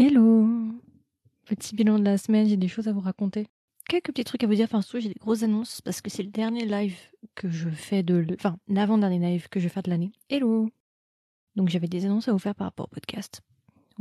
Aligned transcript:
Hello 0.00 0.46
Petit 1.44 1.74
bilan 1.74 1.98
de 1.98 2.04
la 2.04 2.18
semaine, 2.18 2.48
j'ai 2.48 2.56
des 2.56 2.68
choses 2.68 2.86
à 2.86 2.92
vous 2.92 3.00
raconter. 3.00 3.48
Quelques 3.88 4.12
petits 4.12 4.22
trucs 4.22 4.44
à 4.44 4.46
vous 4.46 4.54
dire, 4.54 4.66
enfin 4.66 4.80
surtout 4.80 5.00
j'ai 5.00 5.08
des 5.08 5.18
grosses 5.18 5.42
annonces 5.42 5.80
parce 5.80 6.00
que 6.00 6.08
c'est 6.08 6.22
le 6.22 6.30
dernier 6.30 6.66
live 6.66 6.96
que 7.34 7.50
je 7.50 7.68
fais 7.68 8.04
de... 8.04 8.24
Enfin, 8.34 8.60
l'avant-dernier 8.68 9.18
live 9.18 9.48
que 9.48 9.58
je 9.58 9.64
vais 9.64 9.70
faire 9.70 9.82
de 9.82 9.90
l'année. 9.90 10.12
Hello 10.30 10.70
Donc 11.56 11.68
j'avais 11.68 11.88
des 11.88 12.04
annonces 12.06 12.28
à 12.28 12.32
vous 12.32 12.38
faire 12.38 12.54
par 12.54 12.68
rapport 12.68 12.86
au 12.86 12.94
podcast. 12.94 13.40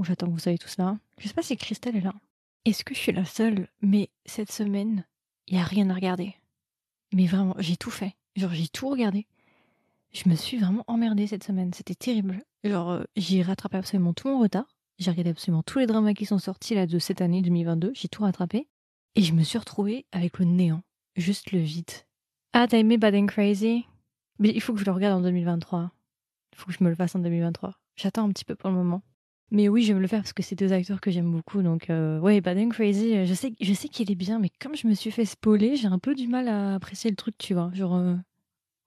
J'attends 0.04 0.28
que 0.28 0.34
vous 0.34 0.38
savez 0.38 0.60
tout 0.60 0.68
cela. 0.68 1.00
Je 1.18 1.28
sais 1.28 1.34
pas 1.34 1.42
si 1.42 1.58
Christelle 1.58 1.96
est 1.96 2.02
là. 2.02 2.14
Est-ce 2.66 2.84
que 2.84 2.94
je 2.94 3.00
suis 3.00 3.12
la 3.12 3.26
seule? 3.26 3.68
Mais 3.82 4.12
cette 4.28 4.52
semaine, 4.52 5.04
il 5.48 5.58
y 5.58 5.60
a 5.60 5.64
rien 5.64 5.90
à 5.90 5.96
regarder. 5.96 6.36
Mais 7.12 7.26
vraiment, 7.26 7.56
j'ai 7.58 7.76
tout 7.76 7.90
fait. 7.90 8.14
Genre 8.36 8.54
j'ai 8.54 8.68
tout 8.68 8.88
regardé. 8.88 9.26
Je 10.14 10.30
me 10.30 10.36
suis 10.36 10.60
vraiment 10.60 10.84
emmerdée 10.86 11.26
cette 11.26 11.44
semaine. 11.44 11.74
C'était 11.74 11.96
terrible. 11.96 12.44
Genre 12.64 12.92
euh, 12.92 13.04
j'ai 13.16 13.42
rattrapé 13.42 13.78
absolument 13.78 14.14
tout 14.14 14.28
mon 14.28 14.42
retard. 14.42 14.77
J'ai 15.00 15.12
regardé 15.12 15.30
absolument 15.30 15.64
tous 15.64 15.80
les 15.80 15.86
dramas 15.86 16.14
qui 16.14 16.26
sont 16.26 16.40
sortis 16.40 16.74
là 16.74 16.88
de 16.88 16.98
cette 16.98 17.22
année 17.22 17.42
2022. 17.42 17.92
J'ai 17.94 18.08
tout 18.08 18.24
rattrapé. 18.24 18.68
Et 19.16 19.22
je 19.22 19.34
me 19.34 19.44
suis 19.44 19.58
retrouvée 19.58 20.06
avec 20.12 20.40
le 20.40 20.46
néant. 20.46 20.82
Juste 21.16 21.52
le 21.52 21.60
vide. 21.60 21.92
Ah, 22.54 22.68
t'as 22.68 22.78
aimé 22.78 22.98
Bad 22.98 23.16
and 23.16 23.28
Crazy? 23.28 23.86
Mais 24.40 24.50
il 24.50 24.62
faut 24.62 24.74
que 24.74 24.80
je 24.80 24.86
le 24.86 24.92
regarde 24.92 25.20
en 25.20 25.22
2023. 25.22 25.92
Il 26.52 26.58
faut 26.58 26.68
que 26.68 26.74
je 26.74 26.84
me 26.84 26.90
le 26.90 26.96
fasse 26.96 27.16
en 27.16 27.20
2023. 27.20 27.74
J'attends 27.96 28.26
un 28.26 28.32
petit 28.32 28.46
peu 28.46 28.56
pour 28.56 28.70
le 28.70 28.76
moment. 28.76 29.02
Mais 29.50 29.70
oui, 29.70 29.84
je 29.84 29.90
vais 29.90 29.94
me 29.94 30.02
le 30.02 30.08
faire 30.08 30.22
parce 30.22 30.34
que 30.34 30.44
c'est 30.44 30.56
deux 30.56 30.74
acteurs 30.74 31.00
que 31.00 31.10
j'aime 31.10 31.32
beaucoup. 31.32 31.62
Donc, 31.62 31.90
euh, 31.90 32.20
ouais, 32.20 32.42
Bad 32.42 32.58
and 32.58 32.70
Crazy, 32.70 33.16
euh, 33.16 33.26
je 33.26 33.34
sais, 33.34 33.54
je 33.62 33.74
sais 33.74 33.88
qu'il 33.88 34.12
est 34.12 34.16
bien, 34.16 34.40
mais 34.40 34.50
comme 34.60 34.76
je 34.76 34.88
me 34.88 34.94
suis 34.94 35.12
fait 35.12 35.26
spoiler, 35.26 35.78
j'ai 35.78 35.88
un 35.88 36.00
peu 36.00 36.16
du 36.16 36.28
mal 36.28 36.48
à 36.48 36.76
apprécier 36.76 37.10
le 37.10 37.16
truc, 37.16 37.38
tu 37.38 37.54
vois. 37.54 37.72
Genre, 37.74 37.96
euh, 37.96 38.16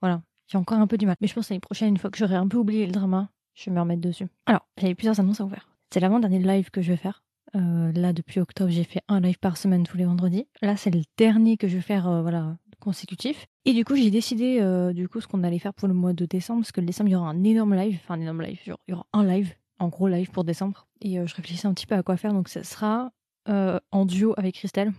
voilà, 0.01 0.23
j'ai 0.48 0.59
encore 0.59 0.79
un 0.79 0.87
peu 0.87 0.98
du 0.98 1.06
mal. 1.06 1.16
Mais 1.20 1.29
je 1.29 1.34
pense 1.34 1.48
l'année 1.48 1.60
prochaine, 1.60 1.88
une 1.88 1.96
fois 1.96 2.10
que 2.10 2.18
j'aurai 2.18 2.34
un 2.34 2.46
peu 2.46 2.59
oublié 2.59 2.84
le 2.87 2.92
drama, 2.92 3.30
je 3.54 3.66
vais 3.66 3.74
me 3.74 3.80
remettre 3.80 4.02
dessus. 4.02 4.27
Alors, 4.46 4.66
j'avais 4.77 4.95
plusieurs 4.95 5.18
annonces 5.18 5.40
à 5.40 5.48
faire. 5.48 5.70
C'est 5.92 6.00
l'avant-dernier 6.00 6.38
live 6.38 6.70
que 6.70 6.82
je 6.82 6.92
vais 6.92 6.96
faire. 6.96 7.24
Euh, 7.56 7.90
là, 7.92 8.12
depuis 8.12 8.38
octobre, 8.38 8.70
j'ai 8.70 8.84
fait 8.84 9.02
un 9.08 9.20
live 9.20 9.38
par 9.40 9.56
semaine 9.56 9.82
tous 9.82 9.96
les 9.96 10.04
vendredis. 10.04 10.46
Là, 10.62 10.76
c'est 10.76 10.90
le 10.90 11.02
dernier 11.16 11.56
que 11.56 11.66
je 11.66 11.76
vais 11.76 11.82
faire, 11.82 12.09
euh, 12.09 12.23
voilà, 12.23 12.56
consécutif. 12.78 13.46
Et 13.65 13.73
du 13.73 13.84
coup, 13.84 13.96
j'ai 13.96 14.10
décidé, 14.10 14.59
euh, 14.60 14.92
du 14.92 15.09
coup, 15.09 15.20
ce 15.20 15.26
qu'on 15.26 15.42
allait 15.42 15.59
faire 15.59 15.74
pour 15.74 15.88
le 15.88 15.95
mois 15.95 16.12
de 16.12 16.26
décembre, 16.26 16.60
parce 16.60 16.70
que 16.70 16.80
le 16.80 16.87
décembre, 16.87 17.10
il 17.10 17.12
y 17.15 17.16
aura 17.16 17.28
un 17.28 17.42
énorme 17.42 17.74
live, 17.74 17.98
enfin 18.04 18.15
un 18.15 18.20
énorme 18.20 18.42
live, 18.42 18.60
il 18.65 18.74
y 18.88 18.92
aura 18.92 19.06
un 19.12 19.24
live, 19.24 19.52
en 19.80 19.88
gros 19.88 20.06
live 20.06 20.30
pour 20.30 20.45
décembre. 20.45 20.87
Et 21.00 21.15
je 21.15 21.34
réfléchissais 21.34 21.66
un 21.66 21.74
petit 21.74 21.87
peu 21.87 21.96
à 21.96 22.04
quoi 22.04 22.16
faire, 22.16 22.32
donc 22.32 22.48
ça 22.48 22.62
sera 22.62 23.10
en 23.46 24.06
duo 24.06 24.32
avec 24.37 24.54
Christelle, 24.54 24.93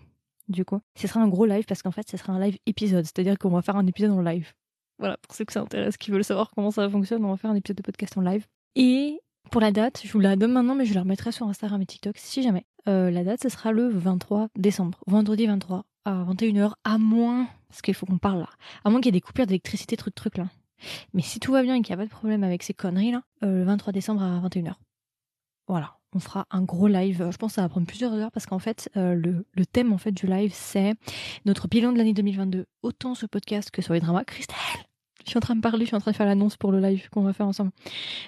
du 0.49 0.65
coup. 0.65 0.81
Ce 0.95 1.07
sera 1.07 1.21
un 1.21 1.29
gros 1.29 1.45
live 1.45 1.63
parce 1.65 1.81
qu'en 1.81 1.91
fait, 1.91 2.09
ce 2.09 2.17
sera 2.17 2.33
un 2.33 2.39
live 2.39 2.57
épisode, 2.65 3.05
c'est-à-dire 3.05 3.37
qu'on 3.37 3.49
va 3.49 3.61
faire 3.61 3.77
un 3.77 3.87
épisode 3.87 4.11
en 4.11 4.21
live. 4.21 4.51
Voilà, 4.99 5.15
pour 5.17 5.33
ceux 5.35 5.45
que 5.45 5.53
ça 5.53 5.61
intéresse, 5.61 5.95
qui 5.95 6.11
veulent 6.11 6.25
savoir 6.25 6.51
comment 6.53 6.69
ça 6.69 6.89
fonctionne, 6.89 7.23
on 7.23 7.29
va 7.29 7.37
faire 7.37 7.51
un 7.51 7.55
épisode 7.55 7.77
de 7.77 7.81
podcast 7.81 8.17
en 8.17 8.21
live. 8.21 8.45
Et 8.75 9.21
pour 9.49 9.61
la 9.61 9.71
date, 9.71 10.01
je 10.03 10.11
vous 10.11 10.19
la 10.19 10.35
donne 10.35 10.53
maintenant, 10.53 10.75
mais 10.75 10.85
je 10.85 10.93
la 10.93 11.01
remettrai 11.01 11.31
sur 11.31 11.47
Instagram 11.47 11.81
et 11.81 11.85
TikTok 11.85 12.17
si 12.17 12.43
jamais. 12.43 12.65
Euh, 12.87 13.11
la 13.11 13.23
date, 13.23 13.41
ce 13.43 13.49
sera 13.49 13.71
le 13.71 13.89
23 13.89 14.47
décembre, 14.55 14.99
vendredi 15.07 15.45
23 15.45 15.85
à 16.05 16.23
21h, 16.23 16.73
à 16.83 16.97
moins, 16.97 17.47
parce 17.69 17.81
qu'il 17.81 17.93
faut 17.93 18.05
qu'on 18.05 18.17
parle 18.17 18.39
là, 18.39 18.49
à 18.83 18.89
moins 18.89 18.99
qu'il 19.01 19.07
y 19.07 19.09
ait 19.09 19.19
des 19.19 19.21
coupures 19.21 19.45
d'électricité, 19.45 19.97
truc, 19.97 20.15
truc 20.15 20.37
là. 20.37 20.47
Mais 21.13 21.21
si 21.21 21.39
tout 21.39 21.51
va 21.51 21.61
bien 21.61 21.75
et 21.75 21.81
qu'il 21.81 21.95
n'y 21.95 22.01
a 22.01 22.03
pas 22.03 22.09
de 22.09 22.11
problème 22.11 22.43
avec 22.43 22.63
ces 22.63 22.73
conneries 22.73 23.11
là, 23.11 23.23
euh, 23.43 23.59
le 23.59 23.63
23 23.65 23.93
décembre 23.93 24.23
à 24.23 24.39
21h. 24.39 24.73
Voilà, 25.67 25.97
on 26.13 26.19
fera 26.19 26.47
un 26.49 26.63
gros 26.63 26.87
live. 26.87 27.29
Je 27.31 27.37
pense 27.37 27.51
que 27.51 27.55
ça 27.55 27.61
va 27.61 27.69
prendre 27.69 27.87
plusieurs 27.87 28.13
heures 28.13 28.31
parce 28.31 28.45
qu'en 28.45 28.59
fait, 28.59 28.89
euh, 28.97 29.13
le, 29.13 29.65
thème 29.65 29.93
en 29.93 29.97
fait 29.97 30.11
du 30.11 30.25
live, 30.25 30.51
c'est 30.53 30.95
notre 31.45 31.67
bilan 31.67 31.91
de 31.91 31.97
l'année 31.97 32.13
2022, 32.13 32.65
autant 32.81 33.15
sur 33.15 33.29
podcast 33.29 33.69
que 33.69 33.81
sur 33.81 33.93
les 33.93 33.99
dramas. 33.99 34.23
Christelle 34.23 34.90
je 35.25 35.29
suis 35.29 35.37
en 35.37 35.41
train 35.41 35.55
de 35.55 35.61
parler, 35.61 35.81
je 35.81 35.87
suis 35.87 35.95
en 35.95 35.99
train 35.99 36.11
de 36.11 36.15
faire 36.15 36.25
l'annonce 36.25 36.57
pour 36.57 36.71
le 36.71 36.79
live 36.79 37.09
qu'on 37.09 37.21
va 37.21 37.33
faire 37.33 37.47
ensemble. 37.47 37.71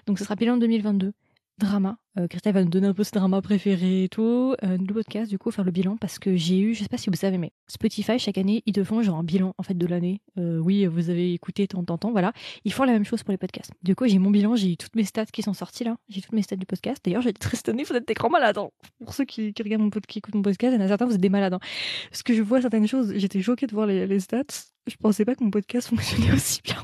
Donc 0.07 0.19
ce 0.19 0.23
sera 0.23 0.35
bilan 0.35 0.57
2022 0.57 1.13
drama. 1.57 1.97
Euh, 2.17 2.27
Christelle 2.27 2.53
va 2.53 2.63
nous 2.63 2.69
donner 2.69 2.87
un 2.87 2.93
peu 2.93 3.03
ses 3.03 3.11
dramas 3.11 3.41
préférés 3.41 4.03
et 4.03 4.09
tout. 4.09 4.55
Euh, 4.63 4.77
le 4.77 4.93
podcast, 4.93 5.29
du 5.29 5.37
coup, 5.37 5.51
faire 5.51 5.65
le 5.65 5.71
bilan 5.71 5.97
parce 5.97 6.19
que 6.19 6.35
j'ai 6.35 6.59
eu, 6.59 6.73
je 6.73 6.83
sais 6.83 6.89
pas 6.89 6.97
si 6.97 7.09
vous 7.09 7.15
savez, 7.15 7.37
mais 7.37 7.51
Spotify, 7.67 8.19
chaque 8.19 8.37
année, 8.37 8.61
ils 8.65 8.73
te 8.73 8.83
font 8.83 9.01
genre 9.01 9.17
un 9.17 9.23
bilan 9.23 9.53
en 9.57 9.63
fait 9.63 9.73
de 9.73 9.87
l'année. 9.87 10.21
Euh, 10.37 10.59
oui, 10.59 10.85
vous 10.85 11.09
avez 11.09 11.33
écouté 11.33 11.67
tant, 11.67 11.83
tant, 11.83 11.97
tant, 11.97 12.11
voilà. 12.11 12.33
Ils 12.65 12.73
font 12.73 12.83
la 12.83 12.91
même 12.93 13.05
chose 13.05 13.23
pour 13.23 13.31
les 13.31 13.37
podcasts. 13.37 13.71
Du 13.81 13.95
coup, 13.95 14.07
j'ai 14.07 14.19
mon 14.19 14.31
bilan, 14.31 14.55
j'ai 14.55 14.73
eu 14.73 14.77
toutes 14.77 14.95
mes 14.95 15.05
stats 15.05 15.25
qui 15.25 15.41
sont 15.41 15.53
sorties 15.53 15.83
là. 15.83 15.97
J'ai 16.09 16.21
toutes 16.21 16.33
mes 16.33 16.43
stats 16.43 16.55
du 16.55 16.65
podcast. 16.65 17.01
D'ailleurs, 17.03 17.21
j'ai 17.21 17.29
été 17.29 17.39
très 17.39 17.57
étonnée, 17.57 17.83
vous 17.83 17.95
êtes 17.95 18.07
des 18.07 18.13
grands 18.13 18.29
malades. 18.29 18.57
Hein. 18.57 18.69
Pour 19.03 19.13
ceux 19.13 19.25
qui, 19.25 19.53
regardent 19.59 19.83
mon 19.83 19.89
podcast, 19.89 20.11
qui 20.11 20.19
écoutent 20.19 20.35
mon 20.35 20.41
podcast, 20.41 20.73
il 20.73 20.79
y 20.79 20.81
en 20.81 20.85
a 20.85 20.87
certains, 20.87 21.05
vous 21.05 21.15
êtes 21.15 21.21
des 21.21 21.29
malades. 21.29 21.53
Hein. 21.53 21.59
Parce 22.09 22.23
que 22.23 22.33
je 22.33 22.41
vois 22.41 22.61
certaines 22.61 22.87
choses, 22.87 23.13
j'étais 23.15 23.41
choquée 23.41 23.67
de 23.67 23.73
voir 23.73 23.87
les, 23.87 24.05
les 24.07 24.19
stats. 24.19 24.43
Je 24.87 24.95
pensais 24.97 25.25
pas 25.25 25.35
que 25.35 25.43
mon 25.43 25.51
podcast 25.51 25.87
fonctionnait 25.89 26.31
aussi 26.33 26.61
bien. 26.63 26.83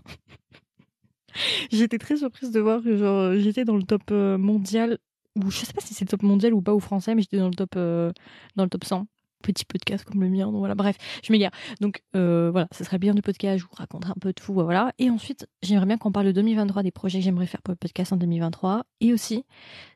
J'étais 1.71 1.97
très 1.97 2.17
surprise 2.17 2.51
de 2.51 2.59
voir 2.59 2.81
que 2.81 2.95
genre 2.97 3.33
j'étais 3.37 3.65
dans 3.65 3.75
le 3.75 3.83
top 3.83 4.11
mondial 4.11 4.97
ou 5.35 5.51
je 5.51 5.57
sais 5.59 5.73
pas 5.73 5.81
si 5.81 5.93
c'est 5.93 6.05
le 6.05 6.09
top 6.09 6.23
mondial 6.23 6.53
ou 6.53 6.61
pas 6.61 6.73
ou 6.73 6.79
français, 6.79 7.15
mais 7.15 7.21
j'étais 7.21 7.37
dans 7.37 7.47
le 7.47 7.53
top 7.53 7.73
euh, 7.75 8.11
dans 8.55 8.63
le 8.63 8.69
top 8.69 8.83
100. 8.83 9.05
Petit 9.41 9.63
podcast 9.63 10.03
comme 10.03 10.21
le 10.21 10.27
mien, 10.27 10.47
donc 10.47 10.57
voilà, 10.57 10.75
bref, 10.75 10.97
je 11.23 11.31
m'égare. 11.31 11.51
Donc 11.79 12.03
euh, 12.13 12.49
voilà, 12.51 12.67
ce 12.73 12.83
serait 12.83 12.97
bien 12.97 13.13
du 13.13 13.21
podcast, 13.21 13.59
je 13.59 13.63
vous 13.63 13.73
raconterai 13.73 14.11
un 14.11 14.19
peu 14.19 14.29
de 14.29 14.33
tout, 14.33 14.51
voilà. 14.51 14.91
Et 14.99 15.09
ensuite, 15.09 15.47
j'aimerais 15.61 15.85
bien 15.85 15.97
qu'on 15.97 16.11
parle 16.11 16.25
de 16.25 16.33
2023, 16.33 16.83
des 16.83 16.91
projets 16.91 17.19
que 17.19 17.23
j'aimerais 17.23 17.45
faire 17.45 17.61
pour 17.61 17.71
le 17.71 17.77
podcast 17.77 18.11
en 18.11 18.17
2023, 18.17 18.83
et 18.99 19.13
aussi 19.13 19.45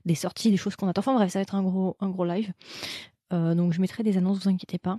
des 0.05 0.15
sorties, 0.15 0.49
des 0.49 0.55
choses 0.55 0.77
qu'on 0.77 0.87
attend. 0.87 0.99
Enfin 0.99 1.13
bref, 1.13 1.29
ça 1.29 1.39
va 1.39 1.43
être 1.43 1.55
un 1.55 1.61
gros 1.61 2.23
live. 2.23 2.53
Euh, 3.33 3.55
donc 3.55 3.73
je 3.73 3.81
mettrai 3.81 4.03
des 4.03 4.17
annonces, 4.17 4.43
vous 4.43 4.49
inquiétez 4.49 4.77
pas. 4.77 4.97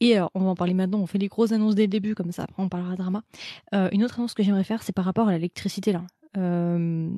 Et 0.00 0.16
alors, 0.16 0.30
on 0.34 0.40
va 0.40 0.50
en 0.50 0.54
parler 0.54 0.74
maintenant, 0.74 0.98
on 0.98 1.06
fait 1.06 1.18
les 1.18 1.28
grosses 1.28 1.52
annonces 1.52 1.74
dès 1.74 1.82
le 1.82 1.88
début, 1.88 2.14
comme 2.14 2.32
ça 2.32 2.44
après 2.44 2.62
on 2.62 2.68
parlera 2.68 2.96
drama. 2.96 3.22
Euh, 3.74 3.88
une 3.92 4.04
autre 4.04 4.18
annonce 4.18 4.34
que 4.34 4.42
j'aimerais 4.42 4.64
faire, 4.64 4.82
c'est 4.82 4.94
par 4.94 5.04
rapport 5.04 5.28
à 5.28 5.32
l'électricité 5.32 5.92
là. 5.92 6.02
Euh, 6.36 7.10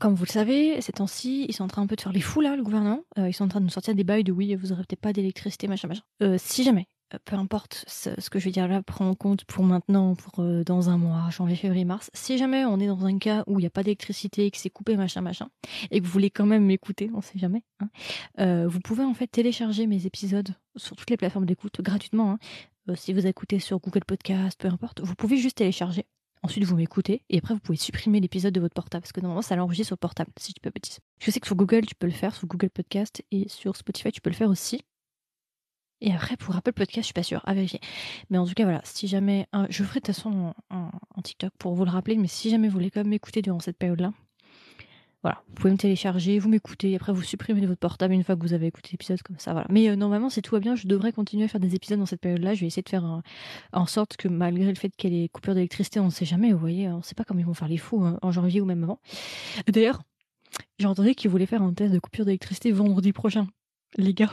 comme 0.00 0.14
vous 0.14 0.24
le 0.24 0.30
savez, 0.30 0.80
ces 0.80 0.92
temps-ci, 0.92 1.44
ils 1.46 1.52
sont 1.54 1.64
en 1.64 1.68
train 1.68 1.82
un 1.82 1.86
peu 1.86 1.94
de 1.94 2.00
faire 2.00 2.12
les 2.12 2.22
fous 2.22 2.40
là, 2.40 2.56
le 2.56 2.62
gouvernement. 2.62 3.02
Euh, 3.18 3.28
ils 3.28 3.34
sont 3.34 3.44
en 3.44 3.48
train 3.48 3.60
de 3.60 3.66
nous 3.66 3.70
sortir 3.70 3.94
des 3.94 4.02
bails 4.02 4.24
de 4.24 4.32
oui, 4.32 4.54
vous 4.54 4.72
aurez 4.72 4.82
peut-être 4.82 5.00
pas 5.00 5.12
d'électricité, 5.12 5.68
machin, 5.68 5.88
machin. 5.88 6.02
Euh, 6.22 6.36
si 6.38 6.64
jamais, 6.64 6.86
euh, 6.86 6.99
peu 7.18 7.36
importe 7.36 7.84
ce, 7.86 8.10
que 8.30 8.38
je 8.38 8.44
vais 8.44 8.50
dire 8.50 8.68
là, 8.68 8.82
prends 8.82 9.08
en 9.08 9.14
compte 9.14 9.44
pour 9.44 9.64
maintenant, 9.64 10.14
pour 10.14 10.42
euh, 10.42 10.62
dans 10.64 10.90
un 10.90 10.98
mois, 10.98 11.28
janvier, 11.30 11.56
février, 11.56 11.84
mars. 11.84 12.10
Si 12.14 12.38
jamais 12.38 12.64
on 12.64 12.78
est 12.78 12.86
dans 12.86 13.04
un 13.04 13.18
cas 13.18 13.44
où 13.46 13.58
il 13.58 13.62
n'y 13.62 13.66
a 13.66 13.70
pas 13.70 13.82
d'électricité, 13.82 14.50
que 14.50 14.58
c'est 14.58 14.70
coupé, 14.70 14.96
machin, 14.96 15.20
machin, 15.20 15.48
et 15.90 16.00
que 16.00 16.04
vous 16.04 16.12
voulez 16.12 16.30
quand 16.30 16.46
même 16.46 16.64
m'écouter, 16.64 17.10
on 17.14 17.20
sait 17.20 17.38
jamais, 17.38 17.62
hein, 17.80 17.88
euh, 18.38 18.68
vous 18.68 18.80
pouvez 18.80 19.04
en 19.04 19.14
fait 19.14 19.26
télécharger 19.26 19.86
mes 19.86 20.06
épisodes 20.06 20.54
sur 20.76 20.96
toutes 20.96 21.10
les 21.10 21.16
plateformes 21.16 21.46
d'écoute 21.46 21.80
gratuitement. 21.80 22.32
Hein. 22.32 22.38
Euh, 22.88 22.94
si 22.96 23.12
vous 23.12 23.26
écoutez 23.26 23.58
sur 23.58 23.78
Google 23.80 24.04
Podcast, 24.04 24.60
peu 24.60 24.68
importe, 24.68 25.00
vous 25.00 25.14
pouvez 25.14 25.36
juste 25.36 25.58
télécharger. 25.58 26.06
Ensuite, 26.42 26.64
vous 26.64 26.76
m'écoutez 26.76 27.22
et 27.28 27.38
après, 27.38 27.52
vous 27.52 27.60
pouvez 27.60 27.76
supprimer 27.76 28.18
l'épisode 28.18 28.54
de 28.54 28.60
votre 28.60 28.72
portable 28.72 29.02
parce 29.02 29.12
que 29.12 29.20
normalement, 29.20 29.42
ça 29.42 29.56
l'enregistre 29.56 29.88
sur 29.88 29.96
le 29.96 30.00
portable, 30.00 30.30
si 30.38 30.52
je 30.56 30.60
peux 30.62 30.70
bêtise. 30.70 30.98
Je 31.20 31.30
sais 31.30 31.38
que 31.38 31.46
sur 31.46 31.56
Google, 31.56 31.84
tu 31.84 31.94
peux 31.94 32.06
le 32.06 32.12
faire, 32.12 32.34
sur 32.34 32.46
Google 32.46 32.70
Podcast 32.70 33.22
et 33.30 33.46
sur 33.48 33.76
Spotify, 33.76 34.10
tu 34.10 34.22
peux 34.22 34.30
le 34.30 34.36
faire 34.36 34.48
aussi. 34.48 34.80
Et 36.00 36.12
après, 36.12 36.36
pour 36.36 36.56
Apple 36.56 36.72
Podcast, 36.72 37.02
je 37.02 37.06
suis 37.06 37.14
pas 37.14 37.22
sûre, 37.22 37.42
à 37.44 37.54
vérifier. 37.54 37.80
Mais 38.30 38.38
en 38.38 38.46
tout 38.46 38.54
cas, 38.54 38.64
voilà, 38.64 38.80
si 38.84 39.06
jamais. 39.06 39.46
Un, 39.52 39.66
je 39.68 39.82
ferai 39.84 40.00
de 40.00 40.06
toute 40.06 40.14
façon 40.14 40.54
en, 40.70 40.90
TikTok 41.22 41.52
pour 41.58 41.74
vous 41.74 41.84
le 41.84 41.90
rappeler, 41.90 42.16
mais 42.16 42.28
si 42.28 42.50
jamais 42.50 42.68
vous 42.68 42.74
voulez 42.74 42.90
quand 42.90 43.00
même 43.00 43.08
m'écouter 43.08 43.42
durant 43.42 43.60
cette 43.60 43.76
période-là, 43.76 44.12
voilà, 45.22 45.42
vous 45.48 45.54
pouvez 45.54 45.70
me 45.70 45.76
télécharger, 45.76 46.38
vous 46.38 46.48
m'écoutez, 46.48 46.96
après 46.96 47.12
vous 47.12 47.22
supprimez 47.22 47.60
de 47.60 47.66
votre 47.66 47.80
portable 47.80 48.14
une 48.14 48.24
fois 48.24 48.36
que 48.36 48.40
vous 48.40 48.54
avez 48.54 48.68
écouté 48.68 48.88
l'épisode, 48.92 49.20
comme 49.20 49.38
ça, 49.38 49.52
voilà. 49.52 49.66
Mais 49.68 49.90
euh, 49.90 49.96
normalement, 49.96 50.30
si 50.30 50.40
tout 50.40 50.54
va 50.54 50.60
bien, 50.60 50.74
je 50.76 50.86
devrais 50.86 51.12
continuer 51.12 51.44
à 51.44 51.48
faire 51.48 51.60
des 51.60 51.74
épisodes 51.74 51.98
dans 51.98 52.06
cette 52.06 52.22
période-là. 52.22 52.54
Je 52.54 52.62
vais 52.62 52.68
essayer 52.68 52.82
de 52.82 52.88
faire 52.88 53.04
un, 53.04 53.22
en 53.74 53.84
sorte 53.84 54.16
que 54.16 54.28
malgré 54.28 54.68
le 54.68 54.76
fait 54.76 54.90
qu'il 54.96 55.12
y 55.12 55.18
ait 55.18 55.22
des 55.24 55.28
coupures 55.28 55.54
d'électricité, 55.54 56.00
on 56.00 56.06
ne 56.06 56.10
sait 56.10 56.24
jamais, 56.24 56.52
vous 56.52 56.58
voyez, 56.58 56.88
on 56.88 56.98
ne 56.98 57.02
sait 57.02 57.14
pas 57.14 57.24
comment 57.24 57.40
ils 57.40 57.46
vont 57.46 57.52
faire 57.52 57.68
les 57.68 57.76
fous 57.76 58.02
hein, 58.02 58.18
en 58.22 58.32
janvier 58.32 58.62
ou 58.62 58.64
même 58.64 58.82
avant. 58.82 58.98
D'ailleurs, 59.68 60.00
j'ai 60.78 60.86
entendu 60.86 61.14
qu'ils 61.14 61.30
voulaient 61.30 61.44
faire 61.44 61.62
un 61.62 61.74
test 61.74 61.92
de 61.92 61.98
coupure 61.98 62.24
d'électricité 62.24 62.72
vendredi 62.72 63.12
prochain. 63.12 63.46
Les 63.98 64.14
gars, 64.14 64.32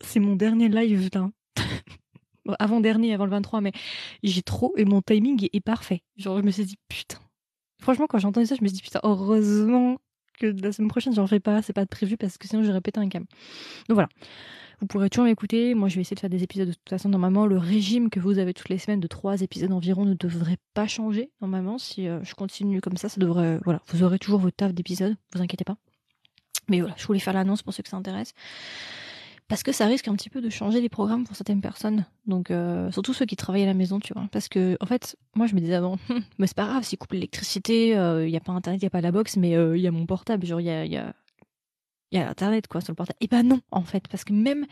c'est 0.00 0.20
mon 0.20 0.36
dernier 0.36 0.68
live 0.68 1.10
avant 2.58 2.80
dernier, 2.80 3.14
avant 3.14 3.24
le 3.24 3.30
23, 3.30 3.60
mais 3.60 3.72
j'ai 4.22 4.42
trop 4.42 4.74
et 4.76 4.84
mon 4.84 5.02
timing 5.02 5.48
est 5.52 5.60
parfait. 5.60 6.02
Genre, 6.16 6.38
je 6.38 6.42
me 6.42 6.50
suis 6.50 6.64
dit 6.64 6.78
putain. 6.88 7.18
Franchement, 7.80 8.06
quand 8.08 8.18
j'ai 8.18 8.46
ça, 8.46 8.54
je 8.54 8.62
me 8.62 8.68
suis 8.68 8.76
dit 8.76 8.82
putain, 8.82 9.00
heureusement 9.02 9.98
que 10.40 10.46
la 10.46 10.72
semaine 10.72 10.88
prochaine, 10.88 11.14
j'en 11.14 11.26
fais 11.26 11.40
pas, 11.40 11.62
c'est 11.62 11.72
pas 11.72 11.86
prévu 11.86 12.16
parce 12.16 12.38
que 12.38 12.48
sinon 12.48 12.62
j'aurais 12.62 12.80
pété 12.80 13.00
un 13.00 13.08
câble. 13.08 13.26
Donc 13.88 13.94
voilà. 13.94 14.08
Vous 14.80 14.86
pourrez 14.86 15.10
toujours 15.10 15.24
m'écouter. 15.24 15.74
Moi, 15.74 15.88
je 15.88 15.96
vais 15.96 16.02
essayer 16.02 16.14
de 16.14 16.20
faire 16.20 16.30
des 16.30 16.44
épisodes 16.44 16.68
de 16.68 16.72
toute 16.72 16.88
façon. 16.88 17.08
Normalement, 17.08 17.46
le 17.46 17.58
régime 17.58 18.10
que 18.10 18.20
vous 18.20 18.38
avez 18.38 18.54
toutes 18.54 18.68
les 18.68 18.78
semaines 18.78 19.00
de 19.00 19.08
trois 19.08 19.40
épisodes 19.40 19.72
environ 19.72 20.04
ne 20.04 20.14
devrait 20.14 20.58
pas 20.72 20.86
changer. 20.86 21.32
Normalement, 21.40 21.78
si 21.78 22.06
euh, 22.06 22.22
je 22.22 22.32
continue 22.36 22.80
comme 22.80 22.96
ça, 22.96 23.08
ça 23.08 23.20
devrait. 23.20 23.58
Voilà, 23.64 23.82
vous 23.88 24.04
aurez 24.04 24.20
toujours 24.20 24.38
votre 24.38 24.54
taf 24.54 24.72
d'épisodes. 24.72 25.16
Vous 25.34 25.42
inquiétez 25.42 25.64
pas. 25.64 25.76
Mais 26.68 26.80
voilà, 26.80 26.94
je 26.96 27.06
voulais 27.06 27.18
faire 27.18 27.34
l'annonce 27.34 27.62
pour 27.62 27.72
ceux 27.72 27.82
que 27.82 27.88
ça 27.88 27.96
intéresse 27.96 28.34
parce 29.48 29.62
que 29.62 29.72
ça 29.72 29.86
risque 29.86 30.08
un 30.08 30.14
petit 30.14 30.30
peu 30.30 30.40
de 30.40 30.50
changer 30.50 30.80
les 30.80 30.88
programmes 30.88 31.24
pour 31.24 31.34
certaines 31.34 31.60
personnes. 31.60 32.04
Donc 32.26 32.50
euh, 32.50 32.90
surtout 32.92 33.14
ceux 33.14 33.24
qui 33.24 33.36
travaillent 33.36 33.62
à 33.64 33.66
la 33.66 33.74
maison, 33.74 33.98
tu 33.98 34.12
vois. 34.12 34.28
Parce 34.30 34.48
que 34.48 34.76
en 34.80 34.86
fait, 34.86 35.16
moi 35.34 35.46
je 35.46 35.54
me 35.54 35.60
disais 35.60 35.74
avant, 35.74 35.98
mais 36.38 36.46
c'est 36.46 36.56
pas 36.56 36.66
grave, 36.66 36.84
s'ils 36.84 36.98
coupent 36.98 37.12
l'électricité, 37.12 37.88
il 37.88 37.94
euh, 37.94 38.28
y 38.28 38.36
a 38.36 38.40
pas 38.40 38.52
internet, 38.52 38.80
il 38.80 38.84
y 38.84 38.86
a 38.86 38.90
pas 38.90 39.00
la 39.00 39.10
box, 39.12 39.36
mais 39.36 39.50
il 39.50 39.56
euh, 39.56 39.78
y 39.78 39.86
a 39.86 39.90
mon 39.90 40.06
portable, 40.06 40.46
genre 40.46 40.60
il 40.60 40.66
y 40.66 40.70
a, 40.70 40.84
y 40.84 40.96
a 40.96 41.14
y 42.12 42.18
a 42.18 42.28
internet 42.28 42.66
quoi 42.68 42.80
sur 42.80 42.92
le 42.92 42.96
portable. 42.96 43.18
Et 43.20 43.26
ben 43.26 43.42
non 43.42 43.60
en 43.70 43.82
fait, 43.82 44.06
parce 44.08 44.24
que 44.24 44.32
même 44.32 44.66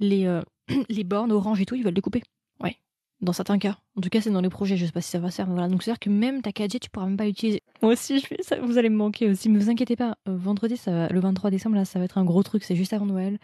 les 0.00 0.28
les 0.88 1.04
bornes 1.04 1.32
Orange 1.32 1.60
et 1.60 1.66
tout, 1.66 1.74
ils 1.74 1.84
veulent 1.84 1.94
les 1.94 2.00
couper. 2.00 2.22
Ouais. 2.60 2.76
Dans 3.20 3.32
certains 3.32 3.58
cas. 3.58 3.78
En 3.96 4.00
tout 4.00 4.08
cas, 4.08 4.20
c'est 4.20 4.30
dans 4.30 4.40
les 4.40 4.50
projets. 4.50 4.76
Je 4.76 4.84
sais 4.84 4.92
pas 4.92 5.00
si 5.00 5.10
ça 5.10 5.18
va 5.18 5.30
se 5.30 5.36
faire. 5.36 5.46
Voilà. 5.46 5.68
Donc, 5.68 5.82
c'est-à-dire 5.82 6.00
que 6.00 6.10
même 6.10 6.42
ta 6.42 6.50
4G, 6.50 6.80
tu 6.80 6.90
pourras 6.90 7.06
même 7.06 7.16
pas 7.16 7.24
l'utiliser. 7.24 7.62
Moi 7.80 7.92
aussi, 7.92 8.18
je 8.18 8.26
fais 8.26 8.36
ça. 8.42 8.60
Vous 8.60 8.76
allez 8.76 8.90
me 8.90 8.96
manquer 8.96 9.30
aussi. 9.30 9.48
Mais 9.48 9.58
vous 9.58 9.70
inquiétez 9.70 9.96
pas. 9.96 10.18
Vendredi, 10.26 10.76
ça 10.76 10.90
va- 10.90 11.08
le 11.08 11.20
23 11.20 11.50
décembre, 11.50 11.76
là, 11.76 11.84
ça 11.86 11.98
va 11.98 12.04
être 12.04 12.18
un 12.18 12.24
gros 12.24 12.42
truc. 12.42 12.62
C'est 12.62 12.76
juste 12.76 12.92
avant 12.92 13.06
Noël. 13.06 13.38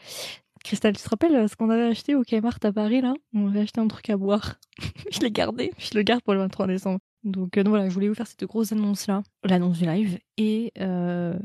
Christelle, 0.64 0.97
tu 0.97 1.03
te 1.03 1.09
rappelles 1.09 1.35
euh, 1.35 1.49
ce 1.49 1.56
qu'on 1.56 1.70
avait 1.70 1.82
acheté 1.87 2.14
au 2.14 2.23
Kmart 2.23 2.59
à 2.62 2.73
Paris, 2.73 3.00
là? 3.00 3.14
On 3.35 3.49
avait 3.49 3.61
acheté 3.61 3.81
un 3.81 3.88
truc 3.88 4.09
à 4.11 4.17
boire. 4.17 4.56
je 5.11 5.20
l'ai 5.20 5.31
gardé. 5.31 5.73
Je 5.79 5.91
le 5.94 6.03
garde 6.03 6.23
pour 6.23 6.35
le 6.35 6.41
23 6.41 6.67
décembre. 6.67 7.00
Donc, 7.25 7.56
euh, 7.56 7.62
donc 7.62 7.70
voilà, 7.70 7.88
je 7.88 7.94
voulais 7.94 8.09
vous 8.09 8.14
faire 8.14 8.26
cette 8.26 8.44
grosse 8.44 8.73
annonce-là. 8.73 9.23
L'annonce 9.44 9.79
du 9.79 9.87
live. 9.87 10.19
Et 10.37 10.73
euh, 10.79 11.38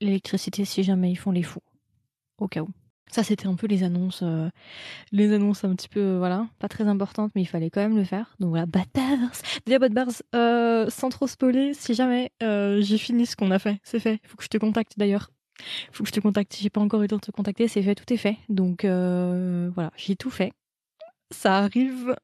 l'électricité, 0.00 0.64
si 0.64 0.82
jamais 0.82 1.10
ils 1.10 1.16
font 1.16 1.30
les 1.30 1.42
fous. 1.42 1.62
Au 2.38 2.48
cas 2.48 2.60
où. 2.60 2.68
Ça, 3.10 3.24
c'était 3.24 3.48
un 3.48 3.56
peu 3.56 3.66
les 3.66 3.82
annonces, 3.82 4.22
les 5.10 5.32
annonces 5.32 5.64
un 5.64 5.74
petit 5.74 5.88
peu, 5.88 6.18
voilà, 6.18 6.46
pas 6.60 6.68
très 6.68 6.86
importantes, 6.86 7.32
mais 7.34 7.42
il 7.42 7.46
fallait 7.46 7.68
quand 7.68 7.80
même 7.80 7.96
le 7.96 8.04
faire. 8.04 8.36
Donc 8.38 8.50
voilà, 8.50 8.66
Bad. 8.66 8.86
Déjà, 9.66 9.80
Bad 9.80 10.88
sans 10.90 11.08
trop 11.08 11.26
spoiler, 11.26 11.74
si 11.74 11.94
jamais 11.94 12.30
j'ai 12.40 12.98
fini 12.98 13.26
ce 13.26 13.34
qu'on 13.34 13.50
a 13.50 13.58
fait, 13.58 13.80
c'est 13.82 13.98
fait. 13.98 14.20
Faut 14.22 14.36
que 14.36 14.44
je 14.44 14.48
te 14.48 14.58
contacte 14.58 14.92
d'ailleurs. 14.96 15.32
Faut 15.92 16.04
que 16.04 16.08
je 16.08 16.14
te 16.14 16.20
contacte. 16.20 16.56
J'ai 16.60 16.70
pas 16.70 16.80
encore 16.80 17.00
eu 17.00 17.04
le 17.04 17.08
temps 17.08 17.16
de 17.16 17.20
te 17.22 17.30
contacter, 17.30 17.68
c'est 17.68 17.82
fait, 17.82 17.94
tout 17.94 18.10
est 18.12 18.16
fait. 18.16 18.36
Donc 18.48 18.84
euh, 18.84 19.70
voilà, 19.74 19.90
j'ai 19.96 20.16
tout 20.16 20.30
fait. 20.30 20.52
Ça 21.30 21.58
arrive. 21.58 22.16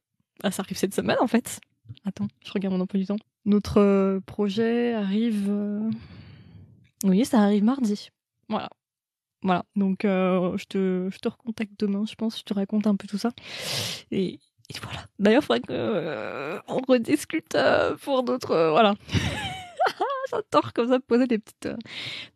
Ah, 0.42 0.50
ça 0.50 0.62
arrive 0.62 0.76
cette 0.76 0.94
semaine 0.94 1.16
en 1.20 1.26
fait. 1.26 1.60
Attends, 2.04 2.28
je 2.44 2.52
regarde 2.52 2.74
mon 2.74 2.80
emploi 2.80 2.98
du 2.98 3.06
temps. 3.06 3.18
Notre 3.44 3.78
euh, 3.80 4.20
projet 4.20 4.94
arrive. 4.94 5.46
euh, 5.48 5.90
Oui, 7.04 7.24
ça 7.24 7.40
arrive 7.40 7.64
mardi. 7.64 8.10
Voilà. 8.48 8.68
Voilà, 9.42 9.64
donc 9.76 9.98
je, 10.02 10.64
te, 10.64 11.08
je 11.12 11.18
te 11.18 11.28
recontacte 11.28 11.72
demain, 11.78 12.04
je 12.08 12.16
pense, 12.16 12.38
je 12.38 12.42
te 12.42 12.52
raconte 12.52 12.88
un 12.88 12.96
peu 12.96 13.06
tout 13.06 13.18
ça. 13.18 13.30
Et, 14.10 14.40
voilà. 14.82 15.06
D'ailleurs, 15.20 15.42
il 15.42 15.46
faudrait 15.46 15.60
qu'on 15.60 16.74
on 16.74 16.80
rediscute 16.88 17.56
pour 18.00 18.24
d'autres... 18.24 18.70
voilà. 18.70 18.94
J'adore 20.30 20.72
comme 20.72 20.88
ça 20.88 21.00
poser 21.00 21.26
des 21.26 21.38
petites, 21.38 21.66
euh, 21.66 21.76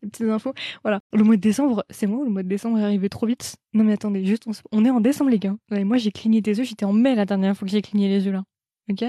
des 0.02 0.08
petites 0.10 0.28
infos. 0.28 0.54
Voilà. 0.82 1.00
Le 1.12 1.24
mois 1.24 1.36
de 1.36 1.40
décembre, 1.40 1.84
c'est 1.90 2.06
moi 2.06 2.24
le 2.24 2.30
mois 2.30 2.42
de 2.42 2.48
décembre 2.48 2.78
est 2.78 2.84
arrivé 2.84 3.08
trop 3.08 3.26
vite 3.26 3.56
Non 3.72 3.84
mais 3.84 3.92
attendez, 3.94 4.24
juste, 4.24 4.44
on, 4.72 4.84
est 4.84 4.90
en 4.90 5.00
décembre 5.00 5.30
les 5.30 5.38
gars. 5.38 5.56
Moi 5.70 5.96
j'ai 5.96 6.12
cligné 6.12 6.40
des 6.40 6.58
yeux, 6.58 6.64
j'étais 6.64 6.84
en 6.84 6.92
mai 6.92 7.14
la 7.14 7.26
dernière 7.26 7.56
fois 7.56 7.66
que 7.66 7.72
j'ai 7.72 7.82
cligné 7.82 8.08
les 8.08 8.24
yeux 8.26 8.32
là. 8.32 8.44
Ok? 8.90 9.04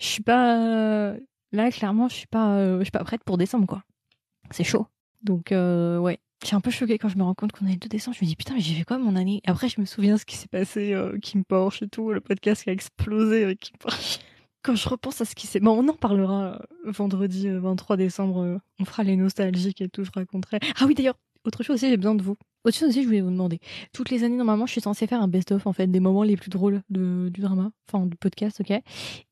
Je 0.00 0.06
suis 0.06 0.22
pas... 0.22 0.58
euh, 0.58 1.18
Là, 1.52 1.70
clairement, 1.70 2.08
je 2.08 2.14
suis 2.16 2.26
pas, 2.26 2.56
euh, 2.56 2.82
pas 2.92 3.04
prête 3.04 3.22
pour 3.22 3.38
décembre 3.38 3.66
quoi. 3.66 3.84
C'est 4.50 4.64
chaud. 4.64 4.86
Donc 5.22 5.52
euh, 5.52 5.98
ouais, 5.98 6.18
suis 6.46 6.56
un 6.56 6.60
peu 6.60 6.70
choquée 6.70 6.98
quand 6.98 7.08
je 7.08 7.16
me 7.16 7.22
rends 7.22 7.34
compte 7.34 7.52
qu'on 7.52 7.66
est 7.66 7.72
le 7.72 7.78
2 7.78 7.88
décembre. 7.88 8.16
Je 8.18 8.24
me 8.24 8.28
dis 8.28 8.36
putain, 8.36 8.54
mais 8.54 8.60
j'ai 8.60 8.74
fait 8.74 8.84
quoi 8.84 8.98
mon 8.98 9.16
année? 9.16 9.40
Après, 9.46 9.68
je 9.68 9.80
me 9.80 9.86
souviens 9.86 10.16
ce 10.18 10.24
qui 10.24 10.36
s'est 10.36 10.48
passé, 10.48 10.92
euh, 10.92 11.18
Kim 11.18 11.44
Porsche 11.44 11.82
et 11.82 11.88
tout, 11.88 12.12
le 12.12 12.20
podcast 12.20 12.64
qui 12.64 12.70
a 12.70 12.72
explosé 12.72 13.44
avec 13.44 13.60
Kim 13.60 13.76
Porsche. 13.78 14.18
Quand 14.64 14.74
je 14.74 14.88
repense 14.88 15.20
à 15.20 15.26
ce 15.26 15.34
qui 15.34 15.46
s'est... 15.46 15.60
Bon, 15.60 15.78
on 15.78 15.88
en 15.88 15.94
parlera 15.94 16.54
euh, 16.54 16.90
vendredi 16.90 17.48
euh, 17.48 17.60
23 17.60 17.96
décembre. 17.98 18.38
euh, 18.40 18.58
on 18.80 18.84
fera 18.86 19.04
les 19.04 19.14
nostalgiques 19.14 19.82
et 19.82 19.88
tout, 19.90 20.04
je 20.04 20.10
raconterai. 20.12 20.58
Ah 20.80 20.86
oui, 20.86 20.94
d'ailleurs, 20.94 21.18
autre 21.44 21.62
chose 21.62 21.74
aussi, 21.74 21.90
j'ai 21.90 21.98
besoin 21.98 22.14
de 22.14 22.22
vous. 22.22 22.36
Autre 22.64 22.76
chose 22.76 22.88
aussi, 22.88 23.02
je 23.02 23.06
voulais 23.06 23.20
vous 23.20 23.30
demander. 23.30 23.60
Toutes 23.92 24.08
les 24.10 24.24
années, 24.24 24.36
normalement, 24.36 24.64
je 24.64 24.72
suis 24.72 24.80
censée 24.80 25.06
faire 25.06 25.20
un 25.20 25.28
best-of, 25.28 25.66
en 25.66 25.74
fait, 25.74 25.86
des 25.86 26.00
moments 26.00 26.22
les 26.22 26.36
plus 26.36 26.48
drôles 26.48 26.80
du 26.88 27.30
drama, 27.30 27.70
enfin, 27.86 28.06
du 28.06 28.16
podcast, 28.16 28.62
ok? 28.62 28.80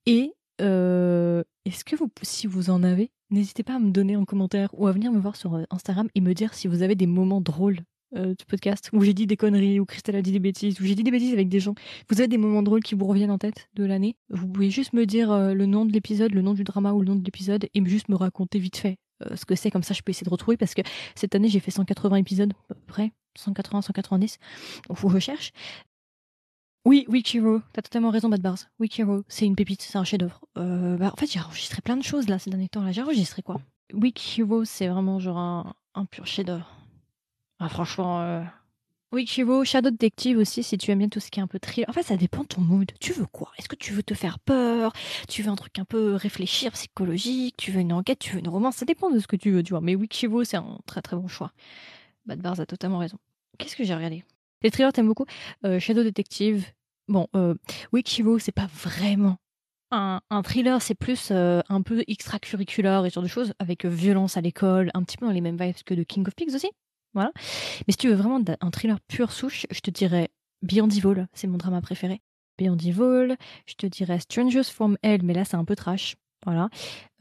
Et 0.04 0.34
euh, 0.60 1.42
est-ce 1.64 1.84
que 1.84 1.96
vous, 1.96 2.10
si 2.22 2.46
vous 2.46 2.68
en 2.68 2.82
avez, 2.82 3.10
n'hésitez 3.30 3.62
pas 3.62 3.76
à 3.76 3.78
me 3.78 3.90
donner 3.90 4.16
en 4.16 4.26
commentaire 4.26 4.68
ou 4.74 4.86
à 4.86 4.92
venir 4.92 5.10
me 5.12 5.18
voir 5.18 5.36
sur 5.36 5.54
euh, 5.54 5.64
Instagram 5.70 6.08
et 6.14 6.20
me 6.20 6.34
dire 6.34 6.52
si 6.52 6.68
vous 6.68 6.82
avez 6.82 6.94
des 6.94 7.06
moments 7.06 7.40
drôles 7.40 7.78
euh, 8.16 8.34
du 8.34 8.44
podcast 8.46 8.90
où 8.92 9.02
j'ai 9.02 9.14
dit 9.14 9.26
des 9.26 9.36
conneries, 9.36 9.80
où 9.80 9.84
Christelle 9.84 10.16
a 10.16 10.22
dit 10.22 10.32
des 10.32 10.38
bêtises, 10.38 10.80
où 10.80 10.84
j'ai 10.84 10.94
dit 10.94 11.02
des 11.02 11.10
bêtises 11.10 11.32
avec 11.32 11.48
des 11.48 11.60
gens. 11.60 11.74
Vous 12.10 12.20
avez 12.20 12.28
des 12.28 12.38
moments 12.38 12.62
drôles 12.62 12.82
qui 12.82 12.94
vous 12.94 13.06
reviennent 13.06 13.30
en 13.30 13.38
tête 13.38 13.68
de 13.74 13.84
l'année? 13.84 14.16
Vous 14.30 14.46
pouvez 14.46 14.70
juste 14.70 14.92
me 14.92 15.06
dire 15.06 15.30
euh, 15.30 15.54
le 15.54 15.66
nom 15.66 15.84
de 15.84 15.92
l'épisode, 15.92 16.32
le 16.32 16.42
nom 16.42 16.54
du 16.54 16.64
drama 16.64 16.92
ou 16.92 17.00
le 17.00 17.06
nom 17.06 17.16
de 17.16 17.24
l'épisode 17.24 17.68
et 17.72 17.84
juste 17.84 18.08
me 18.08 18.16
raconter 18.16 18.58
vite 18.58 18.76
fait 18.76 18.98
euh, 19.24 19.36
ce 19.36 19.44
que 19.44 19.54
c'est. 19.54 19.70
Comme 19.70 19.82
ça, 19.82 19.94
je 19.94 20.02
peux 20.02 20.10
essayer 20.10 20.24
de 20.24 20.30
retrouver 20.30 20.56
parce 20.56 20.74
que 20.74 20.82
cette 21.14 21.34
année, 21.34 21.48
j'ai 21.48 21.60
fait 21.60 21.70
180 21.70 22.16
épisodes 22.16 22.52
à 22.70 22.74
peu 22.74 22.86
près. 22.86 23.12
180, 23.38 23.82
190. 23.82 24.38
Donc, 24.88 24.96
faut 24.98 25.08
que 25.08 25.14
je 25.14 25.18
cherche. 25.20 25.52
Oui, 26.84 27.04
Wikiro, 27.08 27.60
t'as 27.72 27.82
totalement 27.82 28.10
raison, 28.10 28.28
Bad 28.28 28.42
Bars. 28.42 28.58
Wikiro, 28.80 29.22
c'est 29.28 29.46
une 29.46 29.54
pépite, 29.54 29.82
c'est 29.82 29.98
un 29.98 30.04
chef-d'œuvre. 30.04 30.40
Euh, 30.58 30.96
bah, 30.96 31.12
en 31.12 31.16
fait, 31.16 31.30
j'ai 31.30 31.38
enregistré 31.38 31.80
plein 31.80 31.96
de 31.96 32.02
choses 32.02 32.28
là 32.28 32.38
ces 32.38 32.50
derniers 32.50 32.68
temps. 32.68 32.82
Là, 32.82 32.90
j'ai 32.90 33.02
enregistré 33.02 33.42
quoi? 33.42 33.60
Wikiro, 33.92 34.64
c'est 34.64 34.88
vraiment 34.88 35.20
genre 35.20 35.38
un, 35.38 35.74
un 35.94 36.04
pur 36.04 36.26
chef-d'œuvre. 36.26 36.81
Ah, 37.64 37.68
franchement. 37.68 38.22
Euh... 38.22 38.42
Wikiro, 39.12 39.64
Shadow 39.64 39.90
Detective 39.90 40.36
aussi, 40.36 40.64
si 40.64 40.76
tu 40.78 40.90
aimes 40.90 40.98
bien 40.98 41.08
tout 41.08 41.20
ce 41.20 41.30
qui 41.30 41.38
est 41.38 41.42
un 41.42 41.46
peu 41.46 41.60
thriller. 41.60 41.88
En 41.88 41.92
fait, 41.92 42.02
ça 42.02 42.16
dépend 42.16 42.42
de 42.42 42.48
ton 42.48 42.60
mood. 42.60 42.90
Tu 42.98 43.12
veux 43.12 43.26
quoi? 43.26 43.52
Est-ce 43.56 43.68
que 43.68 43.76
tu 43.76 43.92
veux 43.92 44.02
te 44.02 44.14
faire 44.14 44.40
peur? 44.40 44.92
Tu 45.28 45.42
veux 45.42 45.50
un 45.50 45.54
truc 45.54 45.78
un 45.78 45.84
peu 45.84 46.16
réfléchir, 46.16 46.72
psychologique? 46.72 47.54
Tu 47.56 47.70
veux 47.70 47.78
une 47.78 47.92
enquête? 47.92 48.18
Tu 48.18 48.32
veux 48.32 48.40
une 48.40 48.48
romance? 48.48 48.76
Ça 48.76 48.84
dépend 48.84 49.10
de 49.10 49.20
ce 49.20 49.28
que 49.28 49.36
tu 49.36 49.52
veux, 49.52 49.62
tu 49.62 49.70
vois. 49.70 49.80
Mais 49.80 49.94
Wikiro, 49.94 50.42
c'est 50.42 50.56
un 50.56 50.78
très 50.86 51.02
très 51.02 51.14
bon 51.14 51.28
choix. 51.28 51.52
Bad 52.26 52.40
Bars 52.40 52.58
a 52.58 52.66
totalement 52.66 52.98
raison. 52.98 53.16
Qu'est-ce 53.58 53.76
que 53.76 53.84
j'ai 53.84 53.94
regardé? 53.94 54.24
Les 54.62 54.72
thrillers, 54.72 54.92
t'aimes 54.92 55.06
beaucoup? 55.06 55.26
Euh, 55.64 55.78
Shadow 55.78 56.02
Detective. 56.02 56.66
Bon, 57.06 57.28
euh, 57.36 57.54
Wikiro, 57.92 58.40
c'est 58.40 58.50
pas 58.50 58.68
vraiment 58.74 59.36
un, 59.92 60.42
thriller, 60.42 60.82
c'est 60.82 60.94
plus 60.94 61.30
un 61.30 61.82
peu 61.82 62.02
extracurriculaire 62.08 63.04
et 63.04 63.10
ce 63.10 63.14
genre 63.14 63.22
de 63.22 63.28
choses, 63.28 63.52
avec 63.60 63.84
violence 63.84 64.36
à 64.36 64.40
l'école, 64.40 64.90
un 64.94 65.02
petit 65.02 65.18
peu 65.18 65.26
dans 65.26 65.32
les 65.32 65.42
mêmes 65.42 65.58
vibes 65.58 65.74
que 65.84 65.92
de 65.92 66.02
King 66.02 66.26
of 66.26 66.34
Pigs 66.34 66.54
aussi. 66.54 66.70
Voilà. 67.14 67.32
Mais 67.86 67.92
si 67.92 67.96
tu 67.96 68.08
veux 68.08 68.14
vraiment 68.14 68.40
un 68.60 68.70
thriller 68.70 69.00
pur 69.00 69.32
souche, 69.32 69.66
je 69.70 69.80
te 69.80 69.90
dirais 69.90 70.30
Beyond 70.62 70.88
Evil, 70.88 71.26
c'est 71.32 71.46
mon 71.46 71.58
drama 71.58 71.80
préféré. 71.80 72.20
Beyond 72.58 72.76
Evil, 72.78 73.36
je 73.66 73.74
te 73.74 73.86
dirais 73.86 74.20
Strangers 74.20 74.64
from 74.64 74.96
Hell, 75.02 75.22
mais 75.22 75.34
là 75.34 75.44
c'est 75.44 75.56
un 75.56 75.64
peu 75.64 75.76
trash. 75.76 76.16
Voilà. 76.44 76.68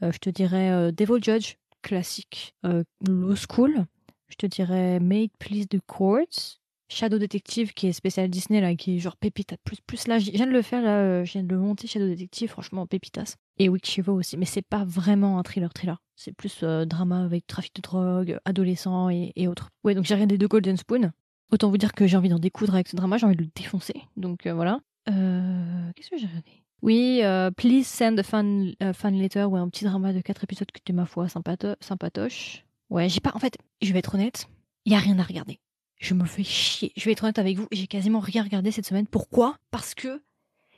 Euh, 0.02 0.12
je 0.12 0.18
te 0.18 0.30
dirais 0.30 0.70
euh, 0.70 0.92
Devil 0.92 1.22
Judge, 1.22 1.56
classique. 1.82 2.54
Euh, 2.64 2.84
Law 3.06 3.34
School, 3.36 3.84
je 4.28 4.36
te 4.36 4.46
dirais 4.46 5.00
Made 5.00 5.30
Please 5.38 5.66
the 5.68 5.80
Courts. 5.86 6.61
Shadow 6.92 7.18
Detective 7.18 7.72
qui 7.72 7.88
est 7.88 7.92
spécial 7.92 8.28
Disney 8.28 8.60
là 8.60 8.74
qui 8.74 8.96
est 8.96 8.98
genre 8.98 9.16
pépita 9.16 9.56
plus 9.64 9.78
plus 9.86 10.06
là. 10.06 10.18
Je 10.18 10.30
viens 10.30 10.46
de 10.46 10.52
le 10.52 10.62
faire 10.62 10.82
là 10.82 10.98
euh, 10.98 11.24
je 11.24 11.32
viens 11.32 11.42
de 11.42 11.48
le 11.48 11.58
monter 11.58 11.86
Shadow 11.86 12.06
Detective 12.06 12.50
franchement 12.50 12.86
pépitas. 12.86 13.36
Et 13.58 13.68
Witchivo 13.68 14.12
aussi 14.14 14.36
mais 14.36 14.44
c'est 14.44 14.62
pas 14.62 14.84
vraiment 14.84 15.38
un 15.38 15.42
thriller 15.42 15.72
thriller. 15.72 15.98
C'est 16.16 16.32
plus 16.32 16.60
euh, 16.62 16.84
drama 16.84 17.24
avec 17.24 17.46
trafic 17.46 17.74
de 17.76 17.82
drogue 17.82 18.38
adolescent 18.44 19.08
et, 19.10 19.48
autres. 19.48 19.70
Ouais 19.84 19.94
donc 19.94 20.04
j'ai 20.04 20.14
regardé 20.14 20.38
de 20.38 20.46
Golden 20.46 20.76
Spoon. 20.76 21.10
Autant 21.50 21.70
vous 21.70 21.78
dire 21.78 21.92
que 21.92 22.06
j'ai 22.06 22.16
envie 22.16 22.28
d'en 22.28 22.38
découdre 22.38 22.74
avec 22.74 22.88
ce 22.88 22.96
drama 22.96 23.16
j'ai 23.16 23.26
envie 23.26 23.36
de 23.36 23.42
le 23.42 23.50
défoncer. 23.54 23.94
Donc 24.16 24.46
euh, 24.46 24.54
voilà. 24.54 24.80
Euh, 25.08 25.90
qu'est-ce 25.96 26.10
que 26.10 26.18
j'ai 26.18 26.26
regardé? 26.26 26.50
Oui, 26.82 27.22
Please 27.56 27.84
Send 27.84 28.18
a 28.18 28.24
Fan, 28.24 28.74
fan 28.92 29.14
Letter, 29.14 29.44
ouais, 29.44 29.60
un 29.60 29.68
petit 29.68 29.84
drama 29.84 30.12
de 30.12 30.20
4 30.20 30.42
épisodes 30.42 30.66
qui 30.72 30.80
était, 30.80 30.92
ma 30.92 31.06
foi, 31.06 31.26
sympato- 31.26 31.76
sympatoche. 31.78 32.64
Ouais, 32.90 33.08
j'ai 33.08 33.20
pas, 33.20 33.30
en 33.34 33.38
fait, 33.38 33.56
je 33.82 33.92
vais 33.92 34.00
être 34.00 34.16
honnête, 34.16 34.48
il 34.84 34.92
y 34.92 34.96
a 34.96 34.98
rien 34.98 35.16
à 35.20 35.22
regarder. 35.22 35.60
Je 36.02 36.14
me 36.14 36.24
fais 36.24 36.42
chier. 36.42 36.92
Je 36.96 37.04
vais 37.04 37.12
être 37.12 37.22
honnête 37.22 37.38
avec 37.38 37.56
vous, 37.56 37.68
j'ai 37.70 37.86
quasiment 37.86 38.18
rien 38.18 38.42
regardé 38.42 38.72
cette 38.72 38.86
semaine. 38.86 39.06
Pourquoi? 39.06 39.56
Parce 39.70 39.94
que 39.94 40.20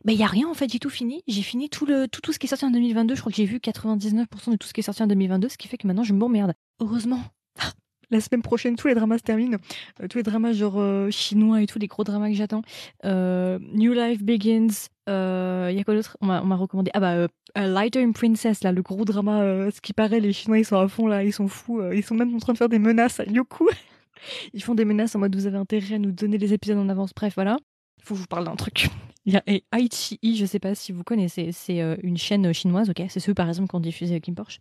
bah, 0.04 0.12
il 0.12 0.18
y 0.18 0.22
a 0.22 0.26
rien 0.26 0.46
en 0.46 0.52
fait, 0.52 0.70
j'ai 0.70 0.78
tout 0.78 0.90
fini. 0.90 1.22
J'ai 1.26 1.40
fini 1.40 1.70
tout, 1.70 1.86
le, 1.86 2.06
tout, 2.08 2.20
tout 2.20 2.34
ce 2.34 2.38
qui 2.38 2.46
est 2.46 2.50
sorti 2.50 2.66
en 2.66 2.70
2022. 2.70 3.14
Je 3.14 3.20
crois 3.20 3.32
que 3.32 3.36
j'ai 3.36 3.46
vu 3.46 3.56
99% 3.56 4.50
de 4.50 4.56
tout 4.56 4.68
ce 4.68 4.74
qui 4.74 4.80
est 4.80 4.82
sorti 4.82 5.02
en 5.02 5.06
2022, 5.06 5.48
ce 5.48 5.56
qui 5.56 5.66
fait 5.66 5.78
que 5.78 5.86
maintenant 5.86 6.04
je 6.04 6.12
m'emmerde. 6.12 6.52
Heureusement. 6.78 7.20
La 8.10 8.20
semaine 8.20 8.42
prochaine, 8.42 8.76
tous 8.76 8.86
les 8.86 8.94
dramas 8.94 9.16
se 9.16 9.22
terminent. 9.22 9.56
Euh, 10.02 10.08
tous 10.08 10.18
les 10.18 10.22
dramas 10.22 10.52
genre 10.52 10.78
euh, 10.78 11.10
chinois 11.10 11.62
et 11.62 11.66
tous 11.66 11.78
les 11.78 11.86
gros 11.86 12.04
dramas 12.04 12.28
que 12.28 12.34
j'attends. 12.34 12.60
Euh, 13.06 13.58
New 13.72 13.94
Life 13.94 14.22
Begins. 14.22 14.88
Il 15.06 15.74
y 15.74 15.80
a 15.80 15.84
quoi 15.84 15.94
d'autre? 15.94 16.18
On 16.20 16.26
m'a 16.26 16.56
recommandé. 16.56 16.90
Ah 16.92 17.00
bah, 17.00 17.28
Lighter 17.56 18.02
in 18.02 18.12
Princess, 18.12 18.62
là, 18.62 18.72
le 18.72 18.82
gros 18.82 19.06
drama. 19.06 19.70
ce 19.70 19.80
qui 19.80 19.94
paraît, 19.94 20.20
les 20.20 20.34
Chinois 20.34 20.58
ils 20.58 20.66
sont 20.66 20.76
à 20.76 20.86
fond 20.86 21.06
là, 21.06 21.24
ils 21.24 21.32
sont 21.32 21.48
fous. 21.48 21.82
ils 21.92 22.04
sont 22.04 22.14
même 22.14 22.34
en 22.34 22.38
train 22.38 22.52
de 22.52 22.58
faire 22.58 22.68
des 22.68 22.78
menaces 22.78 23.20
à 23.20 23.24
Yoku. 23.24 23.68
Ils 24.52 24.62
font 24.62 24.74
des 24.74 24.84
menaces 24.84 25.14
en 25.14 25.18
mode 25.18 25.34
vous 25.34 25.46
avez 25.46 25.58
intérêt 25.58 25.94
à 25.94 25.98
nous 25.98 26.12
donner 26.12 26.38
les 26.38 26.52
épisodes 26.52 26.78
en 26.78 26.88
avance. 26.88 27.10
Bref, 27.14 27.34
voilà. 27.34 27.56
Il 27.98 28.04
faut 28.04 28.14
que 28.14 28.18
je 28.18 28.22
vous 28.22 28.28
parle 28.28 28.44
d'un 28.44 28.56
truc. 28.56 28.88
Il 29.26 29.32
y 29.32 29.36
a 29.38 29.78
iQIYI, 29.78 30.36
je 30.36 30.44
sais 30.44 30.58
pas 30.58 30.74
si 30.74 30.92
vous 30.92 31.02
connaissez, 31.02 31.50
c'est 31.50 31.80
euh, 31.80 31.96
une 32.02 32.18
chaîne 32.18 32.52
chinoise, 32.52 32.90
ok 32.90 33.02
C'est 33.08 33.20
ceux 33.20 33.32
par 33.32 33.48
exemple 33.48 33.70
qui 33.70 33.76
ont 33.76 33.80
diffusé 33.80 34.20
Kim 34.20 34.34
Porsche. 34.34 34.60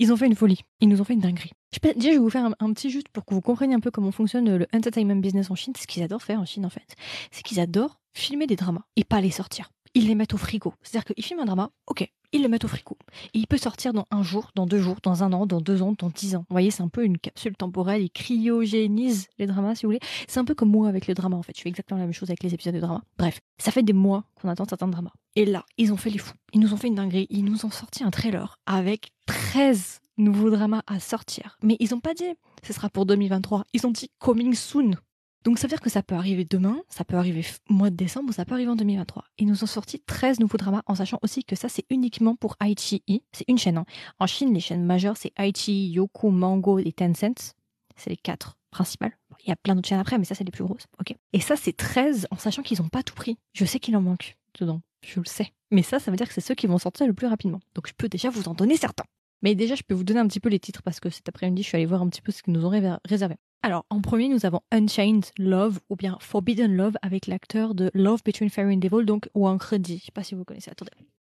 Ils 0.00 0.12
ont 0.12 0.16
fait 0.16 0.26
une 0.26 0.34
folie. 0.34 0.62
Ils 0.80 0.88
nous 0.88 1.00
ont 1.00 1.04
fait 1.04 1.12
une 1.12 1.20
dinguerie. 1.20 1.52
Je 1.72 1.78
peux, 1.78 1.94
déjà, 1.94 2.08
je 2.08 2.14
vais 2.14 2.18
vous 2.18 2.28
faire 2.28 2.44
un, 2.46 2.52
un 2.58 2.72
petit 2.72 2.90
juste 2.90 3.08
pour 3.10 3.24
que 3.24 3.32
vous 3.32 3.40
compreniez 3.40 3.76
un 3.76 3.80
peu 3.80 3.92
comment 3.92 4.10
fonctionne 4.10 4.56
le 4.56 4.66
entertainment 4.74 5.20
business 5.20 5.52
en 5.52 5.54
Chine. 5.54 5.72
Ce 5.78 5.86
qu'ils 5.86 6.02
adorent 6.02 6.24
faire 6.24 6.40
en 6.40 6.44
Chine, 6.44 6.66
en 6.66 6.70
fait, 6.70 6.96
c'est 7.30 7.44
qu'ils 7.44 7.60
adorent 7.60 8.00
filmer 8.12 8.48
des 8.48 8.56
dramas 8.56 8.82
et 8.96 9.04
pas 9.04 9.20
les 9.20 9.30
sortir. 9.30 9.70
Ils 9.94 10.08
les 10.08 10.14
mettent 10.14 10.34
au 10.34 10.38
frigo. 10.38 10.74
C'est-à-dire 10.82 11.14
qu'ils 11.14 11.24
filment 11.24 11.40
un 11.40 11.44
drama, 11.44 11.70
ok, 11.86 12.10
ils 12.32 12.42
le 12.42 12.48
mettent 12.48 12.64
au 12.64 12.68
frigo. 12.68 12.96
Il 13.34 13.46
peut 13.46 13.58
sortir 13.58 13.92
dans 13.92 14.06
un 14.10 14.22
jour, 14.22 14.50
dans 14.54 14.66
deux 14.66 14.80
jours, 14.80 14.96
dans 15.02 15.22
un 15.22 15.32
an, 15.32 15.46
dans 15.46 15.60
deux 15.60 15.82
ans, 15.82 15.94
dans 15.98 16.08
dix 16.08 16.34
ans. 16.34 16.46
Vous 16.48 16.54
voyez, 16.54 16.70
c'est 16.70 16.82
un 16.82 16.88
peu 16.88 17.04
une 17.04 17.18
capsule 17.18 17.56
temporelle. 17.56 18.02
Ils 18.02 18.10
cryogénisent 18.10 19.28
les 19.38 19.46
dramas, 19.46 19.74
si 19.74 19.84
vous 19.84 19.88
voulez. 19.88 20.00
C'est 20.28 20.40
un 20.40 20.44
peu 20.44 20.54
comme 20.54 20.70
moi 20.70 20.88
avec 20.88 21.06
le 21.06 21.14
drama, 21.14 21.36
en 21.36 21.42
fait. 21.42 21.56
Je 21.56 21.62
fais 21.62 21.68
exactement 21.68 21.98
la 21.98 22.06
même 22.06 22.14
chose 22.14 22.30
avec 22.30 22.42
les 22.42 22.54
épisodes 22.54 22.74
de 22.74 22.80
drama. 22.80 23.02
Bref, 23.18 23.40
ça 23.58 23.70
fait 23.70 23.82
des 23.82 23.92
mois 23.92 24.24
qu'on 24.40 24.48
attend 24.48 24.64
certains 24.64 24.88
dramas. 24.88 25.12
Et 25.36 25.44
là, 25.44 25.64
ils 25.76 25.92
ont 25.92 25.98
fait 25.98 26.10
les 26.10 26.18
fous. 26.18 26.34
Ils 26.54 26.60
nous 26.60 26.72
ont 26.72 26.78
fait 26.78 26.88
une 26.88 26.94
dinguerie. 26.94 27.26
Ils 27.28 27.44
nous 27.44 27.66
ont 27.66 27.70
sorti 27.70 28.02
un 28.02 28.10
trailer 28.10 28.58
avec 28.66 29.12
13 29.26 30.00
nouveaux 30.16 30.50
dramas 30.50 30.82
à 30.86 31.00
sortir. 31.00 31.58
Mais 31.62 31.76
ils 31.80 31.94
ont 31.94 32.00
pas 32.00 32.14
dit 32.14 32.24
ce 32.66 32.72
sera 32.72 32.88
pour 32.88 33.06
2023. 33.06 33.64
Ils 33.72 33.86
ont 33.86 33.90
dit 33.90 34.10
coming 34.18 34.54
soon. 34.54 34.96
Donc 35.44 35.58
ça 35.58 35.66
veut 35.66 35.70
dire 35.70 35.80
que 35.80 35.90
ça 35.90 36.02
peut 36.02 36.14
arriver 36.14 36.44
demain, 36.44 36.80
ça 36.88 37.04
peut 37.04 37.16
arriver 37.16 37.44
mois 37.68 37.90
de 37.90 37.96
décembre, 37.96 38.30
ou 38.30 38.32
ça 38.32 38.44
peut 38.44 38.54
arriver 38.54 38.70
en 38.70 38.76
2023. 38.76 39.24
Ils 39.38 39.46
nous 39.46 39.64
ont 39.64 39.66
sorti 39.66 39.98
13 39.98 40.40
nouveaux 40.40 40.58
dramas, 40.58 40.82
en 40.86 40.94
sachant 40.94 41.18
aussi 41.22 41.44
que 41.44 41.56
ça, 41.56 41.68
c'est 41.68 41.84
uniquement 41.90 42.36
pour 42.36 42.56
iQIYI. 42.62 43.22
C'est 43.32 43.44
une 43.48 43.58
chaîne. 43.58 43.78
Hein. 43.78 43.86
En 44.18 44.26
Chine, 44.26 44.54
les 44.54 44.60
chaînes 44.60 44.84
majeures, 44.84 45.16
c'est 45.16 45.32
iQIYI, 45.38 45.90
Yoku, 45.92 46.30
Mango 46.30 46.78
et 46.78 46.92
Tencent. 46.92 47.54
C'est 47.96 48.10
les 48.10 48.16
quatre 48.16 48.56
principales. 48.70 49.16
Il 49.44 49.48
y 49.48 49.52
a 49.52 49.56
plein 49.56 49.74
d'autres 49.74 49.88
chaînes 49.88 49.98
après, 49.98 50.18
mais 50.18 50.24
ça, 50.24 50.34
c'est 50.34 50.44
les 50.44 50.52
plus 50.52 50.64
grosses. 50.64 50.86
Et 51.32 51.40
ça, 51.40 51.56
c'est 51.56 51.76
13 51.76 52.28
en 52.30 52.36
sachant 52.36 52.62
qu'ils 52.62 52.80
n'ont 52.80 52.88
pas 52.88 53.02
tout 53.02 53.14
pris. 53.14 53.36
Je 53.52 53.64
sais 53.64 53.80
qu'il 53.80 53.96
en 53.96 54.00
manque 54.00 54.36
dedans. 54.58 54.80
Je 55.04 55.18
le 55.18 55.26
sais. 55.26 55.52
Mais 55.70 55.82
ça, 55.82 55.98
ça 55.98 56.10
veut 56.10 56.16
dire 56.16 56.28
que 56.28 56.34
c'est 56.34 56.40
ceux 56.40 56.54
qui 56.54 56.66
vont 56.66 56.78
sortir 56.78 57.06
le 57.06 57.12
plus 57.12 57.26
rapidement. 57.26 57.60
Donc 57.74 57.88
je 57.88 57.92
peux 57.96 58.08
déjà 58.08 58.30
vous 58.30 58.48
en 58.48 58.54
donner 58.54 58.76
certains. 58.76 59.04
Mais 59.42 59.54
déjà, 59.56 59.74
je 59.74 59.82
peux 59.82 59.94
vous 59.94 60.04
donner 60.04 60.20
un 60.20 60.28
petit 60.28 60.38
peu 60.38 60.48
les 60.48 60.60
titres 60.60 60.82
parce 60.82 61.00
que 61.00 61.10
cet 61.10 61.28
après-midi, 61.28 61.62
je 61.62 61.68
suis 61.68 61.76
allée 61.76 61.86
voir 61.86 62.02
un 62.02 62.08
petit 62.08 62.22
peu 62.22 62.30
ce 62.30 62.42
qu'ils 62.42 62.52
nous 62.52 62.64
ont 62.64 62.70
réservé. 63.04 63.34
Alors, 63.64 63.86
en 63.90 64.00
premier, 64.00 64.28
nous 64.28 64.44
avons 64.44 64.60
Unchained 64.72 65.24
Love 65.38 65.78
ou 65.88 65.94
bien 65.94 66.18
Forbidden 66.20 66.74
Love 66.74 66.94
avec 67.00 67.28
l'acteur 67.28 67.74
de 67.74 67.90
Love 67.94 68.22
Between 68.24 68.50
Fairy 68.50 68.74
and 68.74 68.78
Devil, 68.78 69.04
donc 69.04 69.28
Wancredi. 69.34 69.98
Je 69.98 70.06
sais 70.06 70.12
pas 70.12 70.24
si 70.24 70.34
vous 70.34 70.44
connaissez. 70.44 70.70
Attendez. 70.70 70.90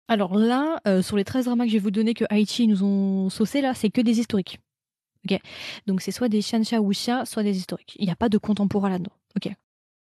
Alors 0.07 0.35
là, 0.35 0.79
euh, 0.87 1.01
sur 1.01 1.17
les 1.17 1.25
13 1.25 1.45
dramas 1.45 1.65
que 1.65 1.69
je 1.69 1.75
vais 1.75 1.83
vous 1.83 1.91
donner 1.91 2.13
que 2.13 2.25
Haïti 2.29 2.67
nous 2.67 2.83
ont 2.83 3.29
saucé, 3.29 3.61
là, 3.61 3.73
c'est 3.73 3.89
que 3.89 4.01
des 4.01 4.19
historiques. 4.19 4.59
Donc 5.87 6.01
c'est 6.01 6.11
soit 6.11 6.29
des 6.29 6.41
Shansha 6.41 6.81
Wuxia, 6.81 7.25
soit 7.25 7.43
des 7.43 7.57
historiques. 7.57 7.95
Il 7.99 8.05
n'y 8.05 8.11
a 8.11 8.15
pas 8.15 8.29
de 8.29 8.37
contemporain 8.37 8.89
là-dedans. 8.89 9.13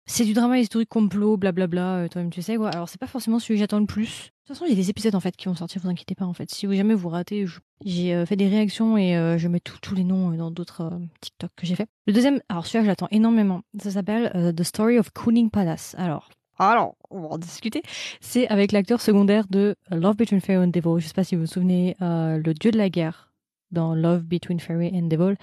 C'est 0.08 0.24
du 0.24 0.34
drama 0.34 0.58
historique 0.58 0.90
complot, 0.90 1.36
blablabla, 1.36 1.96
euh, 1.98 2.08
toi-même 2.08 2.32
tu 2.32 2.42
sais 2.42 2.56
quoi. 2.56 2.70
Alors 2.70 2.88
c'est 2.90 3.00
pas 3.00 3.08
forcément 3.08 3.40
celui 3.40 3.56
que 3.56 3.60
j'attends 3.60 3.80
le 3.80 3.86
plus. 3.86 4.06
De 4.08 4.48
toute 4.48 4.56
façon, 4.56 4.66
il 4.66 4.70
y 4.70 4.74
a 4.74 4.76
des 4.82 4.90
épisodes 4.90 5.14
en 5.14 5.20
fait 5.20 5.36
qui 5.36 5.50
vont 5.50 5.56
sortir, 5.56 5.82
vous 5.82 5.90
inquiétez 5.90 6.16
pas 6.16 6.26
en 6.26 6.34
fait. 6.34 6.50
Si 6.50 6.66
vous 6.66 6.74
jamais 6.74 6.94
vous 6.94 7.10
ratez, 7.10 7.46
j'ai 7.84 8.16
euh, 8.16 8.26
fait 8.26 8.38
des 8.38 8.48
réactions 8.48 8.98
et 8.98 9.18
euh, 9.18 9.38
je 9.38 9.50
mets 9.50 9.60
tous 9.60 9.94
les 9.94 10.06
noms 10.06 10.32
dans 10.32 10.50
d'autres 10.50 10.98
TikTok 11.20 11.52
que 11.58 11.66
j'ai 11.66 11.76
fait. 11.76 11.88
Le 12.08 12.14
deuxième, 12.14 12.40
alors 12.48 12.66
celui-là 12.66 12.84
je 12.84 12.88
l'attends 12.88 13.10
énormément. 13.12 13.62
Ça 13.84 13.92
s'appelle 13.92 14.54
The 14.56 14.64
Story 14.64 14.98
of 14.98 15.12
Cooning 15.12 15.50
Palace. 15.50 15.94
Alors, 15.98 16.30
alors, 16.58 16.96
on 17.12 17.22
va 17.22 17.28
en 17.28 17.38
discuter. 17.38 17.84
C'est 18.22 18.48
avec 18.48 18.72
l'acteur 18.72 19.02
secondaire 19.02 19.46
de 19.50 19.76
Love 19.92 20.16
Between 20.16 20.42
Fairy 20.42 20.64
and 20.64 20.70
Devil. 20.70 21.00
Je 21.00 21.08
sais 21.08 21.14
pas 21.14 21.26
si 21.26 21.36
vous 21.36 21.42
vous 21.42 21.48
souvenez, 21.48 21.96
le 22.00 22.54
dieu 22.54 22.72
de 22.72 22.78
la 22.78 22.90
guerre 22.90 23.32
dans 23.70 23.94
Love 23.94 24.24
Between 24.24 24.60
Fairy 24.60 24.90
and 24.92 25.08
Devil, 25.08 25.36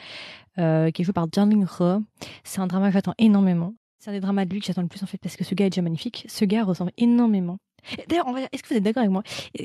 qui 0.56 1.02
est 1.02 1.04
joué 1.04 1.12
par 1.12 1.28
Jiang 1.30 1.52
He. 1.52 2.26
C'est 2.42 2.61
un 2.61 2.66
drama 2.66 2.88
que 2.88 2.94
j'attends 2.94 3.14
énormément. 3.18 3.75
C'est 4.04 4.11
un 4.11 4.12
des 4.12 4.20
dramas 4.20 4.44
de 4.44 4.52
lui 4.52 4.61
que 4.61 4.66
j'attends 4.66 4.82
le 4.82 4.88
plus 4.88 5.02
en 5.02 5.06
fait 5.06 5.16
parce 5.16 5.34
que 5.34 5.44
ce 5.44 5.54
gars 5.54 5.64
est 5.64 5.70
déjà 5.70 5.80
magnifique. 5.80 6.26
Ce 6.28 6.44
gars 6.44 6.62
ressemble 6.62 6.92
énormément. 6.99 7.56
D'ailleurs, 8.06 8.26
est-ce 8.52 8.62
que 8.62 8.68
vous 8.68 8.75
êtes 8.75 8.82
d'accord 8.82 9.00
avec 9.00 9.11
moi? 9.11 9.23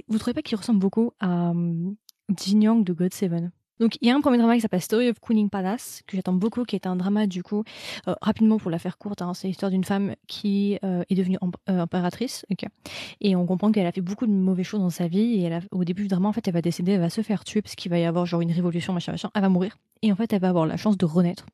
Vous 0.08 0.18
trouvez 0.18 0.34
pas 0.34 0.42
qu'il 0.42 0.58
ressemble 0.58 0.80
beaucoup 0.80 1.12
à 1.20 1.50
um, 1.50 1.98
Jin 2.38 2.62
Yang 2.62 2.86
de 2.86 2.94
God 2.94 3.14
Seven? 3.14 3.52
Donc 3.82 3.98
il 4.00 4.08
y 4.08 4.12
a 4.12 4.16
un 4.16 4.22
premier 4.22 4.38
drama 4.38 4.56
qui 4.56 4.62
s'appelle 4.62 4.82
Story 4.82 5.10
of 5.10 5.20
Cooning 5.20 5.50
Palace 5.50 6.04
que 6.08 6.16
j'attends 6.16 6.32
beaucoup, 6.32 6.64
qui 6.64 6.78
est 6.78 6.88
un 6.88 6.96
drama 6.96 7.28
du 7.28 7.44
coup 7.44 7.66
euh, 8.08 8.16
rapidement 8.22 8.60
pour 8.60 8.72
la 8.72 8.80
faire 8.80 8.98
courte. 8.98 9.22
Hein, 9.22 9.34
c'est 9.34 9.50
l'histoire 9.50 9.72
d'une 9.72 9.84
femme 9.84 10.16
qui 10.28 10.80
euh, 10.86 11.04
est 11.10 11.16
devenue 11.16 11.38
euh, 11.44 11.82
impératrice, 11.82 12.46
et 13.20 13.36
on 13.36 13.46
comprend 13.46 13.74
qu'elle 13.74 13.88
a 13.88 13.92
fait 13.92 14.00
beaucoup 14.00 14.26
de 14.26 14.32
mauvaises 14.32 14.68
choses 14.68 14.80
dans 14.80 14.90
sa 14.90 15.10
vie. 15.10 15.46
Et 15.46 15.60
au 15.72 15.84
début 15.84 16.04
du 16.04 16.08
drama, 16.08 16.30
en 16.30 16.34
fait, 16.34 16.48
elle 16.48 16.54
va 16.54 16.62
décider, 16.62 16.94
elle 16.94 17.02
va 17.02 17.10
se 17.10 17.20
faire 17.24 17.44
tuer 17.44 17.62
parce 17.62 17.76
qu'il 17.76 17.92
va 17.92 18.00
y 18.00 18.06
avoir 18.06 18.26
genre 18.26 18.40
une 18.40 18.54
révolution, 18.54 18.94
machin, 18.94 19.12
machin. 19.12 19.32
Elle 19.36 19.42
va 19.42 19.50
mourir, 19.50 19.78
et 20.02 20.14
en 20.14 20.16
fait, 20.16 20.32
elle 20.32 20.40
va 20.40 20.48
avoir 20.48 20.66
la 20.66 20.78
chance 20.78 20.98
de 20.98 21.06
renaître 21.06 21.46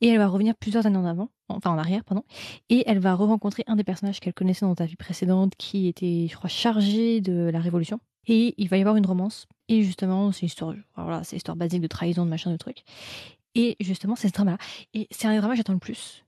et 0.00 0.08
elle 0.08 0.18
va 0.18 0.28
revenir 0.28 0.54
plusieurs 0.54 0.86
années 0.86 0.96
en 0.98 1.04
avant, 1.04 1.30
enfin 1.48 1.70
en 1.70 1.78
arrière, 1.78 2.04
pardon, 2.04 2.24
et 2.68 2.84
elle 2.86 2.98
va 2.98 3.14
re-rencontrer 3.14 3.64
un 3.66 3.76
des 3.76 3.84
personnages 3.84 4.20
qu'elle 4.20 4.34
connaissait 4.34 4.66
dans 4.66 4.74
sa 4.74 4.86
vie 4.86 4.96
précédente, 4.96 5.52
qui 5.56 5.88
était, 5.88 6.26
je 6.30 6.36
crois, 6.36 6.50
chargé 6.50 7.20
de 7.20 7.50
la 7.50 7.60
Révolution. 7.60 8.00
Et 8.26 8.54
il 8.58 8.68
va 8.68 8.76
y 8.76 8.80
avoir 8.80 8.96
une 8.96 9.06
romance. 9.06 9.46
Et 9.68 9.82
justement, 9.82 10.30
c'est 10.32 10.46
histoire, 10.46 10.74
voilà, 10.96 11.24
c'est 11.24 11.36
histoire 11.36 11.56
basique 11.56 11.80
de 11.80 11.86
trahison, 11.86 12.24
de 12.24 12.30
machin, 12.30 12.50
de 12.50 12.56
truc. 12.56 12.84
Et 13.54 13.76
justement, 13.80 14.16
c'est 14.16 14.28
ce 14.28 14.32
drama-là. 14.32 14.58
Et 14.94 15.08
c'est 15.10 15.26
un 15.26 15.32
des 15.32 15.38
dramas 15.38 15.54
que 15.54 15.58
j'attends 15.58 15.72
le 15.72 15.78
plus. 15.78 16.24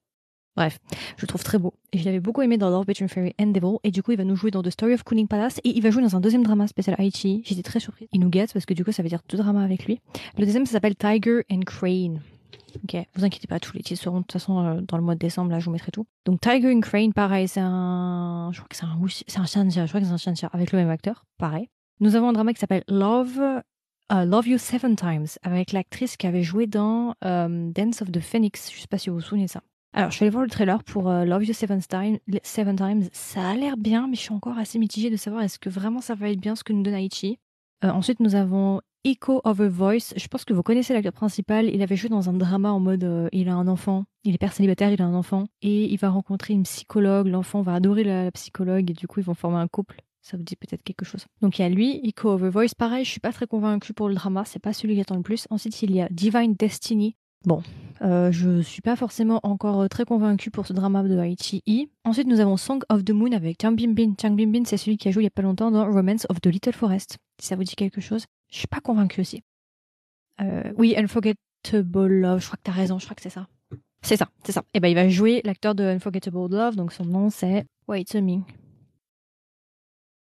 Bref, 0.55 0.79
je 1.17 1.23
le 1.23 1.27
trouve 1.27 1.43
très 1.43 1.59
beau. 1.59 1.73
Et 1.93 1.99
je 1.99 2.05
l'avais 2.05 2.21
beaucoup 2.21 2.43
aimé 2.43 2.59
dans 2.59 2.69
Love 2.69 2.85
Between 2.85 3.09
Fairy 3.09 3.35
and 3.41 3.49
Devil. 3.49 3.79
Et 3.85 3.91
du 3.91 4.03
coup, 4.03 4.13
il 4.13 4.19
va 4.19 4.25
nous 4.25 4.37
jouer 4.37 4.51
dans 4.51 4.63
The 4.63 4.71
Story 4.71 4.93
of 4.93 5.03
Cooling 5.03 5.27
Palace. 5.27 5.61
Et 5.65 5.71
il 5.71 5.83
va 5.83 5.91
jouer 5.91 6.03
dans 6.03 6.15
un 6.15 6.21
deuxième 6.21 6.43
drama 6.43 6.67
spécial 6.67 6.97
Aichi. 6.99 7.43
J'étais 7.45 7.63
très 7.63 7.81
surprise. 7.81 8.09
Il 8.13 8.21
nous 8.21 8.29
gâte 8.29 8.53
parce 8.53 8.67
que 8.67 8.75
du 8.75 8.85
coup, 8.85 8.93
ça 8.93 9.03
veut 9.03 9.09
dire 9.09 9.23
deux 9.29 9.39
dramas 9.39 9.65
avec 9.65 9.87
lui. 9.87 10.01
Le 10.37 10.45
deuxième, 10.45 10.67
ça 10.67 10.73
s'appelle 10.73 10.97
Tiger 10.97 11.43
and 11.51 11.61
Crane. 11.61 12.21
Ok, 12.83 12.97
vous 13.15 13.25
inquiétez 13.25 13.47
pas, 13.47 13.61
tous 13.61 13.75
les 13.75 13.83
titres 13.83 14.03
seront 14.03 14.19
de 14.19 14.23
toute 14.23 14.33
façon 14.33 14.65
euh, 14.65 14.81
dans 14.81 14.97
le 14.97 15.03
mois 15.03 15.15
de 15.15 15.19
décembre, 15.19 15.51
là 15.51 15.59
je 15.59 15.67
vous 15.67 15.71
mettrai 15.71 15.91
tout. 15.91 16.07
Donc 16.25 16.41
Tiger 16.41 16.73
and 16.73 16.81
Crane, 16.81 17.13
pareil, 17.13 17.49
c'est 17.49 17.61
un. 17.61 18.51
Je 18.53 18.59
crois 18.59 18.69
que 18.69 18.77
c'est 18.77 18.85
un, 18.85 19.47
c'est 19.47 19.59
un 19.59 19.69
je 19.69 19.87
crois 19.87 20.01
que 20.01 20.07
c'est 20.07 20.13
un 20.13 20.17
Shanxia 20.17 20.49
avec 20.53 20.73
le 20.73 20.79
même 20.79 20.91
acteur, 20.91 21.25
pareil. 21.39 21.69
Nous 22.01 22.17
avons 22.17 22.29
un 22.29 22.33
drama 22.33 22.53
qui 22.53 22.61
s'appelle 22.61 22.85
Love, 22.89 23.41
uh, 24.11 24.25
Love 24.27 24.49
You 24.49 24.59
Seven 24.59 24.97
Times, 24.97 25.27
avec 25.43 25.73
l'actrice 25.73 26.17
qui 26.17 26.27
avait 26.27 26.43
joué 26.43 26.67
dans 26.67 27.15
um, 27.23 27.73
Dance 27.73 28.03
of 28.03 28.11
the 28.11 28.21
Phoenix, 28.21 28.71
je 28.75 28.81
sais 28.81 28.89
pas 28.89 28.99
si 28.99 29.11
vous 29.11 29.17
vous 29.17 29.23
souvenez 29.23 29.49
ça. 29.49 29.63
Alors, 29.95 30.11
je 30.11 30.17
suis 30.17 30.25
allée 30.25 30.31
voir 30.31 30.43
le 30.43 30.49
trailer 30.49 30.83
pour 30.85 31.11
Love 31.11 31.45
You 31.45 31.53
Seven, 31.53 31.83
Time, 31.83 32.17
Seven 32.43 32.77
Times. 32.77 33.09
Ça 33.13 33.51
a 33.51 33.55
l'air 33.55 33.77
bien, 33.77 34.09
mais 34.09 34.17
je 34.17 34.23
suis 34.23 34.33
encore 34.33 34.57
assez 34.57 34.79
mitigée 34.79 35.11
de 35.11 35.17
savoir 35.17 35.43
est-ce 35.43 35.59
que 35.59 35.69
vraiment 35.69 36.01
ça 36.01 36.15
va 36.15 36.31
être 36.31 36.41
bien 36.41 36.57
ce 36.57 36.65
que 36.65 36.73
nous 36.73 36.83
donne 36.83 36.95
Aichi. 36.95 37.39
Euh, 37.85 37.91
ensuite, 37.91 38.21
nous 38.21 38.35
avons 38.35 38.81
Echo 39.05 39.41
of 39.45 39.61
a 39.61 39.69
Voice. 39.69 40.15
Je 40.17 40.29
pense 40.29 40.45
que 40.45 40.53
vous 40.53 40.63
connaissez 40.63 40.95
l'acteur 40.95 41.13
principal. 41.13 41.67
Il 41.67 41.83
avait 41.83 41.97
joué 41.97 42.09
dans 42.09 42.29
un 42.29 42.33
drama 42.33 42.71
en 42.71 42.81
mode 42.81 43.05
euh, 43.05 43.29
il 43.33 43.49
a 43.49 43.55
un 43.55 43.67
enfant, 43.67 44.05
il 44.25 44.35
est 44.35 44.39
père 44.39 44.53
célibataire, 44.53 44.93
il 44.93 45.03
a 45.03 45.05
un 45.05 45.15
enfant 45.15 45.47
et 45.61 45.93
il 45.93 45.97
va 45.97 46.11
rencontrer 46.11 46.55
une 46.55 46.63
psychologue. 46.63 47.27
L'enfant 47.27 47.63
va 47.63 47.75
adorer 47.75 48.05
la, 48.05 48.31
psychologue 48.31 48.91
et 48.91 48.95
du 48.95 49.09
coup 49.09 49.21
ils 49.21 49.27
vont 49.27 49.35
former 49.35 49.59
un 49.59 49.69
couple. 49.69 50.03
Ça 50.21 50.37
vous 50.37 50.45
dit 50.45 50.55
peut-être 50.55 50.85
quelque 50.85 51.05
chose. 51.05 51.27
Donc 51.41 51.59
il 51.59 51.63
y 51.63 51.65
a 51.65 51.69
lui, 51.69 52.01
Echo 52.05 52.31
of 52.31 52.45
a 52.45 52.51
Voice. 52.51 52.75
Pareil, 52.79 53.05
je 53.05 53.11
suis 53.11 53.21
pas 53.21 53.33
très 53.33 53.49
convaincue 53.49 53.93
pour 53.93 54.09
le 54.09 54.15
drama. 54.15 54.45
C'est 54.45 54.61
pas 54.61 54.73
celui 54.73 54.95
qui 54.95 55.01
attend 55.01 55.17
le 55.17 55.23
plus. 55.23 55.49
Ensuite 55.51 55.83
il 55.83 55.93
y 55.93 56.01
a 56.01 56.09
Divine 56.11 56.55
Destiny. 56.55 57.17
Bon, 57.45 57.61
euh, 58.03 58.33
je 58.33 58.61
suis 58.61 58.83
pas 58.83 58.97
forcément 58.97 59.39
encore 59.45 59.83
euh, 59.83 59.89
très 59.89 60.05
convaincue 60.05 60.51
pour 60.51 60.67
ce 60.67 60.73
drama 60.73 61.03
de 61.05 61.17
Haïti. 61.19 61.63
Ensuite, 62.05 62.27
nous 62.27 62.41
avons 62.41 62.57
Song 62.57 62.81
of 62.89 63.05
the 63.05 63.11
Moon 63.11 63.33
avec 63.33 63.63
Chang 63.63 63.73
Bimbin. 63.73 64.15
Chang 64.21 64.35
Bimbin, 64.35 64.65
c'est 64.65 64.77
celui 64.77 64.97
qui 64.97 65.09
a 65.09 65.11
joué 65.13 65.23
il 65.23 65.27
y 65.27 65.29
a 65.29 65.31
pas 65.31 65.43
longtemps 65.43 65.71
dans 65.71 65.85
Romance 65.85 66.27
of 66.29 66.41
the 66.41 66.47
Little 66.47 66.73
Forest. 66.73 67.19
Si 67.41 67.47
ça 67.49 67.57
vous 67.57 67.65
dit 67.65 67.77
quelque 67.77 68.01
chose. 68.01 68.27
Je 68.51 68.59
suis 68.59 68.67
pas 68.67 68.81
convaincue 68.81 69.21
aussi. 69.21 69.43
Euh, 70.41 70.73
oui, 70.77 70.95
Unforgettable 70.97 72.07
Love, 72.07 72.41
je 72.41 72.47
crois 72.47 72.57
que 72.57 72.65
tu 72.65 72.71
as 72.71 72.75
raison, 72.75 72.99
je 72.99 73.05
crois 73.05 73.15
que 73.15 73.23
c'est 73.23 73.31
ça. 73.31 73.47
C'est 74.03 74.17
ça, 74.17 74.29
c'est 74.45 74.53
ça. 74.53 74.63
Et 74.75 74.79
eh 74.79 74.81
ben 74.81 74.89
il 74.89 74.95
va 74.95 75.09
jouer 75.09 75.41
l'acteur 75.45 75.77
de 75.77 75.85
Unforgettable 75.85 76.51
Love, 76.51 76.75
donc 76.75 76.93
son 76.93 77.05
nom 77.05 77.31
c'est 77.31 77.65
Wait 77.87 78.05
a 78.17 78.21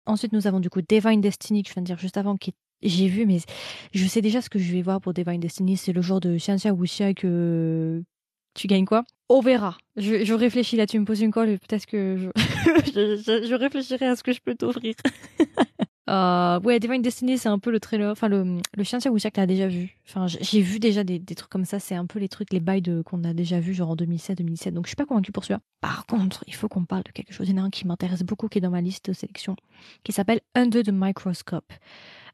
Ensuite, 0.06 0.32
nous 0.32 0.46
avons 0.46 0.58
du 0.58 0.70
coup 0.70 0.80
Divine 0.80 1.20
Destiny, 1.20 1.62
que 1.62 1.68
je 1.68 1.74
viens 1.74 1.82
de 1.82 1.86
dire 1.86 1.98
juste 1.98 2.16
avant, 2.16 2.38
qui 2.38 2.54
j'ai 2.82 3.08
vu, 3.08 3.26
mais 3.26 3.38
je 3.92 4.06
sais 4.06 4.20
déjà 4.20 4.40
ce 4.40 4.50
que 4.50 4.58
je 4.58 4.72
vais 4.72 4.82
voir 4.82 5.00
pour 5.00 5.12
Divine 5.12 5.40
Destiny. 5.40 5.76
C'est 5.76 5.92
le 5.92 6.02
genre 6.02 6.20
de 6.20 6.36
Xianxia 6.36 6.72
Wuxia 6.72 7.14
que 7.14 8.02
tu 8.54 8.66
gagnes 8.66 8.84
quoi? 8.84 9.04
On 9.28 9.40
verra. 9.40 9.76
Je, 9.96 10.24
je 10.24 10.34
réfléchis 10.34 10.76
là, 10.76 10.86
tu 10.86 10.98
me 10.98 11.04
poses 11.04 11.20
une 11.20 11.30
colle, 11.30 11.58
peut-être 11.58 11.86
que 11.86 12.30
je, 12.36 13.44
je, 13.46 13.54
réfléchirai 13.54 14.06
à 14.06 14.16
ce 14.16 14.22
que 14.22 14.32
je 14.32 14.40
peux 14.40 14.54
t'offrir. 14.54 14.94
Euh, 16.08 16.58
ouais, 16.60 16.80
Divine 16.80 17.02
Destiny, 17.02 17.36
c'est 17.36 17.50
un 17.50 17.58
peu 17.58 17.70
le 17.70 17.80
trailer, 17.80 18.10
enfin 18.10 18.28
le, 18.28 18.60
le 18.74 18.82
chien 18.82 18.98
de 18.98 19.04
que 19.04 19.28
t'as 19.28 19.44
déjà 19.44 19.68
vu. 19.68 19.98
Enfin, 20.08 20.26
j'ai 20.26 20.62
vu 20.62 20.78
déjà 20.78 21.04
des, 21.04 21.18
des, 21.18 21.34
trucs 21.34 21.50
comme 21.50 21.66
ça. 21.66 21.78
C'est 21.80 21.96
un 21.96 22.06
peu 22.06 22.18
les 22.18 22.28
trucs, 22.28 22.50
les 22.50 22.60
bails 22.60 23.02
qu'on 23.04 23.24
a 23.24 23.34
déjà 23.34 23.60
vu 23.60 23.74
genre 23.74 23.90
en 23.90 23.96
2007-2017. 23.96 24.70
Donc 24.70 24.86
je 24.86 24.88
suis 24.88 24.96
pas 24.96 25.04
convaincue 25.04 25.32
pour 25.32 25.44
celui-là. 25.44 25.60
Par 25.82 26.06
contre, 26.06 26.44
il 26.46 26.54
faut 26.54 26.66
qu'on 26.68 26.86
parle 26.86 27.02
de 27.02 27.10
quelque 27.10 27.34
chose. 27.34 27.50
Il 27.50 27.56
y 27.56 27.60
en 27.60 27.62
a 27.62 27.66
un 27.66 27.70
qui 27.70 27.86
m'intéresse 27.86 28.22
beaucoup, 28.22 28.48
qui 28.48 28.56
est 28.56 28.62
dans 28.62 28.70
ma 28.70 28.80
liste 28.80 29.10
de 29.10 29.12
sélection, 29.12 29.54
qui 30.02 30.12
s'appelle 30.12 30.40
Under 30.54 30.82
the 30.82 30.92
Microscope. 30.92 31.74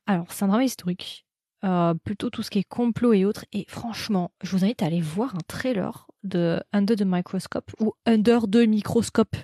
Alors, 0.07 0.33
c'est 0.33 0.45
un 0.45 0.49
drama 0.49 0.65
historique. 0.65 1.27
Euh, 1.65 1.95
plutôt 1.95 2.29
tout 2.29 2.43
ce 2.43 2.51
qui 2.51 2.59
est 2.59 2.69
complot 2.69 3.15
et 3.15 3.25
autres. 3.25 3.47
Et 3.53 3.65
franchement, 3.69 4.33
je 4.43 4.55
vous 4.55 4.65
invite 4.65 4.83
à 4.83 4.87
aller 4.87 5.01
voir 5.01 5.35
un 5.35 5.43
trailer 5.47 6.07
de 6.23 6.63
Under 6.73 6.95
the 6.95 7.05
Microscope 7.07 7.71
ou 7.81 7.95
Under 8.05 8.43
the 8.43 8.67
Microscope 8.69 9.35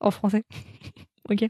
en 0.00 0.10
français. 0.10 0.44
ok 1.30 1.46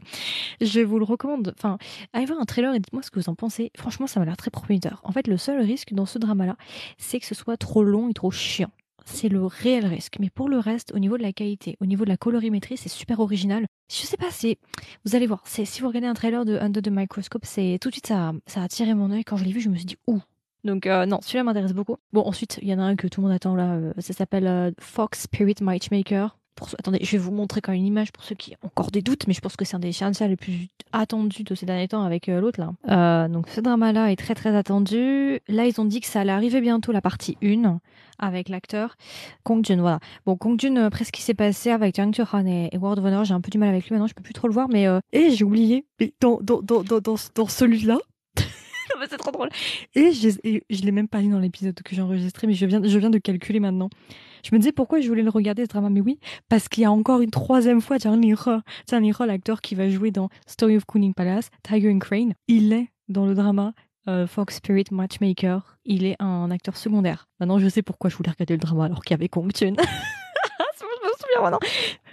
Je 0.59 0.81
vous 0.81 0.99
le 0.99 1.05
recommande. 1.05 1.55
Enfin, 1.57 1.79
allez 2.13 2.27
voir 2.27 2.39
un 2.39 2.45
trailer 2.45 2.75
et 2.75 2.79
dites-moi 2.79 3.01
ce 3.01 3.09
que 3.09 3.19
vous 3.19 3.29
en 3.29 3.35
pensez. 3.35 3.71
Franchement, 3.75 4.05
ça 4.05 4.19
m'a 4.19 4.27
l'air 4.27 4.37
très 4.37 4.51
prometteur. 4.51 5.01
En 5.03 5.11
fait, 5.11 5.25
le 5.25 5.37
seul 5.37 5.59
risque 5.59 5.93
dans 5.93 6.05
ce 6.05 6.19
drama-là, 6.19 6.55
c'est 6.99 7.19
que 7.19 7.25
ce 7.25 7.33
soit 7.33 7.57
trop 7.57 7.83
long 7.83 8.09
et 8.09 8.13
trop 8.13 8.29
chiant. 8.29 8.71
C'est 9.05 9.29
le 9.29 9.45
réel 9.45 9.85
risque. 9.85 10.17
Mais 10.19 10.29
pour 10.29 10.49
le 10.49 10.59
reste, 10.59 10.93
au 10.93 10.99
niveau 10.99 11.17
de 11.17 11.23
la 11.23 11.33
qualité, 11.33 11.77
au 11.79 11.85
niveau 11.85 12.03
de 12.03 12.09
la 12.09 12.17
colorimétrie, 12.17 12.77
c'est 12.77 12.89
super 12.89 13.19
original. 13.19 13.65
Je 13.89 13.97
sais 13.97 14.17
pas, 14.17 14.31
c'est, 14.31 14.57
vous 15.05 15.15
allez 15.15 15.27
voir, 15.27 15.43
c'est, 15.45 15.65
si 15.65 15.81
vous 15.81 15.87
regardez 15.87 16.07
un 16.07 16.13
trailer 16.13 16.45
de 16.45 16.57
Under 16.57 16.81
the 16.81 16.89
Microscope, 16.91 17.45
c'est 17.45 17.77
tout 17.81 17.89
de 17.89 17.95
suite 17.95 18.07
ça, 18.07 18.33
a 18.55 18.63
attiré 18.63 18.93
mon 18.93 19.11
œil. 19.11 19.23
Quand 19.23 19.37
je 19.37 19.43
l'ai 19.43 19.51
vu, 19.51 19.59
je 19.59 19.69
me 19.69 19.75
suis 19.75 19.85
dit, 19.85 19.97
ouh, 20.07 20.21
donc 20.63 20.85
euh, 20.85 21.05
non, 21.05 21.19
celui-là 21.21 21.43
m'intéresse 21.43 21.73
beaucoup. 21.73 21.97
Bon, 22.13 22.21
ensuite, 22.21 22.59
il 22.61 22.67
y 22.67 22.73
en 22.73 22.79
a 22.79 22.83
un 22.83 22.95
que 22.95 23.07
tout 23.07 23.21
le 23.21 23.27
monde 23.27 23.35
attend 23.35 23.55
là, 23.55 23.73
euh, 23.73 23.93
ça 23.97 24.13
s'appelle 24.13 24.47
euh, 24.47 24.71
Fox 24.79 25.23
Spirit 25.23 25.55
Matchmaker. 25.61 26.37
Attendez, 26.77 26.99
je 27.01 27.11
vais 27.11 27.17
vous 27.17 27.31
montrer 27.31 27.61
quand 27.61 27.71
même 27.71 27.81
une 27.81 27.87
image 27.87 28.11
pour 28.11 28.23
ceux 28.23 28.35
qui 28.35 28.53
ont 28.61 28.67
encore 28.67 28.91
des 28.91 29.01
doutes, 29.01 29.27
mais 29.27 29.33
je 29.33 29.41
pense 29.41 29.55
que 29.55 29.65
c'est 29.65 29.75
un 29.75 29.79
des 29.79 29.91
chansons 29.91 30.27
les 30.27 30.35
plus 30.35 30.67
attendus 30.91 31.43
de 31.43 31.55
ces 31.55 31.65
derniers 31.65 31.87
temps 31.87 32.03
avec 32.03 32.29
euh, 32.29 32.39
l'autre 32.39 32.59
là. 32.59 32.71
Euh, 32.89 33.27
donc 33.27 33.49
ce 33.49 33.61
drama-là 33.61 34.11
est 34.11 34.15
très 34.15 34.35
très 34.35 34.55
attendu. 34.55 35.39
Là, 35.47 35.65
ils 35.65 35.79
ont 35.81 35.85
dit 35.85 36.01
que 36.01 36.07
ça 36.07 36.21
allait 36.21 36.31
arriver 36.31 36.61
bientôt 36.61 36.91
la 36.91 37.01
partie 37.01 37.37
1 37.43 37.79
avec 38.19 38.49
l'acteur 38.49 38.95
Kong 39.43 39.65
Jun. 39.65 39.77
Voilà. 39.77 39.99
Bon, 40.25 40.37
Kong 40.37 40.59
Jun, 40.59 40.77
euh, 40.77 40.85
après 40.85 41.03
ce 41.03 41.11
qui 41.11 41.21
s'est 41.21 41.33
passé 41.33 41.71
avec 41.71 41.95
Jang 41.95 42.13
Han 42.31 42.45
et, 42.45 42.69
World 42.77 42.99
of 42.99 43.05
Honor, 43.05 43.25
j'ai 43.25 43.33
un 43.33 43.41
peu 43.41 43.49
du 43.49 43.57
mal 43.57 43.69
avec 43.69 43.85
lui 43.85 43.93
maintenant, 43.93 44.07
je 44.07 44.13
peux 44.13 44.23
plus 44.23 44.33
trop 44.33 44.47
le 44.47 44.53
voir, 44.53 44.67
mais 44.69 44.87
et 45.13 45.31
j'ai 45.31 45.43
oublié. 45.43 45.85
Mais 45.99 46.13
dans 46.19 46.39
dans 46.41 46.61
dans 46.61 46.83
dans, 46.83 46.99
dans, 46.99 47.47
celui-là. 47.47 47.97
c'est 49.09 49.17
trop 49.17 49.31
drôle. 49.31 49.49
Et 49.95 50.11
je, 50.11 50.29
je 50.69 50.81
l'ai 50.81 50.91
même 50.91 51.07
pas 51.07 51.21
lu 51.21 51.29
dans 51.29 51.39
l'épisode 51.39 51.73
que 51.81 51.95
j'ai 51.95 52.01
enregistré, 52.01 52.45
mais 52.45 52.53
je 52.53 52.65
viens, 52.65 52.81
je 52.83 52.97
viens 52.99 53.09
de 53.09 53.17
calculer 53.17 53.59
maintenant. 53.59 53.89
Je 54.43 54.53
me 54.53 54.59
disais 54.59 54.71
pourquoi 54.71 54.99
je 55.01 55.07
voulais 55.07 55.23
le 55.23 55.29
regarder 55.29 55.63
ce 55.63 55.69
drama, 55.69 55.89
mais 55.89 56.01
oui, 56.01 56.19
parce 56.49 56.67
qu'il 56.67 56.83
y 56.83 56.85
a 56.85 56.91
encore 56.91 57.21
une 57.21 57.31
troisième 57.31 57.81
fois 57.81 57.97
Charlie 57.99 58.31
Lee 58.31 58.35
Charlie 58.89 59.11
l'acteur 59.27 59.61
qui 59.61 59.75
va 59.75 59.89
jouer 59.89 60.11
dans 60.11 60.29
Story 60.47 60.77
of 60.77 60.85
Cooning 60.85 61.13
Palace, 61.13 61.49
Tiger 61.63 61.91
and 61.91 61.99
Crane, 61.99 62.33
il 62.47 62.73
est 62.73 62.89
dans 63.07 63.25
le 63.25 63.35
drama 63.35 63.73
euh, 64.07 64.25
Fox 64.25 64.55
Spirit 64.55 64.85
Matchmaker. 64.91 65.77
Il 65.85 66.05
est 66.05 66.15
un 66.19 66.49
acteur 66.49 66.75
secondaire. 66.75 67.27
Maintenant, 67.39 67.59
je 67.59 67.67
sais 67.67 67.83
pourquoi 67.83 68.09
je 68.09 68.15
voulais 68.15 68.31
regarder 68.31 68.55
le 68.55 68.59
drama 68.59 68.85
alors 68.85 69.03
qu'il 69.03 69.13
y 69.13 69.13
avait 69.13 69.29
Kong 69.29 69.51
Chun. 69.53 69.73
je 69.77 70.83
me 70.83 71.13
souviens 71.19 71.41
maintenant. 71.41 71.59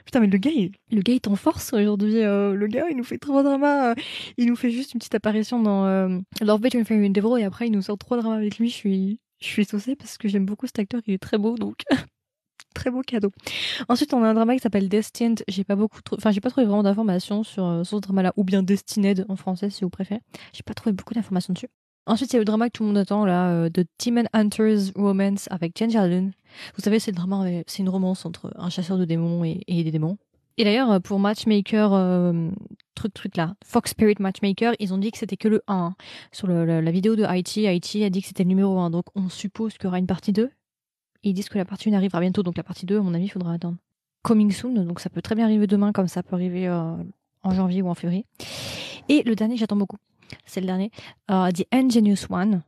Putain, 0.05 0.21
mais 0.21 0.27
le 0.27 0.39
gars, 0.39 0.51
il, 0.51 0.73
le 0.91 1.01
gars 1.01 1.15
est 1.15 1.29
en 1.29 1.37
force 1.37 1.73
aujourd'hui. 1.73 2.23
Euh, 2.23 2.55
le 2.55 2.67
gars, 2.67 2.87
il 2.91 2.97
nous 2.97 3.05
fait 3.05 3.19
trois 3.19 3.43
dramas. 3.43 3.93
Euh, 3.93 3.95
il 4.37 4.47
nous 4.47 4.57
fait 4.57 4.71
juste 4.71 4.93
une 4.93 4.99
petite 4.99 5.15
apparition 5.15 5.63
dans 5.63 5.87
Love, 6.43 6.61
Between 6.61 6.85
Fairy 6.85 7.07
and 7.07 7.11
Devil 7.11 7.41
et 7.41 7.45
après, 7.45 7.67
il 7.69 7.73
nous 7.73 7.83
sort 7.83 7.97
trois 7.97 8.19
dramas 8.19 8.37
avec 8.37 8.59
lui. 8.59 8.69
Je 8.69 8.75
suis, 8.75 9.21
je 9.41 9.47
suis 9.47 9.65
saucée 9.65 9.97
parce 9.97 10.19
que 10.19 10.29
j'aime 10.29 10.45
beaucoup 10.45 10.67
cet 10.67 10.79
acteur. 10.79 11.01
Il 11.07 11.15
est 11.15 11.19
très 11.19 11.39
beau, 11.39 11.57
donc 11.57 11.85
très 12.79 12.91
beau 12.91 13.03
cadeau. 13.03 13.31
Ensuite, 13.89 14.15
on 14.15 14.23
a 14.23 14.29
un 14.29 14.35
drama 14.35 14.55
qui 14.55 14.61
s'appelle 14.61 14.89
Destined. 14.89 15.43
J'ai 15.49 15.65
pas 15.65 15.77
beaucoup, 15.77 16.01
enfin, 16.17 16.31
j'ai 16.31 16.41
pas 16.41 16.51
trouvé 16.51 16.67
vraiment 16.67 16.83
d'informations 16.83 17.43
sur, 17.43 17.85
sur 17.85 17.99
ce 17.99 18.03
drama-là, 18.03 18.33
ou 18.37 18.45
bien 18.45 18.63
Destined 18.63 19.27
en 19.29 19.37
français 19.37 19.71
si 19.71 19.85
vous 19.85 19.91
préférez. 19.91 20.21
J'ai 20.53 20.63
pas 20.63 20.75
trouvé 20.75 20.93
beaucoup 20.93 21.15
d'informations 21.15 21.53
dessus. 21.53 21.69
Ensuite, 22.09 22.33
il 22.33 22.37
y 22.37 22.39
a 22.39 22.39
le 22.39 22.47
drama 22.47 22.69
que 22.69 22.73
tout 22.73 22.85
le 22.85 22.87
monde 22.89 22.97
attend, 22.97 23.27
là, 23.27 23.51
euh, 23.51 23.69
de 23.69 23.85
Demon 24.03 24.25
Hunters 24.33 24.93
Romance 24.97 25.47
avec 25.51 25.77
Jen 25.79 25.91
Jardin. 25.91 26.31
Vous 26.75 26.83
savez, 26.83 26.99
c'est 27.01 27.11
le 27.11 27.17
drama, 27.17 27.45
c'est 27.67 27.83
une 27.83 27.91
romance 27.91 28.25
entre 28.25 28.51
un 28.57 28.71
chasseur 28.71 28.97
de 28.97 29.05
démons 29.05 29.45
et, 29.45 29.63
des 29.69 29.91
démons. 29.91 30.17
Et 30.57 30.65
d'ailleurs, 30.65 30.91
euh, 30.91 31.01
pour 31.01 31.21
Matchmaker, 31.21 31.93
euh, 31.93 32.49
truc, 32.95 33.13
truc 33.13 33.37
là, 33.37 33.57
Fox 33.63 33.91
Spirit 33.91 34.15
Matchmaker, 34.21 34.73
ils 34.79 34.95
ont 34.95 34.99
dit 34.99 35.11
que 35.11 35.19
c'était 35.19 35.37
que 35.37 35.49
le 35.49 35.63
1. 35.69 35.95
Sur 36.33 36.49
la 36.49 36.91
vidéo 36.91 37.15
de 37.15 37.25
Haïti, 37.25 37.67
Haïti 37.67 38.03
a 38.05 38.09
dit 38.09 38.23
que 38.23 38.29
c'était 38.29 38.45
le 38.45 38.49
numéro 38.49 38.79
1. 38.79 38.89
Donc, 38.89 39.05
on 39.15 39.29
suppose 39.29 39.75
qu'il 39.75 39.85
y 39.85 39.87
aura 39.89 39.99
une 39.99 40.07
partie 40.07 40.33
2. 40.33 40.51
Ils 41.23 41.35
disent 41.35 41.49
que 41.49 41.59
la 41.59 41.65
partie 41.65 41.91
1 41.91 41.95
arrivera 41.95 42.21
bientôt. 42.21 42.43
Donc, 42.43 42.57
la 42.57 42.63
partie 42.63 42.87
2, 42.87 42.99
à 42.99 43.03
mon 43.03 43.15
avis, 43.15 43.25
il 43.25 43.31
faudra 43.31 43.53
attendre. 43.53 43.79
Coming 44.23 44.51
soon. 44.51 44.85
Donc, 44.85 45.01
ça 45.01 45.11
peut 45.11 45.23
très 45.23 45.35
bien 45.35 45.45
arriver 45.45 45.67
demain, 45.67 45.93
comme 45.93 46.09
ça 46.09 46.23
peut 46.23 46.35
arriver 46.35 46.69
en 46.69 47.51
janvier 47.51 47.83
ou 47.83 47.89
en 47.89 47.95
février. 47.95 48.27
Et 49.09 49.23
le 49.23 49.35
dernier, 49.35 49.57
j'attends 49.57 49.77
beaucoup 49.77 49.99
c'est 50.47 50.61
le 50.61 50.67
dernier, 50.67 50.91
uh, 51.31 51.53
The 51.53 51.67
Ingenious 51.73 52.27
One. 52.31 52.63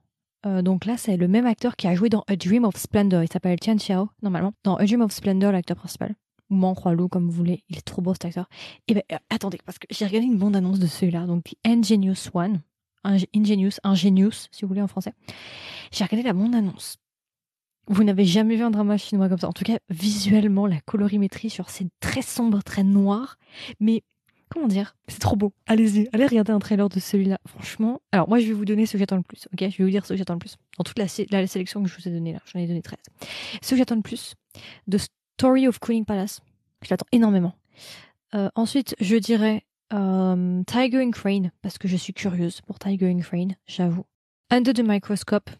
Euh, 0.46 0.62
donc 0.62 0.86
là, 0.86 0.96
c'est 0.96 1.16
le 1.16 1.28
même 1.28 1.46
acteur 1.46 1.76
qui 1.76 1.86
a 1.86 1.94
joué 1.94 2.08
dans 2.08 2.24
A 2.26 2.36
Dream 2.36 2.64
of 2.64 2.76
Splendor. 2.76 3.22
Il 3.22 3.30
s'appelle 3.30 3.58
Tian 3.60 3.76
Xiao, 3.76 4.08
normalement. 4.22 4.52
Dans 4.64 4.76
A 4.76 4.86
Dream 4.86 5.02
of 5.02 5.12
Splendor, 5.12 5.52
l'acteur 5.52 5.76
principal. 5.76 6.14
Ou 6.48 6.56
Man 6.56 6.74
Lou, 6.92 7.08
comme 7.08 7.26
vous 7.26 7.32
voulez. 7.32 7.62
Il 7.68 7.76
est 7.76 7.82
trop 7.82 8.02
beau 8.02 8.14
cet 8.14 8.24
acteur. 8.24 8.48
Et 8.88 8.92
eh 8.92 8.94
ben, 8.94 9.02
euh, 9.12 9.18
attendez, 9.28 9.58
parce 9.64 9.78
que 9.78 9.86
j'ai 9.90 10.06
regardé 10.06 10.26
une 10.26 10.38
bande-annonce 10.38 10.78
de 10.78 10.86
celui-là. 10.86 11.26
Donc, 11.26 11.44
The 11.44 11.54
Ingenious 11.66 12.30
One. 12.32 12.62
Ingenious, 13.04 13.78
Ingenious, 13.82 14.48
si 14.50 14.62
vous 14.62 14.68
voulez 14.68 14.82
en 14.82 14.88
français. 14.88 15.12
J'ai 15.90 16.04
regardé 16.04 16.22
la 16.22 16.32
bande-annonce. 16.32 16.96
Vous 17.90 18.04
n'avez 18.04 18.24
jamais 18.24 18.54
vu 18.54 18.62
un 18.62 18.70
drama 18.70 18.96
chinois 18.96 19.28
comme 19.28 19.38
ça. 19.38 19.48
En 19.48 19.52
tout 19.52 19.64
cas, 19.64 19.78
visuellement, 19.88 20.68
la 20.68 20.80
colorimétrie 20.80 21.50
c'est 21.50 21.88
très 21.98 22.22
sombre, 22.22 22.62
très 22.62 22.84
noir. 22.84 23.36
Mais 23.80 24.04
comment 24.48 24.68
dire? 24.68 24.94
C'est 25.08 25.18
trop 25.18 25.34
beau. 25.34 25.52
Allez-y, 25.66 26.08
allez 26.12 26.26
regarder 26.26 26.52
un 26.52 26.60
trailer 26.60 26.88
de 26.88 27.00
celui-là. 27.00 27.40
Franchement, 27.46 28.00
alors 28.12 28.28
moi 28.28 28.38
je 28.38 28.46
vais 28.46 28.52
vous 28.52 28.64
donner 28.64 28.86
ce 28.86 28.92
que 28.92 28.98
j'attends 28.98 29.16
le 29.16 29.22
plus. 29.22 29.48
Ok, 29.52 29.68
je 29.68 29.76
vais 29.76 29.84
vous 29.84 29.90
dire 29.90 30.06
ce 30.06 30.12
que 30.12 30.16
j'attends 30.16 30.34
le 30.34 30.38
plus. 30.38 30.56
Dans 30.78 30.84
toute 30.84 31.00
la, 31.00 31.08
sélection 31.08 31.82
que 31.82 31.88
je 31.88 31.96
vous 31.96 32.06
ai 32.06 32.12
donnée 32.12 32.32
là, 32.32 32.38
j'en 32.44 32.60
ai 32.60 32.68
donné 32.68 32.80
13. 32.80 32.96
Ce 33.60 33.70
que 33.70 33.76
j'attends 33.76 33.96
le 33.96 34.02
plus, 34.02 34.36
The 34.88 34.98
Story 35.36 35.66
of 35.66 35.80
Queen 35.80 36.04
Palace. 36.04 36.40
Je 36.82 36.90
l'attends 36.90 37.06
énormément. 37.10 37.54
Euh, 38.36 38.48
ensuite, 38.54 38.94
je 39.00 39.16
dirais 39.16 39.64
euh, 39.92 40.62
Tiger 40.64 41.02
and 41.02 41.10
Crane 41.10 41.50
parce 41.60 41.76
que 41.76 41.88
je 41.88 41.96
suis 41.96 42.12
curieuse 42.12 42.60
pour 42.60 42.78
Tiger 42.78 43.10
and 43.10 43.18
Crane, 43.18 43.56
j'avoue. 43.66 44.04
Under 44.50 44.72
the 44.72 44.84
Microscope 44.84 45.50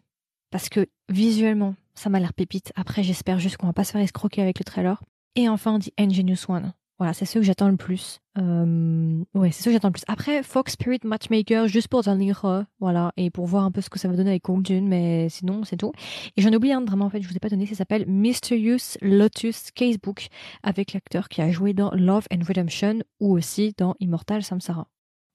parce 0.50 0.68
que 0.68 0.86
visuellement, 1.08 1.74
ça 2.00 2.10
m'a 2.10 2.18
l'air 2.18 2.34
pépite. 2.34 2.72
Après, 2.76 3.02
j'espère 3.02 3.38
juste 3.38 3.56
qu'on 3.58 3.66
va 3.66 3.72
pas 3.72 3.84
se 3.84 3.92
faire 3.92 4.00
escroquer 4.00 4.42
avec 4.42 4.58
le 4.58 4.64
trailer. 4.64 5.02
Et 5.36 5.48
enfin, 5.48 5.78
The 5.78 5.90
Ingenious 5.98 6.46
One 6.48 6.72
voilà, 7.00 7.14
c'est 7.14 7.24
ce 7.24 7.38
que 7.38 7.42
j'attends 7.42 7.70
le 7.70 7.78
plus. 7.78 8.20
Euh, 8.36 9.24
ouais, 9.32 9.50
c'est 9.52 9.62
ce 9.62 9.64
que 9.70 9.72
j'attends 9.72 9.88
le 9.88 9.94
plus. 9.94 10.04
Après, 10.06 10.42
Fox 10.42 10.72
Spirit 10.72 11.00
Matchmaker, 11.04 11.66
juste 11.66 11.88
pour 11.88 12.02
lire, 12.02 12.66
voilà, 12.78 13.10
et 13.16 13.30
pour 13.30 13.46
voir 13.46 13.64
un 13.64 13.70
peu 13.70 13.80
ce 13.80 13.88
que 13.88 13.98
ça 13.98 14.06
va 14.06 14.16
donner 14.16 14.28
avec 14.28 14.42
Kong 14.42 14.62
Jun, 14.66 14.82
mais 14.82 15.30
sinon, 15.30 15.64
c'est 15.64 15.78
tout. 15.78 15.92
Et 16.36 16.42
j'en 16.42 16.50
ai 16.50 16.56
oublié 16.56 16.74
un 16.74 16.82
drama, 16.82 17.06
en 17.06 17.08
fait, 17.08 17.22
je 17.22 17.26
vous 17.26 17.34
ai 17.34 17.38
pas 17.38 17.48
donné, 17.48 17.64
ça 17.64 17.74
s'appelle 17.74 18.04
Mysterious 18.06 18.98
Lotus 19.00 19.70
Casebook, 19.70 20.28
avec 20.62 20.92
l'acteur 20.92 21.30
qui 21.30 21.40
a 21.40 21.50
joué 21.50 21.72
dans 21.72 21.90
Love 21.92 22.26
and 22.30 22.44
Redemption, 22.46 22.98
ou 23.18 23.32
aussi 23.32 23.72
dans 23.78 23.94
Immortal 24.00 24.42
Samsara. 24.42 24.86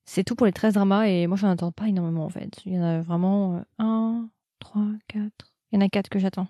C'est 0.06 0.24
tout 0.24 0.36
pour 0.36 0.46
les 0.46 0.54
13 0.54 0.76
dramas, 0.76 1.08
et 1.08 1.26
moi, 1.26 1.36
j'en 1.36 1.50
attends 1.50 1.72
pas 1.72 1.88
énormément, 1.88 2.26
en 2.26 2.30
fait. 2.30 2.62
Il 2.68 2.74
y 2.74 2.80
en 2.80 2.84
a 2.84 3.02
vraiment 3.02 3.64
1, 3.80 4.30
3, 4.60 4.84
4. 5.08 5.32
Il 5.72 5.80
y 5.80 5.84
en 5.84 5.86
a 5.86 5.90
4 5.90 6.10
que 6.10 6.20
j'attends 6.20 6.48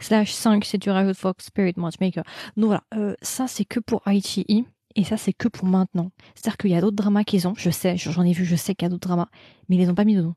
slash 0.00 0.32
5 0.32 0.64
si 0.64 0.78
tu 0.78 0.90
rajoutes 0.90 1.16
Fox 1.16 1.46
Spirit 1.46 1.74
Matchmaker. 1.76 2.24
Donc 2.56 2.66
voilà, 2.66 2.84
euh, 2.94 3.14
ça 3.22 3.46
c'est 3.46 3.64
que 3.64 3.80
pour 3.80 4.02
ITI 4.06 4.66
et 4.96 5.04
ça 5.04 5.16
c'est 5.16 5.32
que 5.32 5.48
pour 5.48 5.66
maintenant. 5.66 6.10
C'est-à-dire 6.34 6.56
qu'il 6.56 6.70
y 6.70 6.74
a 6.74 6.80
d'autres 6.80 6.96
dramas 6.96 7.24
qu'ils 7.24 7.48
ont, 7.48 7.54
je 7.56 7.70
sais, 7.70 7.96
j'en 7.96 8.24
ai 8.24 8.32
vu, 8.32 8.44
je 8.44 8.56
sais 8.56 8.74
qu'il 8.74 8.86
y 8.86 8.88
a 8.88 8.90
d'autres 8.90 9.08
dramas, 9.08 9.28
mais 9.68 9.76
ils 9.76 9.80
les 9.80 9.88
ont 9.88 9.94
pas 9.94 10.04
mis 10.04 10.14
dedans. 10.14 10.34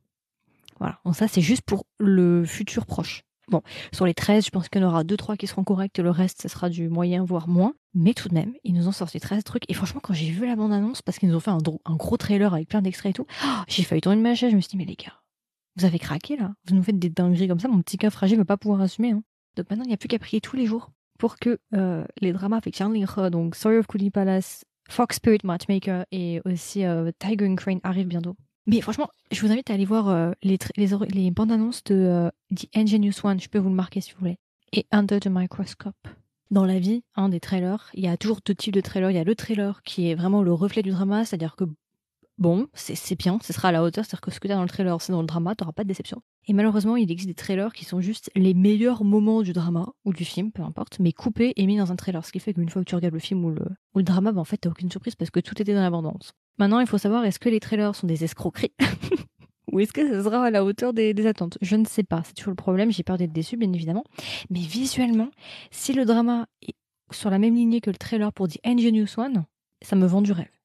Voilà, 0.79 0.99
donc 1.05 1.15
ça 1.15 1.27
c'est 1.27 1.41
juste 1.41 1.63
pour 1.63 1.85
le 1.99 2.45
futur 2.45 2.85
proche. 2.85 3.23
Bon, 3.49 3.61
sur 3.93 4.05
les 4.05 4.13
13, 4.13 4.45
je 4.45 4.49
pense 4.49 4.67
qu'il 4.67 4.81
y 4.81 4.83
en 4.83 4.89
aura 4.89 5.03
2-3 5.03 5.37
qui 5.37 5.47
seront 5.47 5.63
corrects, 5.63 5.97
le 5.99 6.09
reste, 6.09 6.41
ce 6.41 6.49
sera 6.49 6.69
du 6.69 6.89
moyen, 6.89 7.23
voire 7.23 7.47
moins. 7.47 7.73
Mais 7.93 8.13
tout 8.13 8.27
de 8.27 8.33
même, 8.33 8.53
ils 8.65 8.73
nous 8.73 8.89
ont 8.89 8.91
sorti 8.91 9.21
13 9.21 9.43
trucs. 9.45 9.63
Et 9.69 9.73
franchement, 9.73 10.01
quand 10.03 10.13
j'ai 10.13 10.29
vu 10.29 10.45
la 10.45 10.57
bande-annonce, 10.57 11.01
parce 11.01 11.17
qu'ils 11.17 11.29
nous 11.29 11.35
ont 11.35 11.39
fait 11.39 11.51
un, 11.51 11.95
gros 11.95 12.17
trailer 12.17 12.53
avec 12.53 12.67
plein 12.67 12.81
d'extraits 12.81 13.11
et 13.11 13.13
tout, 13.13 13.25
oh, 13.45 13.61
j'ai 13.69 13.83
failli 13.83 14.01
tourner 14.01 14.21
ma 14.21 14.35
chaise, 14.35 14.51
je 14.51 14.57
me 14.57 14.61
suis 14.61 14.71
dit, 14.71 14.77
mais 14.77 14.83
les 14.83 14.95
gars, 14.95 15.13
vous 15.77 15.85
avez 15.85 15.99
craqué 15.99 16.35
là 16.35 16.53
Vous 16.67 16.75
nous 16.75 16.83
faites 16.83 16.99
des 16.99 17.09
dingueries 17.09 17.47
comme 17.47 17.59
ça, 17.59 17.67
mon 17.67 17.81
petit 17.81 17.97
cœur 17.97 18.11
fragile 18.11 18.37
ne 18.37 18.41
va 18.41 18.45
pas 18.45 18.57
pouvoir 18.57 18.81
assumer. 18.81 19.11
Hein. 19.11 19.23
Donc 19.55 19.69
maintenant, 19.69 19.85
il 19.85 19.89
n'y 19.89 19.93
a 19.93 19.97
plus 19.97 20.07
qu'à 20.07 20.19
prier 20.19 20.41
tous 20.41 20.55
les 20.55 20.65
jours 20.65 20.91
pour 21.17 21.37
que 21.37 21.59
euh, 21.73 22.03
les 22.21 22.31
dramas 22.31 22.57
avec 22.57 22.75
Charlie 22.75 23.05
donc 23.31 23.55
Story 23.55 23.77
of 23.77 23.87
Coolie 23.87 24.11
Palace, 24.11 24.65
Fox 24.89 25.17
Spirit 25.17 25.39
Matchmaker 25.43 26.05
et 26.11 26.41
aussi 26.45 26.83
euh, 26.83 27.11
Tiger 27.19 27.47
and 27.47 27.55
Crane 27.55 27.79
arrivent 27.83 28.07
bientôt. 28.07 28.35
Mais 28.65 28.81
franchement, 28.81 29.09
je 29.31 29.41
vous 29.41 29.51
invite 29.51 29.69
à 29.69 29.73
aller 29.73 29.85
voir 29.85 30.09
euh, 30.09 30.31
les, 30.43 30.57
les, 30.75 30.89
les, 31.09 31.31
bandes 31.31 31.51
annonces 31.51 31.83
de 31.85 32.29
The 32.53 32.67
Ingenious 32.75 33.13
One, 33.23 33.39
je 33.39 33.47
peux 33.47 33.59
vous 33.59 33.69
le 33.69 33.75
marquer 33.75 34.01
si 34.01 34.11
vous 34.11 34.19
voulez, 34.19 34.37
et 34.73 34.85
Under 34.91 35.19
the 35.19 35.27
Microscope. 35.27 35.95
Dans 36.49 36.65
la 36.65 36.79
vie, 36.79 37.03
hein, 37.15 37.29
des 37.29 37.39
trailers, 37.39 37.89
il 37.93 38.03
y 38.03 38.07
a 38.07 38.15
toujours 38.15 38.39
deux 38.45 38.55
types 38.55 38.73
de 38.73 38.81
trailers. 38.81 39.11
Il 39.11 39.15
y 39.15 39.19
a 39.19 39.25
le 39.25 39.35
trailer 39.35 39.83
qui 39.83 40.09
est 40.09 40.15
vraiment 40.15 40.43
le 40.43 40.53
reflet 40.53 40.81
du 40.81 40.91
drama, 40.91 41.25
c'est-à-dire 41.25 41.55
que 41.57 41.65
bon, 42.37 42.67
c'est 42.73 43.17
bien, 43.17 43.39
ce 43.41 43.53
sera 43.53 43.69
à 43.69 43.71
la 43.71 43.83
hauteur, 43.83 44.05
c'est-à-dire 44.05 44.21
que 44.21 44.31
ce 44.31 44.39
que 44.39 44.47
tu 44.47 44.53
as 44.53 44.55
dans 44.55 44.63
le 44.63 44.69
trailer, 44.69 45.01
c'est 45.01 45.11
dans 45.11 45.21
le 45.21 45.27
drama, 45.27 45.55
tu 45.55 45.63
n'auras 45.63 45.73
pas 45.73 45.83
de 45.83 45.87
déception. 45.87 46.21
Et 46.47 46.53
malheureusement, 46.53 46.95
il 46.95 47.11
existe 47.11 47.27
des 47.27 47.35
trailers 47.35 47.73
qui 47.73 47.85
sont 47.85 47.99
juste 47.99 48.31
les 48.35 48.53
meilleurs 48.53 49.03
moments 49.03 49.41
du 49.41 49.53
drama 49.53 49.87
ou 50.05 50.13
du 50.13 50.23
film, 50.23 50.51
peu 50.51 50.61
importe, 50.61 50.99
mais 50.99 51.11
coupés 51.11 51.53
et 51.55 51.65
mis 51.65 51.77
dans 51.77 51.91
un 51.91 51.95
trailer. 51.95 52.25
Ce 52.25 52.31
qui 52.31 52.39
fait 52.39 52.53
qu'une 52.53 52.69
fois 52.69 52.83
que 52.83 52.89
tu 52.89 52.95
regardes 52.95 53.13
le 53.13 53.19
film 53.19 53.43
ou 53.43 53.51
le, 53.51 54.03
drama, 54.03 54.31
bah, 54.31 54.41
en 54.41 54.45
fait, 54.45 54.57
t'as 54.57 54.69
aucune 54.69 54.91
surprise 54.91 55.15
parce 55.15 55.31
que 55.31 55.39
tout 55.39 55.61
était 55.61 55.73
dans 55.73 55.81
l'abondance. 55.81 56.31
Maintenant, 56.57 56.79
il 56.79 56.87
faut 56.87 56.97
savoir 56.97 57.25
est-ce 57.25 57.39
que 57.39 57.49
les 57.49 57.59
trailers 57.59 57.95
sont 57.95 58.07
des 58.07 58.23
escroqueries 58.23 58.73
ou 59.71 59.79
est-ce 59.79 59.91
que 59.91 60.07
ça 60.07 60.23
sera 60.23 60.45
à 60.45 60.49
la 60.49 60.63
hauteur 60.63 60.93
des, 60.93 61.13
des 61.13 61.27
attentes? 61.27 61.57
Je 61.61 61.75
ne 61.75 61.85
sais 61.85 62.03
pas. 62.03 62.21
C'est 62.23 62.33
toujours 62.33 62.51
le 62.51 62.55
problème. 62.55 62.91
J'ai 62.91 63.03
peur 63.03 63.17
d'être 63.17 63.33
déçu, 63.33 63.57
bien 63.57 63.71
évidemment. 63.73 64.05
Mais 64.49 64.61
visuellement, 64.61 65.29
si 65.71 65.93
le 65.93 66.05
drama 66.05 66.47
est 66.61 66.75
sur 67.11 67.29
la 67.29 67.39
même 67.39 67.55
lignée 67.55 67.81
que 67.81 67.89
le 67.89 67.97
trailer 67.97 68.31
pour 68.33 68.47
The 68.47 68.57
Ingenious 68.65 69.17
One, 69.17 69.45
ça 69.81 69.95
me 69.95 70.05
vend 70.05 70.21
du 70.21 70.31
rêve. 70.31 70.56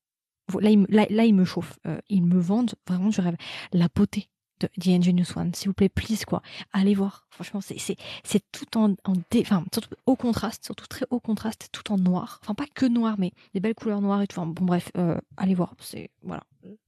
Là, 0.60 0.70
il, 0.70 1.34
me 1.34 1.44
chauffe. 1.44 1.78
Euh, 1.86 1.98
ils 2.08 2.22
me 2.22 2.38
vendent 2.38 2.74
vraiment 2.86 3.08
du 3.08 3.20
rêve. 3.20 3.36
La 3.72 3.88
beauté, 3.94 4.28
de 4.62 4.68
The 4.80 4.88
Ingenious 4.88 5.36
One. 5.36 5.54
S'il 5.54 5.68
vous 5.68 5.74
plaît, 5.74 5.88
please, 5.88 6.24
quoi. 6.26 6.42
Allez 6.72 6.94
voir. 6.94 7.26
Franchement, 7.30 7.60
c'est, 7.60 7.96
tout 8.52 8.78
en, 8.78 8.92
en 9.04 9.14
enfin, 9.40 9.64
surtout 9.72 9.94
haut 10.06 10.16
contraste, 10.16 10.64
surtout 10.64 10.86
très 10.86 11.06
haut 11.10 11.20
contraste, 11.20 11.68
tout 11.72 11.92
en 11.92 11.98
noir. 11.98 12.40
Enfin, 12.42 12.54
pas 12.54 12.66
que 12.72 12.86
noir, 12.86 13.16
mais 13.18 13.32
des 13.54 13.60
belles 13.60 13.74
couleurs 13.74 14.00
noires 14.00 14.22
et 14.22 14.26
tout. 14.26 14.40
Bon, 14.40 14.64
bref, 14.64 14.90
euh, 14.96 15.18
allez 15.36 15.54
voir. 15.54 15.74
C'est, 15.80 16.10
voilà, 16.22 16.44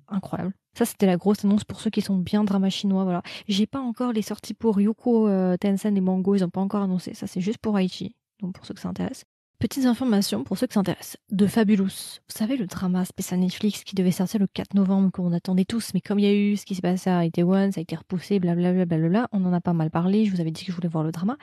incroyable. 0.09 0.55
Ça, 0.77 0.85
c'était 0.85 1.07
la 1.07 1.17
grosse 1.17 1.45
annonce 1.45 1.65
pour 1.65 1.81
ceux 1.81 1.91
qui 1.91 2.03
sont 2.03 2.17
bien 2.17 2.45
drama 2.45 2.69
chinois, 2.69 3.05
voilà. 3.05 3.23
J'ai 3.47 3.67
pas 3.67 3.81
encore 3.81 4.13
les 4.13 4.23
sorties 4.23 4.55
pour 4.55 4.81
Yuko, 4.81 5.29
euh, 5.29 5.57
Tencent 5.57 5.87
et 5.87 6.01
Mango, 6.01 6.35
ils 6.35 6.45
ont 6.45 6.51
pas 6.51 6.61
encore 6.61 6.83
annoncé. 6.83 7.15
Ça, 7.15 7.27
c'est 7.27 7.41
juste 7.41 7.59
pour 7.59 7.79
Aichi. 7.79 8.17
Donc, 8.41 8.55
pour 8.55 8.67
ceux 8.67 8.75
que 8.75 8.81
ça 8.81 8.89
intéresse. 8.89 9.25
Petites 9.59 9.87
informations 9.87 10.45
pour 10.45 10.59
ceux 10.59 10.67
qui 10.67 10.75
s'intéressent. 10.75 11.17
De 11.31 11.47
Fabulous. 11.47 11.87
Vous 11.87 12.35
savez, 12.37 12.57
le 12.57 12.67
drama 12.67 13.05
spécial 13.05 13.41
Netflix 13.41 13.83
qui 13.85 13.95
devait 13.95 14.11
sortir 14.11 14.41
le 14.41 14.47
4 14.47 14.75
novembre, 14.75 15.11
qu'on 15.11 15.33
attendait 15.33 15.65
tous, 15.65 15.93
mais 15.95 16.01
comme 16.01 16.19
il 16.19 16.25
y 16.25 16.29
a 16.29 16.35
eu 16.35 16.57
ce 16.57 16.67
qui 16.67 16.75
s'est 16.75 16.83
passé 16.83 17.09
à 17.09 17.25
Itaewon, 17.25 17.73
ça 17.73 17.81
a 17.81 17.83
été 17.83 17.97
repoussé, 17.97 18.41
blablabla, 18.41 19.29
on 19.33 19.45
en 19.45 19.53
a 19.53 19.61
pas 19.61 19.73
mal 19.73 19.91
parlé, 19.91 20.27
je 20.27 20.33
vous 20.33 20.41
avais 20.41 20.51
dit 20.51 20.65
que 20.65 20.73
je 20.73 20.77
voulais 20.77 20.89
voir 20.89 21.05
le 21.05 21.13
drama. 21.13 21.37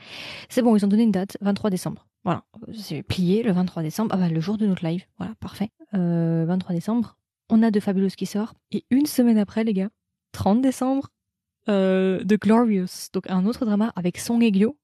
C'est 0.49 0.61
bon, 0.61 0.75
ils 0.75 0.85
ont 0.85 0.87
donné 0.87 1.03
une 1.03 1.11
date, 1.11 1.37
23 1.41 1.69
décembre. 1.69 2.05
Voilà. 2.23 2.43
C'est 2.73 3.01
plié 3.01 3.43
le 3.43 3.51
23 3.51 3.81
décembre. 3.81 4.11
Ah 4.13 4.17
bah, 4.17 4.29
le 4.29 4.39
jour 4.39 4.57
de 4.57 4.67
notre 4.67 4.85
live. 4.85 5.05
Voilà, 5.17 5.33
parfait. 5.39 5.71
Euh, 5.95 6.45
23 6.47 6.75
décembre. 6.75 7.17
On 7.49 7.63
a 7.63 7.71
de 7.71 7.79
Fabulous 7.79 8.09
qui 8.09 8.25
sort. 8.25 8.53
Et 8.71 8.85
une 8.91 9.05
semaine 9.07 9.37
après, 9.37 9.63
les 9.63 9.73
gars, 9.73 9.89
30 10.33 10.61
décembre, 10.61 11.09
euh, 11.69 12.19
The 12.23 12.39
Glorious. 12.39 13.09
Donc, 13.13 13.29
un 13.29 13.45
autre 13.45 13.65
drama 13.65 13.91
avec 13.95 14.17
Song 14.17 14.41
Egyo, 14.41 14.77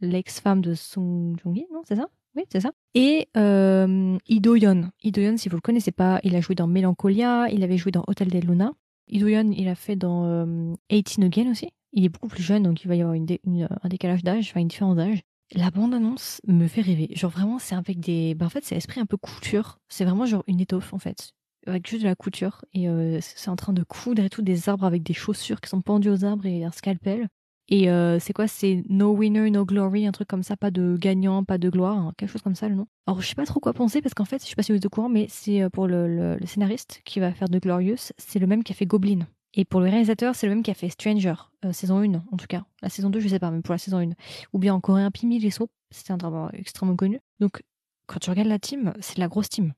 l'ex-femme 0.00 0.60
de 0.60 0.74
Song 0.74 1.36
Joong-gi, 1.42 1.66
non, 1.72 1.82
c'est 1.84 1.96
ça? 1.96 2.08
Oui, 2.36 2.44
c'est 2.52 2.60
ça. 2.60 2.72
Et 2.94 3.28
euh, 3.36 4.16
Idoyon. 4.28 4.90
Idoyon, 5.02 5.36
si 5.36 5.48
vous 5.48 5.56
le 5.56 5.60
connaissez 5.60 5.92
pas, 5.92 6.20
il 6.22 6.36
a 6.36 6.40
joué 6.40 6.54
dans 6.54 6.66
Mélancolia, 6.66 7.48
il 7.50 7.62
avait 7.64 7.76
joué 7.76 7.92
dans 7.92 8.04
Hotel 8.06 8.28
del 8.28 8.46
Luna. 8.46 8.72
Idoyon, 9.08 9.50
il 9.56 9.68
a 9.68 9.74
fait 9.74 9.96
dans 9.96 10.24
euh, 10.24 10.72
18 10.90 11.24
Again 11.24 11.50
aussi. 11.50 11.70
Il 11.92 12.04
est 12.04 12.08
beaucoup 12.08 12.28
plus 12.28 12.42
jeune, 12.42 12.62
donc 12.62 12.84
il 12.84 12.88
va 12.88 12.94
y 12.94 13.02
avoir 13.02 13.16
un 13.16 13.88
décalage 13.88 14.22
d'âge, 14.22 14.50
enfin 14.50 14.60
une 14.60 14.68
différence 14.68 14.96
d'âge. 14.96 15.22
La 15.52 15.72
bande-annonce 15.72 16.40
me 16.46 16.68
fait 16.68 16.80
rêver. 16.80 17.08
Genre 17.16 17.30
vraiment, 17.30 17.58
c'est 17.58 17.74
avec 17.74 17.98
des... 17.98 18.36
Bah, 18.36 18.46
en 18.46 18.48
fait, 18.48 18.64
c'est 18.64 18.76
l'esprit 18.76 19.00
un 19.00 19.06
peu 19.06 19.16
couture. 19.16 19.80
C'est 19.88 20.04
vraiment 20.04 20.24
genre 20.24 20.44
une 20.46 20.60
étoffe, 20.60 20.92
en 20.94 20.98
fait. 20.98 21.32
Avec 21.66 21.88
juste 21.88 22.02
de 22.02 22.08
la 22.08 22.14
couture. 22.14 22.64
Et 22.72 22.88
euh, 22.88 23.18
c'est 23.20 23.50
en 23.50 23.56
train 23.56 23.72
de 23.72 23.82
coudre 23.82 24.22
et 24.22 24.30
tout 24.30 24.42
des 24.42 24.68
arbres 24.68 24.84
avec 24.84 25.02
des 25.02 25.12
chaussures 25.12 25.60
qui 25.60 25.68
sont 25.68 25.80
pendues 25.80 26.10
aux 26.10 26.24
arbres 26.24 26.46
et 26.46 26.62
un 26.62 26.70
scalpel. 26.70 27.28
Et 27.70 27.88
euh, 27.88 28.18
c'est 28.18 28.32
quoi? 28.32 28.48
C'est 28.48 28.82
No 28.88 29.12
Winner, 29.12 29.48
No 29.50 29.64
Glory, 29.64 30.06
un 30.06 30.12
truc 30.12 30.26
comme 30.26 30.42
ça, 30.42 30.56
pas 30.56 30.72
de 30.72 30.96
gagnant, 30.98 31.44
pas 31.44 31.56
de 31.56 31.70
gloire, 31.70 31.96
hein, 31.96 32.12
quelque 32.16 32.30
chose 32.30 32.42
comme 32.42 32.56
ça 32.56 32.68
le 32.68 32.74
nom. 32.74 32.86
Alors 33.06 33.22
je 33.22 33.28
sais 33.28 33.36
pas 33.36 33.46
trop 33.46 33.60
quoi 33.60 33.72
penser 33.72 34.02
parce 34.02 34.12
qu'en 34.12 34.24
fait, 34.24 34.42
je 34.42 34.48
sais 34.48 34.56
pas 34.56 34.64
si 34.64 34.72
vous 34.72 34.78
êtes 34.78 34.86
au 34.86 34.90
courant, 34.90 35.08
mais 35.08 35.26
c'est 35.28 35.62
euh, 35.62 35.70
pour 35.70 35.86
le, 35.86 36.36
scénariste 36.44 37.00
qui 37.04 37.20
va 37.20 37.32
faire 37.32 37.48
The 37.48 37.62
Glorious, 37.62 38.12
c'est 38.18 38.40
le 38.40 38.48
même 38.48 38.64
qui 38.64 38.72
a 38.72 38.74
fait 38.74 38.86
Goblin. 38.86 39.20
Et 39.54 39.64
pour 39.64 39.80
le 39.80 39.88
réalisateur, 39.88 40.34
c'est 40.34 40.46
le 40.48 40.54
même 40.54 40.64
qui 40.64 40.70
a 40.72 40.74
fait 40.74 40.88
Stranger, 40.88 41.34
euh, 41.64 41.72
saison 41.72 41.98
1 41.98 42.14
en 42.14 42.36
tout 42.36 42.46
cas. 42.48 42.64
La 42.82 42.88
saison 42.88 43.08
2, 43.08 43.20
je 43.20 43.28
sais 43.28 43.38
pas, 43.38 43.52
mais 43.52 43.62
pour 43.62 43.72
la 43.72 43.78
saison 43.78 43.98
1. 43.98 44.10
Ou 44.52 44.58
bien 44.58 44.74
en 44.74 44.80
coréen, 44.80 45.10
Pimi 45.12 45.38
les 45.38 45.50
c'était 45.92 46.12
un 46.12 46.16
drama 46.16 46.50
extrêmement 46.52 46.96
connu. 46.96 47.20
Donc 47.38 47.62
quand 48.06 48.18
tu 48.18 48.30
regardes 48.30 48.48
la 48.48 48.58
team, 48.58 48.92
c'est 49.00 49.16
de 49.16 49.20
la 49.20 49.28
grosse 49.28 49.48
team. 49.48 49.74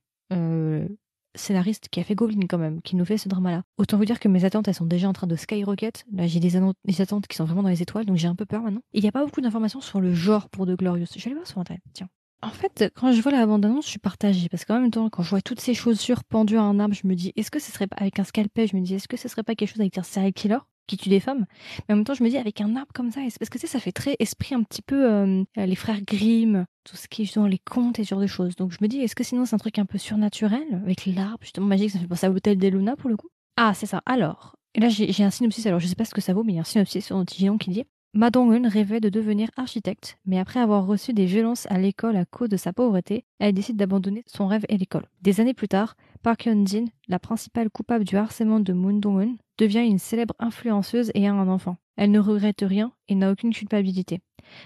Scénariste 1.35 1.89
qui 1.89 2.01
a 2.01 2.05
fait 2.05 2.15
Goblin 2.15 2.47
quand 2.49 2.59
même, 2.59 2.83
qui 2.83 2.97
nous 2.97 3.05
fait 3.05 3.19
ce 3.19 3.29
drama-là. 3.29 3.63
Autant 3.79 3.97
vous 3.97 4.05
dire 4.05 4.21
que 4.21 4.29
mes 4.29 4.45
attentes, 4.45 4.69
elles 4.69 4.75
sont 4.75 4.87
déjà 4.87 5.09
en 5.09 5.13
train 5.13 5.27
de 5.27 5.37
skyrocket. 5.37 6.05
Là, 6.13 6.27
j'ai 6.27 6.41
des, 6.41 6.57
attentes 7.01 7.27
qui 7.27 7.37
sont 7.37 7.45
vraiment 7.45 7.63
dans 7.63 7.69
les 7.69 7.83
étoiles, 7.83 8.05
donc 8.05 8.17
j'ai 8.17 8.29
un 8.29 8.35
peu 8.35 8.47
peur 8.47 8.63
maintenant. 8.63 8.83
Il 8.93 9.03
n'y 9.03 9.09
a 9.09 9.13
pas 9.13 9.25
beaucoup 9.25 9.41
d'informations 9.41 9.81
sur 9.81 10.01
le 10.01 10.15
genre 10.15 10.49
pour 10.49 10.67
The 10.67 10.77
Glorious. 10.77 11.07
Je 11.15 11.21
vais 11.21 11.27
aller 11.27 11.35
voir 11.35 11.47
sur 11.47 11.59
Internet, 11.59 11.83
tiens. 11.93 12.09
En 12.45 12.51
fait, 12.51 12.91
quand 12.97 13.13
je 13.13 13.23
vois 13.23 13.31
la 13.31 13.47
bande-annonce, 13.47 13.85
je 13.85 13.91
suis 13.91 13.99
partagée. 14.01 14.49
Parce 14.49 14.65
qu'en 14.65 14.81
même 14.81 14.91
temps, 14.91 15.09
quand 15.11 15.23
je 15.23 15.31
vois 15.31 15.41
toutes 15.41 15.61
ces 15.61 15.75
chaussures 15.75 16.25
pendues 16.25 16.59
à 16.59 16.63
un 16.63 16.81
arbre, 16.81 16.95
je 16.95 17.07
me 17.07 17.15
dis, 17.15 17.33
est-ce 17.37 17.53
que 17.53 17.61
ce 17.61 17.71
serait 17.71 17.87
pas 17.87 17.97
avec 17.99 18.19
un 18.19 18.25
scalpel 18.25 18.69
Je 18.69 18.77
me 18.77 18.83
dis, 18.83 18.95
est-ce 18.95 19.07
que 19.07 19.17
ce 19.17 19.29
serait 19.29 19.45
pas 19.45 19.55
quelque 19.55 19.69
chose 19.69 19.81
avec 19.81 19.97
un 19.97 20.03
serial 20.03 20.33
killer? 20.33 20.59
Qui 20.87 20.97
tue 20.97 21.09
des 21.09 21.21
femmes. 21.21 21.47
Mais 21.89 21.95
en 21.95 21.97
même 21.97 22.05
temps, 22.05 22.15
je 22.15 22.23
me 22.23 22.29
dis, 22.29 22.37
avec 22.37 22.61
un 22.61 22.77
arbre 22.77 22.93
comme 22.95 23.11
ça, 23.11 23.21
parce 23.39 23.51
que 23.51 23.59
tu 23.59 23.67
sais, 23.67 23.67
ça 23.67 23.81
fait 23.81 23.93
très 23.93 24.17
esprit 24.19 24.55
un 24.55 24.63
petit 24.63 24.83
peu 24.83 25.11
euh, 25.11 25.45
les 25.57 25.75
frères 25.75 26.03
Grimm, 26.03 26.65
tout 26.85 26.97
ce 26.97 27.09
qui 27.09 27.23
est 27.23 27.35
dans 27.35 27.47
les 27.47 27.59
contes 27.59 27.99
et 27.99 28.05
ce 28.05 28.11
genre 28.11 28.21
de 28.21 28.27
choses. 28.27 28.57
Donc 28.57 28.73
je 28.73 28.79
me 28.81 28.89
dis, 28.89 28.99
est-ce 28.99 29.15
que 29.15 29.25
sinon 29.25 29.45
c'est 29.45 29.55
un 29.55 29.59
truc 29.59 29.79
un 29.79 29.87
peu 29.87 29.99
surnaturel, 29.99 30.83
avec 30.83 31.07
l'arbre, 31.07 31.39
justement 31.43 31.67
magique, 31.67 31.91
ça 31.91 31.99
fait 31.99 32.07
penser 32.07 32.27
à 32.27 32.31
l'hôtel 32.31 32.59
des 32.59 32.71
Luna 32.71 32.97
pour 32.97 33.11
le 33.11 33.17
coup? 33.17 33.29
Ah, 33.57 33.75
c'est 33.75 33.87
ça. 33.87 34.03
Alors, 34.07 34.57
et 34.75 34.81
là 34.81 34.89
j'ai 34.89 35.25
un 35.25 35.31
synopsis, 35.31 35.67
alors 35.67 35.81
je 35.81 35.87
sais 35.87 35.95
pas 35.95 36.05
ce 36.05 36.15
que 36.15 36.21
ça 36.21 36.33
vaut, 36.33 36.45
mais 36.45 36.53
il 36.53 36.57
y 36.57 36.59
a 36.59 36.63
un 36.63 36.65
synopsis 36.65 37.05
sur 37.05 37.17
notre 37.17 37.33
qui 37.33 37.71
dit 37.71 37.85
Ma 38.15 38.29
rêvait 38.29 39.01
de 39.01 39.09
devenir 39.09 39.49
architecte, 39.57 40.19
mais 40.27 40.39
après 40.39 40.61
avoir 40.61 40.85
reçu 40.85 41.15
des 41.15 41.25
violences 41.25 41.67
à 41.71 41.79
l'école 41.79 42.17
à 42.17 42.27
cause 42.27 42.51
de 42.51 42.59
sa 42.59 42.75
pauvreté, 42.75 43.25
elle 43.39 43.55
décide 43.55 43.79
d'abandonner 43.79 44.23
son 44.27 44.47
rêve 44.47 44.67
et 44.69 44.77
l'école. 44.77 45.07
Des 45.23 45.41
années 45.41 45.55
plus 45.55 45.69
tard, 45.69 45.97
Park 46.23 46.45
Hyun-jin, 46.45 46.85
la 47.09 47.19
principale 47.19 47.71
coupable 47.71 48.05
du 48.05 48.17
harcèlement 48.17 48.61
de 48.61 48.75
Moon 48.75 48.99
Dong-eun, 48.99 49.37
devient 49.57 49.87
une 49.87 49.99
célèbre 49.99 50.35
influenceuse 50.39 51.11
et 51.15 51.27
a 51.27 51.33
un 51.33 51.49
enfant. 51.49 51.79
Elle 51.97 52.11
ne 52.11 52.19
regrette 52.19 52.61
rien 52.61 52.93
et 53.09 53.15
n'a 53.15 53.33
aucune 53.33 53.55
culpabilité. 53.55 54.21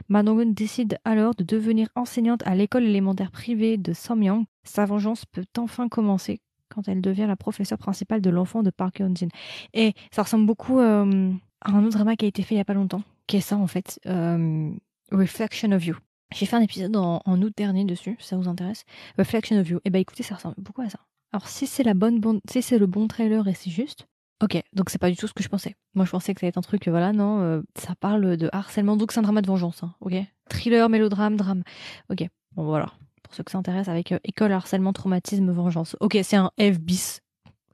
Ma 0.09 0.25
Dong-eun 0.25 0.47
décide 0.47 0.99
alors 1.05 1.37
de 1.37 1.45
devenir 1.45 1.87
enseignante 1.95 2.45
à 2.47 2.57
l'école 2.57 2.85
élémentaire 2.85 3.31
privée 3.31 3.77
de 3.77 3.93
Samyang. 3.93 4.47
Sa 4.65 4.87
vengeance 4.87 5.25
peut 5.25 5.47
enfin 5.57 5.89
commencer 5.89 6.41
quand 6.69 6.89
elle 6.89 7.01
devient 7.01 7.27
la 7.29 7.37
professeure 7.37 7.79
principale 7.79 8.23
de 8.23 8.31
l'enfant 8.31 8.65
de 8.65 8.71
Park 8.71 8.99
Hyun-jin. 8.99 9.29
Et 9.73 9.93
ça 10.11 10.25
ressemble 10.25 10.47
beaucoup 10.47 10.81
euh, 10.81 11.33
à 11.61 11.71
un 11.71 11.85
autre 11.85 11.97
drama 11.97 12.17
qui 12.17 12.25
a 12.25 12.29
été 12.29 12.43
fait 12.43 12.57
il 12.57 12.59
y 12.59 12.61
a 12.61 12.65
pas 12.65 12.75
longtemps 12.75 13.03
qui 13.27 13.37
est 13.37 13.41
ça 13.41 13.57
en 13.57 13.67
fait, 13.67 14.01
euh, 14.07 14.71
Reflection 15.13 15.73
of 15.73 15.85
You. 15.85 15.97
J'ai 16.35 16.47
fait 16.47 16.57
un 16.57 16.61
épisode 16.61 16.97
en, 16.97 17.21
août 17.27 17.53
dernier 17.57 17.85
dessus, 17.85 18.17
ça 18.19 18.37
vous 18.37 18.49
intéresse. 18.49 18.85
Reflection 19.17 19.59
of 19.61 19.69
You. 19.69 19.79
Et 19.79 19.81
eh 19.85 19.91
bah 19.91 19.95
ben, 19.95 20.01
écoutez, 20.01 20.23
ça 20.23 20.35
ressemble 20.35 20.57
beaucoup 20.59 20.83
à 20.83 20.89
ça. 20.89 20.99
Alors 21.33 21.49
si 21.49 21.67
c'est 21.67 21.83
la 21.83 21.95
bonne, 21.95 22.21
si 22.51 22.63
c'est 22.63 22.79
le 22.79 22.87
bon 22.87 23.07
trailer 23.09 23.47
et 23.47 23.55
c'est 23.55 23.71
juste, 23.71 24.09
ok. 24.43 24.61
Donc 24.73 24.91
c'est 24.91 24.99
pas 24.99 25.11
du 25.11 25.17
tout 25.17 25.27
ce 25.27 25.35
que 25.35 25.43
je 25.43 25.49
pensais. 25.49 25.77
Moi 25.95 26.05
je 26.05 26.11
pensais 26.11 26.35
que 26.35 26.41
ça 26.41 26.47
allait 26.47 26.51
être 26.51 26.59
un 26.59 26.63
truc, 26.63 26.89
voilà, 26.89 27.13
non, 27.13 27.41
euh, 27.41 27.63
ça 27.77 27.95
parle 27.95 28.37
de 28.37 28.49
harcèlement, 28.53 28.97
donc 28.97 29.13
c'est 29.13 29.19
un 29.19 29.23
drama 29.23 29.43
de 29.43 29.47
vengeance, 29.47 29.83
hein, 29.83 29.95
ok. 30.01 30.15
Thriller, 30.49 30.89
mélodrame, 30.89 31.37
drame. 31.37 31.63
Ok. 32.11 32.27
Bon 32.55 32.65
voilà. 32.65 32.93
Pour 33.23 33.35
ceux 33.35 33.43
que 33.43 33.51
ça 33.51 33.59
intéresse, 33.59 33.89
avec 33.89 34.13
euh, 34.13 34.19
école, 34.25 34.53
harcèlement, 34.53 34.93
traumatisme, 34.93 35.51
vengeance. 35.51 35.97
Ok, 36.01 36.17
c'est 36.23 36.37
un 36.37 36.51
F 36.61 36.79
bis, 36.81 37.21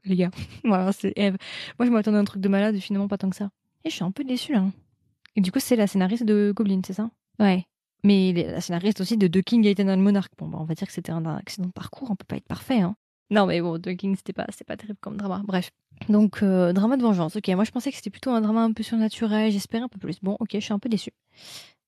les 0.03 0.15
gars. 0.15 0.31
voilà, 0.63 0.91
c'est 0.91 1.13
Eve. 1.15 1.37
Moi 1.79 1.85
je 1.85 1.91
m'attendais 1.91 2.17
à 2.17 2.21
un 2.21 2.25
truc 2.25 2.41
de 2.41 2.49
malade, 2.49 2.77
finalement 2.77 3.07
pas 3.07 3.17
tant 3.17 3.29
que 3.29 3.35
ça. 3.35 3.49
Et 3.85 3.89
je 3.89 3.95
suis 3.95 4.03
un 4.03 4.11
peu 4.11 4.23
déçue 4.23 4.53
là. 4.53 4.59
Hein. 4.59 4.71
Et 5.35 5.41
du 5.41 5.51
coup, 5.51 5.59
c'est 5.59 5.75
la 5.75 5.87
scénariste 5.87 6.23
de 6.23 6.53
Goblin, 6.55 6.81
c'est 6.85 6.93
ça? 6.93 7.09
Ouais. 7.39 7.65
Mais 8.03 8.33
la 8.33 8.61
scénariste 8.61 9.01
aussi 9.01 9.17
de 9.17 9.27
The 9.27 9.41
King 9.41 9.65
Eternal 9.65 9.99
Monarch. 9.99 10.31
Bon, 10.37 10.47
bah, 10.47 10.57
on 10.59 10.65
va 10.65 10.73
dire 10.75 10.87
que 10.87 10.93
c'était 10.93 11.11
un 11.11 11.25
accident 11.25 11.67
de 11.67 11.71
parcours, 11.71 12.11
on 12.11 12.15
peut 12.15 12.25
pas 12.27 12.35
être 12.37 12.47
parfait, 12.47 12.81
hein. 12.81 12.95
Non, 13.29 13.45
mais 13.45 13.61
bon, 13.61 13.79
The 13.79 13.95
King, 13.95 14.15
c'était 14.15 14.33
pas, 14.33 14.45
c'est 14.49 14.67
pas 14.67 14.77
terrible 14.77 14.99
comme 15.01 15.17
drama. 15.17 15.41
Bref. 15.45 15.71
Donc, 16.09 16.43
euh, 16.43 16.73
drama 16.73 16.97
de 16.97 17.01
vengeance. 17.01 17.35
Ok, 17.35 17.47
moi 17.49 17.63
je 17.63 17.71
pensais 17.71 17.89
que 17.89 17.95
c'était 17.95 18.09
plutôt 18.09 18.31
un 18.31 18.41
drama 18.41 18.61
un 18.61 18.73
peu 18.73 18.83
surnaturel, 18.83 19.51
j'espérais 19.51 19.83
un 19.83 19.87
peu 19.87 19.99
plus. 19.99 20.19
Bon, 20.21 20.35
ok, 20.39 20.49
je 20.53 20.59
suis 20.59 20.73
un 20.73 20.79
peu 20.79 20.89
déçue. 20.89 21.13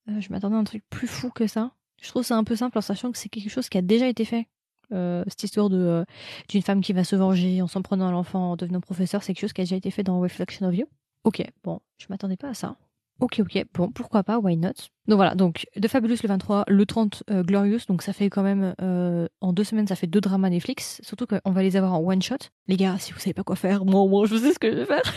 Euh, 0.10 0.22
je 0.22 0.30
m'attendais 0.32 0.56
à 0.56 0.60
un 0.60 0.64
truc 0.64 0.84
plus 0.90 1.08
fou 1.08 1.30
que 1.30 1.48
ça. 1.48 1.72
Je 2.02 2.10
trouve 2.10 2.24
ça 2.24 2.38
un 2.38 2.44
peu 2.44 2.56
simple 2.56 2.78
en 2.78 2.82
sachant 2.82 3.12
que 3.12 3.18
c'est 3.18 3.30
quelque 3.30 3.50
chose 3.50 3.70
qui 3.70 3.78
a 3.78 3.82
déjà 3.82 4.08
été 4.08 4.26
fait. 4.26 4.48
Euh, 4.92 5.24
cette 5.28 5.44
histoire 5.44 5.70
de 5.70 6.06
d'une 6.48 6.62
femme 6.62 6.82
qui 6.82 6.94
va 6.94 7.04
se 7.04 7.16
venger 7.16 7.62
en 7.62 7.68
s'en 7.68 7.82
prenant 7.82 8.08
à 8.08 8.12
l'enfant 8.12 8.52
en 8.52 8.56
devenant 8.56 8.82
professeur, 8.82 9.24
c'est 9.24 9.34
quelque 9.34 9.42
chose 9.42 9.54
qui 9.54 9.62
a 9.62 9.64
déjà 9.64 9.76
été 9.76 9.90
fait 9.92 10.04
dans 10.04 10.20
Reflection 10.20 10.68
of 10.68 10.76
You. 10.76 10.86
Ok, 11.24 11.44
bon, 11.64 11.82
je 11.98 12.06
m'attendais 12.10 12.38
pas 12.38 12.50
à 12.50 12.54
ça. 12.54 12.78
Ok, 13.20 13.40
ok, 13.40 13.66
bon, 13.74 13.92
pourquoi 13.92 14.24
pas, 14.24 14.40
why 14.40 14.58
not? 14.58 14.74
Donc 15.08 15.16
voilà, 15.16 15.36
donc 15.36 15.68
The 15.82 15.88
Fabulous 15.88 16.18
le 16.22 16.28
23, 16.28 16.66
le 16.68 16.86
30 16.86 17.24
euh, 17.30 17.44
Glorious, 17.44 17.80
donc 17.88 18.02
ça 18.02 18.12
fait 18.12 18.30
quand 18.30 18.44
même, 18.44 18.76
euh, 18.82 19.28
en 19.40 19.54
deux 19.54 19.64
semaines, 19.64 19.88
ça 19.88 19.96
fait 19.96 20.08
deux 20.08 20.20
dramas 20.20 20.50
Netflix, 20.50 21.00
surtout 21.02 21.26
qu'on 21.26 21.52
va 21.52 21.64
les 21.64 21.78
avoir 21.78 21.94
en 21.94 22.00
one 22.00 22.22
shot. 22.22 22.36
Les 22.68 22.76
gars, 22.76 22.98
si 22.98 23.14
vous 23.14 23.20
savez 23.20 23.34
pas 23.34 23.44
quoi 23.44 23.56
faire, 23.56 23.86
moi, 23.86 24.06
moi, 24.06 24.26
je 24.26 24.36
sais 24.36 24.52
ce 24.52 24.60
que 24.60 24.70
je 24.70 24.80
vais 24.80 24.86
faire. 24.86 25.14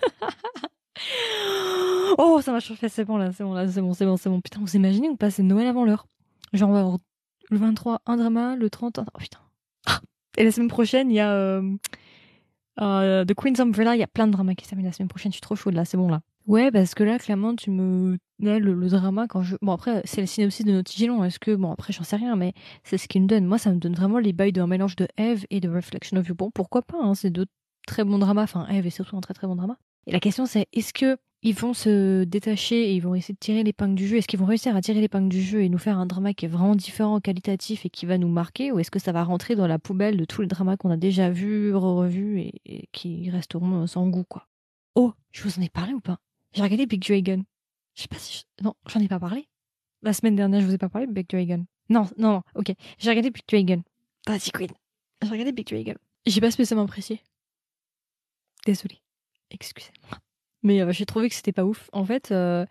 oh, 2.18 2.40
ça 2.42 2.52
m'a 2.52 2.60
chauffé, 2.60 2.88
c'est 2.88 3.04
bon 3.04 3.18
là, 3.18 3.30
c'est 3.32 3.44
bon 3.44 3.52
là, 3.52 3.68
c'est 3.68 3.82
bon, 3.82 3.92
c'est 3.92 4.06
bon, 4.06 4.16
c'est 4.16 4.30
bon. 4.30 4.40
Putain, 4.40 4.60
vous 4.60 4.76
imaginez 4.76 5.10
ou 5.10 5.16
pas, 5.16 5.30
c'est 5.30 5.42
Noël 5.42 5.66
avant 5.66 5.84
l'heure. 5.84 6.06
Genre, 6.54 6.70
on 6.70 6.72
va 6.72 6.80
avoir 6.80 6.98
le 7.50 7.58
23, 7.58 8.00
un 8.06 8.16
drama, 8.16 8.56
le 8.56 8.70
30, 8.70 9.00
un... 9.00 9.04
Oh 9.12 9.18
putain. 9.18 9.40
Ah 9.84 10.00
Et 10.38 10.44
la 10.44 10.50
semaine 10.50 10.68
prochaine, 10.68 11.10
il 11.10 11.16
y 11.16 11.20
a 11.20 11.60
euh, 12.80 13.24
The 13.26 13.34
Queen's 13.34 13.60
Umbrella, 13.60 13.96
il 13.96 13.98
y 13.98 14.02
a 14.02 14.06
plein 14.06 14.26
de 14.26 14.32
dramas 14.32 14.54
qui 14.54 14.66
s'amènent 14.66 14.86
la 14.86 14.92
semaine 14.92 15.08
prochaine, 15.08 15.30
je 15.30 15.36
suis 15.36 15.42
trop 15.42 15.56
chaude 15.56 15.74
là, 15.74 15.84
c'est 15.84 15.98
bon 15.98 16.08
là. 16.08 16.22
Ouais, 16.46 16.70
parce 16.70 16.94
que 16.94 17.02
là, 17.04 17.18
clairement, 17.18 17.56
tu 17.56 17.70
me. 17.70 18.18
Là, 18.38 18.58
le, 18.58 18.88
drama, 18.88 19.26
quand 19.26 19.42
je. 19.42 19.56
Bon, 19.62 19.72
après, 19.72 20.02
c'est 20.04 20.20
le 20.20 20.26
synopsis 20.26 20.66
de 20.66 20.72
Nautigilon. 20.72 21.24
Est-ce 21.24 21.38
que. 21.38 21.54
Bon, 21.54 21.70
après, 21.72 21.92
j'en 21.92 22.04
sais 22.04 22.16
rien, 22.16 22.36
mais 22.36 22.52
c'est 22.82 22.98
ce 22.98 23.08
qu'il 23.08 23.22
me 23.22 23.26
donne. 23.26 23.46
Moi, 23.46 23.58
ça 23.58 23.72
me 23.72 23.78
donne 23.78 23.94
vraiment 23.94 24.18
les 24.18 24.32
bails 24.32 24.52
d'un 24.52 24.66
mélange 24.66 24.96
de 24.96 25.08
Eve 25.16 25.46
et 25.50 25.60
de 25.60 25.70
Reflection 25.70 26.18
of 26.18 26.28
You. 26.28 26.34
Bon, 26.34 26.50
pourquoi 26.50 26.82
pas 26.82 26.98
hein, 27.00 27.14
C'est 27.14 27.30
deux 27.30 27.46
très 27.86 28.04
bons 28.04 28.18
dramas. 28.18 28.42
Enfin, 28.42 28.66
Eve 28.68 28.86
est 28.86 28.90
surtout 28.90 29.16
un 29.16 29.20
très 29.20 29.34
très 29.34 29.46
bon 29.46 29.56
drama. 29.56 29.78
Et 30.06 30.12
la 30.12 30.20
question, 30.20 30.44
c'est 30.44 30.66
est-ce 30.74 30.92
que 30.92 31.16
ils 31.42 31.54
vont 31.54 31.72
se 31.74 32.24
détacher 32.24 32.90
et 32.90 32.94
ils 32.94 33.00
vont 33.00 33.14
essayer 33.14 33.34
de 33.34 33.38
tirer 33.38 33.62
l'épingle 33.62 33.94
du 33.94 34.06
jeu? 34.06 34.16
Est-ce 34.18 34.26
qu'ils 34.26 34.38
vont 34.38 34.46
réussir 34.46 34.76
à 34.76 34.82
tirer 34.82 35.00
l'épingle 35.00 35.28
du 35.28 35.42
jeu 35.42 35.62
et 35.62 35.70
nous 35.70 35.78
faire 35.78 35.98
un 35.98 36.06
drama 36.06 36.34
qui 36.34 36.44
est 36.44 36.48
vraiment 36.48 36.74
différent, 36.74 37.20
qualitatif 37.20 37.86
et 37.86 37.90
qui 37.90 38.04
va 38.04 38.18
nous 38.18 38.28
marquer? 38.28 38.70
Ou 38.70 38.80
est-ce 38.80 38.90
que 38.90 38.98
ça 38.98 39.12
va 39.12 39.24
rentrer 39.24 39.54
dans 39.56 39.66
la 39.66 39.78
poubelle 39.78 40.18
de 40.18 40.24
tous 40.26 40.42
les 40.42 40.48
dramas 40.48 40.76
qu'on 40.76 40.90
a 40.90 40.96
déjà 40.98 41.30
vus, 41.30 41.74
re-revus 41.74 42.40
et, 42.40 42.60
et 42.66 42.88
qui 42.92 43.30
resteront 43.30 43.86
sans 43.86 44.08
goût, 44.08 44.24
quoi? 44.24 44.46
Oh, 44.94 45.12
je 45.32 45.42
vous 45.42 45.58
en 45.58 45.62
ai 45.62 45.68
parlé 45.68 45.94
ou 45.94 46.00
pas? 46.00 46.18
J'ai 46.54 46.62
regardé 46.62 46.86
Big 46.86 47.06
Dragon. 47.06 47.44
Je 47.94 48.02
sais 48.02 48.08
pas 48.08 48.18
si. 48.18 48.44
Non, 48.62 48.74
j'en 48.86 49.00
ai 49.00 49.08
pas 49.08 49.20
parlé. 49.20 49.48
La 50.02 50.12
semaine 50.12 50.36
dernière, 50.36 50.60
je 50.60 50.66
vous 50.66 50.74
ai 50.74 50.78
pas 50.78 50.88
parlé 50.88 51.06
de 51.06 51.12
Big 51.12 51.28
Dragon. 51.28 51.64
Non, 51.88 52.08
non, 52.16 52.42
ok. 52.54 52.72
J'ai 52.98 53.10
regardé 53.10 53.30
Big 53.30 53.44
Dragon. 53.48 53.82
Vas-y, 54.26 54.50
Queen. 54.50 54.70
J'ai 55.22 55.30
regardé 55.30 55.52
Big 55.52 55.68
Dragon. 55.68 55.94
J'ai 56.26 56.40
pas 56.40 56.50
spécialement 56.50 56.84
apprécié. 56.84 57.20
Désolée. 58.66 59.00
Excusez-moi. 59.50 60.18
Mais 60.62 60.80
euh, 60.80 60.92
j'ai 60.92 61.04
trouvé 61.04 61.28
que 61.28 61.34
c'était 61.34 61.52
pas 61.52 61.64
ouf. 61.64 61.90
En 61.92 62.04
fait, 62.06 62.32
euh... 62.32 62.64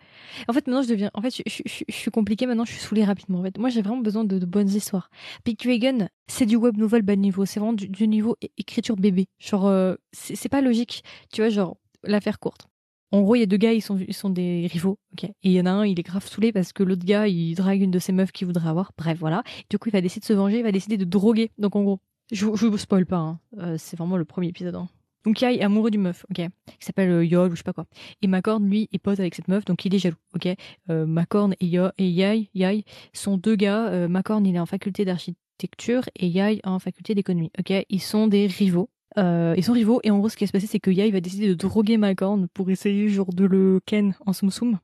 en 0.48 0.52
fait, 0.52 0.66
maintenant 0.66 0.82
je 0.82 0.88
deviens. 0.88 1.10
En 1.14 1.22
fait, 1.22 1.30
je, 1.30 1.42
je, 1.46 1.94
suis 1.94 2.10
compliquée 2.10 2.46
maintenant. 2.46 2.64
Je 2.64 2.72
suis 2.72 2.80
saoulée 2.80 3.04
rapidement. 3.04 3.38
En 3.38 3.42
fait, 3.44 3.56
moi, 3.56 3.68
j'ai 3.68 3.82
vraiment 3.82 4.02
besoin 4.02 4.24
de, 4.24 4.38
de, 4.38 4.46
bonnes 4.46 4.68
histoires. 4.68 5.10
Big 5.44 5.56
Dragon, 5.62 6.08
c'est 6.26 6.44
du 6.44 6.56
web 6.56 6.76
novel 6.76 7.02
bas 7.02 7.14
niveau. 7.14 7.46
C'est 7.46 7.60
vraiment 7.60 7.72
du, 7.72 8.08
niveau 8.08 8.36
écriture 8.58 8.96
bébé. 8.96 9.28
Genre, 9.38 9.66
euh, 9.66 9.94
c'est 10.12 10.48
pas 10.48 10.60
logique. 10.60 11.04
Tu 11.32 11.40
vois, 11.40 11.50
genre 11.50 11.76
l'affaire 12.02 12.40
courte. 12.40 12.66
En 13.14 13.22
gros, 13.22 13.36
il 13.36 13.40
y 13.40 13.42
a 13.42 13.46
deux 13.46 13.56
gars, 13.56 13.72
ils 13.72 13.80
sont, 13.80 13.96
ils 13.96 14.12
sont 14.12 14.28
des 14.28 14.66
rivaux, 14.66 14.98
ok. 15.12 15.24
Et 15.24 15.34
il 15.44 15.52
y 15.52 15.60
en 15.60 15.66
a 15.66 15.70
un, 15.70 15.86
il 15.86 16.00
est 16.00 16.02
grave 16.02 16.26
saoulé 16.26 16.50
parce 16.50 16.72
que 16.72 16.82
l'autre 16.82 17.04
gars, 17.04 17.28
il 17.28 17.54
drague 17.54 17.80
une 17.80 17.92
de 17.92 18.00
ses 18.00 18.12
meufs 18.12 18.32
qu'il 18.32 18.48
voudrait 18.48 18.68
avoir. 18.68 18.90
Bref, 18.98 19.18
voilà. 19.20 19.44
Du 19.70 19.78
coup, 19.78 19.88
il 19.88 19.92
va 19.92 20.00
décider 20.00 20.20
de 20.22 20.26
se 20.26 20.32
venger, 20.32 20.58
il 20.58 20.62
va 20.64 20.72
décider 20.72 20.96
de 20.96 21.04
droguer. 21.04 21.52
Donc, 21.56 21.76
en 21.76 21.84
gros, 21.84 22.00
je, 22.32 22.46
je 22.54 22.66
vous 22.66 22.76
spoil 22.76 23.06
pas, 23.06 23.18
hein. 23.18 23.40
euh, 23.58 23.76
c'est 23.78 23.96
vraiment 23.96 24.16
le 24.16 24.24
premier 24.24 24.48
épisode. 24.48 24.74
Hein. 24.74 24.88
Donc 25.24 25.40
Yai 25.40 25.58
est 25.58 25.62
amoureux 25.62 25.90
d'une 25.90 26.02
meuf, 26.02 26.26
ok, 26.28 26.36
qui 26.36 26.84
s'appelle 26.84 27.10
euh, 27.10 27.24
Yol 27.24 27.50
ou 27.50 27.52
je 27.52 27.58
sais 27.58 27.62
pas 27.62 27.72
quoi. 27.72 27.86
Et 28.20 28.26
Macorn, 28.26 28.68
lui, 28.68 28.88
est 28.92 28.98
pote 28.98 29.20
avec 29.20 29.34
cette 29.34 29.48
meuf, 29.48 29.64
donc 29.64 29.84
il 29.84 29.94
est 29.94 29.98
jaloux, 29.98 30.16
ok. 30.34 30.48
Euh, 30.90 31.06
Macorn 31.06 31.54
et, 31.60 31.66
Yo, 31.66 31.86
et 31.96 32.08
Yai, 32.08 32.50
Yai 32.52 32.84
sont 33.12 33.38
deux 33.38 33.56
gars. 33.56 34.08
Macorn, 34.08 34.44
il 34.44 34.56
est 34.56 34.58
en 34.58 34.66
faculté 34.66 35.04
d'architecture 35.04 36.02
et 36.16 36.26
Yai 36.26 36.60
en 36.64 36.78
faculté 36.78 37.14
d'économie, 37.14 37.52
ok. 37.58 37.86
Ils 37.88 38.02
sont 38.02 38.26
des 38.26 38.48
rivaux, 38.48 38.90
euh, 39.16 39.54
ils 39.56 39.62
sont 39.62 39.72
rivaux 39.72 40.00
et 40.02 40.10
en 40.10 40.18
gros 40.18 40.28
ce 40.28 40.36
qui 40.36 40.44
va 40.44 40.48
se 40.48 40.52
passer 40.52 40.66
c'est 40.66 40.80
que 40.80 40.90
Yai 40.90 41.10
va 41.10 41.20
décider 41.20 41.48
de 41.48 41.54
droguer 41.54 41.96
Macorn 41.96 42.48
pour 42.52 42.70
essayer 42.70 43.08
genre 43.08 43.32
de 43.32 43.44
le 43.44 43.80
ken 43.86 44.14
en 44.26 44.32
soum 44.32 44.50
soum. 44.50 44.78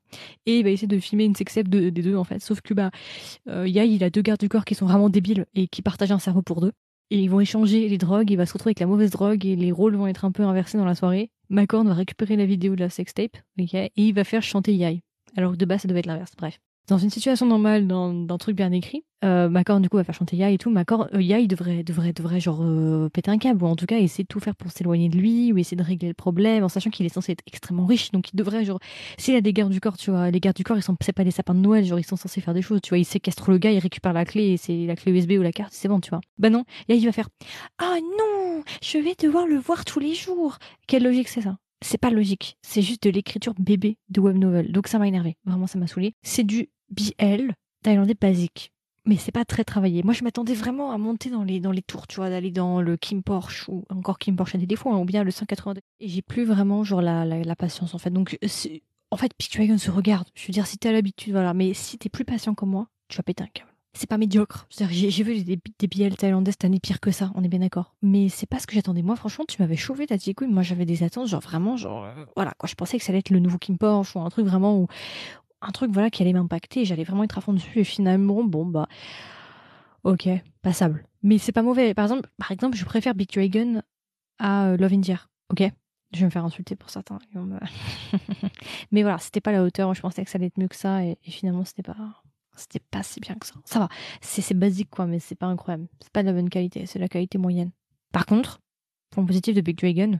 Et 0.46 0.58
il 0.58 0.64
va 0.64 0.70
essayer 0.70 0.88
de 0.88 0.98
filmer 0.98 1.24
une 1.24 1.34
sextape 1.34 1.68
des 1.68 1.90
deux 1.90 2.16
en 2.16 2.24
fait. 2.24 2.40
Sauf 2.40 2.60
que 2.60 2.74
bah 2.74 2.90
euh, 3.48 3.66
Yai 3.66 3.88
il 3.88 4.04
a 4.04 4.10
deux 4.10 4.22
gardes 4.22 4.40
du 4.40 4.48
corps 4.48 4.64
qui 4.64 4.74
sont 4.74 4.86
vraiment 4.86 5.10
débiles 5.10 5.46
et 5.54 5.66
qui 5.66 5.82
partagent 5.82 6.12
un 6.12 6.18
cerveau 6.18 6.42
pour 6.42 6.60
deux. 6.60 6.72
Et 7.10 7.18
ils 7.18 7.28
vont 7.28 7.40
échanger 7.40 7.88
les 7.88 7.98
drogues 7.98 8.30
il 8.30 8.36
va 8.36 8.46
se 8.46 8.52
retrouver 8.52 8.70
avec 8.70 8.80
la 8.80 8.86
mauvaise 8.86 9.10
drogue 9.10 9.44
et 9.44 9.56
les 9.56 9.72
rôles 9.72 9.96
vont 9.96 10.06
être 10.06 10.24
un 10.24 10.32
peu 10.32 10.44
inversés 10.44 10.78
dans 10.78 10.84
la 10.84 10.94
soirée. 10.94 11.30
Macorn 11.48 11.88
va 11.88 11.94
récupérer 11.94 12.36
la 12.36 12.46
vidéo 12.46 12.76
de 12.76 12.80
la 12.80 12.90
sextape 12.90 13.36
et 13.58 13.90
il 13.96 14.14
va 14.14 14.24
faire 14.24 14.42
chanter 14.42 14.74
Yai. 14.74 15.02
Alors 15.36 15.52
que 15.52 15.56
de 15.56 15.64
base 15.64 15.82
ça 15.82 15.88
devait 15.88 16.00
être 16.00 16.06
l'inverse 16.06 16.32
bref 16.36 16.60
dans 16.90 16.98
une 16.98 17.10
situation 17.10 17.46
normale, 17.46 17.86
dans, 17.86 18.10
un 18.28 18.38
truc 18.38 18.56
bien 18.56 18.72
écrit, 18.72 19.04
euh, 19.24 19.48
Macor 19.48 19.78
du 19.78 19.88
coup 19.88 19.96
va 19.96 20.02
faire 20.02 20.14
chanter 20.14 20.36
Ya 20.36 20.50
et 20.50 20.58
tout. 20.58 20.70
Macor, 20.70 21.08
euh, 21.14 21.22
Ya 21.22 21.38
il 21.38 21.46
devrait, 21.46 21.84
devrait, 21.84 22.12
devrait 22.12 22.40
genre 22.40 22.62
euh, 22.62 23.08
péter 23.08 23.30
un 23.30 23.38
câble 23.38 23.62
ou 23.62 23.68
en 23.68 23.76
tout 23.76 23.86
cas 23.86 23.98
essayer 23.98 24.24
de 24.24 24.28
tout 24.28 24.40
faire 24.40 24.56
pour 24.56 24.72
s'éloigner 24.72 25.08
de 25.08 25.16
lui 25.16 25.52
ou 25.52 25.58
essayer 25.58 25.76
de 25.76 25.84
régler 25.84 26.08
le 26.08 26.14
problème 26.14 26.64
en 26.64 26.68
sachant 26.68 26.90
qu'il 26.90 27.06
est 27.06 27.14
censé 27.14 27.32
être 27.32 27.44
extrêmement 27.46 27.86
riche. 27.86 28.10
Donc 28.10 28.32
il 28.32 28.36
devrait 28.36 28.64
genre, 28.64 28.80
s'il 29.18 29.36
a 29.36 29.40
des 29.40 29.52
gardes 29.52 29.70
du 29.70 29.78
corps, 29.78 29.96
tu 29.96 30.10
vois, 30.10 30.32
les 30.32 30.40
gardes 30.40 30.56
du 30.56 30.64
corps 30.64 30.76
ils 30.76 30.82
sont, 30.82 30.96
c'est 31.00 31.12
pas 31.12 31.22
des 31.22 31.30
sapins 31.30 31.54
de 31.54 31.60
Noël, 31.60 31.84
genre 31.84 32.00
ils 32.00 32.04
sont 32.04 32.16
censés 32.16 32.40
faire 32.40 32.54
des 32.54 32.62
choses, 32.62 32.80
tu 32.82 32.88
vois. 32.88 32.98
Il 32.98 33.04
séquestre 33.04 33.52
le 33.52 33.58
gars, 33.58 33.70
il 33.70 33.78
récupère 33.78 34.12
la 34.12 34.24
clé 34.24 34.48
et 34.48 34.56
c'est 34.56 34.86
la 34.86 34.96
clé 34.96 35.12
USB 35.12 35.32
ou 35.38 35.42
la 35.42 35.52
carte, 35.52 35.72
c'est 35.72 35.88
bon, 35.88 36.00
tu 36.00 36.10
vois. 36.10 36.20
Bah 36.38 36.50
non, 36.50 36.64
Ya 36.88 36.96
il 36.96 37.04
va 37.06 37.12
faire, 37.12 37.28
ah 37.78 37.98
non, 38.18 38.64
je 38.82 38.98
vais 38.98 39.14
devoir 39.16 39.46
le 39.46 39.58
voir 39.58 39.84
tous 39.84 40.00
les 40.00 40.14
jours. 40.14 40.58
Quelle 40.88 41.04
logique 41.04 41.28
c'est 41.28 41.42
ça? 41.42 41.56
C'est 41.82 41.98
pas 41.98 42.10
logique. 42.10 42.58
C'est 42.62 42.82
juste 42.82 43.02
de 43.04 43.10
l'écriture 43.10 43.54
bébé 43.58 43.96
de 44.10 44.20
web 44.20 44.36
novel. 44.36 44.70
Donc 44.70 44.86
ça 44.86 44.98
m'a 44.98 45.08
énervé. 45.08 45.36
Vraiment, 45.46 45.66
ça 45.66 45.78
m'a 45.78 45.86
saoulé. 45.86 46.14
C'est 46.22 46.44
du 46.44 46.68
BL 46.90 47.52
thaïlandais 47.82 48.16
basique. 48.20 48.72
Mais 49.06 49.16
c'est 49.16 49.32
pas 49.32 49.44
très 49.44 49.64
travaillé. 49.64 50.02
Moi, 50.02 50.12
je 50.12 50.22
m'attendais 50.22 50.54
vraiment 50.54 50.92
à 50.92 50.98
monter 50.98 51.30
dans 51.30 51.42
les, 51.42 51.58
dans 51.58 51.72
les 51.72 51.82
tours, 51.82 52.06
tu 52.06 52.16
vois, 52.16 52.28
d'aller 52.28 52.50
dans 52.50 52.82
le 52.82 52.96
Kim 52.96 53.22
Porsche, 53.22 53.68
ou 53.68 53.84
encore 53.88 54.18
Kim 54.18 54.36
Porsche 54.36 54.56
a 54.56 54.58
des 54.58 54.66
défauts, 54.66 54.90
hein, 54.90 54.98
ou 54.98 55.04
bien 55.04 55.24
le 55.24 55.30
182. 55.30 55.80
Et 56.00 56.08
j'ai 56.08 56.22
plus 56.22 56.44
vraiment, 56.44 56.84
genre, 56.84 57.00
la, 57.00 57.24
la, 57.24 57.56
patience, 57.56 57.94
en 57.94 57.98
fait. 57.98 58.10
Donc, 58.10 58.38
en 59.10 59.16
fait, 59.16 59.32
Picture 59.34 59.80
se 59.80 59.90
regarde. 59.90 60.28
Je 60.34 60.46
veux 60.46 60.52
dire, 60.52 60.66
si 60.66 60.76
t'as 60.76 60.92
l'habitude, 60.92 61.32
voilà. 61.32 61.54
Mais 61.54 61.72
si 61.72 61.96
t'es 61.98 62.10
plus 62.10 62.26
patient 62.26 62.54
comme 62.54 62.70
moi, 62.70 62.88
tu 63.08 63.16
vas 63.16 63.22
péter 63.22 63.42
un 63.42 63.48
câble 63.48 63.70
c'est 63.92 64.08
pas 64.08 64.18
médiocre. 64.18 64.66
J'ai 64.70 65.22
vu 65.22 65.42
des, 65.42 65.58
des 65.78 65.86
BL 65.88 66.14
thaïlandais 66.14 66.52
cette 66.52 66.64
année 66.64 66.78
pire 66.80 67.00
que 67.00 67.10
ça, 67.10 67.32
on 67.34 67.42
est 67.42 67.48
bien 67.48 67.58
d'accord. 67.58 67.94
Mais 68.02 68.28
c'est 68.28 68.46
pas 68.46 68.58
ce 68.58 68.66
que 68.66 68.74
j'attendais. 68.74 69.02
Moi, 69.02 69.16
franchement, 69.16 69.44
tu 69.48 69.60
m'avais 69.60 69.76
chauffé, 69.76 70.06
t'as 70.06 70.16
dit, 70.16 70.34
moi 70.48 70.62
j'avais 70.62 70.84
des 70.84 71.02
attentes, 71.02 71.26
genre 71.26 71.40
vraiment, 71.40 71.76
genre, 71.76 72.04
euh, 72.04 72.24
voilà, 72.36 72.52
quoi. 72.56 72.68
Je 72.68 72.74
pensais 72.74 72.98
que 72.98 73.04
ça 73.04 73.10
allait 73.10 73.18
être 73.18 73.30
le 73.30 73.40
nouveau 73.40 73.58
Kim 73.58 73.78
Porsche 73.78 74.16
ou 74.16 74.20
un 74.20 74.30
truc 74.30 74.46
vraiment 74.46 74.78
où, 74.78 74.86
un 75.62 75.70
truc, 75.70 75.90
voilà, 75.90 76.10
qui 76.10 76.22
allait 76.22 76.32
m'impacter. 76.32 76.84
J'allais 76.84 77.04
vraiment 77.04 77.24
être 77.24 77.38
à 77.38 77.40
fond 77.40 77.52
dessus 77.52 77.80
et 77.80 77.84
finalement, 77.84 78.44
bon, 78.44 78.66
bah, 78.66 78.88
ok, 80.04 80.28
passable. 80.62 81.04
Mais 81.22 81.38
c'est 81.38 81.52
pas 81.52 81.62
mauvais. 81.62 81.94
Par 81.94 82.04
exemple, 82.04 82.28
par 82.38 82.50
exemple, 82.50 82.76
je 82.76 82.84
préfère 82.84 83.14
Big 83.14 83.30
Dragon 83.32 83.82
à 84.38 84.68
euh, 84.68 84.76
Love 84.76 84.94
India, 84.94 85.20
ok? 85.50 85.70
Je 86.12 86.18
vais 86.18 86.24
me 86.24 86.30
faire 86.30 86.44
insulter 86.44 86.74
pour 86.74 86.90
certains. 86.90 87.18
Mais 88.90 89.02
voilà, 89.02 89.18
c'était 89.18 89.40
pas 89.40 89.52
la 89.52 89.62
hauteur. 89.62 89.94
Je 89.94 90.00
pensais 90.00 90.24
que 90.24 90.30
ça 90.30 90.38
allait 90.38 90.46
être 90.46 90.58
mieux 90.58 90.66
que 90.66 90.74
ça 90.74 91.04
et, 91.04 91.18
et 91.24 91.30
finalement, 91.30 91.64
c'était 91.64 91.82
pas 91.82 92.22
c'était 92.60 92.80
pas 92.90 93.02
si 93.02 93.20
bien 93.20 93.34
que 93.36 93.46
ça. 93.46 93.54
Ça 93.64 93.78
va, 93.78 93.88
c'est 94.20 94.54
basique 94.54 94.90
quoi, 94.90 95.06
mais 95.06 95.18
c'est 95.18 95.34
pas 95.34 95.46
incroyable. 95.46 95.88
C'est 96.00 96.12
pas 96.12 96.22
de 96.22 96.28
la 96.28 96.34
bonne 96.34 96.50
qualité, 96.50 96.86
c'est 96.86 96.98
de 96.98 97.04
la 97.04 97.08
qualité 97.08 97.38
moyenne. 97.38 97.70
Par 98.12 98.26
contre, 98.26 98.60
point 99.10 99.24
positif 99.24 99.54
de 99.54 99.60
Big 99.60 99.78
Dragon, 99.78 100.18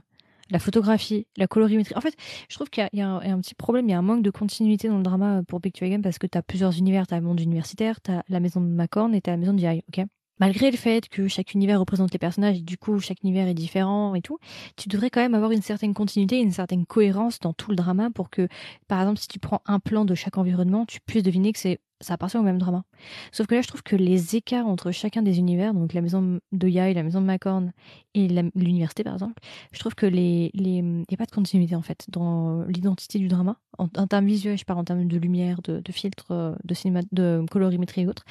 la 0.51 0.59
photographie, 0.59 1.25
la 1.37 1.47
colorimétrie. 1.47 1.95
En 1.95 2.01
fait, 2.01 2.15
je 2.49 2.55
trouve 2.55 2.69
qu'il 2.69 2.87
y, 2.93 3.01
a 3.01 3.09
un 3.09 3.41
petit 3.41 3.55
problème, 3.55 3.87
il 3.87 3.91
y 3.91 3.93
a 3.95 3.97
un 3.97 4.03
manque 4.03 4.21
de 4.21 4.29
continuité 4.29 4.87
dans 4.87 4.97
le 4.97 5.03
drama 5.03 5.41
pour 5.47 5.59
Big 5.59 5.73
Dragon 5.73 6.01
parce 6.01 6.19
que 6.19 6.27
tu 6.27 6.37
as 6.37 6.43
plusieurs 6.43 6.77
univers. 6.77 7.07
Tu 7.07 7.13
as 7.13 7.19
le 7.19 7.25
monde 7.25 7.39
universitaire, 7.39 8.01
tu 8.01 8.11
as 8.11 8.23
la 8.27 8.39
maison 8.39 8.61
de 8.61 8.67
Macorn 8.67 9.15
et 9.15 9.21
tu 9.21 9.29
as 9.29 9.33
la 9.33 9.37
maison 9.37 9.53
de 9.53 9.59
Jai, 9.59 9.83
ok? 9.89 10.05
Malgré 10.39 10.71
le 10.71 10.77
fait 10.77 11.07
que 11.07 11.27
chaque 11.27 11.53
univers 11.53 11.79
représente 11.79 12.11
les 12.13 12.17
personnages 12.17 12.57
et 12.57 12.63
du 12.63 12.75
coup 12.75 12.99
chaque 12.99 13.21
univers 13.21 13.47
est 13.47 13.53
différent 13.53 14.15
et 14.15 14.21
tout, 14.21 14.39
tu 14.75 14.89
devrais 14.89 15.11
quand 15.11 15.21
même 15.21 15.35
avoir 15.35 15.51
une 15.51 15.61
certaine 15.61 15.93
continuité, 15.93 16.39
une 16.39 16.51
certaine 16.51 16.87
cohérence 16.87 17.39
dans 17.39 17.53
tout 17.53 17.69
le 17.69 17.75
drama 17.75 18.09
pour 18.09 18.31
que, 18.31 18.47
par 18.87 19.01
exemple, 19.01 19.19
si 19.19 19.27
tu 19.27 19.37
prends 19.37 19.61
un 19.67 19.79
plan 19.79 20.03
de 20.03 20.15
chaque 20.15 20.39
environnement, 20.39 20.85
tu 20.87 20.99
puisses 21.05 21.21
deviner 21.21 21.53
que 21.53 21.59
c'est 21.59 21.79
ça 22.01 22.15
appartient 22.15 22.37
au 22.37 22.43
même 22.43 22.57
drama. 22.57 22.83
Sauf 23.31 23.47
que 23.47 23.55
là, 23.55 23.61
je 23.61 23.67
trouve 23.67 23.83
que 23.83 23.95
les 23.95 24.35
écarts 24.35 24.67
entre 24.67 24.91
chacun 24.91 25.21
des 25.21 25.39
univers, 25.39 25.73
donc 25.73 25.93
la 25.93 26.01
maison 26.01 26.39
de 26.51 26.67
Yai, 26.67 26.93
la 26.93 27.03
maison 27.03 27.21
de 27.21 27.25
Macorn 27.25 27.71
et 28.13 28.27
l'université, 28.55 29.03
par 29.03 29.13
exemple, 29.13 29.41
je 29.71 29.79
trouve 29.79 29.95
que 29.95 30.05
les, 30.05 30.51
les, 30.53 30.77
il 30.77 30.83
n'y 30.83 31.13
a 31.13 31.17
pas 31.17 31.25
de 31.25 31.31
continuité, 31.31 31.75
en 31.75 31.81
fait, 31.81 32.05
dans 32.09 32.63
l'identité 32.63 33.19
du 33.19 33.27
drama. 33.27 33.57
En, 33.77 33.87
termes 33.87 34.25
visuels, 34.25 34.57
je 34.57 34.65
parle 34.65 34.79
en 34.79 34.83
termes 34.83 35.07
de 35.07 35.17
lumière, 35.17 35.61
de, 35.63 35.79
de 35.79 35.91
filtre, 35.91 36.57
de 36.63 36.73
cinéma, 36.73 37.01
de 37.11 37.43
colorimétrie 37.49 38.01
et 38.01 38.07
autres. 38.07 38.25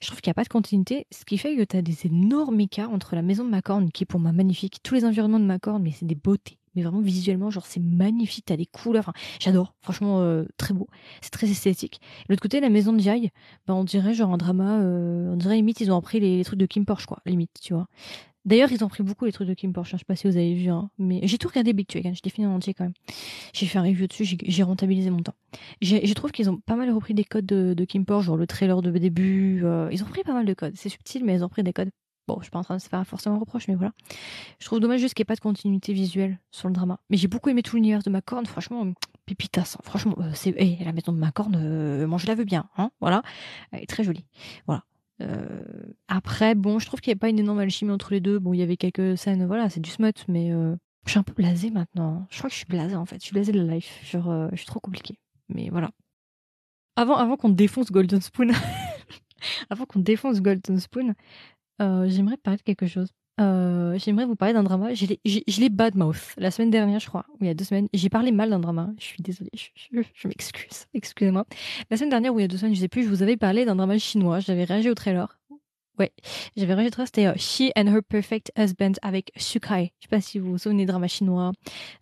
Je 0.00 0.06
trouve 0.06 0.20
qu'il 0.20 0.30
n'y 0.30 0.32
a 0.32 0.34
pas 0.34 0.44
de 0.44 0.48
continuité, 0.48 1.06
ce 1.12 1.24
qui 1.24 1.38
fait 1.38 1.56
que 1.56 1.62
tu 1.62 1.76
as 1.76 1.82
des 1.82 2.06
énormes 2.06 2.60
écarts 2.60 2.90
entre 2.90 3.14
la 3.14 3.22
maison 3.22 3.44
de 3.44 3.50
Macorn, 3.50 3.90
qui 3.90 4.04
est 4.04 4.06
pour 4.06 4.20
moi 4.20 4.32
magnifique, 4.32 4.78
tous 4.82 4.94
les 4.94 5.04
environnements 5.04 5.40
de 5.40 5.44
Macorn, 5.44 5.82
mais 5.82 5.92
c'est 5.92 6.06
des 6.06 6.14
beautés 6.14 6.57
mais 6.74 6.82
vraiment 6.82 7.00
visuellement, 7.00 7.50
genre 7.50 7.66
c'est 7.66 7.80
magnifique, 7.80 8.46
t'as 8.46 8.56
des 8.56 8.66
couleurs, 8.66 9.08
enfin, 9.08 9.12
j'adore, 9.40 9.74
franchement 9.82 10.20
euh, 10.20 10.44
très 10.56 10.74
beau, 10.74 10.88
c'est 11.20 11.30
très 11.30 11.48
esthétique. 11.48 12.00
L'autre 12.28 12.42
côté, 12.42 12.60
la 12.60 12.70
maison 12.70 12.92
de 12.92 13.00
Jai, 13.00 13.30
bah, 13.66 13.74
on 13.74 13.84
dirait 13.84 14.14
genre 14.14 14.32
un 14.32 14.38
drama, 14.38 14.80
euh, 14.80 15.32
on 15.32 15.36
dirait 15.36 15.56
limite 15.56 15.80
ils 15.80 15.90
ont 15.92 15.96
repris 15.96 16.20
les, 16.20 16.44
trucs 16.44 16.58
de 16.58 16.66
Kim 16.66 16.84
Porsche 16.84 17.06
quoi, 17.06 17.18
limite, 17.26 17.50
tu 17.62 17.74
vois. 17.74 17.86
D'ailleurs, 18.44 18.72
ils 18.72 18.82
ont 18.82 18.88
pris 18.88 19.02
beaucoup 19.02 19.26
les 19.26 19.32
trucs 19.32 19.48
de 19.48 19.52
Kim 19.52 19.72
Porsche, 19.72 19.92
hein, 19.92 19.98
je 19.98 20.00
sais 20.00 20.04
pas 20.06 20.16
si 20.16 20.26
vous 20.26 20.36
avez 20.36 20.54
vu, 20.54 20.70
hein, 20.70 20.90
mais 20.98 21.20
j'ai 21.24 21.36
tout 21.36 21.48
regardé 21.48 21.74
Big 21.74 21.86
Dragon, 21.88 22.14
je 22.14 22.20
l'ai 22.24 22.30
fini 22.30 22.46
en 22.46 22.54
entier 22.54 22.72
quand 22.72 22.84
même. 22.84 22.94
J'ai 23.52 23.66
fait 23.66 23.78
un 23.78 23.82
review 23.82 24.06
dessus, 24.06 24.24
j'ai 24.24 24.62
rentabilisé 24.62 25.10
mon 25.10 25.22
temps. 25.22 25.34
Je 25.82 26.12
trouve 26.14 26.30
qu'ils 26.30 26.48
ont 26.48 26.56
pas 26.56 26.76
mal 26.76 26.90
repris 26.90 27.12
des 27.12 27.24
codes 27.24 27.44
de, 27.44 27.84
Kim 27.84 28.06
Porsche, 28.06 28.26
genre 28.26 28.36
le 28.36 28.46
trailer 28.46 28.80
de 28.80 28.90
début, 28.90 29.60
euh, 29.64 29.88
ils 29.92 30.02
ont 30.02 30.06
pris 30.06 30.22
pas 30.22 30.32
mal 30.32 30.46
de 30.46 30.54
codes, 30.54 30.74
c'est 30.76 30.88
subtil, 30.88 31.24
mais 31.24 31.34
ils 31.34 31.44
ont 31.44 31.48
pris 31.48 31.62
des 31.62 31.72
codes 31.72 31.90
Bon, 32.28 32.36
je 32.40 32.44
suis 32.44 32.50
pas 32.50 32.58
en 32.58 32.62
train 32.62 32.76
de 32.76 32.82
se 32.82 32.88
faire 32.90 33.06
forcément 33.06 33.38
reproche, 33.38 33.68
mais 33.68 33.74
voilà. 33.74 33.92
Je 34.60 34.66
trouve 34.66 34.80
dommage 34.80 35.00
juste 35.00 35.14
qu'il 35.14 35.22
n'y 35.22 35.24
ait 35.24 35.32
pas 35.32 35.34
de 35.34 35.40
continuité 35.40 35.94
visuelle 35.94 36.38
sur 36.50 36.68
le 36.68 36.74
drama. 36.74 37.00
Mais 37.08 37.16
j'ai 37.16 37.26
beaucoup 37.26 37.48
aimé 37.48 37.62
tout 37.62 37.76
l'univers 37.76 38.02
de 38.02 38.10
Macorne, 38.10 38.44
franchement, 38.44 38.86
pépitas. 39.24 39.76
Hein. 39.78 39.80
Franchement, 39.82 40.14
euh, 40.18 40.30
c'est 40.34 40.52
la 40.84 40.92
maison 40.92 41.12
de 41.12 41.18
Macorne, 41.18 41.56
euh, 41.58 42.06
moi 42.06 42.18
je 42.18 42.26
la 42.26 42.34
veux 42.34 42.44
bien, 42.44 42.68
hein, 42.76 42.90
voilà. 43.00 43.22
Elle 43.72 43.82
est 43.82 43.86
très 43.86 44.04
jolie. 44.04 44.26
Voilà. 44.66 44.84
Euh, 45.22 45.62
après, 46.06 46.54
bon, 46.54 46.78
je 46.78 46.84
trouve 46.84 47.00
qu'il 47.00 47.10
n'y 47.10 47.12
avait 47.12 47.18
pas 47.18 47.30
une 47.30 47.38
énorme 47.38 47.60
alchimie 47.60 47.92
entre 47.92 48.12
les 48.12 48.20
deux. 48.20 48.38
Bon, 48.38 48.52
il 48.52 48.58
y 48.58 48.62
avait 48.62 48.76
quelques 48.76 49.16
scènes, 49.16 49.46
voilà, 49.46 49.70
c'est 49.70 49.80
du 49.80 49.88
smut, 49.88 50.12
mais 50.28 50.50
je 50.50 51.10
suis 51.10 51.18
un 51.18 51.22
peu 51.22 51.32
blasée 51.32 51.70
maintenant. 51.70 52.26
Je 52.28 52.36
crois 52.36 52.50
que 52.50 52.54
je 52.54 52.58
suis 52.58 52.68
blasée 52.68 52.94
en 52.94 53.06
fait. 53.06 53.16
Je 53.20 53.24
suis 53.24 53.32
blasée 53.32 53.52
de 53.52 53.60
la 53.62 53.74
life. 53.74 54.00
Genre, 54.04 54.50
je 54.52 54.56
suis 54.56 54.66
trop 54.66 54.80
compliquée. 54.80 55.18
Mais 55.48 55.70
voilà. 55.70 55.92
Avant, 56.96 57.16
avant 57.16 57.38
qu'on 57.38 57.48
défonce 57.48 57.90
Golden 57.90 58.20
Spoon, 58.20 58.50
avant 59.70 59.86
qu'on 59.86 60.00
défonce 60.00 60.42
Golden 60.42 60.78
Spoon, 60.78 61.14
euh, 61.80 62.08
j'aimerais 62.08 62.36
parler 62.36 62.58
de 62.58 62.62
quelque 62.62 62.86
chose. 62.86 63.08
Euh, 63.40 63.96
j'aimerais 63.98 64.26
vous 64.26 64.34
parler 64.34 64.52
d'un 64.52 64.64
drama. 64.64 64.94
Je 64.94 65.06
l'ai 65.60 65.68
badmouth 65.68 66.34
la 66.38 66.50
semaine 66.50 66.70
dernière, 66.70 66.98
je 66.98 67.06
crois, 67.06 67.24
il 67.40 67.46
y 67.46 67.50
a 67.50 67.54
deux 67.54 67.64
semaines. 67.64 67.88
J'ai 67.94 68.08
parlé 68.08 68.32
mal 68.32 68.50
d'un 68.50 68.58
drama. 68.58 68.90
Je 68.98 69.04
suis 69.04 69.22
désolée, 69.22 69.50
je, 69.54 70.00
je 70.14 70.28
m'excuse. 70.28 70.86
Excusez-moi. 70.94 71.44
La 71.90 71.96
semaine 71.96 72.10
dernière 72.10 72.34
ou 72.34 72.38
il 72.40 72.42
y 72.42 72.44
a 72.44 72.48
deux 72.48 72.56
semaines, 72.56 72.74
je 72.74 72.80
sais 72.80 72.88
plus, 72.88 73.04
je 73.04 73.08
vous 73.08 73.22
avais 73.22 73.36
parlé 73.36 73.64
d'un 73.64 73.76
drama 73.76 73.96
chinois. 73.98 74.40
J'avais 74.40 74.64
réagi 74.64 74.90
au 74.90 74.94
trailer. 74.94 75.37
Ouais, 75.98 76.12
j'avais 76.56 76.74
enregistré, 76.74 77.06
c'était 77.06 77.26
euh, 77.26 77.34
She 77.36 77.72
and 77.76 77.88
Her 77.88 78.02
Perfect 78.08 78.52
Husband 78.56 78.92
avec 79.02 79.32
Sukai. 79.36 79.92
Je 79.98 80.04
sais 80.04 80.08
pas 80.08 80.20
si 80.20 80.38
vous 80.38 80.52
vous 80.52 80.58
souvenez, 80.58 80.86
drama 80.86 81.08
chinois, 81.08 81.50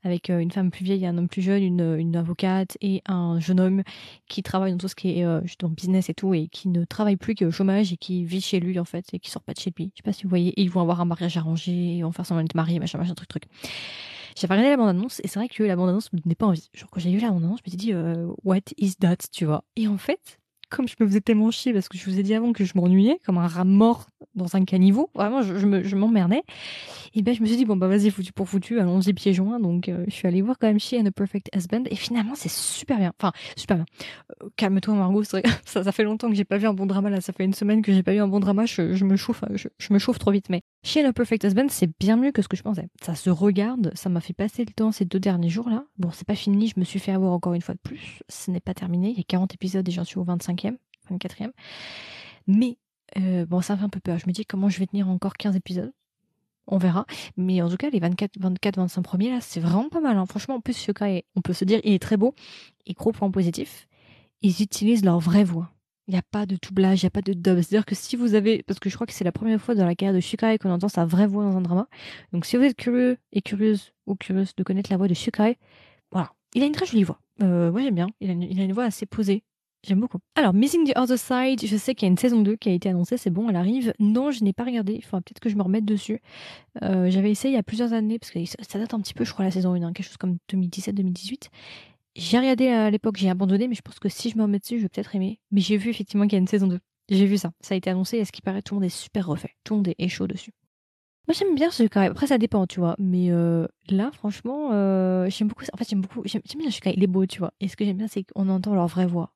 avec 0.05 0.29
euh, 0.29 0.39
une 0.39 0.51
femme 0.51 0.71
plus 0.71 0.85
vieille 0.85 1.07
un 1.07 1.17
homme 1.17 1.29
plus 1.29 1.41
jeune, 1.41 1.63
une, 1.63 1.97
une, 1.99 2.15
avocate 2.15 2.77
et 2.83 3.01
un 3.07 3.41
jeune 3.41 3.59
homme 3.59 3.83
qui 4.29 4.43
travaille 4.43 4.73
dans 4.73 4.79
tout 4.79 4.89
ce 4.89 4.95
qui 4.95 5.19
est 5.19 5.25
euh, 5.25 5.41
dans 5.61 5.71
business 5.71 6.11
et 6.11 6.15
tout, 6.15 6.35
et 6.35 6.49
qui 6.49 6.69
ne 6.69 6.85
travaille 6.85 7.17
plus, 7.17 7.35
qui 7.35 7.45
est 7.45 7.47
au 7.47 7.51
chômage 7.51 7.91
et 7.91 7.97
qui 7.97 8.27
vit 8.27 8.43
chez 8.43 8.61
lui 8.61 8.79
en 8.79 8.85
fait, 8.85 9.07
et 9.15 9.19
qui 9.19 9.31
sort 9.31 9.43
pas 9.43 9.55
de 9.55 9.61
chez 9.61 9.73
lui. 9.75 9.93
Je 9.95 10.01
sais 10.01 10.03
pas 10.03 10.13
si 10.13 10.25
vous 10.25 10.29
voyez, 10.29 10.53
ils 10.61 10.69
vont 10.71 10.83
avoir 10.83 11.01
un 11.01 11.07
mariage 11.07 11.39
arrangé, 11.39 11.73
ils 11.73 12.03
vont 12.03 12.13
faire 12.13 12.27
semblant 12.27 12.43
d'être 12.43 12.55
mariés, 12.55 12.79
machin, 12.79 12.99
machin, 12.99 13.15
truc, 13.15 13.31
truc. 13.31 13.45
J'avais 14.39 14.53
regardé 14.53 14.71
la 14.73 14.77
bande-annonce 14.77 15.21
et 15.25 15.29
c'est 15.29 15.39
vrai 15.39 15.49
que 15.49 15.63
la 15.63 15.75
bande-annonce 15.75 16.13
me 16.13 16.19
donnait 16.19 16.35
pas 16.35 16.45
envie. 16.45 16.69
Genre 16.75 16.91
quand 16.91 17.01
j'ai 17.01 17.11
vu 17.11 17.21
la 17.21 17.31
bande-annonce, 17.31 17.61
je 17.65 17.71
me 17.71 17.71
suis 17.71 17.79
dit, 17.79 17.95
what 18.45 18.61
is 18.77 18.97
that, 18.97 19.17
tu 19.33 19.47
vois? 19.47 19.65
Et 19.77 19.89
en 19.89 19.97
fait, 19.97 20.39
comme 20.69 20.89
je 20.89 20.95
me 21.01 21.07
faisais 21.07 21.21
tellement 21.21 21.51
chier 21.51 21.73
parce 21.73 21.89
que 21.89 21.97
je 21.97 22.05
vous 22.05 22.19
ai 22.19 22.23
dit 22.23 22.35
avant 22.35 22.53
que 22.53 22.65
je 22.65 22.73
m'ennuyais 22.75 23.21
comme 23.25 23.39
un 23.39 23.47
rat 23.47 23.65
mort 23.65 24.07
dans 24.35 24.57
un 24.57 24.65
caniveau, 24.65 25.11
vraiment 25.15 25.43
je, 25.43 25.57
je 25.57 25.97
m'emmerdais. 25.97 26.43
et 27.15 27.23
ben 27.23 27.35
je 27.35 27.41
me 27.41 27.47
suis 27.47 27.57
dit 27.57 27.65
bon 27.65 27.77
bah 27.77 27.89
vas-y 27.89 28.11
foutu 28.11 28.33
pour 28.33 28.49
foutu, 28.49 28.79
allons-y 28.81 29.13
pieds 29.15 29.33
joints. 29.33 29.61
Donc 29.61 29.89
euh, 29.89 30.05
je 30.09 30.13
suis 30.13 30.29
allée 30.29 30.43
voir 30.43 30.59
quand 30.59 30.67
même 30.67 30.81
She 30.81 30.95
and 30.95 31.07
a 31.07 31.11
Perfect 31.11 31.49
Husband 31.55 31.85
et 31.91 31.97
finalement 31.97 32.35
c'est 32.35 32.51
super 32.51 32.99
bien. 32.99 33.13
Enfin 33.19 33.33
super 33.57 33.77
bien. 33.77 33.87
Euh, 34.43 34.49
calme-toi 34.57 34.95
Margot, 34.95 35.25
ça, 35.25 35.41
ça 35.65 35.93
fait 35.93 36.05
longtemps 36.05 36.29
que 36.29 36.35
j'ai 36.35 36.45
pas 36.45 36.59
vu 36.59 36.67
un 36.67 36.75
bon 36.75 36.87
drama 36.87 37.11
là, 37.11 37.21
ça 37.21 37.33
fait 37.33 37.45
une 37.45 37.55
semaine 37.55 37.83
que 37.83 37.93
j'ai 37.93 38.03
pas 38.03 38.13
vu 38.13 38.19
un 38.19 38.29
bon 38.29 38.41
drama, 38.41 38.67
je, 38.67 39.05
me 39.05 39.17
chauffe, 39.17 39.43
je, 39.55 39.69
je, 39.79 39.93
me 39.93 39.99
chauffe 39.99 40.19
trop 40.19 40.31
vite. 40.31 40.51
Mais 40.51 40.63
She 40.85 40.99
and 40.99 41.07
a 41.07 41.13
Perfect 41.13 41.45
Husband 41.45 41.67
c'est 41.71 41.91
bien 41.99 42.17
mieux 42.17 42.33
que 42.33 42.43
ce 42.43 42.49
que 42.49 42.57
je 42.57 42.63
pensais. 42.63 42.89
Ça 43.03 43.15
se 43.15 43.31
regarde, 43.31 43.93
ça 43.95 44.09
m'a 44.09 44.21
fait 44.21 44.35
passer 44.35 44.65
le 44.65 44.73
temps 44.73 44.93
ces 44.93 45.05
deux 45.05 45.21
derniers 45.21 45.49
jours 45.49 45.71
là. 45.71 45.85
Bon 45.99 46.11
c'est 46.13 46.27
pas 46.27 46.35
fini, 46.35 46.69
je 46.69 46.79
me 46.79 46.85
suis 46.85 46.99
fait 46.99 47.13
avoir 47.13 47.33
encore 47.33 47.55
une 47.55 47.63
fois 47.63 47.75
de 47.75 47.81
plus. 47.81 48.21
Ce 48.29 48.51
n'est 48.51 48.61
pas 48.61 48.75
terminé, 48.75 49.11
il 49.11 49.17
y 49.17 49.21
a 49.21 49.25
40 49.25 49.55
épisodes 49.55 49.89
et 49.89 49.93
j'en 49.93 50.05
suis 50.05 50.19
au 50.19 50.25
25e. 51.11 51.19
24e. 51.19 51.51
Mais 52.47 52.79
euh, 53.19 53.47
bon, 53.47 53.61
ça 53.61 53.77
fait 53.77 53.85
un 53.85 53.89
peu 53.89 54.01
peur. 54.01 54.19
Je 54.19 54.27
me 54.27 54.33
dis 54.33 54.45
comment 54.45 54.69
je 54.69 54.79
vais 54.79 54.87
tenir 54.87 55.09
encore 55.09 55.35
15 55.35 55.57
épisodes? 55.57 55.93
On 56.67 56.79
verra. 56.79 57.07
Mais 57.37 57.63
en 57.63 57.69
tout 57.69 57.77
cas, 57.77 57.91
les 57.91 58.01
24, 58.01 58.39
24 58.41 58.77
25 58.77 59.03
premiers, 59.03 59.31
là, 59.31 59.41
c'est 59.41 59.61
vraiment 59.61 59.89
pas 59.89 60.01
mal. 60.01 60.17
Hein. 60.17 60.27
Franchement, 60.27 60.57
en 60.57 60.61
plus, 60.61 60.77
Shukai, 60.77 61.25
on 61.37 61.41
peut 61.41 61.53
se 61.53 61.65
dire, 61.65 61.81
il 61.85 61.93
est 61.93 62.03
très 62.03 62.17
beau. 62.17 62.35
Et 62.87 62.95
gros 62.95 63.13
point 63.13 63.31
positif, 63.31 63.87
ils 64.43 64.63
utilisent 64.63 65.05
leur 65.05 65.21
vraie 65.21 65.45
voix. 65.45 65.71
Il 66.09 66.13
n'y 66.13 66.19
a 66.19 66.23
pas 66.23 66.47
de 66.47 66.57
doublage, 66.61 67.03
il 67.03 67.05
n'y 67.05 67.09
a 67.09 67.11
pas 67.11 67.23
de 67.23 67.33
dub. 67.33 67.57
C'est-à-dire 67.57 67.85
que 67.85 67.97
si 67.97 68.15
vous 68.15 68.35
avez, 68.35 68.63
parce 68.63 68.79
que 68.79 68.89
je 68.89 68.95
crois 68.95 69.07
que 69.07 69.13
c'est 69.13 69.25
la 69.25 69.33
première 69.33 69.61
fois 69.61 69.75
dans 69.75 69.85
la 69.85 69.97
carrière 69.97 70.15
de 70.15 70.21
Shukai 70.21 70.59
qu'on 70.59 70.71
entend 70.71 70.89
sa 70.89 71.05
vraie 71.05 71.27
voix 71.27 71.43
dans 71.43 71.57
un 71.57 71.61
drama. 71.61 71.89
Donc 72.33 72.47
si 72.47 72.57
vous 72.57 72.63
êtes 72.63 72.77
curieux 72.77 73.19
et 73.33 73.43
curieuse 73.43 73.93
ou 74.07 74.15
curieuse 74.15 74.55
de 74.57 74.63
connaître 74.63 74.91
la 74.91 74.99
voix 74.99 75.09
de 75.09 75.15
Shukai, 75.15 75.59
voilà. 76.13 76.33
Il 76.55 76.63
a 76.63 76.67
une 76.67 76.73
très 76.73 76.87
jolie 76.87 77.03
voix. 77.03 77.21
Euh, 77.43 77.73
moi 77.73 77.83
j'aime 77.83 77.95
bien. 77.95 78.09
Il 78.21 78.31
a, 78.31 78.33
une, 78.35 78.43
il 78.43 78.61
a, 78.61 78.65
une, 78.65 78.73
voix 78.73 78.85
assez 78.85 79.05
posée. 79.05 79.43
J'aime 79.87 80.01
beaucoup. 80.01 80.19
Alors, 80.35 80.53
Missing 80.53 80.93
the 80.93 80.99
Other 80.99 81.19
Side, 81.19 81.65
je 81.65 81.77
sais 81.77 81.95
qu'il 81.95 82.07
y 82.07 82.09
a 82.09 82.11
une 82.11 82.19
saison 82.19 82.41
2 82.41 82.57
qui 82.57 82.69
a 82.69 82.73
été 82.73 82.89
annoncée, 82.89 83.17
c'est 83.17 83.31
bon, 83.31 83.49
elle 83.49 83.57
arrive. 83.57 83.95
Non, 84.01 84.33
je 84.33 84.43
n'ai 84.43 84.53
pas 84.53 84.65
regardé, 84.65 84.95
il 84.95 85.03
faudra 85.03 85.21
peut-être 85.21 85.39
que 85.39 85.49
je 85.49 85.55
me 85.55 85.63
remette 85.63 85.85
dessus. 85.85 86.21
Euh, 86.83 87.09
J'avais 87.09 87.31
essayé 87.31 87.53
il 87.53 87.57
y 87.57 87.61
a 87.61 87.63
plusieurs 87.63 87.93
années, 87.93 88.19
parce 88.19 88.33
que 88.33 88.41
ça 88.45 88.79
date 88.79 88.95
un 88.95 89.01
petit 89.01 89.15
peu, 89.15 89.25
je 89.25 89.33
crois, 89.33 89.45
la 89.45 89.53
saison 89.53 89.75
1, 89.75 89.83
hein, 89.83 89.93
quelque 89.93 90.07
chose 90.07 90.17
comme 90.17 90.39
2017-2018. 90.51 91.51
J'ai 92.17 92.39
regardé 92.39 92.69
à 92.69 92.91
l'époque, 92.91 93.17
j'ai 93.17 93.31
abandonné, 93.31 93.69
mais 93.69 93.75
je 93.75 93.83
pense 93.83 94.01
que 94.01 94.09
si 94.09 94.31
je 94.31 94.37
me 94.37 94.43
remets 94.43 94.59
dessus, 94.59 94.79
je 94.79 94.83
vais 94.83 94.89
peut-être 94.89 95.15
aimer. 95.15 95.39
Mais 95.53 95.61
j'ai 95.61 95.77
vu 95.77 95.91
effectivement 95.91 96.25
qu'il 96.25 96.33
y 96.33 96.37
a 96.37 96.41
une 96.41 96.49
saison 96.49 96.67
2. 96.67 96.81
J'ai 97.09 97.27
vu 97.27 97.37
ça. 97.37 97.53
Ça 97.61 97.75
a 97.75 97.77
été 97.77 97.91
annoncé 97.91 98.17
et 98.17 98.25
ce 98.25 98.33
qui 98.33 98.43
paraît, 98.43 98.63
tout 98.63 98.75
le 98.75 98.81
monde 98.81 98.87
est 98.87 98.89
super 98.89 99.27
refait. 99.27 99.55
Tout 99.63 99.75
le 99.75 99.79
monde 99.79 99.95
est 99.97 100.09
chaud 100.09 100.27
dessus. 100.27 100.51
Moi, 101.29 101.35
j'aime 101.37 101.55
bien 101.55 101.71
ce 101.71 101.83
Shukai. 101.83 102.07
Après, 102.07 102.29
ça 102.29 102.39
dépend, 102.39 102.67
tu 102.67 102.79
vois. 102.79 102.95
Mais 102.99 103.31
euh, 103.31 103.67
là, 103.89 104.11
franchement, 104.13 104.71
euh, 104.73 105.29
j'aime 105.29 105.49
beaucoup. 105.49 105.65
En 105.73 105.77
fait, 105.77 105.89
j'aime 105.89 106.01
beaucoup. 106.01 106.23
J'aime 106.25 106.43
bien 106.57 106.71
Shukai. 106.71 106.95
Il 106.97 107.03
est 107.03 107.09
beau, 107.09 107.27
tu 107.27 107.41
vois. 107.41 107.53
Et 107.61 107.69
ce 107.69 107.77
que 107.77 107.85
j'aime 107.85 107.97
bien, 107.97 108.07
c'est 108.07 108.25
qu'on 108.25 108.49
entend 108.49 108.75
leur 108.75 108.87
vraie 108.87 109.07
voix. 109.07 109.33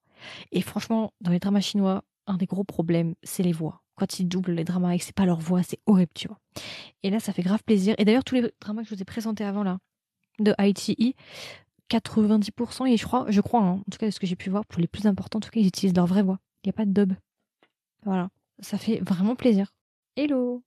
Et 0.52 0.60
franchement, 0.60 1.12
dans 1.20 1.30
les 1.30 1.38
dramas 1.38 1.60
chinois, 1.60 2.04
un 2.26 2.36
des 2.36 2.46
gros 2.46 2.64
problèmes, 2.64 3.14
c'est 3.22 3.42
les 3.42 3.52
voix. 3.52 3.82
Quand 3.96 4.18
ils 4.18 4.26
doublent 4.26 4.52
les 4.52 4.64
dramas 4.64 4.94
et 4.94 4.98
que 4.98 5.04
c'est 5.04 5.14
pas 5.14 5.26
leur 5.26 5.40
voix, 5.40 5.62
c'est 5.62 5.80
horrible, 5.86 6.12
tu 6.14 6.28
vois. 6.28 6.38
Et 7.02 7.10
là, 7.10 7.20
ça 7.20 7.32
fait 7.32 7.42
grave 7.42 7.62
plaisir. 7.64 7.94
Et 7.98 8.04
d'ailleurs, 8.04 8.24
tous 8.24 8.34
les 8.34 8.52
dramas 8.60 8.82
que 8.82 8.88
je 8.88 8.94
vous 8.94 9.02
ai 9.02 9.04
présentés 9.04 9.44
avant, 9.44 9.62
là, 9.62 9.78
de 10.38 10.54
ITE, 10.58 11.16
90%, 11.90 12.86
et 12.86 12.96
je 12.96 13.04
crois, 13.04 13.26
je 13.28 13.40
crois, 13.40 13.60
hein, 13.60 13.72
en 13.72 13.90
tout 13.90 13.98
cas, 13.98 14.06
de 14.06 14.10
ce 14.10 14.20
que 14.20 14.26
j'ai 14.26 14.36
pu 14.36 14.48
voir, 14.48 14.64
pour 14.64 14.80
les 14.80 14.86
plus 14.86 15.06
importants, 15.06 15.38
en 15.38 15.40
tout 15.40 15.50
cas, 15.50 15.60
ils 15.60 15.66
utilisent 15.66 15.94
leur 15.94 16.06
vraie 16.06 16.22
voix. 16.22 16.38
Il 16.62 16.68
n'y 16.68 16.70
a 16.70 16.74
pas 16.74 16.86
de 16.86 16.92
dub. 16.92 17.12
Voilà. 18.04 18.30
Ça 18.60 18.78
fait 18.78 19.00
vraiment 19.00 19.34
plaisir. 19.34 19.72
Hello 20.16 20.62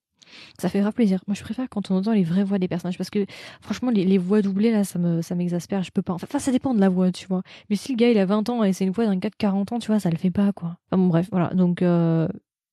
ça 0.60 0.70
fait 0.70 0.80
grave 0.80 0.94
plaisir. 0.94 1.24
Moi, 1.28 1.36
je 1.36 1.44
préfère 1.44 1.70
quand 1.70 1.92
on 1.92 1.96
entend 1.98 2.14
les 2.14 2.24
vraies 2.24 2.44
voix 2.44 2.60
des 2.60 2.68
personnages 2.68 2.98
parce 2.98 3.10
que 3.10 3.26
franchement, 3.62 3.92
les, 3.92 4.18
voix 4.18 4.42
doublées 4.42 4.72
là, 4.72 4.84
ça 4.84 5.00
me, 5.00 5.22
ça 5.22 5.36
m'exaspère. 5.36 5.84
Je 5.84 5.92
peux 5.92 6.02
pas. 6.02 6.14
Enfin, 6.14 6.40
ça 6.40 6.52
dépend 6.52 6.74
de 6.74 6.80
la 6.80 6.90
voix, 6.90 7.12
tu 7.12 7.28
vois. 7.28 7.44
Mais 7.70 7.76
si 7.76 7.92
le 7.92 7.98
gars 7.98 8.10
il 8.10 8.18
a 8.18 8.26
20 8.26 8.50
ans 8.50 8.64
et 8.64 8.74
c'est 8.74 8.86
une 8.86 8.92
voix 8.92 9.06
d'un 9.06 9.16
gars 9.16 9.30
de 9.30 9.36
40 9.36 9.72
ans, 9.72 9.80
tu 9.80 9.88
vois, 9.88 10.00
ça 10.00 10.10
le 10.10 10.18
fait 10.18 10.32
pas 10.32 10.52
quoi. 10.54 10.78
Enfin 10.92 11.02
bon, 11.02 11.08
bref, 11.08 11.28
voilà. 11.32 11.50
Donc, 11.54 11.82
euh, 11.82 12.28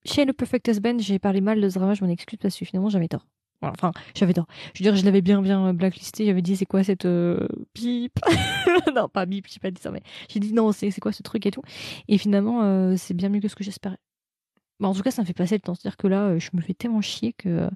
chez 0.04 0.24
le 0.24 0.32
Perfect 0.32 0.68
Husband, 0.68 0.98
j'ai 0.98 1.18
parlé 1.18 1.40
mal 1.40 1.60
de 1.60 1.68
ce 1.68 1.78
drama, 1.78 1.94
je 1.94 2.04
m'en 2.04 2.10
excuse 2.10 2.38
parce 2.40 2.56
que 2.56 2.64
finalement 2.64 2.88
j'avais 2.88 3.08
tort. 3.08 3.26
enfin, 3.62 3.92
j'avais 4.14 4.32
tort. 4.32 4.46
Je 4.74 4.82
veux 4.82 4.90
dire, 4.90 4.96
je 4.96 5.04
l'avais 5.04 5.20
bien 5.20 5.42
bien 5.42 5.74
blacklisté. 5.74 6.26
J'avais 6.26 6.42
dit 6.42 6.56
c'est 6.56 6.66
quoi 6.66 6.84
cette 6.84 7.04
euh, 7.04 7.46
bip 7.74 8.18
Non, 8.94 9.08
pas 9.08 9.26
bip, 9.26 9.46
j'ai 9.48 9.60
pas 9.60 9.70
dit 9.70 9.80
ça, 9.80 9.90
mais 9.90 10.02
j'ai 10.28 10.40
dit 10.40 10.52
non, 10.52 10.72
c'est 10.72 10.92
quoi 11.00 11.12
ce 11.12 11.22
truc 11.22 11.46
et 11.46 11.50
tout. 11.50 11.62
Et 12.08 12.18
finalement, 12.18 12.62
euh, 12.62 12.94
c'est 12.96 13.14
bien 13.14 13.28
mieux 13.28 13.40
que 13.40 13.48
ce 13.48 13.56
que 13.56 13.64
j'espérais. 13.64 13.98
Bah, 14.80 14.88
en 14.88 14.94
tout 14.94 15.02
cas, 15.02 15.10
ça 15.10 15.22
me 15.22 15.26
fait 15.26 15.34
passer 15.34 15.56
le 15.56 15.60
temps. 15.60 15.74
C'est-à-dire 15.74 15.96
que 15.96 16.06
là, 16.08 16.24
euh, 16.24 16.38
je 16.38 16.50
me 16.54 16.62
fais 16.62 16.74
tellement 16.74 17.02
chier 17.02 17.32
que 17.34 17.48
euh, 17.48 17.70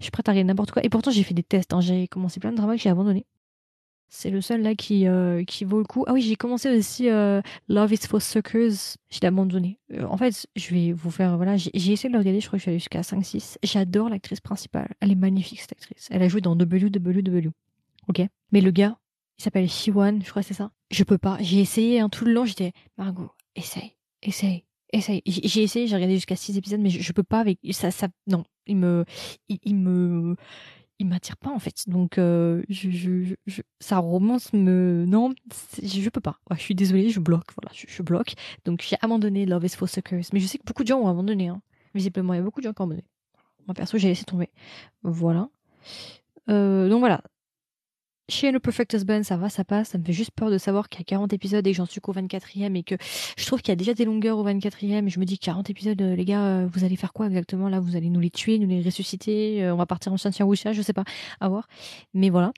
je 0.00 0.04
suis 0.04 0.10
prête 0.10 0.28
à 0.28 0.32
regarder 0.32 0.48
n'importe 0.48 0.72
quoi. 0.72 0.84
Et 0.84 0.88
pourtant, 0.88 1.10
j'ai 1.10 1.22
fait 1.22 1.34
des 1.34 1.42
tests. 1.42 1.72
Hein. 1.72 1.80
J'ai 1.80 2.08
commencé 2.08 2.40
plein 2.40 2.50
de 2.50 2.56
dramas 2.56 2.76
que 2.76 2.82
j'ai 2.82 2.88
abandonné. 2.88 3.26
C'est 4.08 4.30
le 4.30 4.40
seul 4.40 4.62
là 4.62 4.74
qui, 4.76 5.06
euh, 5.08 5.44
qui 5.44 5.64
vaut 5.64 5.78
le 5.78 5.84
coup. 5.84 6.04
Ah 6.06 6.12
oui, 6.12 6.22
j'ai 6.22 6.36
commencé 6.36 6.70
aussi 6.70 7.08
Love 7.68 7.92
is 7.92 8.06
for 8.08 8.22
Suckers. 8.22 8.96
Je 9.10 9.20
l'ai 9.20 9.26
abandonné. 9.26 9.78
en 10.08 10.16
fait, 10.16 10.46
je 10.54 10.74
vais 10.74 10.92
vous 10.92 11.10
faire. 11.10 11.36
Voilà, 11.36 11.56
j'ai 11.56 11.70
essayé 11.74 12.08
de 12.08 12.12
le 12.12 12.20
regarder. 12.20 12.40
Je 12.40 12.46
crois 12.46 12.56
que 12.56 12.60
je 12.60 12.62
suis 12.62 12.70
allée 12.70 12.78
jusqu'à 12.78 13.00
5-6. 13.00 13.56
J'adore 13.64 14.08
l'actrice 14.08 14.40
principale. 14.40 14.94
Elle 15.00 15.10
est 15.10 15.16
magnifique, 15.16 15.60
cette 15.60 15.72
actrice. 15.72 16.08
Elle 16.10 16.22
a 16.22 16.28
joué 16.28 16.40
dans 16.40 16.54
WWW. 16.54 17.50
Ok. 18.08 18.22
Mais 18.52 18.60
le 18.60 18.70
gars, 18.70 18.96
il 19.38 19.42
s'appelle 19.42 19.68
Shiwan, 19.68 20.22
je 20.22 20.30
crois 20.30 20.42
que 20.42 20.48
c'est 20.48 20.54
ça. 20.54 20.70
Je 20.90 21.02
peux 21.04 21.18
pas. 21.18 21.36
J'ai 21.40 21.58
essayé 21.58 22.00
hein, 22.00 22.08
tout 22.08 22.24
le 22.24 22.32
long. 22.32 22.44
J'étais, 22.44 22.72
Margot, 22.96 23.32
essaye, 23.56 23.96
essaye, 24.22 24.64
J'ai 24.92 25.62
essayé, 25.62 25.86
j'ai 25.86 25.94
regardé 25.94 26.14
jusqu'à 26.14 26.36
6 26.36 26.56
épisodes, 26.58 26.80
mais 26.80 26.90
je, 26.90 27.00
je, 27.00 27.12
peux 27.12 27.22
pas 27.22 27.40
avec 27.40 27.58
ça. 27.72 27.90
ça 27.90 28.08
non, 28.26 28.44
il 28.66 28.76
me, 28.76 29.04
il, 29.48 29.74
me, 29.74 30.36
il 30.98 31.06
m'attire 31.06 31.36
pas 31.36 31.50
en 31.50 31.58
fait. 31.58 31.88
Donc, 31.88 32.18
euh, 32.18 32.62
je, 32.68 32.90
je, 32.90 33.34
je, 33.46 33.62
sa 33.80 33.98
romance 33.98 34.52
me, 34.52 35.04
non, 35.06 35.34
je 35.82 36.08
peux 36.10 36.20
pas. 36.20 36.38
je 36.52 36.60
suis 36.60 36.74
désolée, 36.74 37.10
je 37.10 37.20
bloque. 37.20 37.52
Voilà, 37.60 37.72
je, 37.74 38.02
bloque. 38.02 38.34
Donc, 38.64 38.84
j'ai 38.88 38.96
abandonné 39.00 39.46
Love 39.46 39.64
is 39.64 39.70
for 39.70 39.88
Suckers. 39.88 40.24
Mais 40.32 40.40
je 40.40 40.46
sais 40.46 40.58
que 40.58 40.64
beaucoup 40.64 40.82
de 40.82 40.88
gens 40.88 41.00
ont 41.00 41.08
abandonné. 41.08 41.48
Hein. 41.48 41.60
Visiblement, 41.94 42.34
il 42.34 42.36
y 42.36 42.40
a 42.40 42.42
beaucoup 42.42 42.60
de 42.60 42.66
gens 42.66 42.72
qui 42.72 42.80
ont 42.80 42.84
abandonné. 42.84 43.04
Moi 43.66 43.74
perso, 43.74 43.98
j'ai 43.98 44.08
laissé 44.08 44.24
tomber. 44.24 44.50
Voilà. 45.02 45.48
Euh, 46.48 46.88
donc 46.88 47.00
voilà, 47.00 47.22
chez 48.28 48.50
No 48.50 48.58
Perfect 48.58 48.92
Husband, 48.94 49.22
ça 49.22 49.36
va, 49.36 49.48
ça 49.48 49.64
passe. 49.64 49.90
Ça 49.90 49.98
me 49.98 50.04
fait 50.04 50.12
juste 50.12 50.32
peur 50.32 50.50
de 50.50 50.58
savoir 50.58 50.88
qu'il 50.88 51.00
y 51.00 51.02
a 51.02 51.04
40 51.04 51.32
épisodes 51.32 51.66
et 51.66 51.70
que 51.70 51.76
j'en 51.76 51.86
suis 51.86 52.00
qu'au 52.00 52.12
24e 52.12 52.74
et 52.76 52.82
que 52.82 52.96
je 53.36 53.46
trouve 53.46 53.60
qu'il 53.62 53.70
y 53.70 53.72
a 53.72 53.76
déjà 53.76 53.94
des 53.94 54.04
longueurs 54.04 54.38
au 54.38 54.44
24e 54.44 55.06
et 55.06 55.10
je 55.10 55.20
me 55.20 55.24
dis 55.24 55.38
40 55.38 55.70
épisodes, 55.70 56.00
euh, 56.02 56.16
les 56.16 56.24
gars, 56.24 56.44
euh, 56.44 56.68
vous 56.72 56.84
allez 56.84 56.96
faire 56.96 57.12
quoi 57.12 57.26
exactement? 57.26 57.68
Là 57.68 57.80
Vous 57.80 57.96
allez 57.96 58.10
nous 58.10 58.20
les 58.20 58.30
tuer, 58.30 58.58
nous 58.58 58.66
les 58.66 58.82
ressusciter, 58.82 59.64
euh, 59.64 59.74
on 59.74 59.76
va 59.76 59.86
partir 59.86 60.12
en 60.12 60.16
chien 60.16 60.46
Wisha, 60.46 60.72
je 60.72 60.82
sais 60.82 60.92
pas, 60.92 61.04
à 61.40 61.48
voir. 61.48 61.68
Mais 62.14 62.30
voilà. 62.30 62.52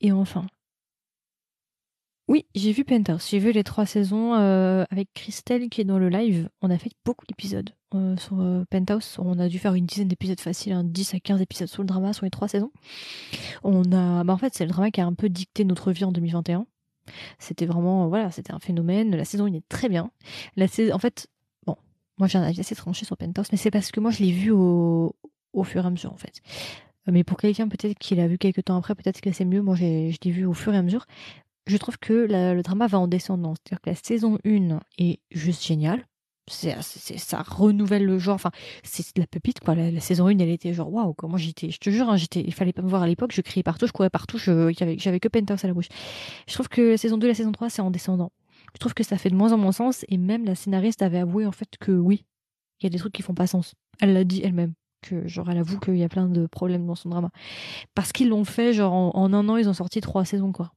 Et 0.00 0.12
enfin, 0.12 0.46
oui, 2.26 2.46
j'ai 2.54 2.72
vu 2.72 2.84
Penthouse. 2.84 3.28
J'ai 3.28 3.38
vu 3.38 3.52
les 3.52 3.64
trois 3.64 3.84
saisons 3.84 4.34
euh, 4.34 4.84
avec 4.90 5.12
Christelle 5.12 5.68
qui 5.68 5.82
est 5.82 5.84
dans 5.84 5.98
le 5.98 6.08
live. 6.08 6.48
On 6.62 6.70
a 6.70 6.78
fait 6.78 6.90
beaucoup 7.04 7.26
d'épisodes 7.26 7.68
euh, 7.94 8.16
sur 8.16 8.40
euh, 8.40 8.64
Penthouse. 8.70 9.16
On 9.18 9.38
a 9.38 9.48
dû 9.48 9.58
faire 9.58 9.74
une 9.74 9.84
dizaine 9.84 10.08
d'épisodes 10.08 10.40
faciles, 10.40 10.72
hein, 10.72 10.84
10 10.84 11.14
à 11.14 11.20
15 11.20 11.42
épisodes 11.42 11.68
sur 11.68 11.82
le 11.82 11.86
drama 11.86 12.14
sur 12.14 12.24
les 12.24 12.30
trois 12.30 12.48
saisons. 12.48 12.72
On 13.62 13.92
a, 13.92 14.24
bah, 14.24 14.32
en 14.32 14.38
fait, 14.38 14.54
c'est 14.54 14.64
le 14.64 14.70
drama 14.70 14.90
qui 14.90 15.02
a 15.02 15.06
un 15.06 15.12
peu 15.12 15.28
dicté 15.28 15.66
notre 15.66 15.92
vie 15.92 16.04
en 16.04 16.12
2021. 16.12 16.66
C'était 17.38 17.66
vraiment, 17.66 18.08
voilà, 18.08 18.30
c'était 18.30 18.54
un 18.54 18.58
phénomène. 18.58 19.14
La 19.14 19.26
saison, 19.26 19.46
il 19.46 19.56
est 19.56 19.68
très 19.68 19.90
bien. 19.90 20.10
La 20.56 20.66
saison, 20.66 20.94
en 20.94 20.98
fait, 20.98 21.26
bon, 21.66 21.76
moi 22.16 22.26
j'ai 22.26 22.38
un 22.38 22.42
avis 22.42 22.60
assez 22.60 22.74
tranché 22.74 23.04
sur 23.04 23.18
Penthouse, 23.18 23.48
mais 23.52 23.58
c'est 23.58 23.70
parce 23.70 23.90
que 23.90 24.00
moi 24.00 24.10
je 24.10 24.22
l'ai 24.22 24.32
vu 24.32 24.50
au, 24.50 25.14
au 25.52 25.64
fur 25.64 25.84
et 25.84 25.86
à 25.86 25.90
mesure, 25.90 26.14
en 26.14 26.16
fait. 26.16 26.40
Mais 27.06 27.22
pour 27.22 27.36
quelqu'un 27.36 27.68
peut-être 27.68 27.98
qui 27.98 28.14
l'a 28.14 28.26
vu 28.26 28.38
quelques 28.38 28.64
temps 28.64 28.76
après, 28.76 28.94
peut-être 28.94 29.20
que 29.20 29.30
c'est 29.30 29.44
mieux. 29.44 29.60
Moi, 29.60 29.74
je 29.74 29.84
l'ai 29.84 30.30
vu 30.30 30.46
au 30.46 30.54
fur 30.54 30.72
et 30.72 30.78
à 30.78 30.82
mesure 30.82 31.06
je 31.66 31.76
trouve 31.76 31.98
que 31.98 32.26
le 32.28 32.62
drama 32.62 32.86
va 32.86 32.98
en 32.98 33.08
descendant. 33.08 33.54
C'est-à-dire 33.54 33.80
que 33.80 33.90
la 33.90 33.96
saison 33.96 34.38
1 34.44 34.80
est 34.98 35.20
juste 35.30 35.64
géniale. 35.64 36.04
C'est, 36.46 36.76
ça 36.82 37.42
renouvelle 37.42 38.04
le 38.04 38.18
genre. 38.18 38.34
Enfin, 38.34 38.50
c'est 38.82 39.16
de 39.16 39.20
la 39.22 39.26
pépite, 39.26 39.60
quoi. 39.60 39.74
La, 39.74 39.98
saison 40.00 40.26
1, 40.26 40.38
elle 40.38 40.50
était 40.50 40.74
genre, 40.74 40.92
waouh, 40.92 41.14
comment 41.14 41.38
j'étais. 41.38 41.70
Je 41.70 41.78
te 41.78 41.88
jure, 41.88 42.10
hein, 42.10 42.16
j'étais, 42.16 42.40
il 42.40 42.52
fallait 42.52 42.74
pas 42.74 42.82
me 42.82 42.88
voir 42.88 43.02
à 43.02 43.06
l'époque. 43.06 43.32
Je 43.32 43.40
criais 43.40 43.62
partout, 43.62 43.86
je 43.86 43.92
courais 43.92 44.10
partout, 44.10 44.36
j'avais, 44.36 44.96
que 44.96 45.28
Penthouse 45.28 45.64
à 45.64 45.68
la 45.68 45.74
bouche. 45.74 45.88
Je 46.46 46.52
trouve 46.52 46.68
que 46.68 46.82
la 46.82 46.96
saison 46.98 47.16
2 47.16 47.26
et 47.26 47.30
la 47.30 47.34
saison 47.34 47.52
3, 47.52 47.70
c'est 47.70 47.80
en 47.80 47.90
descendant. 47.90 48.30
Je 48.74 48.78
trouve 48.78 48.92
que 48.92 49.04
ça 49.04 49.16
fait 49.16 49.30
de 49.30 49.36
moins 49.36 49.52
en 49.52 49.58
moins 49.58 49.72
sens. 49.72 50.04
Et 50.08 50.18
même 50.18 50.44
la 50.44 50.54
scénariste 50.54 51.00
avait 51.00 51.18
avoué, 51.18 51.46
en 51.46 51.52
fait, 51.52 51.68
que 51.80 51.92
oui, 51.92 52.26
il 52.80 52.84
y 52.84 52.86
a 52.88 52.90
des 52.90 52.98
trucs 52.98 53.14
qui 53.14 53.22
font 53.22 53.34
pas 53.34 53.46
sens. 53.46 53.74
Elle 54.00 54.12
l'a 54.12 54.24
dit 54.24 54.42
elle-même. 54.44 54.74
Que, 55.00 55.26
genre, 55.26 55.50
elle 55.50 55.58
avoue 55.58 55.78
qu'il 55.78 55.96
y 55.96 56.04
a 56.04 56.08
plein 56.08 56.28
de 56.28 56.46
problèmes 56.46 56.86
dans 56.86 56.94
son 56.94 57.08
drama. 57.08 57.30
Parce 57.94 58.12
qu'ils 58.12 58.28
l'ont 58.28 58.44
fait, 58.44 58.74
genre, 58.74 58.92
en, 58.92 59.12
en 59.14 59.32
un 59.32 59.48
an, 59.48 59.56
ils 59.56 59.68
ont 59.68 59.74
sorti 59.74 60.02
trois 60.02 60.26
saisons, 60.26 60.52
quoi. 60.52 60.72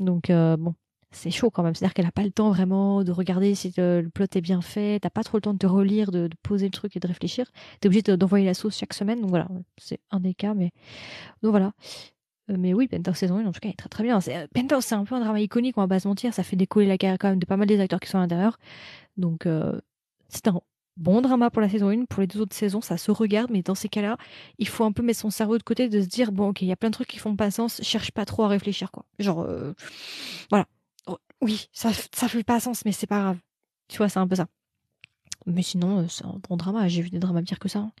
Donc, 0.00 0.30
euh, 0.30 0.56
bon, 0.56 0.74
c'est 1.10 1.30
chaud 1.30 1.50
quand 1.50 1.62
même. 1.62 1.74
C'est-à-dire 1.74 1.94
qu'elle 1.94 2.04
n'a 2.04 2.12
pas 2.12 2.22
le 2.22 2.30
temps 2.30 2.50
vraiment 2.50 3.04
de 3.04 3.12
regarder 3.12 3.54
si 3.54 3.72
le, 3.76 4.08
plot 4.12 4.26
est 4.34 4.40
bien 4.40 4.60
fait. 4.60 5.00
T'as 5.00 5.10
pas 5.10 5.24
trop 5.24 5.38
le 5.38 5.42
temps 5.42 5.54
de 5.54 5.58
te 5.58 5.66
relire, 5.66 6.10
de, 6.10 6.28
poser 6.42 6.66
le 6.66 6.72
truc 6.72 6.96
et 6.96 7.00
de 7.00 7.06
réfléchir. 7.06 7.50
T'es 7.80 7.88
obligé 7.88 8.02
d'envoyer 8.02 8.46
la 8.46 8.54
sauce 8.54 8.76
chaque 8.76 8.94
semaine. 8.94 9.20
Donc 9.20 9.30
voilà, 9.30 9.48
c'est 9.78 10.00
un 10.10 10.20
des 10.20 10.34
cas. 10.34 10.54
Mais 10.54 10.70
donc 11.42 11.50
voilà. 11.50 11.72
Euh, 12.50 12.56
mais 12.58 12.74
oui, 12.74 12.88
Penthouse 12.88 13.16
saison 13.16 13.38
1, 13.38 13.46
en 13.46 13.52
tout 13.52 13.60
cas, 13.60 13.68
est 13.68 13.78
très 13.78 13.88
très 13.88 14.04
bien. 14.04 14.18
Euh, 14.28 14.46
Penthouse, 14.54 14.84
c'est 14.84 14.94
un 14.94 15.04
peu 15.04 15.14
un 15.14 15.20
drama 15.20 15.40
iconique, 15.40 15.76
on 15.78 15.82
va 15.82 15.88
pas 15.88 16.00
se 16.00 16.08
mentir. 16.08 16.34
Ça 16.34 16.42
fait 16.42 16.56
décoller 16.56 16.86
la 16.86 16.98
carrière 16.98 17.18
quand 17.18 17.28
même 17.28 17.38
de 17.38 17.46
pas 17.46 17.56
mal 17.56 17.68
des 17.68 17.80
acteurs 17.80 18.00
qui 18.00 18.08
sont 18.08 18.18
à 18.18 18.22
l'intérieur. 18.22 18.58
Donc, 19.16 19.48
c'est 20.28 20.48
un 20.48 20.60
bon 20.98 21.22
drama 21.22 21.50
pour 21.50 21.62
la 21.62 21.68
saison 21.68 21.88
1. 21.88 22.04
Pour 22.06 22.20
les 22.20 22.26
deux 22.26 22.40
autres 22.40 22.54
saisons, 22.54 22.80
ça 22.80 22.96
se 22.96 23.10
regarde, 23.10 23.50
mais 23.50 23.62
dans 23.62 23.74
ces 23.74 23.88
cas-là, 23.88 24.18
il 24.58 24.68
faut 24.68 24.84
un 24.84 24.92
peu 24.92 25.02
mettre 25.02 25.20
son 25.20 25.30
cerveau 25.30 25.56
de 25.58 25.62
côté, 25.62 25.88
de 25.88 26.00
se 26.02 26.06
dire 26.06 26.32
bon, 26.32 26.48
ok, 26.48 26.62
il 26.62 26.68
y 26.68 26.72
a 26.72 26.76
plein 26.76 26.90
de 26.90 26.94
trucs 26.94 27.08
qui 27.08 27.18
font 27.18 27.36
pas 27.36 27.50
sens, 27.50 27.80
cherche 27.82 28.10
pas 28.10 28.24
trop 28.24 28.44
à 28.44 28.48
réfléchir, 28.48 28.90
quoi. 28.90 29.04
Genre, 29.18 29.40
euh, 29.40 29.72
voilà. 30.50 30.66
Oh, 31.06 31.18
oui, 31.40 31.68
ça, 31.72 31.90
ça 32.14 32.28
fait 32.28 32.44
pas 32.44 32.60
sens, 32.60 32.84
mais 32.84 32.92
c'est 32.92 33.06
pas 33.06 33.20
grave. 33.20 33.38
Tu 33.88 33.98
vois, 33.98 34.08
c'est 34.08 34.18
un 34.18 34.28
peu 34.28 34.36
ça. 34.36 34.48
Mais 35.46 35.62
sinon, 35.62 36.00
euh, 36.00 36.08
c'est 36.08 36.24
un 36.24 36.38
bon 36.48 36.56
drama. 36.56 36.88
J'ai 36.88 37.02
vu 37.02 37.10
des 37.10 37.18
dramas 37.18 37.42
pires 37.42 37.58
que 37.58 37.68
ça. 37.68 37.80
Hein. 37.80 37.92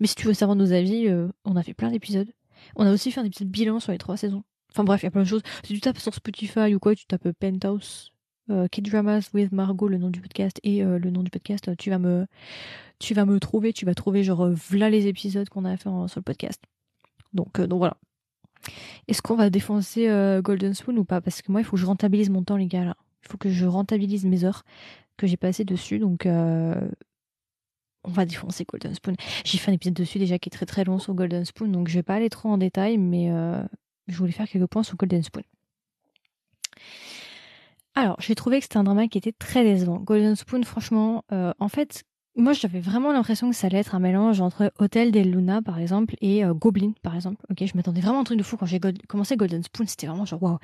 Mais 0.00 0.06
si 0.06 0.16
tu 0.16 0.26
veux 0.26 0.34
savoir 0.34 0.56
nos 0.56 0.72
avis, 0.72 1.08
euh, 1.08 1.28
on 1.44 1.56
a 1.56 1.62
fait 1.62 1.74
plein 1.74 1.90
d'épisodes. 1.90 2.32
On 2.74 2.86
a 2.86 2.92
aussi 2.92 3.12
fait 3.12 3.20
un 3.20 3.24
épisode 3.24 3.48
bilan 3.48 3.80
sur 3.80 3.92
les 3.92 3.98
trois 3.98 4.16
saisons. 4.16 4.42
Enfin 4.72 4.84
bref, 4.84 5.02
il 5.02 5.06
y 5.06 5.08
a 5.08 5.10
plein 5.10 5.22
de 5.22 5.28
choses. 5.28 5.42
Si 5.64 5.74
tu 5.74 5.80
tapes 5.80 5.98
sur 5.98 6.14
Spotify 6.14 6.74
ou 6.74 6.78
quoi, 6.78 6.94
tu 6.94 7.06
tapes 7.06 7.30
Penthouse 7.32 8.12
euh, 8.50 8.68
Kid 8.68 8.88
Dramas 8.88 9.30
with 9.34 9.52
Margot, 9.52 9.88
le 9.88 9.98
nom 9.98 10.10
du 10.10 10.20
podcast, 10.20 10.60
et 10.62 10.84
euh, 10.84 10.98
le 10.98 11.10
nom 11.10 11.22
du 11.22 11.30
podcast, 11.30 11.76
tu 11.76 11.90
vas 11.90 11.98
me, 11.98 12.26
tu 12.98 13.14
vas 13.14 13.24
me 13.24 13.40
trouver, 13.40 13.72
tu 13.72 13.84
vas 13.84 13.94
trouver 13.94 14.22
genre 14.22 14.44
euh, 14.44 14.54
voilà 14.68 14.88
les 14.90 15.08
épisodes 15.08 15.48
qu'on 15.48 15.64
a 15.64 15.76
fait 15.76 15.84
sur 15.84 16.08
le 16.16 16.22
podcast. 16.22 16.62
Donc, 17.32 17.58
voilà. 17.58 17.96
Est-ce 19.08 19.20
qu'on 19.20 19.36
va 19.36 19.50
défoncer 19.50 20.08
Golden 20.42 20.72
Spoon 20.74 20.96
ou 20.96 21.04
pas? 21.04 21.20
Parce 21.20 21.42
que 21.42 21.52
moi, 21.52 21.60
il 21.60 21.64
faut 21.64 21.76
que 21.76 21.82
je 21.82 21.86
rentabilise 21.86 22.30
mon 22.30 22.42
temps, 22.42 22.56
les 22.56 22.66
gars. 22.66 22.96
Il 23.24 23.28
faut 23.28 23.36
que 23.36 23.50
je 23.50 23.66
rentabilise 23.66 24.24
mes 24.24 24.44
heures 24.44 24.64
que 25.18 25.26
j'ai 25.26 25.36
passées 25.36 25.64
dessus. 25.64 25.98
Donc, 25.98 26.24
on 26.24 28.10
va 28.10 28.24
défoncer 28.24 28.64
Golden 28.64 28.94
Spoon. 28.94 29.16
J'ai 29.44 29.58
fait 29.58 29.70
un 29.70 29.74
épisode 29.74 29.94
dessus 29.94 30.18
déjà 30.18 30.38
qui 30.38 30.48
est 30.48 30.50
très 30.50 30.64
très 30.66 30.84
long 30.84 30.98
sur 30.98 31.12
Golden 31.12 31.44
Spoon, 31.44 31.68
donc 31.68 31.88
je 31.88 31.94
vais 31.94 32.02
pas 32.02 32.14
aller 32.14 32.30
trop 32.30 32.48
en 32.48 32.56
détail, 32.56 32.96
mais 32.96 33.30
je 34.08 34.16
voulais 34.16 34.32
faire 34.32 34.48
quelques 34.48 34.66
points 34.66 34.82
sur 34.82 34.96
Golden 34.96 35.22
Spoon. 35.22 35.44
Alors, 37.96 38.20
j'ai 38.20 38.34
trouvé 38.34 38.58
que 38.58 38.64
c'était 38.64 38.76
un 38.76 38.84
drama 38.84 39.08
qui 39.08 39.16
était 39.16 39.32
très 39.32 39.64
décevant. 39.64 39.96
Golden 39.96 40.36
Spoon, 40.36 40.62
franchement, 40.64 41.24
euh, 41.32 41.54
en 41.58 41.68
fait, 41.68 42.04
moi 42.36 42.52
j'avais 42.52 42.78
vraiment 42.78 43.10
l'impression 43.10 43.48
que 43.48 43.56
ça 43.56 43.68
allait 43.68 43.78
être 43.78 43.94
un 43.94 44.00
mélange 44.00 44.42
entre 44.42 44.70
Hotel 44.78 45.10
del 45.10 45.30
Luna, 45.30 45.62
par 45.62 45.78
exemple, 45.78 46.14
et 46.20 46.44
euh, 46.44 46.52
Goblin, 46.52 46.92
par 47.02 47.14
exemple. 47.14 47.42
Ok, 47.50 47.64
je 47.64 47.74
m'attendais 47.74 48.02
vraiment 48.02 48.18
à 48.18 48.20
un 48.20 48.24
truc 48.24 48.36
de 48.36 48.42
fou 48.42 48.58
quand 48.58 48.66
j'ai 48.66 48.80
commencé 49.08 49.36
Golden 49.38 49.62
Spoon, 49.62 49.86
c'était 49.86 50.06
vraiment 50.06 50.26
genre 50.26 50.42
waouh. 50.42 50.58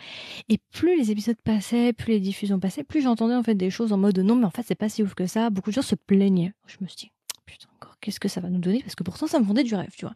Et 0.50 0.58
plus 0.72 0.98
les 0.98 1.10
épisodes 1.10 1.38
passaient, 1.42 1.94
plus 1.94 2.12
les 2.12 2.20
diffusions 2.20 2.60
passaient, 2.60 2.84
plus 2.84 3.00
j'entendais 3.00 3.34
en 3.34 3.42
fait 3.42 3.54
des 3.54 3.70
choses 3.70 3.94
en 3.94 3.96
mode 3.96 4.18
non, 4.18 4.36
mais 4.36 4.44
en 4.44 4.50
fait 4.50 4.64
c'est 4.66 4.74
pas 4.74 4.90
si 4.90 5.02
ouf 5.02 5.14
que 5.14 5.26
ça. 5.26 5.48
Beaucoup 5.48 5.70
de 5.70 5.76
gens 5.76 5.82
se 5.82 5.94
plaignaient. 5.94 6.52
Je 6.66 6.76
me 6.82 6.86
suis 6.86 6.96
dit, 6.96 7.12
putain, 7.46 7.68
encore, 7.76 7.96
qu'est-ce 8.02 8.20
que 8.20 8.28
ça 8.28 8.42
va 8.42 8.50
nous 8.50 8.60
donner? 8.60 8.80
Parce 8.82 8.94
que 8.94 9.04
pourtant 9.04 9.26
ça 9.26 9.40
me 9.40 9.46
vendait 9.46 9.64
du 9.64 9.74
rêve, 9.74 9.92
tu 9.96 10.04
vois. 10.04 10.14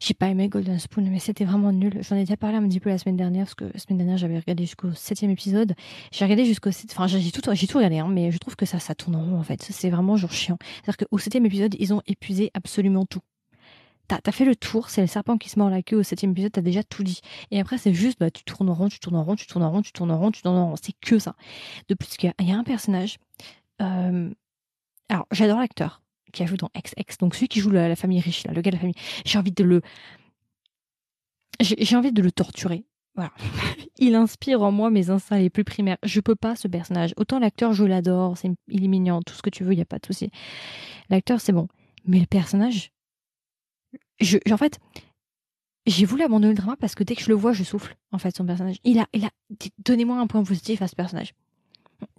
J'ai 0.00 0.14
pas 0.14 0.28
aimé 0.28 0.48
Golden 0.48 0.78
Spoon, 0.78 1.04
mais 1.10 1.18
c'était 1.18 1.44
vraiment 1.44 1.72
nul. 1.72 1.98
J'en 2.00 2.16
ai 2.16 2.20
déjà 2.20 2.38
parlé 2.38 2.56
un 2.56 2.66
petit 2.66 2.80
peu 2.80 2.88
la 2.88 2.96
semaine 2.96 3.18
dernière, 3.18 3.44
parce 3.44 3.54
que 3.54 3.66
la 3.66 3.78
semaine 3.78 3.98
dernière, 3.98 4.16
j'avais 4.16 4.38
regardé 4.38 4.64
jusqu'au 4.64 4.92
septième 4.94 5.30
épisode. 5.30 5.74
J'ai 6.10 6.24
regardé 6.24 6.46
jusqu'au... 6.46 6.70
Enfin, 6.90 7.06
j'ai 7.06 7.30
tout, 7.30 7.42
j'ai 7.52 7.66
tout 7.66 7.76
regardé, 7.76 7.98
hein, 7.98 8.08
mais 8.08 8.30
je 8.30 8.38
trouve 8.38 8.56
que 8.56 8.64
ça, 8.64 8.78
ça 8.78 8.94
tourne 8.94 9.14
en 9.16 9.22
rond, 9.22 9.38
en 9.38 9.42
fait. 9.42 9.60
C'est 9.62 9.90
vraiment 9.90 10.16
genre 10.16 10.32
chiant. 10.32 10.56
C'est-à-dire 10.82 11.06
qu'au 11.06 11.18
septième 11.18 11.44
épisode, 11.44 11.76
ils 11.78 11.92
ont 11.92 12.00
épuisé 12.06 12.50
absolument 12.54 13.04
tout. 13.04 13.20
T'as 14.08 14.20
as 14.24 14.32
fait 14.32 14.46
le 14.46 14.56
tour, 14.56 14.88
c'est 14.88 15.02
le 15.02 15.06
serpent 15.06 15.36
qui 15.36 15.50
se 15.50 15.58
mord 15.58 15.68
la 15.68 15.82
queue 15.82 15.96
au 15.96 16.02
septième 16.02 16.32
épisode, 16.32 16.52
t'as 16.52 16.62
déjà 16.62 16.82
tout 16.82 17.04
dit. 17.04 17.20
Et 17.50 17.60
après, 17.60 17.76
c'est 17.76 17.92
juste, 17.92 18.18
bah, 18.18 18.30
tu 18.30 18.42
tournes 18.42 18.70
en 18.70 18.74
rond, 18.74 18.88
tu 18.88 19.00
tournes 19.00 19.16
en 19.16 19.22
rond, 19.22 19.36
tu 19.36 19.46
tournes 19.46 19.62
en 19.62 19.70
rond, 19.70 19.82
tu 19.82 19.92
tournes 19.92 20.10
en 20.10 20.18
rond, 20.18 20.30
tu 20.30 20.40
tournes 20.40 20.56
en 20.56 20.70
rond. 20.70 20.76
C'est 20.82 20.94
que 20.98 21.18
ça. 21.18 21.36
De 21.88 21.94
plus, 21.94 22.08
il 22.22 22.48
y 22.48 22.52
a 22.52 22.56
un 22.56 22.64
personnage... 22.64 23.18
Euh... 23.82 24.30
Alors, 25.10 25.26
j'adore 25.30 25.58
l'acteur 25.58 26.00
qui 26.32 26.42
a 26.42 26.46
joué 26.46 26.56
dans 26.56 26.70
XX, 26.74 27.18
donc 27.18 27.34
celui 27.34 27.48
qui 27.48 27.60
joue 27.60 27.70
la, 27.70 27.94
famille 27.96 28.20
riche, 28.20 28.44
là, 28.44 28.52
le 28.52 28.60
gars 28.60 28.70
de 28.70 28.76
la 28.76 28.80
famille? 28.80 28.96
J'ai 29.24 29.38
envie 29.38 29.52
de 29.52 29.64
le, 29.64 29.82
j'ai 31.60 31.96
envie 31.96 32.12
de 32.12 32.22
le 32.22 32.32
torturer. 32.32 32.84
Voilà. 33.14 33.32
il 33.98 34.14
inspire 34.14 34.62
en 34.62 34.72
moi 34.72 34.90
mes 34.90 35.10
instincts 35.10 35.38
les 35.38 35.50
plus 35.50 35.64
primaires. 35.64 35.98
Je 36.04 36.20
peux 36.20 36.36
pas 36.36 36.56
ce 36.56 36.68
personnage. 36.68 37.12
Autant 37.16 37.38
l'acteur, 37.38 37.72
je 37.72 37.84
l'adore, 37.84 38.36
il 38.68 38.84
est 38.84 38.88
mignon, 38.88 39.20
tout 39.22 39.34
ce 39.34 39.42
que 39.42 39.50
tu 39.50 39.64
veux, 39.64 39.72
il 39.72 39.78
y 39.78 39.82
a 39.82 39.86
pas 39.86 39.98
de 39.98 40.06
souci. 40.06 40.30
L'acteur, 41.08 41.40
c'est 41.40 41.52
bon, 41.52 41.68
mais 42.04 42.20
le 42.20 42.26
personnage, 42.26 42.92
je, 44.20 44.38
en 44.50 44.56
fait, 44.56 44.78
j'ai 45.86 46.04
voulu 46.04 46.22
abandonner 46.22 46.52
le 46.52 46.56
drama 46.56 46.76
parce 46.78 46.94
que 46.94 47.04
dès 47.04 47.16
que 47.16 47.22
je 47.22 47.28
le 47.28 47.34
vois, 47.34 47.52
je 47.52 47.64
souffle. 47.64 47.96
En 48.12 48.18
fait, 48.18 48.36
son 48.36 48.44
personnage. 48.44 48.76
Il 48.84 48.98
a, 48.98 49.06
il 49.12 49.24
a. 49.24 49.30
Donnez-moi 49.78 50.18
un 50.18 50.26
point 50.26 50.42
positif 50.44 50.82
à 50.82 50.88
ce 50.88 50.94
personnage. 50.94 51.34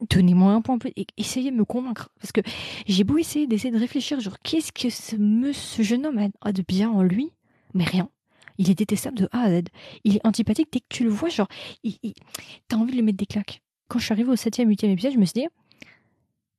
Donnez-moi 0.09 0.51
un 0.51 0.61
point 0.61 0.77
et 0.95 1.05
essayez 1.17 1.51
de 1.51 1.55
me 1.55 1.65
convaincre. 1.65 2.09
Parce 2.19 2.31
que 2.31 2.41
j'ai 2.87 3.03
beau 3.03 3.17
essayer 3.17 3.47
d'essayer 3.47 3.71
de 3.71 3.79
réfléchir, 3.79 4.19
genre, 4.19 4.37
qu'est-ce 4.43 4.71
que 4.71 4.89
ce, 4.89 5.83
jeune 5.83 6.05
homme 6.05 6.29
a 6.41 6.51
de 6.51 6.63
bien 6.67 6.89
en 6.89 7.03
lui? 7.03 7.31
Mais 7.73 7.83
rien. 7.83 8.09
Il 8.57 8.69
est 8.69 8.75
détestable 8.75 9.17
de 9.17 9.29
A 9.31 9.41
à 9.41 9.49
Z. 9.49 9.63
Il 10.03 10.17
est 10.17 10.25
antipathique 10.25 10.69
dès 10.71 10.79
que 10.79 10.85
tu 10.89 11.03
le 11.03 11.09
vois, 11.09 11.29
genre, 11.29 11.47
il, 11.83 11.97
t'as 12.67 12.77
envie 12.77 12.91
de 12.91 12.97
lui 12.97 13.03
mettre 13.03 13.17
des 13.17 13.25
claques. 13.25 13.61
Quand 13.87 13.99
je 13.99 14.05
suis 14.05 14.13
arrivée 14.13 14.31
au 14.31 14.35
7e, 14.35 14.67
8e 14.67 14.89
épisode, 14.89 15.13
je 15.13 15.17
me 15.17 15.25
suis 15.25 15.41
dit, 15.41 15.47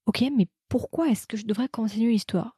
ok, 0.06 0.24
mais 0.36 0.46
pourquoi 0.68 1.08
est-ce 1.08 1.26
que 1.26 1.36
je 1.36 1.46
devrais 1.46 1.68
continuer 1.68 2.12
l'histoire? 2.12 2.56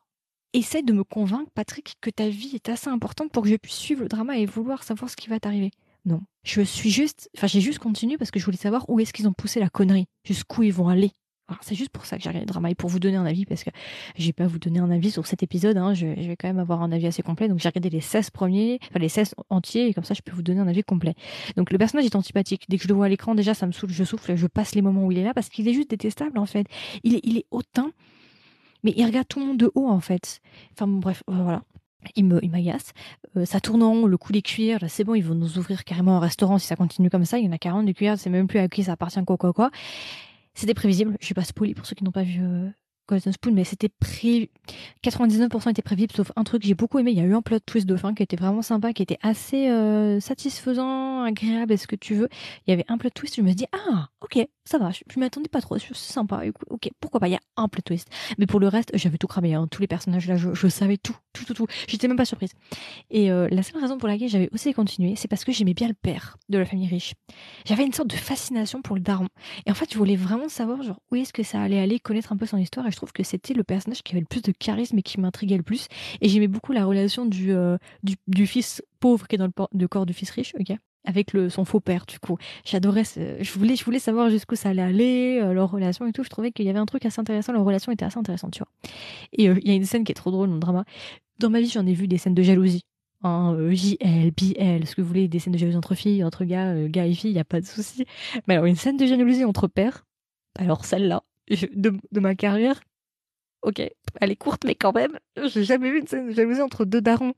Essaye 0.52 0.84
de 0.84 0.92
me 0.92 1.04
convaincre, 1.04 1.50
Patrick, 1.52 1.96
que 2.00 2.10
ta 2.10 2.28
vie 2.28 2.54
est 2.54 2.68
assez 2.68 2.88
importante 2.88 3.32
pour 3.32 3.42
que 3.42 3.48
je 3.48 3.56
puisse 3.56 3.74
suivre 3.74 4.02
le 4.02 4.08
drama 4.08 4.38
et 4.38 4.46
vouloir 4.46 4.84
savoir 4.84 5.10
ce 5.10 5.16
qui 5.16 5.28
va 5.28 5.40
t'arriver. 5.40 5.72
Non. 6.04 6.20
Je 6.44 6.60
suis 6.60 6.90
juste, 6.90 7.30
enfin, 7.36 7.46
j'ai 7.46 7.60
juste 7.60 7.78
continué 7.78 8.18
parce 8.18 8.30
que 8.30 8.38
je 8.38 8.44
voulais 8.44 8.56
savoir 8.56 8.88
où 8.88 9.00
est-ce 9.00 9.12
qu'ils 9.12 9.26
ont 9.26 9.32
poussé 9.32 9.60
la 9.60 9.70
connerie, 9.70 10.06
jusqu'où 10.24 10.62
ils 10.62 10.72
vont 10.72 10.88
aller. 10.88 11.12
C'est 11.60 11.74
juste 11.74 11.90
pour 11.90 12.06
ça 12.06 12.16
que 12.16 12.22
j'ai 12.22 12.30
regardé 12.30 12.46
drama 12.46 12.70
et 12.70 12.74
pour 12.74 12.88
vous 12.88 12.98
donner 12.98 13.16
un 13.16 13.26
avis 13.26 13.44
parce 13.44 13.64
que 13.64 13.70
je 14.16 14.24
vais 14.24 14.32
pas 14.32 14.46
vous 14.46 14.58
donner 14.58 14.78
un 14.78 14.90
avis 14.90 15.10
sur 15.10 15.26
cet 15.26 15.42
épisode. 15.42 15.76
Hein, 15.76 15.92
je, 15.92 16.06
vais 16.06 16.36
quand 16.36 16.48
même 16.48 16.58
avoir 16.58 16.82
un 16.82 16.90
avis 16.90 17.06
assez 17.06 17.22
complet. 17.22 17.48
Donc 17.48 17.58
j'ai 17.58 17.68
regardé 17.68 17.90
les 17.90 18.00
16 18.00 18.30
premiers, 18.30 18.78
enfin 18.88 18.98
les 18.98 19.10
16 19.10 19.34
entiers 19.50 19.88
et 19.88 19.94
comme 19.94 20.04
ça 20.04 20.14
je 20.14 20.22
peux 20.22 20.32
vous 20.32 20.42
donner 20.42 20.60
un 20.60 20.68
avis 20.68 20.82
complet. 20.82 21.14
Donc 21.56 21.70
le 21.70 21.76
personnage 21.76 22.06
est 22.06 22.16
antipathique. 22.16 22.64
Dès 22.70 22.78
que 22.78 22.84
je 22.84 22.88
le 22.88 22.94
vois 22.94 23.06
à 23.06 23.08
l'écran, 23.10 23.34
déjà 23.34 23.52
ça 23.52 23.66
me 23.66 23.72
saoule, 23.72 23.90
je 23.90 24.04
souffle, 24.04 24.34
je 24.36 24.46
passe 24.46 24.74
les 24.74 24.80
moments 24.80 25.04
où 25.04 25.12
il 25.12 25.18
est 25.18 25.24
là 25.24 25.34
parce 25.34 25.50
qu'il 25.50 25.68
est 25.68 25.74
juste 25.74 25.90
détestable 25.90 26.38
en 26.38 26.46
fait. 26.46 26.66
Il 27.02 27.14
est, 27.14 27.20
il 27.24 27.36
est 27.36 27.46
hautain, 27.50 27.90
mais 28.82 28.94
il 28.96 29.04
regarde 29.04 29.28
tout 29.28 29.38
le 29.38 29.44
monde 29.44 29.58
de 29.58 29.70
haut 29.74 29.88
en 29.88 30.00
fait. 30.00 30.40
Enfin 30.72 30.86
bref, 30.86 31.22
voilà 31.26 31.62
il 32.16 32.50
m'agace. 32.50 32.92
Euh, 33.36 33.44
ça 33.44 33.60
tourne 33.60 33.82
en 33.82 33.90
rond, 33.90 34.06
le 34.06 34.16
coup 34.16 34.32
des 34.32 34.42
cuillères, 34.42 34.80
là, 34.80 34.88
c'est 34.88 35.04
bon, 35.04 35.14
ils 35.14 35.24
vont 35.24 35.34
nous 35.34 35.58
ouvrir 35.58 35.84
carrément 35.84 36.16
un 36.16 36.20
restaurant 36.20 36.58
si 36.58 36.66
ça 36.66 36.76
continue 36.76 37.10
comme 37.10 37.24
ça. 37.24 37.38
Il 37.38 37.44
y 37.44 37.48
en 37.48 37.52
a 37.52 37.58
40 37.58 37.86
des 37.86 37.94
cuillères, 37.94 38.18
c'est 38.18 38.30
même 38.30 38.46
plus 38.46 38.58
à 38.58 38.68
qui 38.68 38.84
ça 38.84 38.92
appartient, 38.92 39.24
quoi, 39.24 39.36
quoi, 39.36 39.52
quoi. 39.52 39.70
C'était 40.54 40.74
prévisible. 40.74 41.16
Je 41.20 41.26
suis 41.26 41.34
pas 41.34 41.44
spoiler 41.44 41.74
pour 41.74 41.86
ceux 41.86 41.94
qui 41.94 42.04
n'ont 42.04 42.12
pas 42.12 42.22
vu 42.22 42.40
euh, 42.42 42.68
Golden 43.08 43.32
Spoon, 43.32 43.52
mais 43.52 43.64
c'était 43.64 43.88
pré... 43.88 44.50
99% 45.04 45.70
était 45.70 45.82
prévisible, 45.82 46.14
sauf 46.14 46.32
un 46.36 46.44
truc 46.44 46.62
que 46.62 46.68
j'ai 46.68 46.74
beaucoup 46.74 46.98
aimé. 46.98 47.10
Il 47.12 47.18
y 47.18 47.20
a 47.20 47.24
eu 47.24 47.34
un 47.34 47.42
plot 47.42 47.60
twist 47.60 47.86
de 47.86 47.96
fin 47.96 48.14
qui 48.14 48.22
était 48.22 48.36
vraiment 48.36 48.62
sympa, 48.62 48.92
qui 48.92 49.02
était 49.02 49.18
assez 49.22 49.68
euh, 49.68 50.20
satisfaisant, 50.20 51.22
agréable, 51.22 51.72
est-ce 51.72 51.86
que 51.86 51.96
tu 51.96 52.14
veux. 52.14 52.28
Il 52.66 52.70
y 52.70 52.72
avait 52.72 52.84
un 52.88 52.98
plot 52.98 53.10
twist, 53.10 53.36
je 53.36 53.42
me 53.42 53.52
dis 53.52 53.66
ah 53.72 54.08
ok, 54.20 54.46
ça 54.64 54.78
va, 54.78 54.90
je, 54.90 55.00
je 55.12 55.20
m'attendais 55.20 55.48
pas 55.48 55.60
trop, 55.60 55.78
c'est 55.78 55.94
sympa, 55.94 56.42
ok, 56.70 56.90
pourquoi 57.00 57.20
pas, 57.20 57.28
il 57.28 57.32
y 57.32 57.36
a 57.36 57.40
un 57.56 57.68
plot 57.68 57.82
twist. 57.84 58.08
Mais 58.38 58.46
pour 58.46 58.60
le 58.60 58.68
reste, 58.68 58.90
j'avais 58.94 59.18
tout 59.18 59.26
cramé, 59.26 59.54
hein. 59.54 59.66
tous 59.70 59.80
les 59.80 59.86
personnages 59.86 60.26
là, 60.26 60.36
je, 60.36 60.68
savais 60.68 60.96
tout, 60.96 61.16
tout, 61.32 61.44
tout, 61.44 61.54
tout. 61.54 61.66
J'étais 61.86 62.08
même 62.08 62.16
pas 62.16 62.24
surprise. 62.24 62.50
Et 63.10 63.30
euh, 63.30 63.48
la 63.50 63.62
seule 63.62 63.80
raison 63.80 63.98
pour 63.98 64.08
laquelle 64.08 64.28
j'avais 64.28 64.48
aussi 64.52 64.72
continué, 64.72 65.14
c'est 65.16 65.28
parce 65.28 65.44
que 65.44 65.52
j'aimais 65.52 65.74
bien 65.74 65.88
le 65.88 65.94
père 65.94 66.36
de 66.48 66.58
la 66.58 66.64
famille 66.64 66.88
riche. 66.88 67.14
J'avais 67.66 67.84
une 67.84 67.92
sorte 67.92 68.08
de 68.08 68.16
fascination 68.16 68.82
pour 68.82 68.96
le 68.96 69.02
daron. 69.02 69.28
Et 69.66 69.70
en 69.70 69.74
fait, 69.74 69.92
je 69.92 69.98
voulais 69.98 70.16
vraiment 70.16 70.48
savoir 70.48 70.82
genre 70.82 71.00
où 71.10 71.16
est-ce 71.16 71.32
que 71.32 71.42
ça 71.42 71.60
allait 71.60 71.80
aller, 71.80 72.00
connaître 72.00 72.32
un 72.32 72.36
peu 72.36 72.46
son 72.46 72.56
histoire. 72.56 72.86
Je 72.94 72.96
trouve 72.96 73.12
que 73.12 73.22
c'était 73.22 73.54
le 73.54 73.64
personnage 73.64 74.02
qui 74.02 74.12
avait 74.12 74.20
le 74.20 74.26
plus 74.26 74.42
de 74.42 74.52
charisme 74.52 74.96
et 74.98 75.02
qui 75.02 75.20
m'intriguait 75.20 75.56
le 75.56 75.62
plus. 75.62 75.88
Et 76.20 76.28
j'aimais 76.28 76.48
beaucoup 76.48 76.72
la 76.72 76.84
relation 76.84 77.26
du, 77.26 77.52
euh, 77.52 77.76
fils 78.46 78.82
pauvre 79.00 79.26
qui 79.26 79.34
est 79.34 79.38
dans 79.38 79.50
le, 79.72 79.88
corps 79.88 80.06
du 80.06 80.14
fils 80.14 80.30
riche, 80.30 80.54
avec 81.04 81.32
son 81.50 81.64
faux 81.64 81.80
père 81.80 82.06
du 82.06 82.18
coup. 82.18 82.38
J'adorais 82.64 83.04
je 83.04 83.52
voulais 83.52 83.76
je 83.76 83.84
voulais 83.84 83.98
savoir 83.98 84.30
jusqu'où 84.30 84.56
ça 84.56 84.70
allait 84.70 84.82
aller, 84.82 85.40
euh, 85.42 85.52
leur 85.52 85.70
relation 85.70 86.06
et 86.06 86.12
tout. 86.12 86.22
Je 86.22 86.30
trouvais 86.30 86.52
qu'il 86.52 86.64
y 86.64 86.70
avait 86.70 86.78
un 86.78 86.86
truc 86.86 87.04
assez 87.04 87.20
intéressant, 87.20 87.52
leur 87.52 87.64
relation 87.64 87.92
était 87.92 88.04
assez 88.04 88.18
intéressante, 88.18 88.52
tu 88.52 88.60
vois. 88.60 88.68
Et 89.32 89.48
euh, 89.48 89.58
il 89.62 89.68
y 89.68 89.72
a 89.72 89.74
une 89.74 89.84
scène 89.84 90.04
qui 90.04 90.12
est 90.12 90.14
trop 90.14 90.30
drôle 90.30 90.48
dans 90.48 90.54
le 90.54 90.60
drama. 90.60 90.84
Dans 91.40 91.50
ma 91.50 91.60
vie, 91.60 91.68
j'en 91.68 91.86
ai 91.86 91.94
vu 91.94 92.08
des 92.08 92.18
scènes 92.18 92.34
de 92.34 92.42
jalousie. 92.42 92.82
Hein, 93.22 93.54
euh, 93.58 93.74
JL, 93.74 94.30
BL, 94.30 94.86
ce 94.86 94.94
que 94.94 95.02
vous 95.02 95.08
voulez, 95.08 95.28
des 95.28 95.38
scènes 95.40 95.52
de 95.52 95.58
jalousie 95.58 95.76
entre 95.76 95.94
filles, 95.94 96.22
entre 96.24 96.44
gars, 96.44 96.88
gars 96.88 97.06
et 97.06 97.14
filles, 97.14 97.30
il 97.30 97.36
y 97.36 97.40
a 97.40 97.44
pas 97.44 97.60
de 97.60 97.66
souci. 97.66 98.04
Mais 98.46 98.54
alors 98.54 98.66
une 98.66 98.76
scène 98.76 98.96
de 98.96 99.06
jalousie 99.06 99.44
entre 99.44 99.66
pères, 99.66 100.06
alors 100.56 100.84
celle-là 100.84 101.24
de, 101.74 101.92
de 102.12 102.20
ma 102.20 102.34
carrière, 102.34 102.80
ok, 103.62 103.80
elle 104.20 104.30
est 104.30 104.36
courte 104.36 104.64
mais 104.64 104.74
quand 104.74 104.92
même, 104.92 105.18
j'ai 105.44 105.64
jamais 105.64 105.90
vu 105.90 106.00
une 106.00 106.06
scène 106.06 106.28
de 106.28 106.32
jalousie 106.32 106.62
entre 106.62 106.84
deux 106.84 107.00
darons 107.00 107.34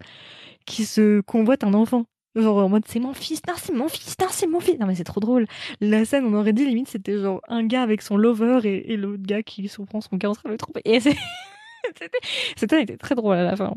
qui 0.67 0.85
se 0.85 1.21
convoitent 1.21 1.65
un 1.65 1.75
enfant. 1.75 2.07
Genre 2.35 2.59
en 2.59 2.69
mode 2.69 2.85
c'est 2.87 3.01
mon 3.01 3.15
fils, 3.15 3.41
non 3.49 3.55
c'est 3.57 3.73
mon 3.73 3.89
fils, 3.89 4.15
non 4.21 4.27
c'est 4.31 4.47
mon 4.47 4.61
fils. 4.61 4.79
Non 4.79 4.87
mais 4.87 4.95
c'est 4.95 5.05
trop 5.05 5.21
drôle. 5.21 5.47
La 5.81 6.05
scène 6.05 6.27
on 6.27 6.35
aurait 6.35 6.53
dit 6.53 6.67
limite 6.67 6.89
c'était 6.89 7.19
genre 7.19 7.41
un 7.49 7.65
gars 7.65 7.83
avec 7.83 8.03
son 8.03 8.19
lover 8.19 8.61
et, 8.65 8.97
l'autre 8.99 9.23
gars 9.23 9.43
qui 9.43 9.67
surprend 9.69 10.03
son 10.03 10.17
gars 10.17 10.29
en 10.29 10.35
train 10.35 10.51
de 10.51 10.55
le. 10.55 10.83
Et 10.85 11.01
c'était, 11.01 12.19
c'était 12.57 12.83
était 12.83 12.99
très 12.99 13.15
drôle 13.15 13.37
à 13.37 13.43
la 13.43 13.57
fin. 13.57 13.75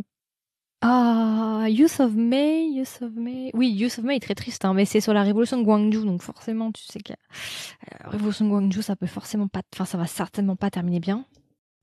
Ah, 0.82 1.66
Youth 1.70 2.00
of 2.00 2.14
May, 2.14 2.70
Youth 2.70 3.02
of 3.02 3.12
May. 3.14 3.52
Oui, 3.54 3.70
Youth 3.70 4.00
of 4.00 4.06
May 4.06 4.16
est 4.16 4.22
très 4.22 4.36
triste, 4.36 4.64
hein, 4.64 4.74
mais 4.74 4.86
c'est 4.86 5.02
sur 5.02 5.14
la 5.14 5.24
révolution 5.24 5.58
de 5.58 5.64
Gwangju, 5.64 6.06
donc 6.06 6.22
forcément, 6.22 6.72
tu 6.72 6.84
sais 6.84 7.00
que 7.00 7.12
la 7.12 8.08
euh, 8.08 8.10
révolution 8.12 8.46
de 8.46 8.50
Gwangju, 8.50 8.82
ça 8.82 8.96
peut 8.96 9.06
forcément 9.06 9.50
pas, 9.50 9.62
enfin, 9.74 9.84
ça 9.84 9.98
va 9.98 10.08
certainement 10.08 10.56
pas 10.56 10.72
terminer 10.72 11.02
bien. 11.02 11.26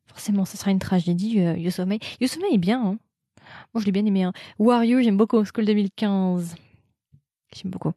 Forcément, 0.07 0.47
ça 0.47 0.57
sera 0.57 0.71
une 0.71 0.79
tragédie, 0.79 1.41
euh, 1.41 1.59
Youth 1.59 1.79
of 1.79 1.87
May. 1.87 1.99
Youth 2.21 2.33
of 2.37 2.43
May 2.43 2.55
est 2.55 2.59
bien, 2.59 2.83
hein. 2.83 2.99
Moi, 3.75 3.81
je 3.83 3.87
l'ai 3.87 3.93
bien 3.93 4.05
aimé, 4.07 4.23
hein. 4.23 4.33
Who 4.59 4.71
Are 4.71 4.85
You, 4.85 5.03
j'aime 5.03 5.19
beaucoup 5.19 5.45
School 5.45 5.67
2015. 5.67 6.55
J'aime 7.55 7.71
beaucoup. 7.71 7.93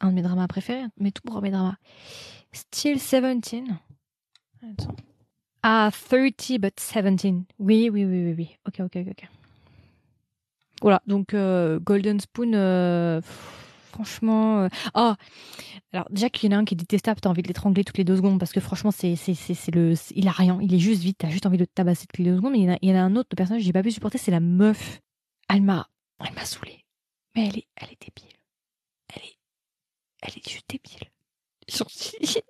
Un 0.00 0.10
de 0.10 0.14
mes 0.14 0.22
dramas 0.22 0.48
préférés, 0.48 0.86
mes 0.98 1.12
tout 1.12 1.22
premiers 1.22 1.50
dramas. 1.50 1.76
Still 2.52 2.94
17. 2.94 3.62
Attends. 4.62 4.96
Ah, 5.62 5.90
30 5.92 6.58
but 6.58 6.76
17. 6.76 7.46
Oui, 7.58 7.90
oui, 7.90 8.04
oui, 8.04 8.24
oui, 8.24 8.34
oui. 8.36 8.56
Ok, 8.66 8.80
ok, 8.80 8.98
ok. 9.08 9.28
Voilà, 10.82 11.02
donc 11.06 11.34
euh, 11.34 11.78
Golden 11.80 12.20
Spoon, 12.20 12.52
euh, 12.54 13.20
franchement. 13.92 14.62
Euh, 14.62 14.68
oh, 14.94 15.14
alors 15.92 16.06
déjà 16.10 16.28
qu'il 16.28 16.50
y 16.50 16.54
en 16.54 16.58
a 16.58 16.60
un 16.60 16.64
qui 16.64 16.74
est 16.74 16.76
détestable, 16.76 17.20
t'as 17.20 17.30
envie 17.30 17.42
de 17.42 17.48
l'étrangler 17.48 17.84
toutes 17.84 17.98
les 17.98 18.04
deux 18.04 18.16
secondes 18.16 18.38
parce 18.38 18.52
que 18.52 18.60
franchement, 18.60 18.90
c'est, 18.90 19.16
c'est, 19.16 19.34
c'est, 19.34 19.74
le, 19.74 19.94
il 20.14 20.28
a 20.28 20.32
rien, 20.32 20.58
il 20.60 20.74
est 20.74 20.78
juste 20.78 21.02
vite, 21.02 21.18
t'as 21.18 21.30
juste 21.30 21.46
envie 21.46 21.56
de 21.56 21.62
le 21.62 21.66
tabasser 21.66 22.06
toutes 22.06 22.18
les 22.18 22.30
deux 22.30 22.36
secondes. 22.36 22.52
Mais 22.52 22.58
il 22.58 22.64
y 22.64 22.70
en 22.70 22.74
a, 22.74 22.78
il 22.82 22.90
y 22.90 22.92
en 22.92 22.96
a 22.96 23.00
un 23.00 23.16
autre 23.16 23.34
personnage 23.36 23.62
que 23.62 23.66
j'ai 23.66 23.72
pas 23.72 23.82
pu 23.82 23.90
supporter, 23.90 24.18
c'est 24.18 24.30
la 24.30 24.40
meuf. 24.40 25.00
Elle 25.48 25.62
m'a, 25.62 25.88
elle 26.20 26.34
m'a 26.34 26.44
saoulée. 26.44 26.84
Mais 27.34 27.48
elle 27.48 27.58
est, 27.58 27.66
elle 27.76 27.88
est 27.92 28.00
débile 28.00 28.36
elle 30.26 30.38
est 30.38 30.48
juste 30.48 30.68
débile. 30.68 31.10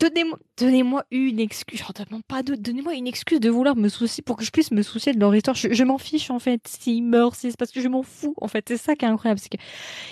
Donnez-moi, 0.00 1.04
une 1.10 1.38
excuse. 1.38 1.80
Je 1.80 2.04
demande 2.04 2.24
pas 2.24 2.42
de, 2.42 2.54
donnez-moi 2.54 2.94
une 2.94 3.06
excuse 3.06 3.38
de 3.38 3.50
vouloir 3.50 3.76
me 3.76 3.88
soucier 3.88 4.22
pour 4.22 4.36
que 4.36 4.44
je 4.44 4.50
puisse 4.50 4.70
me 4.70 4.82
soucier 4.82 5.12
de 5.12 5.20
leur 5.20 5.34
histoire. 5.34 5.54
Je, 5.56 5.84
m'en 5.84 5.98
fiche 5.98 6.30
en 6.30 6.38
fait 6.38 6.66
s'ils 6.66 7.04
meurent, 7.04 7.34
c'est 7.34 7.56
parce 7.56 7.70
que 7.70 7.80
je 7.80 7.88
m'en 7.88 8.02
fous 8.02 8.34
en 8.40 8.48
fait. 8.48 8.64
C'est 8.68 8.76
ça 8.76 8.96
qui 8.96 9.04
est 9.04 9.08
incroyable, 9.08 9.40
c'est 9.40 9.50
que 9.50 9.62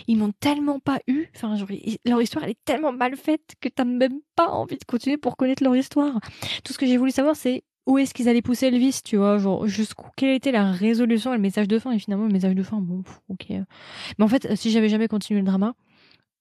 ils 0.06 0.16
m'ont 0.16 0.32
tellement 0.32 0.78
pas 0.78 1.00
eu. 1.06 1.26
Enfin, 1.34 1.54
leur 2.04 2.22
histoire 2.22 2.44
elle 2.44 2.50
est 2.50 2.64
tellement 2.64 2.92
mal 2.92 3.16
faite 3.16 3.54
que 3.60 3.68
t'as 3.68 3.84
même 3.84 4.20
pas 4.36 4.48
envie 4.48 4.76
de 4.76 4.84
continuer 4.84 5.16
pour 5.16 5.36
connaître 5.36 5.62
leur 5.62 5.76
histoire. 5.76 6.20
Tout 6.64 6.72
ce 6.72 6.78
que 6.78 6.86
j'ai 6.86 6.96
voulu 6.96 7.10
savoir, 7.10 7.36
c'est 7.36 7.62
où 7.86 7.96
est-ce 7.96 8.12
qu'ils 8.12 8.28
allaient 8.28 8.42
pousser 8.42 8.66
Elvis, 8.66 9.00
tu 9.02 9.16
vois, 9.16 9.38
genre 9.38 9.66
jusqu'où 9.66 10.08
quelle 10.16 10.34
était 10.34 10.52
la 10.52 10.70
résolution 10.70 11.32
et 11.32 11.36
le 11.36 11.42
message 11.42 11.68
de 11.68 11.78
fin. 11.78 11.92
Et 11.92 11.98
finalement, 11.98 12.26
le 12.26 12.32
message 12.32 12.54
de 12.54 12.62
fin, 12.62 12.78
bon, 12.80 13.02
ok. 13.30 13.46
Mais 13.48 14.24
en 14.24 14.28
fait, 14.28 14.54
si 14.56 14.70
j'avais 14.70 14.90
jamais 14.90 15.08
continué 15.08 15.40
le 15.40 15.46
drama 15.46 15.74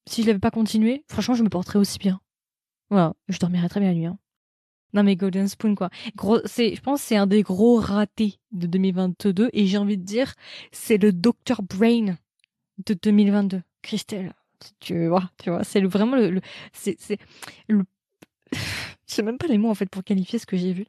si 0.07 0.23
je 0.23 0.27
l'avais 0.27 0.39
pas 0.39 0.51
continué, 0.51 1.03
franchement, 1.09 1.35
je 1.35 1.43
me 1.43 1.49
porterais 1.49 1.79
aussi 1.79 1.99
bien. 1.99 2.19
Voilà, 2.89 3.13
je 3.27 3.39
dormirais 3.39 3.69
très 3.69 3.79
bien 3.79 3.89
la 3.89 3.95
nuit. 3.95 4.05
Hein. 4.05 4.17
Non 4.93 5.03
mais 5.03 5.15
Golden 5.15 5.47
Spoon 5.47 5.75
quoi. 5.75 5.89
Gros, 6.15 6.39
c'est, 6.45 6.75
je 6.75 6.81
pense, 6.81 7.01
c'est 7.01 7.17
un 7.17 7.27
des 7.27 7.43
gros 7.43 7.79
ratés 7.79 8.39
de 8.51 8.67
2022 8.67 9.49
et 9.53 9.67
j'ai 9.67 9.77
envie 9.77 9.97
de 9.97 10.03
dire, 10.03 10.33
c'est 10.71 10.97
le 10.97 11.11
Dr 11.11 11.61
Brain 11.61 12.15
de 12.85 12.93
2022. 12.93 13.61
Christelle, 13.81 14.33
tu 14.79 15.07
vois, 15.07 15.29
tu 15.41 15.49
vois, 15.49 15.63
c'est 15.63 15.81
vraiment 15.81 16.15
le, 16.15 16.41
c'est, 16.73 16.95
c'est 16.99 17.19
le, 17.67 17.85
je 19.07 19.21
même 19.21 19.37
pas 19.37 19.47
les 19.47 19.57
mots 19.57 19.69
en 19.69 19.75
fait 19.75 19.89
pour 19.89 20.03
qualifier 20.03 20.39
ce 20.39 20.45
que 20.45 20.57
j'ai 20.57 20.73
vu, 20.73 20.85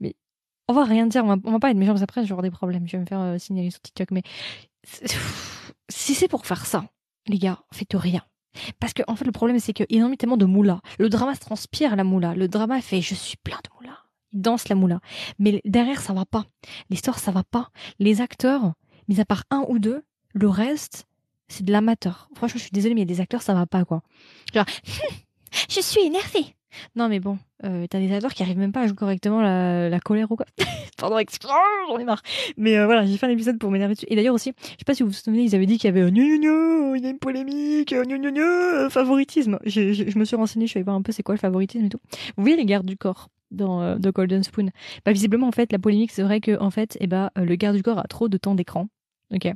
mais 0.00 0.16
on 0.68 0.72
va 0.72 0.84
rien 0.84 1.06
dire, 1.06 1.24
on 1.24 1.36
va, 1.36 1.58
pas 1.58 1.70
être 1.70 1.76
méchants 1.76 2.00
après, 2.00 2.22
je 2.22 2.28
vais 2.28 2.32
avoir 2.32 2.42
des 2.42 2.50
problèmes, 2.50 2.86
je 2.86 2.92
vais 2.92 3.00
me 3.00 3.06
faire 3.06 3.20
euh, 3.20 3.38
signaler 3.38 3.70
sur 3.70 3.80
TikTok, 3.80 4.10
mais 4.10 4.22
si 5.88 6.14
c'est 6.14 6.28
pour 6.28 6.46
faire 6.46 6.64
ça, 6.66 6.86
les 7.26 7.38
gars, 7.38 7.62
faites 7.72 7.94
rien. 7.94 8.24
Parce 8.80 8.92
que 8.92 9.02
en 9.06 9.16
fait, 9.16 9.24
le 9.24 9.32
problème, 9.32 9.58
c'est 9.58 9.72
qu'ils 9.72 10.02
ont 10.02 10.08
mis 10.08 10.16
tellement 10.16 10.36
de 10.36 10.44
moula. 10.44 10.80
Le 10.98 11.08
drama 11.08 11.34
se 11.34 11.40
transpire 11.40 11.96
la 11.96 12.04
moula. 12.04 12.34
Le 12.34 12.48
drama 12.48 12.80
fait 12.80 13.00
je 13.00 13.14
suis 13.14 13.36
plein 13.36 13.58
de 13.64 13.70
moula. 13.74 13.98
Il 14.32 14.40
danse 14.40 14.68
la 14.68 14.74
moula. 14.74 15.00
Mais 15.38 15.60
derrière, 15.64 16.00
ça 16.00 16.12
va 16.12 16.24
pas. 16.24 16.46
L'histoire, 16.90 17.18
ça 17.18 17.30
va 17.30 17.44
pas. 17.44 17.70
Les 17.98 18.20
acteurs, 18.20 18.72
mis 19.08 19.20
à 19.20 19.24
part 19.24 19.44
un 19.50 19.64
ou 19.68 19.78
deux, 19.78 20.02
le 20.34 20.48
reste, 20.48 21.06
c'est 21.48 21.64
de 21.64 21.72
l'amateur. 21.72 22.28
Franchement, 22.34 22.58
je 22.58 22.62
suis 22.62 22.72
désolée, 22.72 22.94
mais 22.94 23.02
il 23.02 23.08
y 23.08 23.12
a 23.12 23.14
des 23.14 23.20
acteurs, 23.20 23.42
ça 23.42 23.54
va 23.54 23.66
pas, 23.66 23.84
quoi. 23.84 24.02
Genre, 24.54 24.64
je 25.68 25.80
suis 25.80 26.02
énervée. 26.02 26.56
Non, 26.96 27.08
mais 27.08 27.20
bon, 27.20 27.38
euh, 27.64 27.86
t'as 27.88 27.98
des 27.98 28.12
acteurs 28.12 28.32
qui 28.32 28.42
arrivent 28.42 28.58
même 28.58 28.72
pas 28.72 28.82
à 28.82 28.86
jouer 28.86 28.96
correctement 28.96 29.40
la, 29.40 30.00
colère 30.00 30.30
ou 30.30 30.36
quoi. 30.36 30.46
Pardon, 30.98 31.16
j'en 31.88 31.98
ai 31.98 32.04
marre. 32.04 32.22
Mais 32.56 32.78
euh, 32.78 32.86
voilà, 32.86 33.04
j'ai 33.06 33.16
fait 33.16 33.26
un 33.26 33.30
épisode 33.30 33.58
pour 33.58 33.70
m'énerver 33.70 33.94
dessus. 33.94 34.06
Et 34.08 34.16
d'ailleurs 34.16 34.34
aussi, 34.34 34.52
je 34.62 34.68
sais 34.68 34.84
pas 34.86 34.94
si 34.94 35.02
vous 35.02 35.08
vous 35.08 35.14
souvenez, 35.14 35.42
ils 35.42 35.54
avaient 35.54 35.66
dit 35.66 35.78
qu'il 35.78 35.88
y 35.88 35.92
avait 35.96 36.02
un 36.02 36.14
a 37.04 37.08
une 37.08 37.18
polémique, 37.18 37.92
gna 37.92 38.18
gna, 38.18 38.90
favoritisme. 38.90 39.58
Je, 39.64 39.92
je, 39.92 40.08
je, 40.08 40.18
me 40.18 40.24
suis 40.24 40.36
renseignée, 40.36 40.66
je 40.66 40.74
vais 40.74 40.82
voir 40.82 40.96
un 40.96 41.02
peu 41.02 41.12
c'est 41.12 41.22
quoi 41.22 41.34
le 41.34 41.40
favoritisme 41.40 41.86
et 41.86 41.88
tout. 41.88 42.00
Vous 42.36 42.42
voyez 42.42 42.56
les 42.56 42.64
gardes 42.64 42.86
du 42.86 42.96
corps 42.96 43.28
dans 43.50 43.82
euh, 43.82 43.96
The 43.96 44.12
Golden 44.12 44.42
Spoon? 44.42 44.70
Bah 45.04 45.12
visiblement 45.12 45.48
en 45.48 45.52
fait, 45.52 45.72
la 45.72 45.78
polémique 45.78 46.12
c'est 46.12 46.22
vrai 46.22 46.40
que 46.40 46.58
en 46.60 46.70
fait, 46.70 46.96
eh 47.00 47.06
bah, 47.06 47.30
le 47.36 47.54
garde 47.56 47.76
du 47.76 47.82
corps 47.82 47.98
a 47.98 48.04
trop 48.04 48.28
de 48.28 48.36
temps 48.36 48.54
d'écran. 48.54 48.88
Ok. 49.32 49.50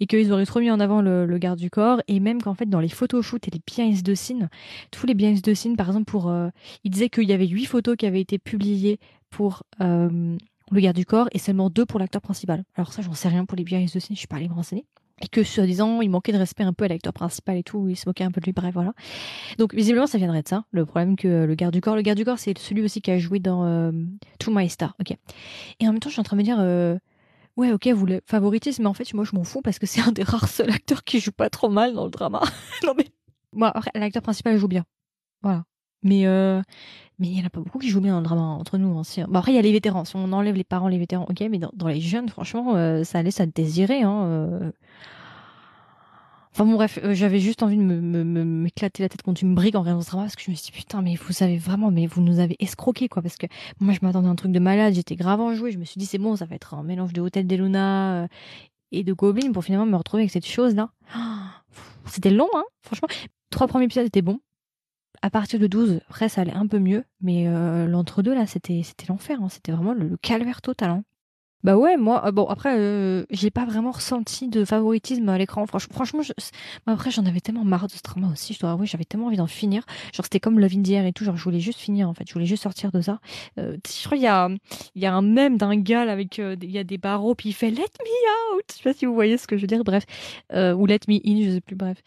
Et 0.00 0.06
qu'ils 0.06 0.32
auraient 0.32 0.46
trop 0.46 0.60
mis 0.60 0.70
en 0.70 0.78
avant 0.78 1.00
le, 1.00 1.38
garde 1.38 1.58
du 1.58 1.70
corps, 1.70 2.00
et 2.06 2.20
même 2.20 2.42
qu'en 2.42 2.54
fait, 2.54 2.66
dans 2.66 2.80
les 2.80 2.88
photoshoots 2.88 3.48
et 3.48 3.50
les 3.50 3.60
behind 3.66 4.02
de 4.02 4.14
scene, 4.14 4.48
tous 4.90 5.06
les 5.06 5.14
behind 5.14 5.40
de 5.40 5.54
scene, 5.54 5.76
par 5.76 5.88
exemple, 5.88 6.04
pour. 6.04 6.28
Euh, 6.28 6.48
il 6.84 6.90
disait 6.90 7.08
qu'il 7.08 7.24
y 7.24 7.32
avait 7.32 7.46
huit 7.46 7.66
photos 7.66 7.96
qui 7.96 8.06
avaient 8.06 8.20
été 8.20 8.38
publiées 8.38 8.98
pour 9.30 9.62
euh, 9.80 10.36
le 10.70 10.80
garde 10.80 10.96
du 10.96 11.06
corps 11.06 11.28
et 11.32 11.38
seulement 11.38 11.70
deux 11.70 11.86
pour 11.86 11.98
l'acteur 11.98 12.20
principal. 12.20 12.64
Alors, 12.76 12.92
ça, 12.92 13.02
j'en 13.02 13.14
sais 13.14 13.28
rien 13.28 13.44
pour 13.44 13.56
les 13.56 13.64
behind 13.64 13.90
de 13.92 13.98
scene, 13.98 14.14
je 14.14 14.18
suis 14.18 14.28
pas 14.28 14.36
allée 14.36 14.48
me 14.48 14.54
renseigner. 14.54 14.84
Et 15.22 15.28
que, 15.28 15.44
soi-disant, 15.44 16.00
il 16.00 16.10
manquait 16.10 16.32
de 16.32 16.38
respect 16.38 16.64
un 16.64 16.72
peu 16.72 16.84
à 16.84 16.88
l'acteur 16.88 17.12
principal 17.12 17.56
et 17.56 17.62
tout, 17.62 17.88
il 17.88 17.96
se 17.96 18.08
moquait 18.08 18.24
un 18.24 18.32
peu 18.32 18.40
de 18.40 18.46
lui, 18.46 18.52
bref, 18.52 18.74
voilà. 18.74 18.92
Donc, 19.56 19.72
visiblement, 19.72 20.08
ça 20.08 20.18
viendrait 20.18 20.42
de 20.42 20.48
ça, 20.48 20.64
le 20.72 20.84
problème 20.84 21.16
que 21.16 21.44
le 21.44 21.54
garde 21.54 21.72
du 21.72 21.80
corps. 21.80 21.94
Le 21.94 22.02
garde 22.02 22.18
du 22.18 22.24
corps, 22.24 22.38
c'est 22.38 22.58
celui 22.58 22.82
aussi 22.82 23.00
qui 23.00 23.10
a 23.12 23.18
joué 23.18 23.38
dans 23.38 23.64
euh, 23.64 23.92
To 24.40 24.50
My 24.52 24.68
Star, 24.68 24.96
ok. 25.00 25.16
Et 25.80 25.88
en 25.88 25.92
même 25.92 26.00
temps, 26.00 26.08
je 26.08 26.14
suis 26.14 26.20
en 26.20 26.24
train 26.24 26.36
de 26.36 26.42
me 26.42 26.44
dire. 26.44 27.00
Ouais, 27.56 27.72
ok, 27.72 27.86
vous 27.88 28.06
le 28.06 28.20
favoritisme, 28.24 28.82
mais 28.82 28.88
en 28.88 28.94
fait, 28.94 29.12
moi, 29.12 29.24
je 29.24 29.34
m'en 29.34 29.44
fous 29.44 29.60
parce 29.60 29.78
que 29.78 29.86
c'est 29.86 30.00
un 30.00 30.12
des 30.12 30.22
rares 30.22 30.48
seuls 30.48 30.70
acteurs 30.70 31.04
qui 31.04 31.20
joue 31.20 31.32
pas 31.32 31.50
trop 31.50 31.68
mal 31.68 31.92
dans 31.94 32.04
le 32.04 32.10
drama. 32.10 32.40
non, 32.84 32.94
mais. 32.96 33.06
Moi, 33.52 33.72
l'acteur 33.94 34.22
principal 34.22 34.56
joue 34.56 34.68
bien. 34.68 34.84
Voilà. 35.42 35.64
Mais, 36.02 36.26
euh, 36.26 36.62
mais 37.18 37.28
il 37.28 37.38
y 37.38 37.42
en 37.42 37.46
a 37.46 37.50
pas 37.50 37.60
beaucoup 37.60 37.78
qui 37.78 37.88
jouent 37.88 38.00
bien 38.00 38.12
dans 38.12 38.20
le 38.20 38.24
drama 38.24 38.42
entre 38.42 38.78
nous 38.78 38.96
anciens. 38.96 39.26
Bon, 39.28 39.38
après, 39.38 39.52
il 39.52 39.56
y 39.56 39.58
a 39.58 39.62
les 39.62 39.72
vétérans. 39.72 40.04
Si 40.04 40.16
on 40.16 40.32
enlève 40.32 40.54
les 40.54 40.64
parents, 40.64 40.88
les 40.88 40.98
vétérans, 40.98 41.26
ok, 41.28 41.40
mais 41.50 41.58
dans, 41.58 41.70
dans 41.74 41.88
les 41.88 42.00
jeunes, 42.00 42.28
franchement, 42.30 42.74
euh, 42.76 43.04
ça 43.04 43.22
laisse 43.22 43.40
à 43.40 43.46
désirer, 43.46 44.02
hein. 44.02 44.24
Euh... 44.24 44.72
Enfin 46.54 46.66
bon 46.66 46.74
bref, 46.74 46.98
euh, 47.02 47.14
j'avais 47.14 47.38
juste 47.38 47.62
envie 47.62 47.78
de 47.78 47.82
me, 47.82 48.44
m'éclater 48.44 49.02
la 49.02 49.08
tête 49.08 49.22
contre 49.22 49.42
une 49.42 49.54
brique 49.54 49.74
en 49.74 49.80
regardant 49.80 50.02
ce 50.02 50.08
drama 50.08 50.24
parce 50.24 50.36
que 50.36 50.42
je 50.42 50.50
me 50.50 50.54
suis 50.54 50.70
dit 50.70 50.78
putain 50.78 51.00
mais 51.00 51.14
vous 51.14 51.32
savez 51.32 51.56
vraiment 51.56 51.90
mais 51.90 52.06
vous 52.06 52.20
nous 52.20 52.40
avez 52.40 52.56
escroqué 52.58 53.08
quoi 53.08 53.22
parce 53.22 53.36
que 53.36 53.46
moi 53.80 53.94
je 53.94 54.00
m'attendais 54.02 54.28
à 54.28 54.30
un 54.30 54.34
truc 54.34 54.52
de 54.52 54.58
malade, 54.58 54.92
j'étais 54.92 55.16
grave 55.16 55.40
enjouée, 55.40 55.72
je 55.72 55.78
me 55.78 55.84
suis 55.84 55.98
dit 55.98 56.04
c'est 56.04 56.18
bon 56.18 56.36
ça 56.36 56.44
va 56.44 56.54
être 56.54 56.74
un 56.74 56.82
mélange 56.82 57.14
de 57.14 57.22
Hôtel 57.22 57.46
des 57.46 57.56
Luna 57.56 58.24
euh, 58.24 58.28
et 58.90 59.02
de 59.02 59.14
Goblin 59.14 59.52
pour 59.52 59.64
finalement 59.64 59.86
me 59.86 59.96
retrouver 59.96 60.24
avec 60.24 60.30
cette 60.30 60.46
chose 60.46 60.74
là. 60.74 60.90
c'était 62.04 62.30
long 62.30 62.50
hein 62.54 62.64
franchement. 62.82 63.08
Trois 63.48 63.66
premiers 63.66 63.86
épisodes 63.86 64.06
étaient 64.06 64.22
bons. 64.22 64.40
À 65.22 65.30
partir 65.30 65.58
de 65.58 65.66
12, 65.66 66.00
après 66.10 66.28
ça 66.28 66.42
allait 66.42 66.52
un 66.52 66.66
peu 66.66 66.78
mieux 66.78 67.04
mais 67.22 67.48
euh, 67.48 67.86
l'entre-deux 67.86 68.34
là 68.34 68.46
c'était 68.46 68.82
c'était 68.84 69.06
l'enfer, 69.08 69.38
hein. 69.40 69.48
c'était 69.48 69.72
vraiment 69.72 69.94
le, 69.94 70.06
le 70.06 70.16
calvaire 70.18 70.60
total. 70.60 70.90
Hein. 70.90 71.04
Bah 71.62 71.76
ouais, 71.76 71.96
moi, 71.96 72.26
euh, 72.26 72.32
bon, 72.32 72.46
après, 72.46 72.76
euh, 72.76 73.24
j'ai 73.30 73.50
pas 73.50 73.64
vraiment 73.64 73.92
ressenti 73.92 74.48
de 74.48 74.64
favoritisme 74.64 75.28
à 75.28 75.38
l'écran. 75.38 75.64
Franchement, 75.66 76.22
après, 76.86 77.10
j'en 77.12 77.24
avais 77.24 77.40
tellement 77.40 77.64
marre 77.64 77.86
de 77.86 77.92
ce 77.92 78.02
drama 78.02 78.28
aussi, 78.32 78.52
je 78.54 78.60
dois 78.60 78.72
avouer, 78.72 78.86
j'avais 78.86 79.04
tellement 79.04 79.26
envie 79.26 79.36
d'en 79.36 79.46
finir. 79.46 79.84
Genre, 80.12 80.24
c'était 80.24 80.40
comme 80.40 80.58
Love 80.58 80.72
in 80.76 80.82
the 80.82 80.90
Air 80.90 81.06
et 81.06 81.12
tout, 81.12 81.24
genre, 81.24 81.36
je 81.36 81.44
voulais 81.44 81.60
juste 81.60 81.78
finir, 81.78 82.08
en 82.08 82.14
fait, 82.14 82.24
je 82.26 82.32
voulais 82.32 82.46
juste 82.46 82.64
sortir 82.64 82.90
de 82.90 83.00
ça. 83.00 83.20
Euh, 83.58 83.76
je 83.86 84.04
crois 84.04 84.16
qu'il 84.16 84.24
y 84.24 84.28
a, 84.28 84.48
y 84.96 85.06
a 85.06 85.14
un 85.14 85.22
mème 85.22 85.56
d'un 85.56 85.76
gars 85.76 86.02
avec, 86.10 86.38
il 86.38 86.70
y 86.70 86.78
a 86.78 86.84
des 86.84 86.98
barreaux, 86.98 87.34
puis 87.36 87.50
il 87.50 87.52
fait 87.52 87.70
Let 87.70 87.76
me 87.76 88.56
out! 88.56 88.64
Je 88.70 88.76
sais 88.76 88.82
pas 88.82 88.92
si 88.92 89.06
vous 89.06 89.14
voyez 89.14 89.38
ce 89.38 89.46
que 89.46 89.56
je 89.56 89.62
veux 89.62 89.68
dire, 89.68 89.84
bref. 89.84 90.04
ou 90.52 90.86
Let 90.86 91.00
me 91.06 91.20
in, 91.24 91.44
je 91.44 91.50
sais 91.54 91.60
plus, 91.60 91.76
bref. 91.76 92.02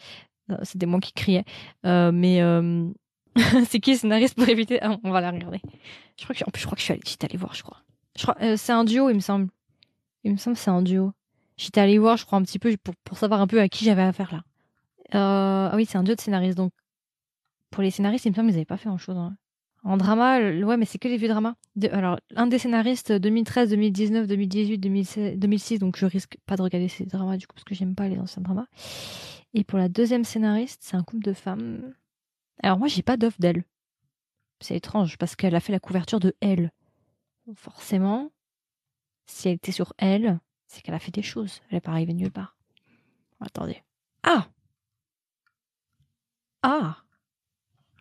C'était 0.63 0.85
moi 0.85 0.99
qui 0.99 1.13
criais. 1.13 1.45
mais, 1.83 2.41
c'est 3.69 3.79
qui 3.79 3.91
le 3.91 3.97
scénariste 3.97 4.35
pour 4.35 4.47
éviter, 4.49 4.81
ah, 4.81 4.97
on 5.03 5.11
va 5.11 5.21
la 5.21 5.31
regarder. 5.31 5.61
Je 6.17 6.23
crois 6.23 6.35
que, 6.35 6.43
en 6.43 6.51
plus, 6.51 6.61
je 6.61 6.65
crois 6.65 6.75
que 6.75 6.81
je 6.81 6.85
suis 6.85 6.93
allée, 6.93 7.01
allée 7.21 7.37
voir, 7.37 7.53
je 7.53 7.63
crois. 7.63 7.77
Euh, 8.41 8.57
c'est 8.57 8.71
un 8.71 8.83
duo, 8.83 9.09
il 9.09 9.15
me 9.15 9.19
semble. 9.19 9.49
Il 10.23 10.31
me 10.31 10.37
semble 10.37 10.55
que 10.55 10.61
c'est 10.61 10.71
un 10.71 10.81
duo. 10.81 11.11
J'étais 11.57 11.81
allée 11.81 11.97
voir, 11.97 12.17
je 12.17 12.25
crois, 12.25 12.37
un 12.37 12.43
petit 12.43 12.59
peu 12.59 12.75
pour, 12.77 12.95
pour 13.03 13.17
savoir 13.17 13.41
un 13.41 13.47
peu 13.47 13.59
à 13.59 13.69
qui 13.69 13.85
j'avais 13.85 14.01
affaire 14.01 14.31
là. 14.31 14.43
Euh, 15.13 15.69
ah 15.71 15.75
oui, 15.75 15.85
c'est 15.85 15.97
un 15.97 16.03
duo 16.03 16.15
de 16.15 16.21
scénaristes. 16.21 16.57
Donc, 16.57 16.73
pour 17.69 17.83
les 17.83 17.91
scénaristes, 17.91 18.25
il 18.25 18.31
me 18.31 18.35
semble 18.35 18.47
qu'ils 18.47 18.55
n'avaient 18.55 18.65
pas 18.65 18.77
fait 18.77 18.89
grand 18.89 18.97
chose. 18.97 19.17
Hein. 19.17 19.35
En 19.83 19.97
drama, 19.97 20.39
ouais, 20.39 20.77
mais 20.77 20.85
c'est 20.85 20.97
que 20.97 21.07
les 21.07 21.17
vieux 21.17 21.27
dramas. 21.27 21.53
Alors, 21.91 22.19
un 22.35 22.47
des 22.47 22.57
scénaristes 22.57 23.11
2013, 23.11 23.69
2019, 23.69 24.25
2018, 24.25 24.77
2016, 24.79 25.37
2006, 25.37 25.79
donc 25.79 25.95
je 25.95 26.07
risque 26.07 26.37
pas 26.47 26.55
de 26.55 26.63
regarder 26.63 26.87
ces 26.87 27.05
dramas 27.05 27.37
du 27.37 27.45
coup 27.45 27.53
parce 27.53 27.65
que 27.65 27.75
j'aime 27.75 27.93
pas 27.93 28.07
les 28.07 28.17
anciens 28.17 28.41
dramas. 28.41 28.65
Et 29.53 29.63
pour 29.63 29.77
la 29.77 29.87
deuxième 29.87 30.23
scénariste, 30.23 30.81
c'est 30.83 30.97
un 30.97 31.03
couple 31.03 31.23
de 31.23 31.33
femmes. 31.33 31.93
Alors 32.63 32.79
moi, 32.79 32.87
j'ai 32.87 33.03
pas 33.03 33.15
d'offre 33.15 33.37
d'elle. 33.39 33.63
C'est 34.59 34.75
étrange 34.75 35.19
parce 35.19 35.35
qu'elle 35.35 35.53
a 35.53 35.59
fait 35.59 35.71
la 35.71 35.79
couverture 35.79 36.19
de 36.19 36.33
Elle 36.41 36.71
forcément, 37.53 38.31
si 39.27 39.49
elle 39.49 39.55
était 39.55 39.71
sur 39.71 39.93
elle, 39.97 40.39
c'est 40.67 40.81
qu'elle 40.81 40.95
a 40.95 40.99
fait 40.99 41.11
des 41.11 41.21
choses. 41.21 41.61
Elle 41.69 41.75
n'est 41.75 41.81
pas 41.81 41.91
arrivée 41.91 42.13
nulle 42.13 42.31
part. 42.31 42.57
Attendez. 43.39 43.83
Ah 44.23 44.47
Ah 46.63 46.97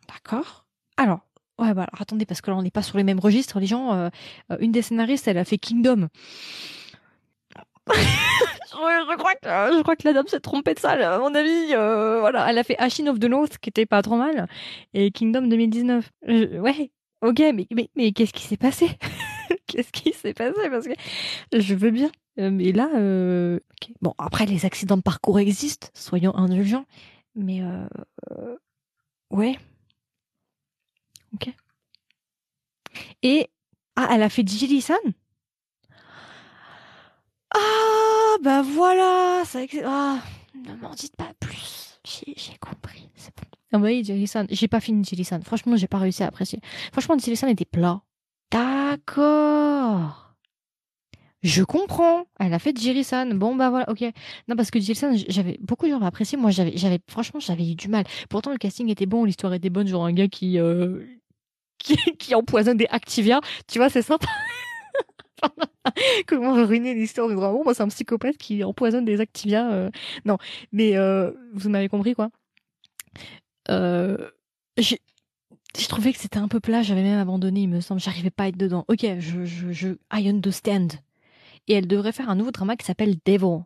D'accord. 0.08 0.64
Alors, 0.96 1.20
ouais, 1.58 1.74
bah 1.74 1.82
alors 1.82 2.00
attendez, 2.00 2.24
parce 2.26 2.40
que 2.40 2.50
là, 2.50 2.56
on 2.56 2.62
n'est 2.62 2.70
pas 2.70 2.82
sur 2.82 2.96
les 2.96 3.04
mêmes 3.04 3.18
registres. 3.18 3.58
Les 3.58 3.66
gens, 3.66 3.92
euh, 3.94 4.08
euh, 4.52 4.56
une 4.60 4.72
des 4.72 4.82
scénaristes, 4.82 5.28
elle 5.28 5.38
a 5.38 5.44
fait 5.44 5.58
Kingdom. 5.58 6.08
je, 7.92 9.16
crois 9.16 9.34
que, 9.34 9.48
je 9.48 9.82
crois 9.82 9.96
que 9.96 10.06
la 10.06 10.14
dame 10.14 10.26
s'est 10.26 10.40
trompée 10.40 10.74
de 10.74 10.78
ça, 10.78 10.92
à 10.92 11.18
mon 11.18 11.34
avis. 11.34 11.74
Euh, 11.74 12.20
voilà, 12.20 12.48
elle 12.48 12.58
a 12.58 12.64
fait 12.64 12.78
Ashin 12.78 13.06
of 13.08 13.18
the 13.18 13.24
North, 13.24 13.58
qui 13.58 13.68
était 13.68 13.86
pas 13.86 14.02
trop 14.02 14.16
mal, 14.16 14.48
et 14.94 15.10
Kingdom 15.10 15.42
2019. 15.48 16.10
ouais, 16.28 16.90
ok, 17.22 17.38
mais, 17.54 17.66
mais, 17.70 17.90
mais 17.94 18.12
qu'est-ce 18.12 18.32
qui 18.32 18.44
s'est 18.44 18.56
passé? 18.56 18.88
qu'est-ce 19.66 19.92
qui 19.92 20.12
s'est 20.12 20.34
passé? 20.34 20.70
Parce 20.70 20.86
que 20.86 20.94
je 21.60 21.74
veux 21.74 21.90
bien. 21.90 22.10
Euh, 22.38 22.50
mais 22.50 22.72
là, 22.72 22.90
euh... 22.94 23.60
bon, 24.00 24.14
après, 24.18 24.46
les 24.46 24.64
accidents 24.66 24.96
de 24.96 25.02
parcours 25.02 25.38
existent, 25.38 25.88
soyons 25.94 26.34
indulgents. 26.36 26.86
Mais, 27.34 27.62
euh... 27.62 28.56
ouais. 29.30 29.58
Ok. 31.34 31.52
Et, 33.22 33.48
ah, 33.96 34.08
elle 34.12 34.22
a 34.22 34.28
fait 34.28 34.46
Jili-san 34.46 34.96
Ah, 37.54 38.36
bah 38.42 38.62
voilà 38.62 39.42
ça, 39.44 39.60
ah, 39.84 40.18
Ne 40.54 40.74
m'en 40.76 40.94
dites 40.94 41.16
pas 41.16 41.32
plus. 41.40 42.00
J'ai 42.04 42.56
compris, 42.60 43.08
bon. 43.72 43.80
Oui. 43.80 44.04
J'ai 44.50 44.68
pas 44.68 44.80
fini 44.80 45.04
Jili-san. 45.04 45.42
Franchement, 45.42 45.76
j'ai 45.76 45.88
pas 45.88 45.98
réussi 45.98 46.22
à 46.22 46.26
apprécier. 46.26 46.60
Franchement, 46.92 47.18
Jili-san 47.18 47.48
était 47.48 47.64
plat. 47.64 48.02
D'accord. 48.54 50.36
Je 51.42 51.64
comprends. 51.64 52.24
Elle 52.38 52.54
a 52.54 52.60
fait 52.60 52.76
Jirisan. 52.76 53.34
Bon 53.34 53.56
bah 53.56 53.68
voilà, 53.68 53.90
ok. 53.90 54.04
Non 54.46 54.54
parce 54.54 54.70
que 54.70 54.78
Jirisan, 54.78 55.12
j'avais 55.28 55.58
beaucoup 55.60 55.86
de 55.86 55.90
gens 55.90 56.00
apprécié. 56.02 56.38
Moi 56.38 56.52
j'avais, 56.52 56.76
j'avais 56.76 57.00
franchement 57.08 57.40
j'avais 57.40 57.68
eu 57.68 57.74
du 57.74 57.88
mal. 57.88 58.04
Pourtant 58.30 58.52
le 58.52 58.58
casting 58.58 58.88
était 58.90 59.06
bon, 59.06 59.24
l'histoire 59.24 59.52
était 59.54 59.70
bonne. 59.70 59.88
Genre 59.88 60.04
un 60.04 60.12
gars 60.12 60.28
qui 60.28 60.60
euh, 60.60 61.04
qui, 62.18 62.34
empoisonne 62.36 62.76
des 62.76 62.86
Activia. 62.90 63.40
Tu 63.66 63.78
vois 63.78 63.90
c'est 63.90 64.02
sympa. 64.02 64.28
Comment 66.28 66.54
ruiner 66.64 66.94
l'histoire 66.94 67.28
du 67.28 67.34
dragon? 67.34 67.64
Moi 67.64 67.74
c'est 67.74 67.82
un 67.82 67.88
psychopathe 67.88 68.36
qui 68.36 68.62
empoisonne 68.62 69.04
des 69.04 69.20
Activia. 69.20 69.72
Euh... 69.72 69.90
Non 70.24 70.38
mais 70.70 70.96
euh, 70.96 71.32
vous 71.54 71.70
m'avez 71.70 71.88
compris 71.88 72.14
quoi. 72.14 72.30
J'ai 75.76 75.82
je 75.82 75.88
trouvais 75.88 76.12
que 76.12 76.18
c'était 76.18 76.38
un 76.38 76.48
peu 76.48 76.60
plat, 76.60 76.82
j'avais 76.82 77.02
même 77.02 77.18
abandonné, 77.18 77.62
il 77.62 77.68
me 77.68 77.80
semble, 77.80 78.00
j'arrivais 78.00 78.30
pas 78.30 78.44
à 78.44 78.48
être 78.48 78.56
dedans. 78.56 78.84
Ok, 78.88 79.06
je, 79.18 79.44
je, 79.44 79.72
je, 79.72 79.88
I 80.12 80.28
understand. 80.28 80.88
Et 81.66 81.74
elle 81.74 81.86
devrait 81.86 82.12
faire 82.12 82.28
un 82.28 82.34
nouveau 82.34 82.50
drama 82.50 82.76
qui 82.76 82.84
s'appelle 82.84 83.16
Devil 83.24 83.64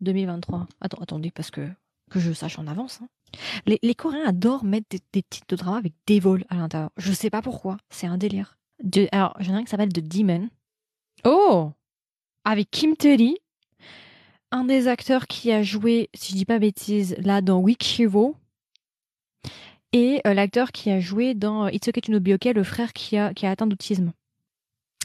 2023. 0.00 0.66
Attends, 0.80 1.02
attendez, 1.02 1.30
parce 1.30 1.50
que, 1.50 1.68
que 2.10 2.20
je 2.20 2.32
sache 2.32 2.58
en 2.58 2.66
avance. 2.66 3.00
Hein. 3.02 3.08
Les, 3.66 3.78
les, 3.82 3.94
Coréens 3.94 4.26
adorent 4.26 4.64
mettre 4.64 4.86
des, 4.90 5.00
des, 5.12 5.22
titres 5.22 5.46
de 5.48 5.56
drama 5.56 5.78
avec 5.78 5.94
Devil 6.06 6.44
à 6.48 6.56
l'intérieur. 6.56 6.90
Je 6.96 7.12
sais 7.12 7.30
pas 7.30 7.42
pourquoi, 7.42 7.78
c'est 7.90 8.06
un 8.06 8.18
délire. 8.18 8.56
De, 8.82 9.08
alors, 9.12 9.34
j'en 9.40 9.54
ai 9.54 9.56
un 9.58 9.64
qui 9.64 9.70
s'appelle 9.70 9.92
The 9.92 10.00
Demon. 10.00 10.48
Oh 11.24 11.72
Avec 12.44 12.70
Kim 12.70 12.96
Tae 12.96 13.34
un 14.52 14.64
des 14.64 14.86
acteurs 14.86 15.26
qui 15.26 15.50
a 15.50 15.62
joué, 15.62 16.10
si 16.14 16.32
je 16.32 16.36
dis 16.36 16.44
pas 16.44 16.58
bêtise, 16.58 17.16
là 17.18 17.40
dans 17.40 17.58
Weak 17.58 17.98
Hero, 17.98 18.36
et 19.92 20.20
euh, 20.26 20.34
l'acteur 20.34 20.72
qui 20.72 20.90
a 20.90 21.00
joué 21.00 21.34
dans 21.34 21.68
It's 21.68 21.88
Okay 21.88 22.00
to 22.00 22.20
Be 22.20 22.28
Okay, 22.30 22.52
le 22.52 22.64
frère 22.64 22.92
qui 22.92 23.16
a, 23.16 23.34
qui 23.34 23.46
a 23.46 23.50
atteint 23.50 23.66
d'autisme. 23.66 24.12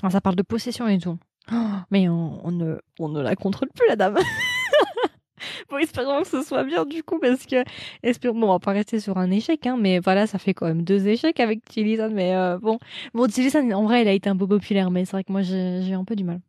Alors, 0.01 0.11
ça 0.11 0.21
parle 0.21 0.35
de 0.35 0.43
possession 0.43 0.87
et 0.87 0.99
tout. 0.99 1.17
Oh, 1.51 1.69
mais 1.91 2.09
on, 2.09 2.51
ne, 2.51 2.77
on 2.99 3.09
ne 3.09 3.21
la 3.21 3.35
contrôle 3.35 3.69
plus, 3.73 3.87
la 3.87 3.95
dame. 3.95 4.17
bon, 5.69 5.77
espérons 5.77 6.21
que 6.21 6.27
ce 6.27 6.43
soit 6.43 6.63
bien 6.63 6.85
du 6.85 7.03
coup, 7.03 7.19
parce 7.19 7.45
que 7.45 7.63
espérons, 8.03 8.39
bon, 8.39 8.47
on 8.47 8.53
va 8.53 8.59
pas 8.59 8.73
rester 8.73 8.99
sur 8.99 9.17
un 9.17 9.31
échec, 9.31 9.65
hein, 9.65 9.77
mais 9.79 9.99
voilà, 9.99 10.27
ça 10.27 10.39
fait 10.39 10.53
quand 10.53 10.67
même 10.67 10.83
deux 10.83 11.07
échecs 11.07 11.39
avec 11.39 11.63
Tillyson, 11.65 12.11
mais 12.13 12.35
euh, 12.35 12.57
bon, 12.59 12.79
bon, 13.13 13.27
Tillyson, 13.27 13.71
en 13.71 13.83
vrai, 13.83 14.01
il 14.01 14.07
a 14.07 14.13
été 14.13 14.29
un 14.29 14.37
peu 14.37 14.47
populaire, 14.47 14.91
mais 14.91 15.05
c'est 15.05 15.11
vrai 15.13 15.23
que 15.23 15.31
moi, 15.31 15.41
j'ai 15.41 15.93
un 15.93 16.05
peu 16.05 16.15
du 16.15 16.23
mal. 16.23 16.41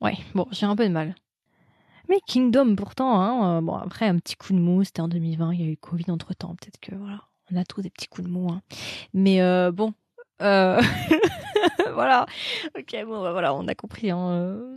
Ouais, 0.00 0.16
bon, 0.34 0.46
j'ai 0.52 0.66
un 0.66 0.76
peu 0.76 0.86
de 0.86 0.92
mal. 0.92 1.14
Mais 2.08 2.20
Kingdom, 2.26 2.74
pourtant, 2.76 3.20
hein, 3.20 3.58
euh, 3.58 3.60
bon, 3.60 3.74
après, 3.74 4.06
un 4.06 4.16
petit 4.16 4.36
coup 4.36 4.52
de 4.52 4.58
mou, 4.58 4.84
c'était 4.84 5.02
en 5.02 5.08
2020, 5.08 5.52
il 5.54 5.60
y 5.60 5.64
a 5.64 5.66
eu 5.70 5.76
Covid 5.76 6.10
entre 6.10 6.32
temps, 6.34 6.54
peut-être 6.54 6.80
que 6.80 6.94
voilà, 6.94 7.27
on 7.52 7.56
a 7.56 7.64
tous 7.64 7.82
des 7.82 7.90
petits 7.90 8.08
coups 8.08 8.28
de 8.28 8.32
mou, 8.32 8.48
hein. 8.50 8.62
Mais 9.14 9.40
euh, 9.42 9.70
bon, 9.72 9.94
euh... 10.42 10.80
voilà, 11.92 12.26
ok, 12.76 12.96
bon, 13.06 13.22
bah, 13.22 13.32
voilà, 13.32 13.54
on 13.54 13.66
a 13.68 13.74
compris, 13.74 14.10
hein. 14.10 14.30
Euh. 14.30 14.74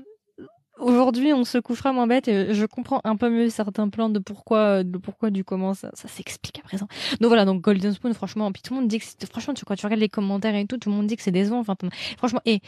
Aujourd'hui, 0.80 1.32
on 1.32 1.43
se 1.43 1.59
couchera 1.59 1.93
moins 1.93 2.07
bête 2.07 2.28
et 2.28 2.55
je 2.55 2.65
comprends 2.65 3.01
un 3.03 3.15
peu 3.15 3.30
mieux 3.30 3.49
certains 3.49 3.88
plans 3.89 4.09
de 4.09 4.17
pourquoi, 4.17 4.84
de 4.84 4.97
pourquoi, 4.97 5.30
du 5.30 5.43
comment 5.43 5.76
ça, 5.76 5.91
ça 5.93 6.07
s'explique 6.07 6.57
à 6.57 6.63
présent. 6.63 6.88
Donc 7.19 7.28
voilà, 7.28 7.45
donc 7.45 7.61
Golden 7.61 7.93
Spoon, 7.93 8.13
franchement, 8.15 8.51
puis 8.51 8.63
tout 8.63 8.74
le 8.74 8.80
monde 8.80 8.89
dit 8.89 8.97
que 8.97 9.05
franchement, 9.30 9.53
tu, 9.53 9.63
quand 9.63 9.76
tu 9.76 9.86
regardes 9.86 10.01
les 10.01 10.09
commentaires 10.09 10.55
et 10.55 10.65
tout, 10.65 10.78
tout 10.80 10.89
le 10.89 10.95
monde 10.95 11.05
dit 11.05 11.17
que 11.17 11.22
c'est 11.22 11.32
décevant. 11.32 11.59
Enfin, 11.59 11.76
franchement, 12.17 12.41
et 12.45 12.61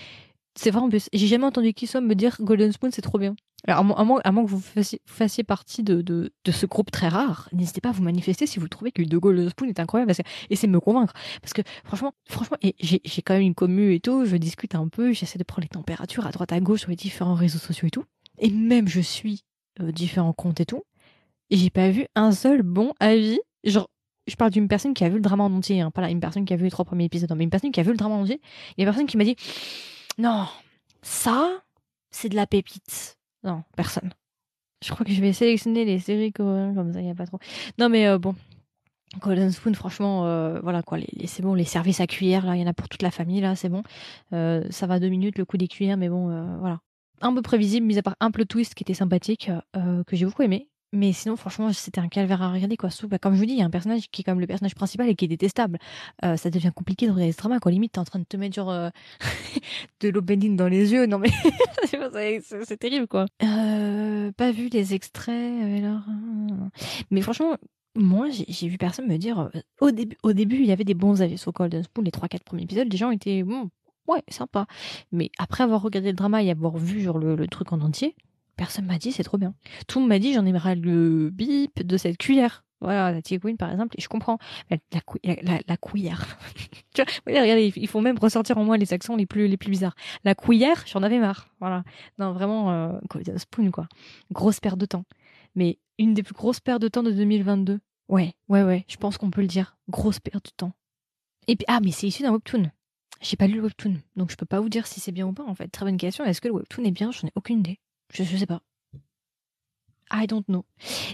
c'est 0.56 0.72
vrai 0.72 0.82
j'ai 1.14 1.28
jamais 1.28 1.45
entendu 1.45 1.74
qui 1.74 1.88
soit 1.88 2.01
me 2.01 2.16
dire 2.16 2.38
Golden 2.39 2.72
Spoon 2.72 2.91
c'est 2.91 3.01
trop 3.01 3.18
bien. 3.18 3.36
Alors 3.66 3.80
à 3.80 4.04
moins, 4.04 4.20
à 4.24 4.32
moins 4.32 4.43
que 4.43 4.49
vous 4.49 4.60
fassiez, 4.60 4.99
fassiez 5.06 5.43
partie 5.45 5.84
de, 5.84 6.01
de, 6.01 6.51
ce 6.51 6.66
groupe 6.66 6.91
très 6.91 7.08
rare, 7.08 7.47
n'hésitez 7.54 7.80
pas 7.80 7.89
à 7.89 7.91
vous 7.93 8.04
manifester 8.04 8.45
si 8.45 8.60
vous 8.60 8.68
trouvez 8.68 8.91
que 8.91 9.01
de 9.01 9.18
Golden 9.18 9.49
Spoon 9.49 9.70
est 9.70 9.80
incroyable 9.80 10.08
parce 10.08 10.18
que, 10.18 10.28
essayez 10.49 10.68
de 10.68 10.74
me 10.74 10.82
convaincre. 10.82 11.14
Parce 11.41 11.54
que 11.54 11.62
franchement, 11.86 12.12
franchement, 12.28 12.58
et 12.62 12.76
j'ai, 12.82 12.99
j'ai 13.06 13.22
quand 13.22 13.36
même 13.36 13.43
une 13.43 13.56
commu 13.56 13.93
et 13.93 14.01
tout, 14.01 14.26
je 14.26 14.36
discute 14.36 14.76
un 14.76 14.89
peu, 14.89 15.14
j'essaie 15.14 15.39
de 15.39 15.45
prendre 15.45 15.62
les 15.62 15.70
températures 15.70 16.28
à 16.28 16.32
droite 16.32 16.51
à 16.51 16.60
gauche 16.60 16.82
sur 16.82 16.89
les 16.89 16.97
différents 16.97 17.36
réseaux 17.36 17.60
sociaux 17.60 17.88
et 17.88 17.91
tout, 17.91 18.04
et 18.39 18.49
même 18.49 18.89
je 18.89 18.99
suis 18.99 19.45
euh, 19.80 19.93
différents 19.93 20.34
comptes 20.34 20.60
et 20.60 20.66
tout, 20.66 20.84
et 21.49 21.56
j'ai 21.56 21.70
pas 21.70 21.89
vu 21.89 22.06
un 22.16 22.34
seul 22.34 22.64
bon 22.64 22.93
avis, 22.99 23.39
genre 23.64 23.89
je 24.28 24.36
parle 24.36 24.51
d'une 24.51 24.68
personne 24.68 24.93
qui 24.93 25.06
a 25.06 25.10
vu 25.10 25.16
le 25.16 25.22
drama 25.22 25.45
en 25.45 25.54
entier, 25.54 25.80
hein, 25.80 25.89
pas 25.89 26.01
là, 26.01 26.10
une 26.10 26.20
personne 26.20 26.43
qui 26.43 26.54
a 26.54 26.58
vu 26.58 26.66
les 26.66 26.72
trois 26.72 26.86
premiers 26.86 27.06
épisodes, 27.06 27.32
mais 27.36 27.45
une 27.45 27.49
personne 27.49 27.72
qui 27.72 27.80
a 27.80 27.84
vu 27.84 27.91
le 27.91 27.97
drama 27.97 28.16
en 28.16 28.22
entier, 28.24 28.41
il 28.78 28.82
y 28.82 28.82
a 28.82 28.84
une 28.84 28.93
personne 28.93 29.08
qui 29.08 29.16
m'a 29.16 29.24
dit 29.24 29.38
non, 30.18 30.47
ça, 31.01 31.64
c'est 32.11 32.30
de 32.30 32.36
la 32.36 32.47
pépite. 32.47 33.18
Non, 33.43 33.64
personne. 33.76 34.11
Je 34.84 34.91
crois 34.91 35.05
que 35.05 35.11
je 35.11 35.22
vais 35.22 35.34
sélectionner 35.34 35.86
les 35.86 35.99
séries 35.99 36.32
coréennes 36.32 36.76
comme 36.76 36.93
ça, 36.93 36.99
il 36.99 37.05
n'y 37.05 37.11
a 37.11 37.16
pas 37.16 37.26
trop. 37.26 37.39
Non, 37.78 37.89
mais 37.89 38.07
euh, 38.07 38.18
bon. 38.18 38.36
Golden 39.20 39.51
Spoon, 39.51 39.76
franchement, 39.76 40.26
euh, 40.26 40.59
voilà 40.61 40.82
quoi, 40.82 40.97
c'est 41.26 41.43
bon, 41.43 41.53
les 41.53 41.66
services 41.66 42.01
à 42.01 42.07
cuillère, 42.07 42.45
là, 42.45 42.55
il 42.55 42.61
y 42.61 42.64
en 42.64 42.68
a 42.68 42.74
pour 42.74 42.89
toute 42.89 43.03
la 43.03 43.11
famille, 43.11 43.41
là, 43.41 43.55
c'est 43.55 43.70
bon. 43.70 43.84
Euh, 44.34 44.64
ça 44.72 44.88
va 44.88 44.99
deux 44.99 45.09
minutes, 45.09 45.38
le 45.38 45.45
coup 45.45 45.57
des 45.57 45.68
cuillères, 45.68 45.97
mais 45.97 46.09
bon, 46.09 46.57
voilà. 46.59 46.80
Un 47.22 47.34
peu 47.34 47.43
prévisible, 47.43 47.86
mis 47.86 47.97
à 47.99 48.01
part 48.01 48.16
un 48.20 48.32
plot 48.32 48.45
twist 48.45 48.74
qui 48.74 48.84
était 48.84 48.95
sympathique, 48.95 49.51
que 49.74 50.16
j'ai 50.16 50.26
beaucoup 50.26 50.41
aimé. 50.41 50.68
Mais 50.94 51.12
sinon, 51.12 51.36
franchement, 51.36 51.74
c'était 51.74 52.00
un 52.00 52.08
calvaire 52.08 52.44
à 52.44 52.54
regarder, 52.54 52.78
quoi. 52.78 52.89
Bah, 53.10 53.18
comme 53.18 53.34
je 53.34 53.39
vous 53.39 53.48
dis, 53.48 53.54
il 53.54 53.60
y 53.60 53.64
a 53.64 53.66
un 53.66 53.72
personnage 53.72 54.12
qui 54.12 54.22
est 54.22 54.24
comme 54.24 54.39
le 54.39 54.46
personnage 54.46 54.76
principal 54.76 55.10
et 55.10 55.16
qui 55.16 55.26
est 55.26 55.28
détestable. 55.28 55.80
Euh, 56.24 56.38
ça 56.38 56.52
devient 56.52 56.72
compliqué 56.74 57.08
de 57.08 57.12
regarder 57.12 57.32
ce 57.32 57.38
drama, 57.39 57.60
quoi. 57.60 57.72
Limite, 57.72 57.94
t'es 57.94 58.00
en 58.00 58.04
train 58.04 58.20
de 58.20 58.26
te 58.26 58.38
mettre 58.38 58.54
genre 58.54 58.70
euh, 58.70 58.91
de 60.02 60.10
l'eau 60.10 60.22
dans 60.22 60.68
les 60.68 60.94
yeux. 60.94 61.08
Non, 61.08 61.18
mais 61.18 61.32
c'est 62.44 62.78
terrible, 62.78 63.08
quoi. 63.08 63.26
Euh, 63.41 64.32
pas 64.34 64.52
vu 64.52 64.70
les 64.70 64.94
extraits, 64.94 65.64
alors. 65.80 66.04
Mais 67.10 67.22
franchement, 67.22 67.58
moi, 67.96 68.28
j'ai 68.30 68.68
vu 68.68 68.78
personne 68.78 69.08
me 69.08 69.18
dire. 69.18 69.50
au, 69.82 69.89
début, 69.89 70.16
au 70.22 70.34
début, 70.34 70.58
il 70.58 70.68
y 70.68 70.72
avait 70.72 70.84
des 70.84 70.94
bons 70.94 71.24
avis 71.24 71.39
sur 71.39 71.54
Golden 71.54 71.82
Spoon, 71.82 72.04
les 72.04 72.12
3-4 72.12 72.44
premiers 72.44 72.64
épisodes. 72.64 72.88
Les 72.91 72.98
gens 72.98 73.10
étaient, 73.10 73.41
bon, 73.41 73.72
ouais, 74.08 74.22
sympa. 74.28 74.68
Mais 75.12 75.32
après 75.39 75.64
avoir 75.64 75.82
regardé 75.82 76.10
le 76.10 76.16
drama 76.16 76.44
et 76.44 76.52
avoir 76.52 76.78
vu 76.78 77.02
genre, 77.02 77.18
le 77.18 77.48
truc 77.48 77.74
en 77.74 77.82
entier, 77.82 78.16
Personne 78.56 78.86
m'a 78.86 78.97
dit 78.97 79.12
c'est 79.12 79.24
trop 79.24 79.38
bien. 79.38 79.54
Tout 79.88 79.99
m'a 79.99 80.20
dit 80.20 80.34
j'en 80.34 80.45
aimerais 80.45 80.76
le 80.76 81.30
bip 81.30 81.82
de 81.82 81.97
cette 81.97 82.18
cuillère. 82.18 82.64
Voilà, 82.84 83.14
la 83.14 83.22
Queen 83.22 83.56
par 83.56 83.72
exemple, 83.72 83.95
et 83.97 84.01
je 84.01 84.10
comprends. 84.10 84.38
La, 84.70 85.78
cuillère. 85.78 86.38
tu 86.93 87.01
vois, 87.01 87.41
regardez, 87.41 87.72
il 87.74 87.88
faut 87.88 88.01
même 88.01 88.20
ressortir 88.20 88.58
en 88.58 88.66
moi 88.66 88.76
les 88.76 88.91
accents 88.93 89.16
les 89.16 89.26
plus, 89.26 89.47
les 89.47 89.56
plus 89.56 89.70
bizarres. 89.70 89.95
La 90.26 90.36
cuillère, 90.36 90.84
j'en 90.86 91.01
avais 91.01 91.18
marre. 91.18 91.47
Voilà. 91.62 91.86
Non, 92.20 92.34
vraiment, 92.34 92.72
euh, 92.72 92.99
spoon, 93.38 93.72
quoi. 93.72 93.88
Grosse 94.34 94.60
perte 94.60 94.78
de 94.78 94.86
temps. 94.86 95.06
Mais 95.56 95.80
une 95.97 96.14
des 96.14 96.24
plus 96.24 96.34
grosses 96.34 96.60
pertes 96.60 96.82
de 96.82 96.89
temps 96.89 97.04
de 97.04 97.12
2022. 97.12 97.80
Ouais, 98.10 98.34
ouais, 98.49 98.64
ouais, 98.64 98.84
je 98.89 98.97
pense 98.97 99.18
qu'on 99.18 99.32
peut 99.32 99.41
le 99.41 99.47
dire. 99.47 99.78
Grosse 99.89 100.20
perte 100.20 100.45
de 100.47 100.51
temps. 100.58 100.74
Et 101.47 101.56
puis, 101.56 101.66
ah, 101.70 101.80
mais 101.82 101.91
c'est 101.91 102.08
issu 102.08 102.24
d'un 102.24 102.34
webtoon. 102.34 102.70
J'ai 103.22 103.38
pas 103.38 103.47
lu 103.47 103.56
le 103.56 103.62
webtoon, 103.62 103.95
donc 104.18 104.32
je 104.32 104.36
peux 104.36 104.45
pas 104.45 104.60
vous 104.60 104.68
dire 104.68 104.88
si 104.88 104.99
c'est 104.99 105.14
bien 105.14 105.26
ou 105.26 105.32
pas, 105.32 105.45
en 105.45 105.56
fait. 105.56 105.70
Très 105.70 105.86
bonne 105.86 105.97
question. 105.97 106.26
Est-ce 106.26 106.41
que 106.41 106.49
le 106.49 106.56
webtoon 106.56 106.84
est 106.84 106.91
bien? 106.91 107.12
J'en 107.12 107.28
ai 107.28 107.32
aucune 107.36 107.60
idée. 107.60 107.80
Je, 108.12 108.24
je 108.24 108.38
sais 108.38 108.45
pas. 108.45 108.62
I 110.12 110.28
don't 110.28 110.43
know. 110.47 110.66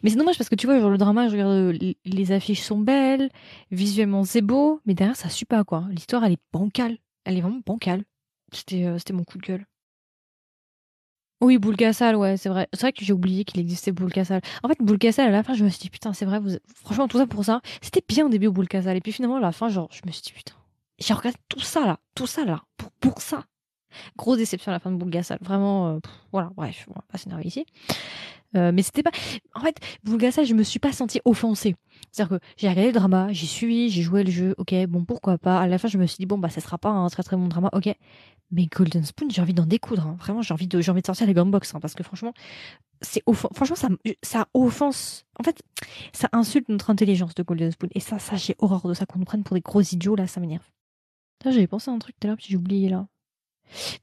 Mais 0.04 0.10
c'est 0.10 0.18
dommage 0.18 0.38
parce 0.38 0.50
que 0.50 0.56
tu 0.56 0.68
vois, 0.68 0.80
genre 0.80 0.90
le 0.90 0.98
drama, 0.98 1.30
je 1.30 1.34
regarde, 1.34 1.78
les 2.06 2.32
affiches 2.32 2.62
sont 2.62 2.80
belles, 2.80 3.30
visuellement 3.72 4.26
c'est 4.26 4.42
beau, 4.42 4.82
mais 4.86 4.94
derrière 4.94 5.16
ça 5.16 5.30
suit 5.30 5.46
pas 5.46 5.64
quoi. 5.64 5.86
L'histoire 5.90 6.24
elle 6.26 6.34
est 6.34 6.42
bancale. 6.52 6.98
Elle 7.24 7.38
est 7.38 7.42
vraiment 7.42 7.62
bancale. 7.66 8.04
C'était 8.52 8.86
euh, 8.86 8.98
mon 9.14 9.24
coup 9.24 9.38
de 9.38 9.44
gueule. 9.44 9.66
Oui, 11.42 11.58
Boulgassal, 11.58 12.18
ouais, 12.18 12.36
c'est 12.36 12.50
vrai. 12.50 12.68
C'est 12.74 12.82
vrai 12.82 12.92
que 12.92 13.06
j'ai 13.06 13.14
oublié 13.14 13.46
qu'il 13.46 13.62
existait 13.62 13.94
Boulgassal. 13.94 14.42
En 14.62 14.68
fait, 14.68 14.78
Boulgassal, 14.82 15.28
à 15.28 15.32
la 15.32 15.42
fin, 15.44 15.54
je 15.54 15.64
me 15.64 15.70
suis 15.70 15.80
dit, 15.80 15.90
putain, 15.90 16.12
c'est 16.12 16.26
vrai, 16.26 16.40
vous... 16.40 16.58
franchement, 16.76 17.08
tout 17.08 17.18
ça 17.18 17.28
pour 17.28 17.46
ça, 17.46 17.62
c'était 17.82 18.04
bien 18.06 18.26
au 18.26 18.30
début, 18.30 18.50
Boulgassal. 18.50 18.98
Et 18.98 19.02
puis 19.02 19.14
finalement, 19.14 19.38
à 19.38 19.40
la 19.40 19.54
fin, 19.54 19.70
genre, 19.70 19.88
je 19.92 20.02
me 20.06 20.12
suis 20.12 20.22
dit, 20.22 20.34
putain, 20.34 20.56
j'ai 21.00 21.14
regardé 21.14 21.38
tout 21.48 21.62
ça, 21.62 21.86
là, 21.86 22.00
tout 22.14 22.28
ça, 22.28 22.44
là, 22.44 22.64
pour, 22.76 22.92
pour 22.92 23.22
ça. 23.22 23.46
Grosse 24.18 24.38
déception 24.38 24.72
à 24.72 24.74
la 24.74 24.80
fin 24.80 24.92
de 24.92 24.98
Boulgassal. 24.98 25.40
Vraiment, 25.42 25.90
euh, 25.90 26.00
voilà, 26.32 26.52
bref, 26.56 26.86
on 26.90 26.94
va 26.94 27.04
pas 27.12 27.18
s'énerver 27.18 27.46
ici. 27.46 27.66
Euh, 28.56 28.72
mais 28.74 28.82
c'était 28.82 29.04
pas. 29.04 29.12
En 29.54 29.62
fait, 29.62 29.78
Boulgassal, 30.04 30.46
je 30.46 30.54
me 30.54 30.64
suis 30.64 30.80
pas 30.80 30.92
sentie 30.92 31.22
offensée. 31.26 31.76
C'est-à-dire 32.12 32.40
que 32.40 32.46
j'ai 32.58 32.70
regardé 32.70 32.92
le 32.92 32.94
drama, 32.94 33.28
j'ai 33.32 33.46
suivi, 33.46 33.90
j'ai 33.90 34.02
joué 34.02 34.24
le 34.24 34.32
jeu, 34.32 34.56
ok, 34.58 34.74
bon, 34.88 35.06
pourquoi 35.06 35.38
pas. 35.38 35.60
À 35.60 35.68
la 35.68 35.78
fin, 35.78 35.88
je 35.88 35.98
me 35.98 36.08
suis 36.08 36.18
dit, 36.18 36.26
bon, 36.26 36.38
bah, 36.38 36.50
ça 36.50 36.62
sera 36.62 36.78
pas 36.78 36.90
un 36.90 37.08
très 37.10 37.24
très 37.24 37.36
bon 37.36 37.48
drama, 37.48 37.70
ok. 37.74 37.94
Mais 38.52 38.66
Golden 38.66 39.04
Spoon, 39.04 39.30
j'ai 39.30 39.42
envie 39.42 39.54
d'en 39.54 39.66
découdre. 39.66 40.08
Hein. 40.08 40.18
Vraiment, 40.20 40.42
j'ai 40.42 40.54
envie, 40.54 40.68
de, 40.68 40.78
envie 40.90 41.02
de 41.02 41.06
sortir 41.06 41.28
les 41.28 41.36
gumbox, 41.36 41.76
hein, 41.76 41.80
parce 41.80 41.94
que 41.94 42.02
franchement, 42.02 42.34
c'est 43.02 43.22
franchement, 43.54 43.76
ça, 43.76 43.90
ça 44.24 44.48
offense. 44.56 45.26
En 45.40 45.44
fait, 45.44 45.62
ça 46.14 46.30
insulte 46.32 46.68
notre 46.70 46.90
intelligence 46.90 47.36
de 47.36 47.44
Golden 47.44 47.72
Spoon. 47.72 47.90
Et 47.94 48.00
ça, 48.00 48.18
ça, 48.18 48.36
j'ai 48.36 48.56
horreur 48.58 48.88
de 48.88 48.96
ça, 48.96 49.06
qu'on 49.06 49.20
nous 49.20 49.26
prenne 49.26 49.44
pour 49.44 49.54
des 49.54 49.62
gros 49.62 49.82
idiots, 49.82 50.16
là, 50.16 50.26
ça 50.26 50.40
m'énerve. 50.40 50.66
J'avais 51.44 51.68
pensé 51.68 51.92
à 51.92 51.94
un 51.94 52.00
truc 52.00 52.16
tout 52.20 52.26
à 52.26 52.30
l'heure, 52.30 52.38
j'ai 52.40 52.58
oublié 52.58 52.90
là. 52.90 53.08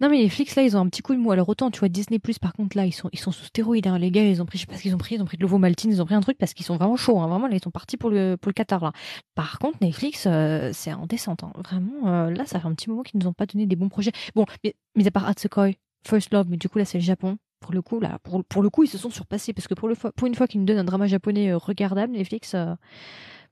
Non 0.00 0.08
mais 0.08 0.18
les 0.18 0.28
là 0.28 0.62
ils 0.62 0.76
ont 0.76 0.80
un 0.80 0.88
petit 0.88 1.02
coup 1.02 1.14
de 1.14 1.18
mou. 1.18 1.32
Alors 1.32 1.48
autant 1.48 1.70
tu 1.70 1.80
vois 1.80 1.88
Disney 1.88 2.18
Plus 2.18 2.38
par 2.38 2.52
contre 2.52 2.76
là 2.76 2.86
ils 2.86 2.92
sont 2.92 3.08
ils 3.12 3.18
sont 3.18 3.32
sous 3.32 3.44
stéroïdes 3.44 3.86
hein. 3.86 3.98
les 3.98 4.10
gars 4.10 4.24
ils 4.24 4.40
ont 4.42 4.46
pris 4.46 4.58
je 4.58 4.62
sais 4.62 4.66
pas 4.66 4.76
ce 4.76 4.82
qu'ils 4.82 4.94
ont 4.94 4.98
pris 4.98 5.16
ils 5.16 5.22
ont 5.22 5.24
pris 5.24 5.36
de 5.36 5.42
l'ovo 5.42 5.58
maltine 5.58 5.90
ils 5.90 6.00
ont 6.00 6.06
pris 6.06 6.14
un 6.14 6.20
truc 6.20 6.38
parce 6.38 6.54
qu'ils 6.54 6.66
sont 6.66 6.76
vraiment 6.76 6.96
chauds 6.96 7.18
hein. 7.20 7.26
vraiment 7.28 7.48
là 7.48 7.56
ils 7.56 7.62
sont 7.62 7.70
partis 7.70 7.96
pour 7.96 8.10
le 8.10 8.36
pour 8.36 8.48
le 8.48 8.54
Qatar 8.54 8.82
là. 8.82 8.92
Par 9.34 9.58
contre 9.58 9.78
Netflix 9.80 10.24
euh, 10.26 10.70
c'est 10.72 10.92
en 10.92 11.06
descente 11.06 11.44
hein. 11.44 11.52
vraiment 11.64 12.08
euh, 12.08 12.30
là 12.30 12.46
ça 12.46 12.60
fait 12.60 12.66
un 12.66 12.74
petit 12.74 12.90
moment 12.90 13.02
qu'ils 13.02 13.20
nous 13.20 13.26
ont 13.26 13.32
pas 13.32 13.46
donné 13.46 13.66
des 13.66 13.76
bons 13.76 13.88
projets. 13.88 14.12
Bon 14.34 14.46
mais, 14.64 14.74
mais 14.94 15.06
à 15.06 15.10
part 15.10 15.26
Hatsukoi, 15.26 15.72
First 16.06 16.32
Love 16.32 16.46
mais 16.48 16.56
du 16.56 16.68
coup 16.68 16.78
là 16.78 16.84
c'est 16.84 16.98
le 16.98 17.04
Japon. 17.04 17.38
Pour 17.60 17.72
le 17.72 17.82
coup 17.82 18.00
là 18.00 18.18
pour 18.22 18.44
pour 18.44 18.62
le 18.62 18.70
coup 18.70 18.84
ils 18.84 18.88
se 18.88 18.98
sont 18.98 19.10
surpassés 19.10 19.52
parce 19.52 19.66
que 19.66 19.74
pour 19.74 19.88
le 19.88 19.94
pour 19.94 20.26
une 20.26 20.34
fois 20.34 20.46
qu'ils 20.46 20.60
nous 20.60 20.66
donnent 20.66 20.78
un 20.78 20.84
drama 20.84 21.06
japonais 21.06 21.50
euh, 21.50 21.56
regardable 21.56 22.12
Netflix 22.12 22.54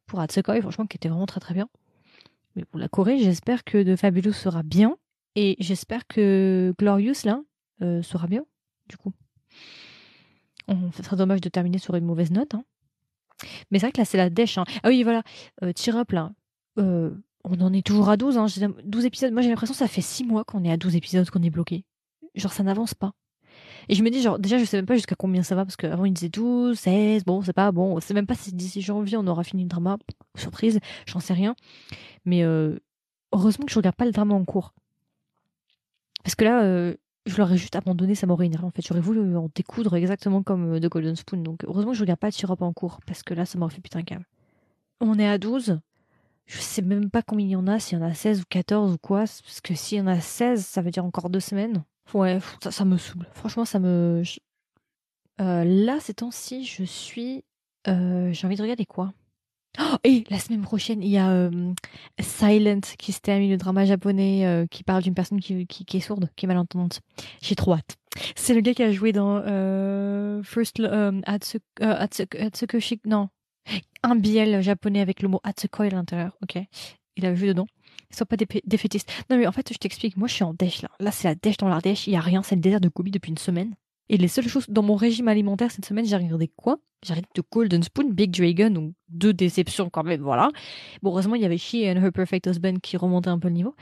pour 0.07 0.21
Hatsukoi 0.21 0.61
franchement 0.61 0.87
qui 0.87 0.97
était 0.97 1.09
vraiment 1.09 1.27
très 1.27 1.41
très 1.41 1.55
bien. 1.55 1.69
Mais 2.55 2.65
pour 2.65 2.79
la 2.79 2.89
Corée 2.89 3.19
j'espère 3.19 3.65
que 3.65 3.83
de 3.83 3.97
Fabulous 3.97 4.33
sera 4.33 4.63
bien 4.63 4.97
et 5.37 5.57
j'espère 5.59 6.07
que 6.07 6.75
Glorious, 6.79 7.25
là, 7.25 7.41
euh, 7.83 8.03
sera 8.03 8.27
bien, 8.27 8.45
du 8.89 8.97
coup. 8.97 9.13
On, 10.69 10.93
ça 10.93 11.03
serait 11.03 11.17
dommage 11.17 11.41
de 11.41 11.49
terminer 11.49 11.79
sur 11.79 11.95
une 11.95 12.05
mauvaise 12.05 12.31
note. 12.31 12.55
Hein. 12.55 12.65
Mais 13.71 13.79
c'est 13.79 13.87
vrai 13.87 13.93
que 13.93 13.99
là, 14.01 14.05
c'est 14.05 14.17
la 14.17 14.31
dèche. 14.31 14.59
Hein. 14.59 14.65
Ah 14.83 14.89
oui, 14.89 15.03
voilà. 15.03 15.23
Euh, 15.63 15.73
Up, 15.89 16.13
là. 16.13 16.33
Euh, 16.79 17.11
on 17.45 17.61
en 17.61 17.73
est 17.73 17.85
toujours 17.85 18.09
à 18.09 18.17
12. 18.17 18.39
Hein. 18.39 18.47
12 18.85 19.05
épisodes. 19.05 19.33
Moi, 19.33 19.43
j'ai 19.43 19.49
l'impression 19.49 19.75
que 19.75 19.79
ça 19.79 19.89
fait 19.89 20.01
6 20.01 20.25
mois 20.25 20.45
qu'on 20.45 20.65
est 20.65 20.71
à 20.71 20.77
12 20.77 20.97
épisodes, 20.97 21.29
qu'on 21.29 21.43
est 21.43 21.51
bloqué. 21.51 21.85
Genre, 22.35 22.53
ça 22.53 22.63
n'avance 22.63 22.95
pas. 22.95 23.13
Et 23.89 23.95
je 23.95 24.03
me 24.03 24.11
dis, 24.11 24.23
genre, 24.23 24.39
déjà, 24.39 24.59
je 24.59 24.65
sais 24.65 24.79
même 24.79 24.87
pas 24.87 24.95
jusqu'à 24.95 25.15
combien 25.15 25.43
ça 25.43 25.55
va, 25.55 25.65
parce 25.65 25.77
qu'avant, 25.77 26.05
ils 26.05 26.13
disaient 26.13 26.31
12, 26.31 26.79
16, 26.79 27.25
bon, 27.25 27.43
c'est 27.43 27.53
pas 27.53 27.71
bon. 27.71 28.01
C'est 28.01 28.15
même 28.15 28.27
pas 28.27 28.35
si 28.35 28.53
d'ici 28.53 28.81
janvier, 28.81 29.17
on 29.17 29.27
aura 29.27 29.45
fini 29.45 29.63
le 29.63 29.69
drama. 29.69 29.99
Surprise, 30.37 30.81
j'en 31.07 31.21
sais 31.21 31.35
rien. 31.35 31.55
Mais 32.25 32.43
euh, 32.43 32.79
heureusement 33.33 33.67
que 33.67 33.73
je 33.73 33.79
regarde 33.79 33.97
pas 33.97 34.07
le 34.07 34.13
drama 34.13 34.35
en 34.35 34.45
cours. 34.45 34.75
Parce 36.25 36.35
que 36.35 36.45
là, 36.45 36.65
euh, 36.65 36.95
je 37.27 37.37
l'aurais 37.37 37.57
juste 37.57 37.77
abandonné, 37.77 38.15
ça 38.15 38.27
m'aurait 38.27 38.47
énervé 38.47 38.67
en 38.67 38.71
fait. 38.71 38.85
J'aurais 38.85 39.01
voulu 39.01 39.37
en 39.37 39.49
découdre 39.55 39.95
exactement 39.95 40.43
comme 40.43 40.75
euh, 40.75 40.81
de 40.81 40.89
Golden 40.89 41.15
Spoon. 41.15 41.43
Donc 41.43 41.65
heureusement 41.65 41.93
que 41.93 41.99
je 41.99 42.03
regarde 42.03 42.19
pas 42.19 42.31
de 42.31 42.35
Syrup 42.35 42.63
en 42.63 42.73
cours, 42.73 43.01
parce 43.07 43.23
que 43.23 43.35
là, 43.35 43.45
ça 43.45 43.59
m'aurait 43.59 43.75
fait 43.75 43.83
putain 43.83 44.03
câble. 44.03 44.27
On 45.01 45.19
est 45.19 45.29
à 45.29 45.39
12. 45.39 45.79
Je 46.47 46.59
sais 46.59 46.83
même 46.83 47.11
pas 47.11 47.23
combien 47.23 47.47
il 47.47 47.51
y 47.51 47.57
en 47.57 47.67
a, 47.67 47.79
s'il 47.79 47.99
y 47.99 48.03
en 48.03 48.05
a 48.05 48.13
16 48.13 48.41
ou 48.41 48.45
14 48.49 48.95
ou 48.95 48.99
quoi. 48.99 49.21
Parce 49.21 49.61
que 49.63 49.75
s'il 49.75 49.99
y 49.99 50.01
en 50.01 50.07
a 50.07 50.21
16, 50.21 50.65
ça 50.65 50.83
veut 50.83 50.91
dire 50.91 51.05
encore 51.05 51.31
deux 51.31 51.41
semaines. 51.41 51.85
Ouais, 52.13 52.39
ça, 52.63 52.71
ça 52.71 52.85
me 52.85 52.97
saoule. 52.99 53.27
Franchement, 53.33 53.65
ça 53.65 53.79
me. 53.79 54.23
Euh, 55.41 55.65
là, 55.65 56.01
ces 56.01 56.15
temps-ci, 56.15 56.65
je 56.65 56.85
suis. 56.85 57.45
J'ai 57.87 58.47
envie 58.47 58.57
de 58.57 58.63
regarder 58.63 58.87
quoi? 58.87 59.13
Oh, 59.81 59.97
et 60.05 60.25
la 60.31 60.39
semaine 60.39 60.63
prochaine, 60.63 61.03
il 61.03 61.09
y 61.09 61.19
a 61.19 61.31
euh, 61.31 61.73
Silent 62.21 62.81
qui 62.97 63.13
se 63.13 63.21
termine, 63.21 63.51
le 63.51 63.57
drama 63.57 63.85
japonais 63.85 64.47
euh, 64.47 64.67
qui 64.67 64.85
parle 64.85 65.03
d'une 65.03 65.15
personne 65.15 65.41
qui, 65.41 65.67
qui, 65.67 65.97
est 65.97 66.01
sourde, 66.01 66.31
qui 66.37 66.47
est 66.47 66.49
malentendante. 66.49 67.01
J'ai 67.43 67.57
trop 67.57 67.73
hâte. 67.73 67.97
C'est 68.37 68.55
le 68.55 68.61
gars 68.61 68.75
qui 68.75 68.85
a 68.85 68.93
joué 68.93 69.13
dans 69.13 69.43
euh, 69.45 70.43
First 70.45 70.79
euh, 70.79 71.21
Atsu, 71.25 71.59
euh, 71.83 71.97
Atsu, 71.99 72.27
Atsukoshi. 72.39 73.01
Non. 73.05 73.29
Un 74.03 74.15
biel 74.15 74.61
japonais 74.63 75.01
avec 75.01 75.23
le 75.23 75.29
mot 75.29 75.41
Atsukoi 75.43 75.87
à 75.87 75.91
l'intérieur. 75.91 76.37
Ok. 76.43 76.59
Il 77.17 77.27
a 77.27 77.35
joué 77.35 77.49
dedans. 77.49 77.67
Sont 78.11 78.27
pas 78.27 78.37
des 78.37 78.47
défaitistes. 78.65 79.11
Non, 79.29 79.37
mais 79.37 79.47
en 79.47 79.53
fait, 79.53 79.73
je 79.73 79.79
t'explique. 79.79 80.17
Moi, 80.17 80.29
je 80.29 80.35
suis 80.35 80.45
en 80.45 80.55
dèche 80.55 80.83
là. 80.83 80.91
Là, 81.01 81.11
c'est 81.11 81.27
la 81.27 81.35
dèche 81.35 81.57
dans 81.57 81.69
la 81.69 81.81
dèche. 81.81 82.07
Il 82.07 82.13
y 82.13 82.17
a 82.17 82.21
rien. 82.21 82.45
C'est 82.45 82.55
le 82.55 82.61
désert 82.61 82.81
de 82.81 82.89
Kobe 82.89 83.09
depuis 83.09 83.31
une 83.31 83.39
semaine. 83.39 83.75
Et 84.09 84.17
les 84.19 84.29
seules 84.29 84.49
choses 84.49 84.67
dans 84.69 84.83
mon 84.83 84.97
régime 84.97 85.29
alimentaire 85.29 85.71
cette 85.71 85.87
semaine, 85.87 86.05
j'ai 86.05 86.17
regardé 86.17 86.49
quoi? 86.49 86.79
J'ai 87.05 87.15
regardé 87.15 87.29
The 87.35 87.43
Golden 87.51 87.83
Spoon, 87.83 88.11
Big 88.11 88.31
Dragon, 88.31 88.71
donc 88.71 88.93
deux 89.09 89.33
déceptions 89.33 89.89
quand 89.91 90.05
même, 90.05 90.21
voilà. 90.21 90.51
Bon, 91.03 91.11
heureusement, 91.11 91.35
il 91.35 91.43
y 91.43 91.45
avait 91.47 91.59
She 91.59 91.75
and 91.75 92.03
Her 92.03 92.13
Perfect 92.13 92.47
Husband 92.47 92.77
qui 92.83 92.97
remontait 92.97 93.31
un 93.31 93.39
peu 93.39 93.49
le 93.49 93.55
niveau. 93.55 93.75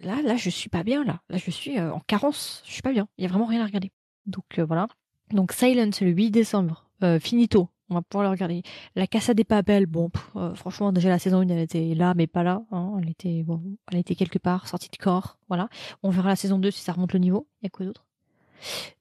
Là, 0.00 0.20
là, 0.22 0.36
je 0.36 0.50
suis 0.50 0.68
pas 0.68 0.82
bien, 0.82 1.04
là. 1.04 1.20
Là, 1.28 1.38
je 1.38 1.50
suis 1.50 1.78
euh, 1.78 1.92
en 1.92 2.00
carence. 2.00 2.62
Je 2.66 2.72
suis 2.72 2.82
pas 2.82 2.92
bien. 2.92 3.08
Il 3.18 3.22
y 3.22 3.26
a 3.26 3.30
vraiment 3.30 3.46
rien 3.46 3.62
à 3.62 3.66
regarder. 3.66 3.92
Donc, 4.26 4.58
euh, 4.58 4.64
voilà. 4.64 4.88
Donc, 5.32 5.52
Silence, 5.52 6.00
le 6.00 6.10
8 6.10 6.30
décembre. 6.30 6.88
Euh, 7.02 7.20
finito. 7.20 7.68
On 7.90 7.94
va 7.94 8.02
pouvoir 8.02 8.24
le 8.24 8.30
regarder. 8.30 8.62
La 8.96 9.06
Casa 9.06 9.32
des 9.32 9.44
Papel, 9.44 9.86
bon, 9.86 10.10
franchement, 10.54 10.92
déjà 10.92 11.08
la 11.08 11.18
saison 11.18 11.38
1, 11.40 11.48
elle 11.48 11.58
était 11.60 11.94
là, 11.94 12.12
mais 12.14 12.26
pas 12.26 12.42
là. 12.42 12.62
Hein. 12.70 12.96
Elle 13.00 13.08
était, 13.08 13.42
bon, 13.44 13.62
elle 13.90 13.98
était 13.98 14.14
quelque 14.14 14.38
part, 14.38 14.68
sortie 14.68 14.90
de 14.90 14.96
corps, 14.98 15.38
voilà. 15.48 15.70
On 16.02 16.10
verra 16.10 16.28
la 16.28 16.36
saison 16.36 16.58
2 16.58 16.70
si 16.70 16.82
ça 16.82 16.92
remonte 16.92 17.14
le 17.14 17.18
niveau. 17.18 17.48
Il 17.62 17.64
y 17.64 17.68
a 17.68 17.70
quoi 17.70 17.86
d'autre? 17.86 18.07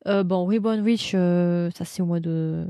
Euh, 0.07 0.23
bon, 0.23 0.45
Reborn 0.45 0.81
Rich, 0.81 1.13
euh, 1.13 1.69
ça 1.71 1.85
c'est 1.85 2.01
au 2.01 2.05
mois 2.05 2.19
de. 2.19 2.65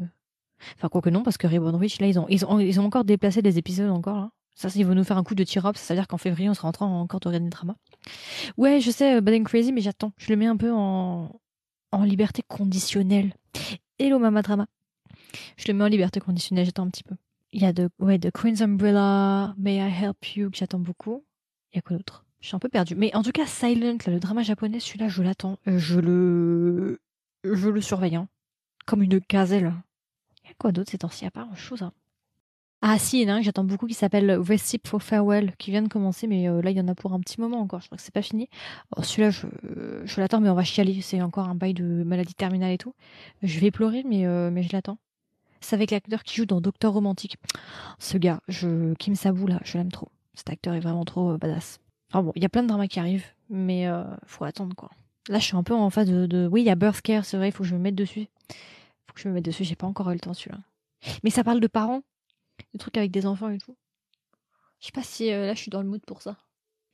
Enfin, 0.75 0.89
quoi 0.89 1.01
que 1.01 1.09
non, 1.09 1.23
parce 1.23 1.37
que 1.37 1.47
Reborn 1.47 1.75
Rich, 1.75 1.99
là, 1.99 2.07
ils 2.07 2.19
ont, 2.19 2.25
ils 2.29 2.45
ont, 2.45 2.59
ils 2.59 2.79
ont 2.79 2.85
encore 2.85 3.03
déplacé 3.03 3.41
des 3.41 3.57
épisodes 3.57 3.89
encore, 3.89 4.17
là. 4.17 4.31
Ça, 4.55 4.69
ils 4.75 4.85
vont 4.87 4.95
nous 4.95 5.03
faire 5.03 5.17
un 5.17 5.23
coup 5.23 5.35
de 5.35 5.43
tir-up, 5.43 5.77
ça 5.77 5.93
veut 5.93 5.99
dire 5.99 6.07
qu'en 6.07 6.17
février, 6.17 6.49
on 6.49 6.55
sera 6.55 6.67
en 6.67 6.71
train 6.71 6.87
encore 6.87 7.19
de 7.19 7.27
regarder 7.27 7.45
des 7.45 7.51
dramas. 7.51 7.75
Ouais, 8.57 8.81
je 8.81 8.89
sais, 8.89 9.21
Bad 9.21 9.35
and 9.35 9.43
Crazy, 9.43 9.71
mais 9.71 9.81
j'attends. 9.81 10.13
Je 10.17 10.29
le 10.29 10.35
mets 10.35 10.47
un 10.47 10.57
peu 10.57 10.71
en, 10.73 11.39
en 11.91 12.03
liberté 12.03 12.43
conditionnelle. 12.47 13.35
Hello, 13.99 14.17
Mama 14.17 14.41
Drama. 14.41 14.65
Je 15.57 15.65
le 15.67 15.75
mets 15.75 15.83
en 15.83 15.87
liberté 15.87 16.19
conditionnelle, 16.19 16.65
j'attends 16.65 16.85
un 16.85 16.89
petit 16.89 17.03
peu. 17.03 17.15
Il 17.51 17.61
y 17.61 17.65
a 17.65 17.73
de, 17.73 17.89
ouais, 17.99 18.17
de 18.17 18.31
Queen's 18.31 18.61
Umbrella, 18.61 19.53
May 19.57 19.75
I 19.77 19.91
Help 20.03 20.35
You, 20.35 20.49
que 20.49 20.57
j'attends 20.57 20.79
beaucoup. 20.79 21.23
Il 21.71 21.77
y 21.77 21.79
a 21.79 21.81
quoi 21.81 21.97
d'autre? 21.97 22.25
Je 22.47 22.51
suis 22.51 22.55
un 22.55 22.59
peu 22.59 22.69
perdue. 22.69 22.95
Mais 22.95 23.13
en 23.13 23.23
tout 23.23 23.33
cas, 23.33 23.45
Silent, 23.45 23.97
le 24.07 24.21
drama 24.21 24.41
japonais, 24.41 24.79
celui-là, 24.79 25.09
je 25.09 25.21
l'attends. 25.21 25.57
Euh, 25.67 25.77
je 25.77 25.99
le. 25.99 27.01
Je 27.43 27.67
le 27.67 27.81
surveille. 27.81 28.15
Hein. 28.15 28.29
Comme 28.85 29.03
une 29.03 29.19
gazelle. 29.29 29.73
Il 30.45 30.47
y 30.47 30.51
a 30.51 30.53
quoi 30.57 30.71
d'autre 30.71 30.89
ces 30.89 30.99
temps-ci 30.99 31.25
Il 31.25 31.27
a 31.27 31.31
pas 31.31 31.43
grand-chose. 31.43 31.81
Hein? 31.81 31.91
Ah, 32.81 32.97
si, 32.99 33.19
il 33.19 33.27
y 33.27 33.29
en 33.29 33.33
a 33.33 33.35
un 33.35 33.39
que 33.39 33.43
j'attends 33.43 33.65
beaucoup 33.65 33.85
qui 33.85 33.93
s'appelle 33.93 34.31
Recipe 34.31 34.87
for 34.87 35.03
Farewell, 35.03 35.57
qui 35.57 35.71
vient 35.71 35.81
de 35.81 35.89
commencer, 35.89 36.25
mais 36.25 36.47
euh, 36.47 36.61
là, 36.61 36.71
il 36.71 36.77
y 36.77 36.79
en 36.79 36.87
a 36.87 36.95
pour 36.95 37.11
un 37.11 37.19
petit 37.19 37.41
moment 37.41 37.59
encore. 37.59 37.81
Je 37.81 37.87
crois 37.87 37.97
que 37.97 38.01
c'est 38.01 38.13
pas 38.13 38.21
fini. 38.21 38.47
Oh, 38.95 39.03
celui-là, 39.03 39.29
je, 39.29 39.47
je 40.05 40.21
l'attends, 40.21 40.39
mais 40.39 40.49
on 40.49 40.55
va 40.55 40.63
chialer. 40.63 41.01
C'est 41.01 41.21
encore 41.21 41.49
un 41.49 41.55
bail 41.55 41.73
de 41.73 41.83
maladie 42.05 42.33
terminale 42.33 42.71
et 42.71 42.77
tout. 42.77 42.95
Je 43.43 43.59
vais 43.59 43.71
pleurer, 43.71 44.03
mais, 44.07 44.25
euh, 44.25 44.51
mais 44.51 44.63
je 44.63 44.71
l'attends. 44.71 44.99
C'est 45.59 45.75
avec 45.75 45.91
l'acteur 45.91 46.23
qui 46.23 46.35
joue 46.37 46.45
dans 46.45 46.61
Docteur 46.61 46.93
Romantique. 46.93 47.35
Ce 47.99 48.17
gars, 48.17 48.39
je, 48.47 48.93
Kim 48.93 49.15
Sabu, 49.15 49.47
là, 49.47 49.59
je 49.65 49.77
l'aime 49.77 49.91
trop. 49.91 50.07
Cet 50.33 50.49
acteur 50.49 50.75
est 50.75 50.79
vraiment 50.79 51.03
trop 51.03 51.37
badass. 51.37 51.81
Bon, 52.13 52.31
il 52.35 52.41
y 52.41 52.45
a 52.45 52.49
plein 52.49 52.63
de 52.63 52.67
dramas 52.67 52.87
qui 52.87 52.99
arrivent, 52.99 53.25
mais 53.49 53.87
euh, 53.87 54.03
faut 54.25 54.45
attendre 54.45 54.75
quoi. 54.75 54.89
Là, 55.29 55.39
je 55.39 55.45
suis 55.45 55.57
un 55.57 55.63
peu 55.63 55.73
en 55.73 55.89
phase 55.89 56.09
de, 56.09 56.47
oui, 56.51 56.61
il 56.61 56.65
y 56.65 56.69
a 56.69 56.75
Birth 56.75 57.01
Care, 57.01 57.25
c'est 57.25 57.35
vrai, 57.37 57.49
il 57.49 57.51
faut 57.51 57.63
que 57.63 57.69
je 57.69 57.75
me 57.75 57.81
mette 57.81 57.95
dessus. 57.95 58.27
Faut 59.07 59.13
que 59.13 59.19
je 59.19 59.27
me 59.27 59.33
mette 59.33 59.43
dessus, 59.43 59.65
j'ai 59.65 59.75
pas 59.75 59.87
encore 59.87 60.09
eu 60.11 60.13
le 60.13 60.19
temps 60.19 60.33
celui-là. 60.33 60.59
Mais 61.23 61.29
ça 61.29 61.43
parle 61.43 61.59
de 61.59 61.67
parents, 61.67 62.01
de 62.73 62.79
trucs 62.79 62.97
avec 62.97 63.11
des 63.11 63.25
enfants 63.25 63.49
et 63.49 63.57
tout. 63.57 63.75
Je 64.79 64.85
sais 64.85 64.91
pas 64.91 65.03
si 65.03 65.31
euh, 65.31 65.45
là 65.45 65.53
je 65.53 65.59
suis 65.59 65.69
dans 65.69 65.81
le 65.81 65.89
mood 65.89 66.01
pour 66.05 66.21
ça. 66.21 66.37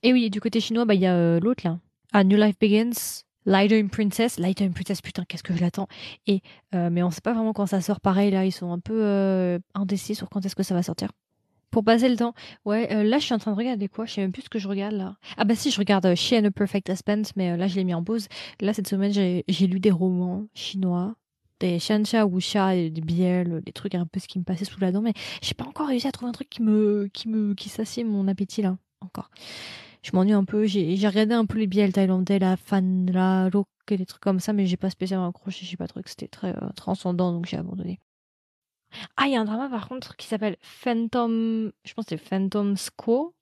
Et 0.02 0.14
oui, 0.14 0.30
du 0.30 0.42
côté 0.42 0.60
chinois, 0.60 0.86
bah 0.86 0.96
il 0.96 1.02
y 1.02 1.06
a 1.06 1.16
euh, 1.16 1.40
l'autre 1.40 1.66
là. 1.66 1.80
Ah, 2.12 2.24
New 2.24 2.38
Life 2.38 2.58
Begins, 2.60 3.24
Lighter 3.46 3.80
in 3.80 3.88
Princess, 3.88 4.40
Lighter 4.40 4.66
in 4.66 4.72
Princess, 4.72 5.02
putain, 5.02 5.26
qu'est-ce 5.26 5.44
que 5.44 5.56
je 5.56 5.62
l'attends. 5.62 5.88
Et 6.28 6.42
mais 6.74 7.04
on 7.04 7.12
sait 7.12 7.22
pas 7.22 7.34
vraiment 7.34 7.54
quand 7.54 7.68
ça 7.68 7.82
sort. 7.82 8.02
Pareil 8.02 8.32
là, 8.32 8.46
ils 8.46 8.52
sont 8.52 8.72
un 8.72 8.80
peu 8.80 9.60
indécis 9.74 10.16
sur 10.16 10.30
quand 10.30 10.46
est-ce 10.46 10.56
que 10.56 10.64
ça 10.64 10.74
va 10.74 10.84
sortir. 10.84 11.10
Pour 11.74 11.84
passer 11.84 12.08
le 12.08 12.16
temps. 12.16 12.36
Ouais, 12.66 12.88
euh, 12.94 13.04
là, 13.04 13.18
je 13.18 13.24
suis 13.24 13.34
en 13.34 13.40
train 13.40 13.52
de 13.52 13.58
regarder 13.58 13.88
quoi? 13.88 14.06
Je 14.06 14.14
sais 14.14 14.22
même 14.22 14.32
plus 14.32 14.44
ce 14.44 14.50
que 14.50 14.60
je 14.60 14.68
regarde 14.68 14.94
là. 14.94 15.16
Ah 15.38 15.44
bah 15.44 15.56
si, 15.56 15.72
je 15.72 15.80
regarde 15.80 16.06
euh, 16.06 16.14
She 16.14 16.34
and 16.34 16.46
a 16.46 16.52
Perfect 16.52 16.88
Husband, 16.88 17.24
mais 17.36 17.50
euh, 17.50 17.58
là, 17.58 17.66
je 17.66 17.76
l'ai 17.76 17.84
mis 17.84 17.96
en 17.96 18.04
pause. 18.04 18.28
Là, 18.62 18.76
cette 18.76 18.88
semaine, 18.88 19.12
j'ai 19.12 19.68
lu 19.68 19.80
des 19.80 19.90
romans 19.90 20.46
chinois, 20.54 21.16
des 21.60 21.80
Shansha, 21.80 22.28
Wuxia, 22.28 22.76
des 22.76 23.02
Biel, 23.02 23.62
des 23.66 23.72
trucs 23.72 23.96
un 23.96 24.06
peu 24.06 24.20
ce 24.20 24.28
qui 24.28 24.38
me 24.38 24.44
passait 24.44 24.66
sous 24.66 24.80
la 24.82 24.92
dent, 24.92 25.02
mais 25.02 25.14
j'ai 25.42 25.56
pas 25.56 25.66
encore 25.66 25.88
réussi 25.88 26.08
à 26.08 26.12
trouver 26.12 26.30
un 26.30 26.34
truc 26.34 26.48
qui 26.48 26.62
me, 26.62 27.10
qui 27.12 27.28
me, 27.28 27.56
qui 27.56 27.72
mon 28.04 28.28
appétit 28.28 28.62
là, 28.62 28.78
encore. 29.02 29.32
Je 30.04 30.12
m'ennuie 30.14 30.34
un 30.34 30.46
peu. 30.46 30.68
J'ai 30.68 31.08
regardé 31.08 31.34
un 31.34 31.48
peu 31.48 31.58
les 31.58 31.66
Biel 31.66 31.92
thaïlandais, 31.92 32.38
la 32.38 32.56
Fan, 32.56 33.10
la 33.12 33.50
Rock 33.50 33.68
des 33.88 34.06
trucs 34.06 34.22
comme 34.22 34.40
ça, 34.40 34.54
mais 34.54 34.68
j'ai 34.68 34.78
pas 34.78 34.92
spécialement 34.92 35.28
accroché. 35.28 35.66
J'ai 35.66 35.78
pas 35.78 35.88
trouvé 35.88 36.04
que 36.04 36.12
c'était 36.12 36.28
très 36.28 36.54
transcendant, 36.76 37.32
donc 37.32 37.48
j'ai 37.48 37.58
abandonné. 37.58 38.00
Ah, 39.18 39.26
il 39.28 39.34
y 39.34 39.36
a 39.36 39.42
un 39.42 39.46
drama 39.46 39.70
par 39.70 39.88
contre 39.88 40.16
qui 40.16 40.28
s'appelle 40.28 40.58
Phantom. 40.62 41.72
Je 41.84 41.94
pense 41.94 42.06
que 42.06 42.10
c'est 42.10 42.18
Phantom 42.18 42.76
Sco. 42.78 43.34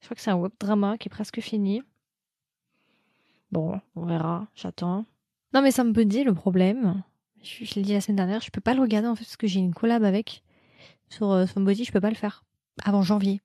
Je 0.00 0.06
crois 0.06 0.14
que 0.16 0.20
c'est 0.20 0.30
un 0.30 0.36
web 0.36 0.52
drama 0.60 0.98
qui 0.98 1.08
est 1.08 1.10
presque 1.10 1.40
fini. 1.40 1.82
Bon, 3.50 3.80
on 3.94 4.04
verra, 4.04 4.48
j'attends. 4.54 5.06
Non, 5.52 5.62
mais 5.62 5.70
ça 5.70 5.84
le 5.84 6.32
problème. 6.32 7.02
Je, 7.42 7.74
l'ai 7.74 7.82
dit 7.82 7.92
la 7.92 8.00
semaine 8.00 8.16
dernière, 8.16 8.40
je 8.40 8.50
peux 8.50 8.60
pas 8.60 8.74
le 8.74 8.80
regarder 8.80 9.06
en 9.06 9.14
fait 9.14 9.24
parce 9.24 9.36
que 9.36 9.46
j'ai 9.46 9.60
une 9.60 9.74
collab 9.74 10.02
avec. 10.02 10.42
Sur 11.08 11.30
euh, 11.30 11.46
Somebody, 11.46 11.84
je 11.84 11.92
peux 11.92 12.00
pas 12.00 12.10
le 12.10 12.16
faire. 12.16 12.44
Avant 12.82 13.02
janvier. 13.02 13.40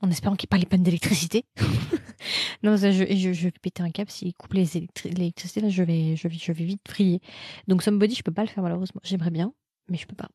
En 0.00 0.10
espérant 0.10 0.34
qu'il 0.34 0.46
n'y 0.46 0.48
ait 0.48 0.56
pas 0.56 0.58
les 0.58 0.66
pannes 0.66 0.82
d'électricité. 0.82 1.44
non, 2.62 2.76
ça, 2.76 2.90
je, 2.90 3.04
vais 3.04 3.50
péter 3.50 3.82
un 3.82 3.90
câble 3.90 4.10
s'il 4.10 4.32
coupe 4.34 4.54
l'électricité. 4.54 5.60
Là, 5.60 5.68
je 5.68 5.82
vais, 5.82 6.16
je, 6.16 6.28
vais, 6.28 6.36
je 6.36 6.52
vais 6.52 6.64
vite 6.64 6.82
prier. 6.82 7.20
Donc, 7.68 7.82
Somebody, 7.82 8.14
je 8.14 8.22
peux 8.22 8.32
pas 8.32 8.42
le 8.42 8.48
faire 8.48 8.62
malheureusement. 8.62 9.00
J'aimerais 9.04 9.30
bien, 9.30 9.52
mais 9.88 9.98
je 9.98 10.06
peux 10.06 10.16
pas. 10.16 10.28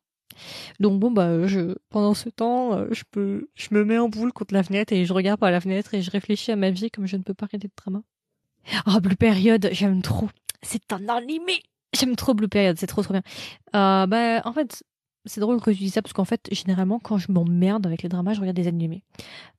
Donc 0.80 1.00
bon 1.00 1.10
bah 1.10 1.46
je 1.46 1.74
pendant 1.90 2.14
ce 2.14 2.28
temps 2.28 2.74
euh, 2.74 2.86
je 2.90 3.04
peux 3.10 3.48
je 3.54 3.68
me 3.72 3.84
mets 3.84 3.98
en 3.98 4.08
boule 4.08 4.32
contre 4.32 4.54
la 4.54 4.62
fenêtre 4.62 4.92
et 4.92 5.04
je 5.04 5.12
regarde 5.12 5.40
par 5.40 5.50
la 5.50 5.60
fenêtre 5.60 5.94
et 5.94 6.02
je 6.02 6.10
réfléchis 6.10 6.52
à 6.52 6.56
ma 6.56 6.70
vie 6.70 6.90
comme 6.90 7.06
je 7.06 7.16
ne 7.16 7.22
peux 7.22 7.34
pas 7.34 7.46
arrêter 7.46 7.68
de 7.68 7.72
drama. 7.76 8.02
Ah 8.86 9.00
Blue 9.00 9.16
Period, 9.16 9.68
j'aime 9.72 10.02
trop. 10.02 10.28
C'est 10.62 10.92
un 10.92 11.08
animé. 11.08 11.62
J'aime 11.94 12.16
trop 12.16 12.34
Blue 12.34 12.48
Period, 12.48 12.76
c'est 12.78 12.86
trop 12.86 13.02
trop 13.02 13.14
bien. 13.14 13.22
Euh, 13.74 14.06
bah 14.06 14.42
en 14.44 14.52
fait 14.52 14.82
c'est 15.24 15.40
drôle 15.40 15.60
que 15.60 15.70
tu 15.70 15.78
dis 15.78 15.90
ça 15.90 16.02
parce 16.02 16.12
qu'en 16.12 16.24
fait, 16.24 16.48
généralement, 16.52 16.98
quand 16.98 17.18
je 17.18 17.30
m'emmerde 17.30 17.86
avec 17.86 18.02
les 18.02 18.08
dramas, 18.08 18.34
je 18.34 18.40
regarde 18.40 18.56
des 18.56 18.68
animés. 18.68 19.02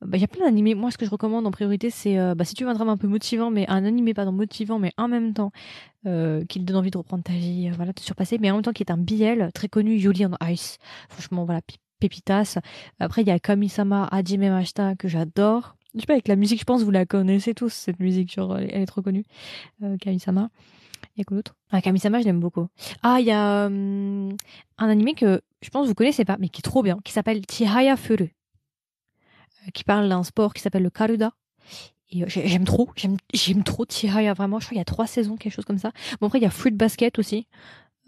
Bah, 0.02 0.18
il 0.18 0.22
y 0.22 0.24
a 0.24 0.28
plein 0.28 0.46
d'animés. 0.46 0.76
Moi, 0.76 0.92
ce 0.92 0.98
que 0.98 1.06
je 1.06 1.12
recommande 1.12 1.46
en 1.46 1.52
priorité, 1.52 1.90
c'est 1.90 2.18
euh, 2.18 2.36
bah, 2.36 2.46
si 2.46 2.56
tu 2.56 2.64
veux 2.64 2.70
un 2.70 2.74
drama 2.74 2.92
un 2.92 2.98
peu 2.98 3.08
motivant, 3.08 3.52
mais 3.52 3.68
un 3.70 3.86
animé 3.86 4.14
pas 4.14 4.26
dans 4.26 4.32
motivant, 4.32 4.80
mais 4.80 4.94
en 4.98 5.08
même 5.08 5.34
temps 5.34 5.52
euh, 6.06 6.46
qui 6.46 6.60
te 6.60 6.66
donne 6.66 6.78
envie 6.78 6.92
de 6.92 6.98
reprendre 6.98 7.24
ta 7.24 7.34
vie, 7.34 7.70
euh, 7.70 7.76
voilà, 7.76 7.94
de 7.94 8.00
surpasser, 8.00 8.38
mais 8.40 8.50
en 8.52 8.56
même 8.56 8.64
temps 8.64 8.72
qui 8.72 8.84
est 8.84 8.92
un 8.92 8.98
BL 8.98 9.52
très 9.54 9.68
connu, 9.68 9.96
Yuli 9.96 10.26
on 10.26 10.48
Ice. 10.48 10.78
Franchement, 11.10 11.46
voilà, 11.46 11.62
pépitas. 12.00 12.58
Après, 13.00 13.22
il 13.22 13.28
y 13.28 13.32
a 13.32 13.40
Kamisama 13.40 14.08
Hajime 14.12 14.50
Mashita 14.50 14.96
que 14.96 15.08
j'adore. 15.08 15.76
Je 15.96 16.02
sais 16.02 16.06
pas, 16.06 16.14
avec 16.14 16.28
la 16.28 16.36
musique, 16.36 16.60
je 16.60 16.66
pense 16.66 16.84
vous 16.84 16.92
la 16.92 17.06
connaissez 17.06 17.54
tous, 17.54 17.74
cette 17.74 18.00
musique, 18.00 18.32
genre, 18.32 18.58
elle, 18.58 18.82
est 18.82 18.86
trop 18.86 19.02
connue. 19.02 19.26
Euh, 19.84 19.98
Kamisama. 19.98 20.50
Il 21.16 21.20
y 21.20 21.22
a 21.22 21.24
quoi 21.24 21.38
d'autre? 21.38 21.56
Ah, 21.72 21.82
Kamisama, 21.82 22.22
je 22.22 22.26
l'aime 22.26 22.40
beaucoup. 22.40 22.68
Ah, 23.04 23.18
il 23.20 23.26
y 23.26 23.32
a 23.32 23.66
hum, 23.66 24.36
un 24.78 24.90
animé 24.90 25.14
que 25.14 25.42
je 25.62 25.70
pense 25.70 25.84
que 25.84 25.90
vous 25.90 25.96
connaissez 25.96 26.26
pas, 26.26 26.38
mais 26.40 26.50
qui 26.50 26.60
est 26.60 26.64
trop 26.64 26.84
bien, 26.84 27.00
qui 27.04 27.12
s'appelle 27.12 27.42
Chihaya 27.50 27.98
Furu, 27.98 28.24
euh, 29.68 29.72
qui 29.74 29.84
parle 29.84 30.08
d'un 30.08 30.24
sport 30.24 30.54
qui 30.54 30.62
s'appelle 30.62 30.84
le 30.84 30.90
Karuda. 30.90 31.32
Et 32.12 32.24
euh, 32.24 32.28
j'aime 32.28 32.64
trop, 32.64 32.90
j'aime 33.34 33.64
trop 33.64 33.86
Chihaya, 33.86 34.34
vraiment. 34.34 34.60
Je 34.60 34.66
crois 34.66 34.74
qu'il 34.74 34.80
y 34.80 34.82
a 34.82 34.86
trois 34.86 35.08
saisons, 35.08 35.36
quelque 35.36 35.54
chose 35.54 35.66
comme 35.66 35.78
ça. 35.78 35.92
Bon, 36.20 36.28
après, 36.28 36.40
il 36.40 36.44
y 36.44 36.48
a 36.48 36.50
Fruit 36.50 36.72
Basket 36.72 37.20
aussi. 37.20 37.48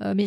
Euh, 0.02 0.14
mais 0.16 0.26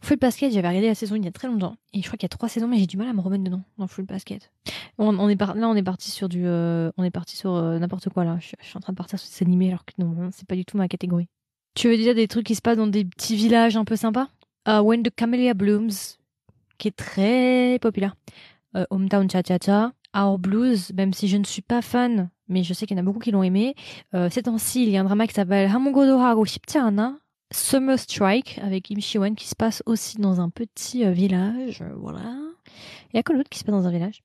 Fruit 0.00 0.16
Basket, 0.16 0.50
j'avais 0.52 0.68
regardé 0.68 0.88
la 0.88 0.94
saison 0.94 1.16
il 1.16 1.24
y 1.24 1.28
a 1.28 1.32
très 1.32 1.48
longtemps. 1.48 1.76
Et 1.92 2.00
je 2.00 2.06
crois 2.06 2.16
qu'il 2.16 2.24
y 2.24 2.26
a 2.26 2.30
trois 2.30 2.48
saisons, 2.48 2.68
mais 2.68 2.78
j'ai 2.78 2.86
du 2.86 2.96
mal 2.96 3.08
à 3.08 3.12
me 3.12 3.20
remettre 3.20 3.44
dedans, 3.44 3.62
dans 3.76 3.86
Fruit 3.86 4.06
Basket. 4.06 4.50
On, 4.96 5.28
est 5.28 5.38
là, 5.38 5.68
on 5.68 5.74
est 5.74 5.82
parti 5.82 6.10
sur 6.10 6.28
du, 6.28 6.46
on 6.46 7.02
est 7.02 7.10
parti 7.10 7.36
sur 7.36 7.60
n'importe 7.60 8.08
quoi, 8.08 8.24
là. 8.24 8.38
Je, 8.40 8.46
suis 8.46 8.76
en 8.76 8.80
train 8.80 8.92
de 8.92 8.98
partir 8.98 9.18
sur 9.18 9.28
ces 9.28 9.44
animés, 9.44 9.68
alors 9.68 9.84
que 9.84 9.92
non, 9.98 10.30
c'est 10.32 10.46
pas 10.46 10.54
du 10.54 10.64
tout 10.64 10.78
ma 10.78 10.88
catégorie. 10.88 11.26
Tu 11.74 11.88
veux 11.88 11.96
dire 11.96 12.14
des 12.14 12.28
trucs 12.28 12.46
qui 12.46 12.54
se 12.54 12.62
passent 12.62 12.78
dans 12.78 12.86
des 12.86 13.04
petits 13.04 13.36
villages 13.36 13.76
un 13.76 13.84
peu 13.84 13.96
sympas? 13.96 14.28
When 14.66 15.02
the 15.02 15.10
Camellia 15.14 15.52
Blooms, 15.52 16.19
qui 16.80 16.88
est 16.88 16.96
très 16.96 17.78
populaire. 17.80 18.16
Euh, 18.74 18.84
Hometown 18.90 19.30
Cha 19.30 19.42
Cha 19.46 19.58
Cha, 19.64 19.92
Our 20.16 20.38
Blues, 20.38 20.92
même 20.94 21.12
si 21.12 21.28
je 21.28 21.36
ne 21.36 21.44
suis 21.44 21.62
pas 21.62 21.82
fan, 21.82 22.30
mais 22.48 22.64
je 22.64 22.74
sais 22.74 22.86
qu'il 22.86 22.96
y 22.96 23.00
en 23.00 23.02
a 23.02 23.04
beaucoup 23.04 23.20
qui 23.20 23.30
l'ont 23.30 23.42
aimé. 23.42 23.74
Euh, 24.14 24.28
ces 24.30 24.42
temps-ci, 24.42 24.82
il 24.82 24.90
y 24.90 24.96
a 24.96 25.00
un 25.00 25.04
drama 25.04 25.26
qui 25.26 25.34
s'appelle 25.34 25.70
Hamongodo 25.70 26.18
Hago 26.18 26.44
Shiptiana, 26.44 27.18
Summer 27.52 27.98
Strike, 27.98 28.58
avec 28.62 28.90
Im 28.90 29.00
Shiwan, 29.00 29.36
qui 29.36 29.46
se 29.46 29.54
passe 29.54 29.82
aussi 29.86 30.18
dans 30.18 30.40
un 30.40 30.50
petit 30.50 31.04
euh, 31.04 31.12
village. 31.12 31.84
Voilà. 31.96 32.36
Il 33.12 33.16
y 33.16 33.18
a 33.18 33.22
quoi 33.22 33.36
d'autre 33.36 33.50
qui 33.50 33.58
se 33.58 33.64
passe 33.64 33.74
dans 33.74 33.86
un 33.86 33.92
village? 33.92 34.22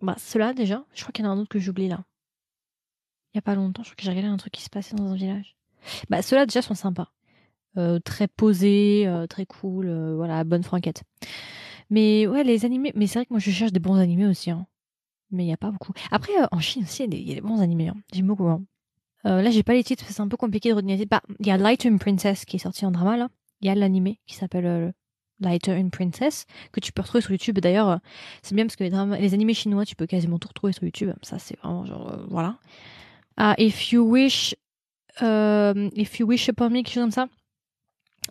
Bah, 0.00 0.16
cela 0.18 0.54
déjà, 0.54 0.84
je 0.94 1.02
crois 1.02 1.12
qu'il 1.12 1.24
y 1.24 1.28
en 1.28 1.30
a 1.30 1.34
un 1.34 1.38
autre 1.38 1.50
que 1.50 1.58
j'oublie 1.58 1.88
là. 1.88 2.04
Il 3.34 3.36
y 3.36 3.38
a 3.38 3.42
pas 3.42 3.54
longtemps, 3.54 3.82
je 3.82 3.90
crois 3.90 3.96
que 3.96 4.02
j'ai 4.02 4.10
regardé 4.10 4.28
un 4.28 4.36
truc 4.36 4.52
qui 4.52 4.62
se 4.62 4.70
passait 4.70 4.94
dans 4.94 5.10
un 5.12 5.16
village. 5.16 5.56
Bah, 6.10 6.22
ceux-là 6.22 6.46
déjà 6.46 6.62
sont 6.62 6.74
sympas. 6.74 7.12
Euh, 7.78 7.98
très 8.00 8.28
posé, 8.28 9.04
euh, 9.06 9.26
très 9.26 9.46
cool, 9.46 9.88
euh, 9.88 10.14
voilà, 10.14 10.44
bonne 10.44 10.62
franquette. 10.62 11.04
Mais 11.88 12.26
ouais, 12.26 12.44
les 12.44 12.66
animés, 12.66 12.92
mais 12.94 13.06
c'est 13.06 13.18
vrai 13.18 13.26
que 13.26 13.32
moi 13.32 13.40
je 13.40 13.50
cherche 13.50 13.72
des 13.72 13.80
bons 13.80 13.96
animés 13.96 14.26
aussi, 14.26 14.50
hein. 14.50 14.66
mais 15.30 15.44
il 15.44 15.46
n'y 15.46 15.54
a 15.54 15.58
pas 15.58 15.70
beaucoup. 15.70 15.92
Après, 16.10 16.32
en 16.50 16.60
Chine 16.60 16.82
aussi, 16.82 17.04
il 17.04 17.28
y, 17.28 17.32
a 17.32 17.34
des 17.36 17.40
bons 17.40 17.62
animés, 17.62 17.88
hein. 17.88 17.96
j'aime 18.12 18.26
beaucoup. 18.26 18.46
Hein. 18.46 18.62
là, 19.24 19.50
j'ai 19.50 19.62
pas 19.62 19.72
les 19.72 19.84
titres, 19.84 20.04
c'est 20.06 20.20
un 20.20 20.28
peu 20.28 20.36
compliqué 20.36 20.68
de 20.68 20.74
retenir. 20.74 20.98
Bah, 21.10 21.22
il 21.40 21.46
y 21.46 21.50
a 21.50 21.56
Lightroom 21.56 21.98
Princess 21.98 22.44
qui 22.44 22.56
est 22.56 22.58
sorti 22.58 22.84
en 22.84 22.90
drama 22.90 23.16
là. 23.16 23.28
Il 23.62 23.68
y 23.68 23.70
a 23.70 23.74
l'animé 23.74 24.20
qui 24.26 24.34
s'appelle 24.34 24.92
Lighter 25.40 25.72
in 25.72 25.88
Princess, 25.88 26.46
que 26.72 26.80
tu 26.80 26.92
peux 26.92 27.00
retrouver 27.00 27.22
sur 27.22 27.30
YouTube. 27.30 27.58
D'ailleurs, 27.58 28.00
c'est 28.42 28.54
bien 28.54 28.66
parce 28.66 28.76
que 28.76 28.84
les, 28.84 29.20
les, 29.20 29.34
animés 29.34 29.54
chinois, 29.54 29.86
tu 29.86 29.96
peux 29.96 30.06
quasiment 30.06 30.38
tout 30.38 30.48
retrouver 30.48 30.72
sur 30.72 30.84
YouTube. 30.84 31.12
Ça, 31.22 31.38
c'est 31.38 31.58
vraiment 31.60 31.86
genre, 31.86 32.26
voilà. 32.28 32.58
Ah, 33.36 33.54
If 33.58 33.92
You 33.92 34.02
Wish, 34.02 34.56
If 35.20 36.18
You 36.18 36.26
Wish 36.26 36.48
Upon 36.48 36.70
Me, 36.70 36.82
quelque 36.82 36.90
chose 36.90 37.04
comme 37.04 37.10
ça. 37.12 37.28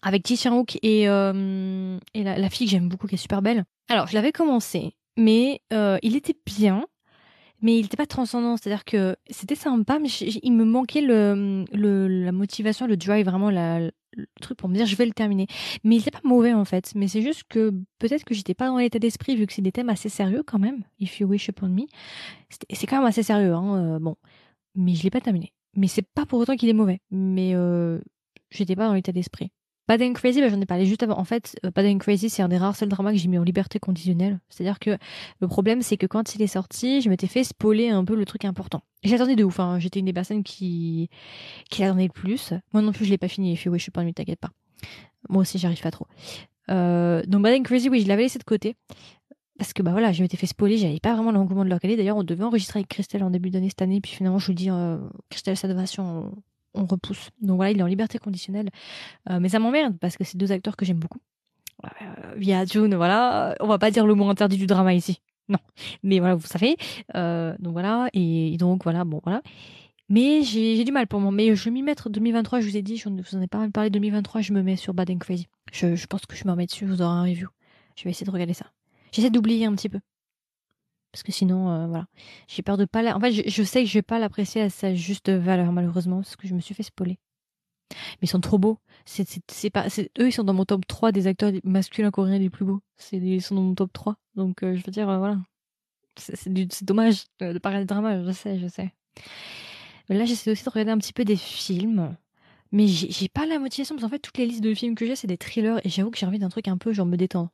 Avec 0.02 0.28
Ji 0.28 0.38
Wook 0.50 0.78
et, 0.82 1.08
euh, 1.08 1.98
et 2.14 2.24
la, 2.24 2.50
fille 2.50 2.68
que 2.68 2.72
j'aime 2.72 2.90
beaucoup, 2.90 3.08
qui 3.08 3.16
est 3.16 3.20
super 3.20 3.42
belle. 3.42 3.66
Alors, 3.90 4.08
je 4.08 4.14
l'avais 4.16 4.32
commencé, 4.32 4.96
mais 5.18 5.62
il 5.72 6.16
était 6.16 6.36
bien 6.46 6.86
mais 7.62 7.78
il 7.78 7.84
n'était 7.84 7.98
pas 7.98 8.08
transcendant. 8.08 8.58
C'est-à-dire 8.58 8.84
que 8.86 9.16
c'était 9.30 9.56
sympa, 9.56 10.00
mais 10.00 10.10
il 10.10 10.52
me 10.52 10.66
manquait 10.66 11.02
le, 11.02 11.66
le, 11.72 12.08
la 12.08 12.32
motivation, 12.32 12.88
le 12.88 12.98
drive, 12.98 13.26
vraiment 13.26 13.50
la, 13.50 13.80
le 13.80 14.28
truc 14.42 14.58
pour 14.58 14.70
me 14.70 14.76
dire 14.76 14.86
je 14.86 14.96
vais 14.96 15.06
le 15.06 15.14
terminer. 15.14 15.48
Mais 15.84 15.96
il 15.96 16.00
n'était 16.00 16.12
pas 16.12 16.22
mauvais 16.24 16.54
en 16.54 16.66
fait. 16.66 16.92
Mais 16.96 17.08
c'est 17.08 17.22
juste 17.22 17.44
que 17.50 17.72
peut-être 18.00 18.24
que 18.24 18.34
j'étais 18.34 18.54
pas 18.54 18.68
dans 18.68 18.78
l'état 18.78 19.00
d'esprit 19.00 19.36
vu 19.36 19.48
que 19.48 19.54
c'est 19.54 19.62
des 19.62 19.72
thèmes 19.72 19.90
assez 19.90 20.10
sérieux 20.10 20.44
quand 20.46 20.60
même. 20.60 20.84
If 21.00 21.20
you 21.20 21.28
wish 21.28 21.48
upon 21.50 21.70
me, 21.70 21.84
c'est 22.50 22.88
quand 22.88 22.98
même 22.98 23.08
assez 23.08 23.24
sérieux. 23.24 23.54
Hein, 23.54 23.96
euh, 23.96 24.00
bon, 24.00 24.16
mais 24.76 24.96
je 24.96 25.04
l'ai 25.04 25.12
pas 25.12 25.22
terminé. 25.22 25.54
Mais 25.76 25.88
c'est 25.88 26.02
pas 26.02 26.26
pour 26.26 26.40
autant 26.40 26.56
qu'il 26.56 26.70
est 26.70 26.74
mauvais. 26.74 27.00
Mais 27.12 27.52
euh, 27.54 28.00
j'étais 28.50 28.76
pas 28.76 28.88
dans 28.88 28.94
l'état 28.94 29.12
d'esprit. 29.12 29.52
Bad 29.92 30.02
and 30.04 30.14
Crazy, 30.14 30.40
bah, 30.40 30.48
j'en 30.48 30.62
ai 30.62 30.66
parlé 30.66 30.86
juste 30.86 31.04
avant. 31.04 31.18
En 31.18 31.26
fait, 31.26 31.60
euh, 31.66 31.72
Bad 31.76 31.86
and 31.86 31.98
Crazy, 31.98 32.30
c'est 32.30 32.42
un 32.42 32.48
des 32.48 32.58
rares 32.58 32.78
seuls 32.78 32.88
dramas 32.88 33.12
que 33.12 33.18
j'ai 33.18 33.28
mis 33.28 33.38
en 33.38 33.44
liberté 33.44 33.78
conditionnelle. 33.78 34.40
C'est-à-dire 34.48 34.80
que 34.80 34.98
le 35.42 35.48
problème, 35.50 35.82
c'est 35.82 35.98
que 35.98 36.06
quand 36.06 36.34
il 36.34 36.42
est 36.42 36.48
sorti, 36.48 37.02
je 37.02 37.10
m'étais 37.10 37.28
fait 37.28 37.44
spoiler 37.44 37.90
un 37.90 38.06
peu 38.06 38.16
le 38.16 38.24
truc 38.24 38.46
important. 38.46 38.84
J'attendais 39.04 39.36
de 39.36 39.44
ouf. 39.44 39.60
Hein. 39.60 39.80
J'étais 39.80 40.00
une 40.00 40.06
des 40.06 40.14
personnes 40.14 40.44
qui, 40.44 41.10
qui 41.70 41.82
l'attendait 41.82 42.04
le 42.04 42.14
plus. 42.14 42.54
Moi 42.72 42.82
non 42.82 42.94
plus, 42.94 43.04
je 43.04 43.10
l'ai 43.10 43.18
pas 43.18 43.28
fini. 43.28 43.52
Et 43.52 43.60
oui, 43.68 43.80
je 43.80 43.84
suis 43.84 43.92
pas 43.92 44.02
nuit, 44.06 44.14
t'inquiète 44.14 44.40
pas. 44.40 44.52
Moi 45.28 45.42
aussi, 45.42 45.58
j'arrive 45.58 45.82
pas 45.82 45.92
trop. 45.92 46.08
Euh, 46.70 47.22
donc 47.28 47.42
Bad 47.42 47.60
and 47.60 47.64
Crazy, 47.64 47.90
oui, 47.90 48.00
je 48.00 48.08
l'avais 48.08 48.24
laissé 48.24 48.40
de 48.40 48.46
côté. 48.46 48.78
Parce 49.58 49.74
que 49.74 49.84
bah 49.84 49.92
voilà, 49.92 50.14
je 50.14 50.22
m'étais 50.22 50.38
fait 50.38 50.48
spoiler, 50.48 50.78
j'avais 50.78 51.02
pas 51.02 51.16
vraiment 51.16 51.34
l'engouement 51.34 51.66
de 51.66 51.70
leur 51.70 51.82
caler. 51.82 51.98
D'ailleurs, 51.98 52.16
on 52.16 52.24
devait 52.24 52.46
enregistrer 52.46 52.80
avec 52.80 52.88
Christelle 52.88 53.26
en 53.26 53.30
début 53.30 53.50
d'année 53.50 53.68
cette 53.68 53.82
année, 53.82 54.00
puis 54.00 54.14
finalement, 54.14 54.40
je 54.40 54.48
vous 54.48 54.54
dis, 54.54 54.70
euh, 54.70 54.98
Christelle 55.30 55.58
Sadovation, 55.58 56.32
on 56.74 56.86
repousse. 56.86 57.30
Donc 57.42 57.58
voilà, 57.58 57.72
il 57.72 57.80
est 57.80 57.84
en 57.84 57.88
liberté 57.88 58.18
conditionnelle. 58.18 58.70
Euh, 59.30 59.40
mais 59.40 59.50
ça 59.50 59.60
m'emmerde 59.60 59.98
parce 60.00 60.18
que 60.18 60.24
c'est 60.24 60.38
deux 60.38 60.52
acteurs 60.52 60.76
que 60.76 60.86
j'aime 60.86 61.00
beaucoup. 61.00 61.20
Euh, 61.84 62.34
via 62.36 62.66
June, 62.66 62.96
voilà. 62.96 63.56
On 63.60 63.68
va 63.68 63.80
pas 63.80 63.92
dire 63.92 64.06
le 64.06 64.14
mot 64.14 64.30
interdit 64.30 64.58
du 64.58 64.68
drama 64.68 64.94
ici. 64.94 65.22
Non. 65.50 65.58
Mais 66.04 66.20
voilà, 66.20 66.36
vous 66.36 66.48
savez. 66.48 66.78
Euh, 67.16 67.56
donc 67.60 67.74
voilà. 67.74 68.10
Et, 68.14 68.56
donc 68.58 68.84
voilà, 68.84 69.04
bon 69.04 69.20
voilà. 69.24 69.42
Mais 70.10 70.44
j'ai 70.44 70.84
du 70.84 70.92
mal 70.92 71.08
pour 71.08 71.20
moi. 71.20 71.32
Mais 71.32 71.56
je 71.56 71.64
vais 71.66 71.72
m'y 71.72 71.84
mettre 71.84 72.10
2023, 72.10 72.60
je 72.60 72.70
vous 72.70 72.78
ai 72.78 72.82
dit, 72.82 72.98
je 72.98 73.10
vous 73.10 73.38
en 73.38 73.42
ai 73.42 73.48
pas 73.48 73.60
mal 73.60 73.72
parlé 73.72 73.90
2023, 73.90 74.42
je 74.42 74.54
me 74.54 74.62
mets 74.62 74.76
sur 74.76 74.94
Bad 74.94 75.10
and 75.10 75.18
Crazy. 75.18 75.48
Je, 75.72 75.96
je 75.96 76.08
pense 76.08 76.26
que 76.26 76.36
je 76.36 76.46
me 76.46 76.52
remets 76.52 76.66
dessus, 76.66 76.86
vous 76.86 77.02
aurez 77.02 77.12
un 77.14 77.24
review. 77.24 77.48
Je 77.96 78.04
vais 78.04 78.10
essayer 78.10 78.26
de 78.26 78.32
regarder 78.32 78.54
ça. 78.54 78.66
J'essaie 79.12 79.30
d'oublier 79.30 79.66
un 79.66 79.76
petit 79.76 79.90
peu 79.90 80.00
parce 81.12 81.24
que 81.24 81.32
sinon 81.32 81.70
euh, 81.70 81.88
voilà. 81.88 82.06
J'ai 82.48 82.62
peur 82.62 82.78
de 82.78 82.86
pas 82.86 83.02
la... 83.02 83.16
en 83.16 83.20
fait 83.20 83.32
je, 83.32 83.64
sais 83.64 83.84
que 83.84 83.90
je 83.90 83.94
vais 83.94 84.02
pas 84.02 84.20
l'apprécier 84.20 84.62
à 84.62 84.70
sa 84.70 84.94
juste 84.94 85.30
valeur 85.30 85.72
malheureusement 85.72 86.18
parce 86.18 86.36
que 86.36 86.48
je 86.48 86.56
me 86.56 86.62
suis 86.62 86.74
fait 86.74 86.84
spoiler. 86.84 87.20
Mais 87.92 88.24
ils 88.24 88.30
sont 88.30 88.40
trop 88.40 88.58
beaux. 88.58 88.80
C'est 89.06 89.28
c'est 89.50 89.70
pas 89.70 89.88
eux 90.20 90.28
ils 90.28 90.32
sont 90.32 90.44
dans 90.44 90.54
mon 90.54 90.66
top 90.66 90.88
3 90.88 91.12
des 91.12 91.28
acteurs 91.28 91.52
masculins 91.64 92.12
coréens 92.12 92.40
les 92.40 92.50
plus 92.50 92.66
beaux. 92.66 92.82
C'est 92.98 93.18
ils 93.18 93.42
sont 93.42 93.56
dans 93.56 93.62
mon 93.62 93.76
top 93.76 93.92
3 93.94 94.16
donc 94.36 94.64
euh, 94.64 94.76
je 94.76 94.84
veux 94.86 94.92
dire 94.92 95.10
euh, 95.10 95.18
voilà. 95.18 95.38
C'est 96.18 96.84
dommage 96.84 97.26
de, 97.40 97.58
parler 97.58 97.80
de 97.80 97.86
drama 97.86 98.24
je 98.24 98.32
sais 98.32 98.60
je 98.60 98.68
sais. 98.68 98.94
Là 100.10 100.26
j'essaie 100.26 100.52
aussi 100.52 100.64
de 100.64 100.70
regarder 100.70 100.92
un 100.92 100.98
petit 100.98 101.14
peu 101.14 101.26
des 101.26 101.38
films. 101.38 102.16
Mais 102.74 102.88
j'ai 102.88 103.28
pas 103.28 103.46
la 103.46 103.60
motivation 103.60 103.96
parce 103.96 104.04
qu'en 104.04 104.10
fait 104.10 104.20
toutes 104.20 104.38
les 104.38 104.46
listes 104.46 104.64
de 104.64 104.74
films 104.74 104.96
que 104.96 105.06
j'ai 105.06 105.18
c'est 105.18 105.28
des 105.28 105.38
thrillers 105.38 105.82
et 105.84 105.90
j'avoue 105.90 106.10
que 106.10 106.18
j'ai 106.18 106.26
envie 106.26 106.40
d'un 106.40 106.48
truc 106.48 106.70
un 106.70 106.78
peu 106.78 106.94
genre 106.94 107.06
me 107.06 107.18
détendre 107.18 107.52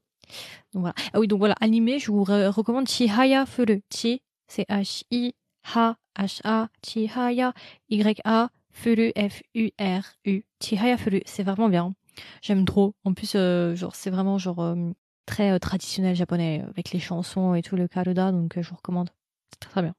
donc 0.73 0.81
voilà. 0.81 0.95
Ah 1.13 1.19
oui, 1.19 1.27
donc 1.27 1.39
voilà, 1.39 1.55
animé, 1.61 1.99
je 1.99 2.11
vous 2.11 2.23
recommande 2.23 2.87
Chihaya 2.87 3.45
Furu. 3.45 3.81
Chi, 3.93 4.21
c'est 4.47 4.65
H-I-H-H-A, 4.69 6.67
Chihaya, 6.85 7.53
Y-A, 7.89 8.49
Furu, 8.71 9.11
F-U-R-U. 9.15 10.45
Chihaya 10.61 10.97
Furu, 10.97 11.21
c'est 11.25 11.43
vraiment 11.43 11.69
bien. 11.69 11.93
J'aime 12.41 12.65
trop. 12.65 12.93
En 13.03 13.13
plus, 13.13 13.33
euh, 13.35 13.75
genre, 13.75 13.95
c'est 13.95 14.09
vraiment 14.09 14.37
genre 14.37 14.59
euh, 14.59 14.91
très 15.25 15.51
euh, 15.51 15.59
traditionnel 15.59 16.15
japonais, 16.15 16.63
avec 16.69 16.91
les 16.91 16.99
chansons 16.99 17.55
et 17.55 17.61
tout, 17.61 17.75
le 17.75 17.87
karuda, 17.87 18.31
donc 18.31 18.59
je 18.59 18.69
vous 18.69 18.75
recommande. 18.75 19.09
C'est 19.51 19.59
très, 19.59 19.71
très 19.71 19.81
bien. 19.81 19.93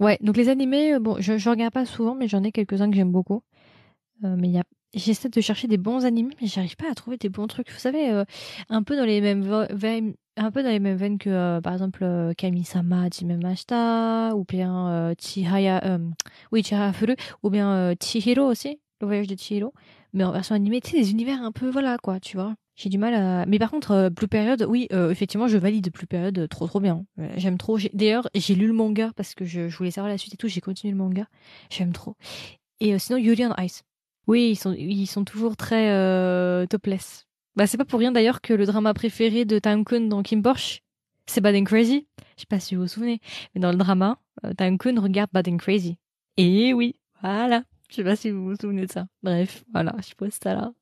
Ouais, 0.00 0.18
donc 0.22 0.36
les 0.36 0.48
animés, 0.48 0.98
bon, 0.98 1.16
je, 1.20 1.36
je 1.36 1.50
regarde 1.50 1.74
pas 1.74 1.84
souvent, 1.84 2.14
mais 2.14 2.28
j'en 2.28 2.42
ai 2.42 2.52
quelques-uns 2.52 2.90
que 2.90 2.96
j'aime 2.96 3.12
beaucoup. 3.12 3.42
mais 4.22 4.48
il 4.48 4.54
y 4.54 4.58
a 4.58 4.64
j'essaie 4.94 5.28
de 5.28 5.40
chercher 5.40 5.68
des 5.68 5.78
bons 5.78 6.04
animés, 6.04 6.34
mais 6.40 6.48
j'arrive 6.48 6.76
pas 6.76 6.90
à 6.90 6.94
trouver 6.94 7.16
des 7.16 7.28
bons 7.28 7.46
trucs. 7.46 7.70
Vous 7.70 7.78
savez, 7.78 8.10
euh, 8.10 8.24
un 8.68 8.82
peu 8.82 8.96
dans 8.96 9.04
les 9.04 9.20
mêmes 9.20 9.42
veines, 9.70 10.14
un 10.36 10.50
peu 10.50 10.62
dans 10.62 10.70
les 10.70 10.80
mêmes 10.80 10.96
veines 10.96 11.18
que 11.18 11.30
euh, 11.30 11.60
par 11.60 11.72
exemple 11.72 12.02
euh, 12.02 12.32
Kami-sama 12.34 13.08
Jimemashita 13.10 14.34
ou 14.34 14.44
bien 14.44 15.14
Chihaya, 15.18 15.98
oui 16.52 16.62
Chihaya 16.62 16.92
Furu 16.92 17.14
ou 17.42 17.50
bien 17.50 17.94
Chihiro 18.00 18.42
aussi, 18.42 18.80
le 19.00 19.06
voyage 19.06 19.26
de 19.26 19.36
Chihiro, 19.36 19.72
mais 20.12 20.24
en 20.24 20.32
version 20.32 20.54
animée, 20.54 20.80
tu 20.80 20.90
sais, 20.90 20.96
des 20.98 21.10
univers 21.10 21.42
un 21.42 21.52
peu 21.52 21.68
voilà 21.70 21.96
quoi, 21.98 22.20
tu 22.20 22.36
vois. 22.36 22.54
J'ai 22.76 22.88
du 22.88 22.96
mal 22.96 23.12
à. 23.12 23.44
Mais 23.44 23.58
par 23.58 23.70
contre, 23.70 24.08
Blue 24.08 24.26
Period, 24.26 24.64
oui, 24.66 24.88
effectivement, 24.90 25.48
je 25.48 25.58
valide 25.58 25.92
Blue 25.92 26.06
Period, 26.06 26.48
trop 26.48 26.66
trop 26.66 26.80
bien. 26.80 27.04
J'aime 27.36 27.58
trop. 27.58 27.78
D'ailleurs, 27.92 28.28
j'ai 28.34 28.54
lu 28.54 28.66
le 28.66 28.72
manga 28.72 29.12
parce 29.16 29.34
que 29.34 29.44
je, 29.44 29.68
voulais 29.76 29.90
savoir 29.90 30.10
la 30.10 30.16
suite 30.16 30.32
et 30.32 30.36
tout. 30.38 30.48
J'ai 30.48 30.62
continué 30.62 30.90
le 30.92 30.96
manga. 30.96 31.26
J'aime 31.68 31.92
trop. 31.92 32.16
Et 32.80 32.98
sinon, 32.98 33.18
Yuri 33.18 33.44
Ice. 33.58 33.82
Oui, 34.26 34.50
ils 34.50 34.56
sont, 34.56 34.72
ils 34.72 35.06
sont 35.06 35.24
toujours 35.24 35.56
très 35.56 35.90
euh, 35.90 36.66
topless. 36.66 37.26
Bah, 37.56 37.66
c'est 37.66 37.76
pas 37.76 37.84
pour 37.84 37.98
rien 37.98 38.12
d'ailleurs 38.12 38.40
que 38.40 38.54
le 38.54 38.66
drama 38.66 38.94
préféré 38.94 39.44
de 39.44 39.58
Kun 39.58 40.08
dans 40.08 40.22
Kim 40.22 40.42
Porsche, 40.42 40.82
c'est 41.26 41.40
Bad 41.40 41.54
and 41.54 41.64
Crazy. 41.64 42.06
Je 42.36 42.42
sais 42.42 42.46
pas 42.46 42.60
si 42.60 42.74
vous 42.74 42.82
vous 42.82 42.88
souvenez, 42.88 43.20
mais 43.54 43.60
dans 43.60 43.72
le 43.72 43.76
drama, 43.76 44.18
euh, 44.44 44.52
Kun 44.54 45.00
regarde 45.00 45.30
Bad 45.32 45.48
and 45.48 45.56
Crazy. 45.56 45.98
Et 46.36 46.72
oui, 46.72 46.96
voilà. 47.22 47.64
Je 47.90 47.96
sais 47.96 48.04
pas 48.04 48.16
si 48.16 48.30
vous 48.30 48.44
vous 48.44 48.56
souvenez 48.56 48.86
de 48.86 48.92
ça. 48.92 49.06
Bref, 49.22 49.64
voilà, 49.72 49.94
je 50.06 50.14
pose 50.14 50.32
ça 50.42 50.54
là. 50.54 50.72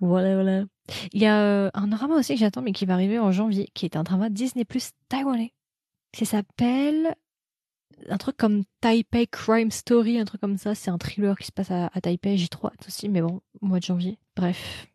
Voilà, 0.00 0.34
voilà. 0.34 0.64
Il 1.12 1.22
y 1.22 1.26
a 1.26 1.40
euh, 1.40 1.70
un 1.74 1.86
drama 1.86 2.16
aussi 2.16 2.34
que 2.34 2.40
j'attends, 2.40 2.62
mais 2.62 2.72
qui 2.72 2.86
va 2.86 2.94
arriver 2.94 3.18
en 3.18 3.32
janvier, 3.32 3.68
qui 3.74 3.84
est 3.84 3.96
un 3.96 4.02
drama 4.02 4.30
Disney 4.30 4.64
Plus 4.64 4.90
taïwanais. 5.08 5.52
Ça 6.14 6.24
s'appelle 6.24 7.14
un 8.08 8.16
truc 8.16 8.36
comme 8.36 8.64
Taipei 8.80 9.26
Crime 9.26 9.70
Story, 9.70 10.18
un 10.18 10.24
truc 10.24 10.40
comme 10.40 10.56
ça. 10.56 10.74
C'est 10.74 10.90
un 10.90 10.98
thriller 10.98 11.36
qui 11.36 11.46
se 11.46 11.52
passe 11.52 11.70
à, 11.70 11.90
Taipei. 12.00 12.36
J'y 12.36 12.48
trop 12.48 12.70
aussi, 12.86 13.08
mais 13.08 13.22
bon, 13.22 13.40
au 13.60 13.66
mois 13.66 13.78
de 13.78 13.84
janvier. 13.84 14.18
Bref, 14.36 14.86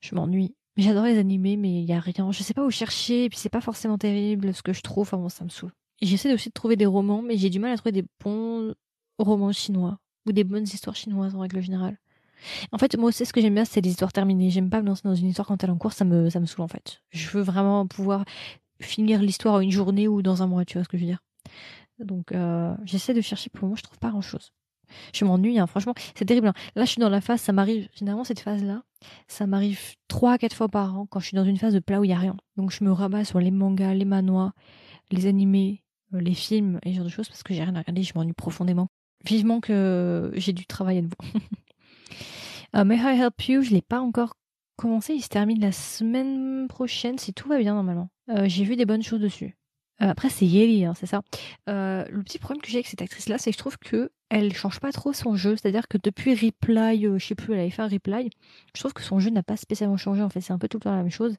je 0.00 0.14
m'ennuie. 0.14 0.54
J'adore 0.76 1.04
les 1.04 1.18
animés, 1.18 1.56
mais 1.56 1.82
il 1.82 1.84
y 1.84 1.92
a 1.92 2.00
rien. 2.00 2.32
Je 2.32 2.42
sais 2.42 2.54
pas 2.54 2.64
où 2.64 2.70
chercher, 2.70 3.24
et 3.24 3.28
puis 3.28 3.38
c'est 3.38 3.50
pas 3.50 3.60
forcément 3.60 3.98
terrible 3.98 4.54
ce 4.54 4.62
que 4.62 4.72
je 4.72 4.80
trouve. 4.80 5.02
Enfin 5.02 5.18
bon, 5.18 5.28
ça 5.28 5.44
me 5.44 5.50
saoule. 5.50 5.72
J'essaie 6.00 6.32
aussi 6.32 6.48
de 6.48 6.54
trouver 6.54 6.76
des 6.76 6.86
romans, 6.86 7.22
mais 7.22 7.36
j'ai 7.36 7.50
du 7.50 7.58
mal 7.58 7.72
à 7.72 7.76
trouver 7.76 7.92
des 7.92 8.04
bons 8.22 8.74
romans 9.18 9.52
chinois 9.52 9.98
ou 10.26 10.32
des 10.32 10.44
bonnes 10.44 10.64
histoires 10.64 10.96
chinoises 10.96 11.34
en 11.34 11.40
règle 11.40 11.60
générale. 11.60 11.98
En 12.72 12.78
fait, 12.78 12.96
moi 12.96 13.08
aussi, 13.08 13.24
ce 13.24 13.32
que 13.32 13.40
j'aime 13.40 13.54
bien, 13.54 13.64
c'est 13.64 13.80
les 13.80 13.90
histoires 13.90 14.12
terminées. 14.12 14.50
J'aime 14.50 14.70
pas 14.70 14.82
me 14.82 14.86
lancer 14.88 15.02
dans 15.04 15.14
une 15.14 15.28
histoire 15.28 15.46
quand 15.46 15.62
elle 15.62 15.70
est 15.70 15.72
en 15.72 15.78
cours, 15.78 15.92
ça 15.92 16.04
me, 16.04 16.28
ça 16.30 16.40
me 16.40 16.46
saoule 16.46 16.64
en 16.64 16.68
fait. 16.68 17.02
Je 17.10 17.28
veux 17.30 17.42
vraiment 17.42 17.86
pouvoir 17.86 18.24
finir 18.80 19.22
l'histoire 19.22 19.54
en 19.54 19.60
une 19.60 19.70
journée 19.70 20.08
ou 20.08 20.22
dans 20.22 20.42
un 20.42 20.46
mois, 20.46 20.64
tu 20.64 20.78
vois 20.78 20.84
ce 20.84 20.88
que 20.88 20.96
je 20.96 21.02
veux 21.02 21.08
dire. 21.08 21.22
Donc 22.04 22.32
euh, 22.32 22.74
j'essaie 22.84 23.14
de 23.14 23.20
chercher 23.20 23.50
pour 23.50 23.68
moi, 23.68 23.76
je 23.76 23.82
trouve 23.82 23.98
pas 23.98 24.10
grand 24.10 24.20
chose. 24.20 24.52
Je 25.14 25.24
m'ennuie, 25.24 25.58
hein, 25.58 25.66
franchement, 25.66 25.94
c'est 26.14 26.24
terrible. 26.24 26.48
Hein. 26.48 26.54
Là, 26.76 26.84
je 26.84 26.90
suis 26.90 27.00
dans 27.00 27.08
la 27.08 27.20
phase, 27.20 27.40
ça 27.40 27.52
m'arrive, 27.52 27.88
généralement 27.94 28.24
cette 28.24 28.40
phase-là, 28.40 28.82
ça 29.26 29.46
m'arrive 29.46 29.80
trois 30.08 30.32
à 30.32 30.38
quatre 30.38 30.54
fois 30.54 30.68
par 30.68 30.96
an 30.96 31.06
quand 31.06 31.20
je 31.20 31.28
suis 31.28 31.34
dans 31.34 31.44
une 31.44 31.56
phase 31.56 31.74
de 31.74 31.78
plat 31.78 32.00
où 32.00 32.04
il 32.04 32.10
y 32.10 32.12
a 32.12 32.18
rien. 32.18 32.36
Donc 32.56 32.72
je 32.72 32.84
me 32.84 32.92
rabats 32.92 33.24
sur 33.24 33.40
les 33.40 33.50
mangas, 33.50 33.94
les 33.94 34.04
manois, 34.04 34.52
les 35.10 35.26
animés, 35.26 35.82
euh, 36.14 36.20
les 36.20 36.34
films 36.34 36.78
et 36.84 36.90
ce 36.90 36.96
genre 36.96 37.04
de 37.04 37.10
choses 37.10 37.28
parce 37.28 37.42
que 37.42 37.54
j'ai 37.54 37.62
rien 37.62 37.74
à 37.74 37.78
regarder, 37.78 38.02
je 38.02 38.12
m'ennuie 38.14 38.32
profondément. 38.34 38.88
Vivement 39.24 39.60
que 39.60 40.32
j'ai 40.34 40.52
du 40.52 40.66
travail 40.66 40.98
à 40.98 41.02
nouveau. 41.02 41.16
uh, 42.74 42.84
May 42.84 42.96
I 42.96 43.20
Help 43.20 43.40
You, 43.48 43.62
je 43.62 43.70
l'ai 43.70 43.82
pas 43.82 44.00
encore 44.00 44.34
commencé, 44.76 45.14
il 45.14 45.22
se 45.22 45.28
termine 45.28 45.60
la 45.60 45.72
semaine 45.72 46.66
prochaine 46.68 47.18
si 47.18 47.32
tout 47.32 47.48
va 47.48 47.58
bien 47.58 47.74
normalement. 47.74 48.08
Euh, 48.30 48.48
j'ai 48.48 48.64
vu 48.64 48.76
des 48.76 48.84
bonnes 48.84 49.02
choses 49.02 49.20
dessus. 49.20 49.56
Euh, 50.00 50.08
après, 50.08 50.30
c'est 50.30 50.46
Yeli, 50.46 50.84
hein, 50.84 50.94
c'est 50.94 51.06
ça. 51.06 51.22
Euh, 51.68 52.04
le 52.10 52.22
petit 52.22 52.38
problème 52.38 52.62
que 52.62 52.68
j'ai 52.68 52.78
avec 52.78 52.86
cette 52.86 53.02
actrice-là, 53.02 53.38
c'est 53.38 53.50
que 53.50 53.54
je 53.54 53.58
trouve 53.58 53.78
que 53.78 54.10
elle 54.30 54.54
change 54.54 54.80
pas 54.80 54.92
trop 54.92 55.12
son 55.12 55.36
jeu. 55.36 55.56
C'est-à-dire 55.56 55.88
que 55.88 55.98
depuis 56.02 56.34
Reply, 56.34 57.06
euh, 57.06 57.18
je 57.18 57.26
sais 57.26 57.34
plus, 57.34 57.52
elle 57.52 57.60
avait 57.60 57.70
fait 57.70 57.82
un 57.82 57.88
Reply, 57.88 58.30
je 58.74 58.80
trouve 58.80 58.94
que 58.94 59.02
son 59.02 59.20
jeu 59.20 59.30
n'a 59.30 59.42
pas 59.42 59.56
spécialement 59.56 59.96
changé. 59.96 60.22
En 60.22 60.30
fait, 60.30 60.40
c'est 60.40 60.52
un 60.52 60.58
peu 60.58 60.68
tout 60.68 60.78
le 60.78 60.82
temps 60.82 60.90
la 60.90 61.02
même 61.02 61.10
chose. 61.10 61.36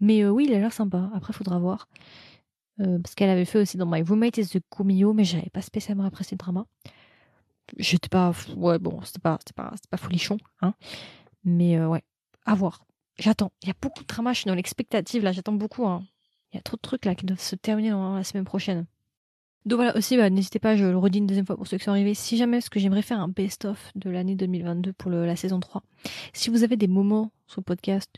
Mais 0.00 0.26
oui, 0.26 0.46
il 0.48 0.54
a 0.54 0.58
l'air 0.58 0.72
sympa. 0.72 1.10
Après, 1.14 1.32
faudra 1.32 1.58
voir. 1.58 1.88
parce 2.78 3.14
qu'elle 3.14 3.30
avait 3.30 3.44
fait 3.44 3.60
aussi 3.60 3.76
dans 3.76 3.86
My 3.86 4.02
Roommate 4.02 4.38
is 4.38 4.48
the 4.48 4.60
Kumio, 4.70 5.12
mais 5.14 5.24
j'avais 5.24 5.50
pas 5.50 5.62
spécialement 5.62 6.04
apprécié 6.04 6.34
le 6.34 6.38
drama. 6.38 6.66
J'étais 7.78 8.08
pas. 8.08 8.32
Ouais, 8.56 8.78
bon, 8.78 9.00
c'était 9.02 9.20
pas, 9.20 9.38
c'était 9.40 9.54
pas, 9.54 9.72
pas 9.90 9.96
folichon, 9.96 10.36
hein. 10.60 10.74
Mais 11.44 11.82
ouais, 11.84 12.02
à 12.46 12.54
voir. 12.54 12.84
J'attends. 13.18 13.52
Il 13.62 13.68
y 13.68 13.70
a 13.70 13.74
beaucoup 13.80 14.02
de 14.02 14.08
drama, 14.08 14.32
je 14.32 14.40
suis 14.40 14.48
dans 14.48 14.54
l'expectative 14.54 15.22
là, 15.22 15.32
j'attends 15.32 15.52
beaucoup, 15.52 15.86
hein. 15.86 16.04
Il 16.54 16.58
y 16.58 16.60
a 16.60 16.62
trop 16.62 16.76
de 16.76 16.82
trucs 16.82 17.04
là 17.04 17.16
qui 17.16 17.26
doivent 17.26 17.40
se 17.40 17.56
terminer 17.56 17.90
dans 17.90 18.14
la 18.14 18.22
semaine 18.22 18.44
prochaine. 18.44 18.86
Donc 19.66 19.78
voilà, 19.78 19.96
aussi, 19.96 20.16
bah, 20.16 20.30
n'hésitez 20.30 20.60
pas, 20.60 20.76
je 20.76 20.84
le 20.84 20.96
redis 20.96 21.18
une 21.18 21.26
deuxième 21.26 21.46
fois 21.46 21.56
pour 21.56 21.66
ceux 21.66 21.78
qui 21.78 21.84
sont 21.84 21.90
arrivés. 21.90 22.14
Si 22.14 22.36
jamais, 22.36 22.60
ce 22.60 22.70
que 22.70 22.78
j'aimerais 22.78 23.02
faire 23.02 23.18
un 23.18 23.28
best-of 23.28 23.90
de 23.96 24.08
l'année 24.08 24.36
2022 24.36 24.92
pour 24.92 25.10
la 25.10 25.34
saison 25.34 25.58
3. 25.58 25.82
Si 26.32 26.50
vous 26.50 26.62
avez 26.62 26.76
des 26.76 26.86
moments 26.86 27.32
sur 27.48 27.60
le 27.60 27.64
podcast 27.64 28.10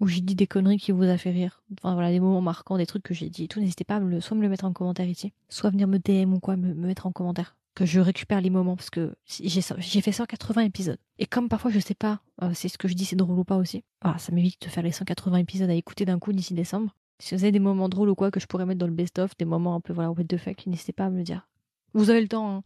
où 0.00 0.06
j'ai 0.06 0.22
dit 0.22 0.34
des 0.34 0.46
conneries 0.46 0.78
qui 0.78 0.90
vous 0.90 1.02
a 1.02 1.18
fait 1.18 1.32
rire, 1.32 1.62
enfin 1.78 1.92
voilà, 1.92 2.10
des 2.10 2.20
moments 2.20 2.40
marquants, 2.40 2.78
des 2.78 2.86
trucs 2.86 3.02
que 3.02 3.12
j'ai 3.12 3.28
dit 3.28 3.44
et 3.44 3.48
tout, 3.48 3.60
n'hésitez 3.60 3.84
pas 3.84 3.96
à 3.96 4.20
soit 4.20 4.36
me 4.36 4.42
le 4.42 4.48
mettre 4.48 4.64
en 4.64 4.72
commentaire 4.72 5.06
ici, 5.06 5.34
soit 5.50 5.70
venir 5.70 5.86
me 5.86 5.98
DM 5.98 6.32
ou 6.32 6.40
quoi, 6.40 6.56
me, 6.56 6.72
mettre 6.72 7.06
en 7.06 7.12
commentaire. 7.12 7.56
Que 7.74 7.84
je 7.86 8.00
récupère 8.00 8.40
les 8.40 8.50
moments 8.50 8.76
parce 8.76 8.90
que 8.90 9.14
j'ai 9.26 10.00
fait 10.00 10.12
180 10.12 10.62
épisodes. 10.62 10.98
Et 11.18 11.26
comme 11.26 11.48
parfois 11.48 11.70
je 11.70 11.78
sais 11.78 11.94
pas 11.94 12.20
euh, 12.42 12.52
si 12.54 12.68
ce 12.68 12.78
que 12.78 12.86
je 12.86 12.94
dis 12.94 13.04
c'est 13.04 13.16
drôle 13.16 13.38
ou 13.38 13.44
pas 13.44 13.56
aussi, 13.56 13.82
voilà, 14.02 14.18
ça 14.18 14.32
m'évite 14.32 14.62
de 14.62 14.68
faire 14.68 14.82
les 14.82 14.92
180 14.92 15.38
épisodes 15.38 15.70
à 15.70 15.74
écouter 15.74 16.04
d'un 16.04 16.18
coup 16.18 16.32
d'ici 16.32 16.54
décembre. 16.54 16.94
Si 17.22 17.36
vous 17.36 17.44
avez 17.44 17.52
des 17.52 17.60
moments 17.60 17.88
drôles 17.88 18.08
ou 18.08 18.16
quoi 18.16 18.32
que 18.32 18.40
je 18.40 18.48
pourrais 18.48 18.66
mettre 18.66 18.80
dans 18.80 18.88
le 18.88 18.92
best-of, 18.92 19.36
des 19.38 19.44
moments 19.44 19.76
un 19.76 19.80
peu 19.80 19.92
voilà, 19.92 20.10
what 20.10 20.24
the 20.24 20.36
fuck, 20.36 20.66
n'hésitez 20.66 20.92
pas 20.92 21.04
à 21.04 21.10
me 21.10 21.18
le 21.18 21.22
dire. 21.22 21.46
Vous 21.94 22.10
avez 22.10 22.20
le 22.20 22.26
temps 22.26 22.50
hein, 22.50 22.62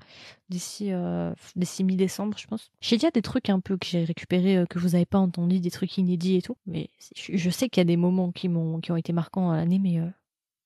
d'ici 0.49 0.93
euh, 0.93 1.35
d'ici 1.57 1.85
mi-décembre, 1.85 2.39
je 2.39 2.47
pense. 2.47 2.71
J'ai 2.81 2.97
déjà 2.97 3.11
des 3.11 3.21
trucs 3.21 3.51
un 3.51 3.61
peu 3.61 3.77
que 3.77 3.87
j'ai 3.87 4.05
récupérés 4.05 4.57
euh, 4.57 4.65
que 4.65 4.79
vous 4.79 4.91
n'avez 4.91 5.05
pas 5.05 5.19
entendu, 5.19 5.61
des 5.61 5.71
trucs 5.71 5.99
inédits 5.99 6.37
et 6.37 6.43
tout. 6.43 6.57
Mais 6.65 6.89
je, 7.15 7.51
sais 7.51 7.69
qu'il 7.69 7.81
y 7.81 7.83
a 7.83 7.85
des 7.85 7.99
moments 7.99 8.33
qui 8.33 8.49
ont 8.49 8.97
été 8.97 9.13
marquants 9.13 9.51
à 9.51 9.57
l'année, 9.57 9.79
mais 9.79 10.01
euh, 10.01 10.09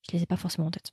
je 0.08 0.16
les 0.16 0.22
ai 0.22 0.26
pas 0.26 0.36
forcément 0.36 0.68
en 0.68 0.70
tête. 0.70 0.92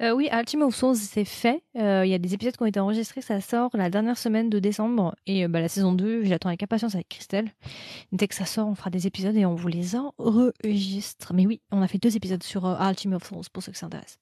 Euh, 0.00 0.12
oui, 0.12 0.28
Ultima 0.32 0.66
of 0.66 0.74
Souls, 0.74 0.96
c'est 0.96 1.24
fait. 1.24 1.62
Il 1.74 1.80
y 1.80 2.14
a 2.14 2.18
des 2.18 2.34
épisodes 2.34 2.56
qui 2.56 2.62
ont 2.62 2.66
été 2.66 2.80
enregistrés, 2.80 3.20
ça 3.20 3.40
sort 3.40 3.70
la 3.74 3.90
dernière 3.90 4.16
semaine 4.16 4.48
de 4.48 4.58
décembre. 4.58 5.14
Et 5.26 5.48
bah, 5.48 5.60
la 5.60 5.68
saison 5.68 5.92
2, 5.92 6.24
j'attends 6.24 6.48
avec 6.48 6.62
impatience 6.62 6.94
avec 6.94 7.08
Christelle. 7.08 7.50
Dès 8.12 8.28
que 8.28 8.34
ça 8.34 8.46
sort, 8.46 8.68
on 8.68 8.74
fera 8.74 8.90
des 8.90 9.06
épisodes 9.06 9.36
et 9.36 9.44
on 9.44 9.54
vous 9.54 9.68
les 9.68 9.96
enregistre. 9.96 11.34
Mais 11.34 11.46
oui, 11.46 11.60
on 11.72 11.82
a 11.82 11.88
fait 11.88 11.98
deux 11.98 12.16
épisodes 12.16 12.42
sur 12.42 12.64
Ultima 12.64 13.16
of 13.16 13.24
Souls 13.24 13.48
pour 13.52 13.62
ceux 13.62 13.72
qui 13.72 13.78
s'intéressent. 13.78 14.20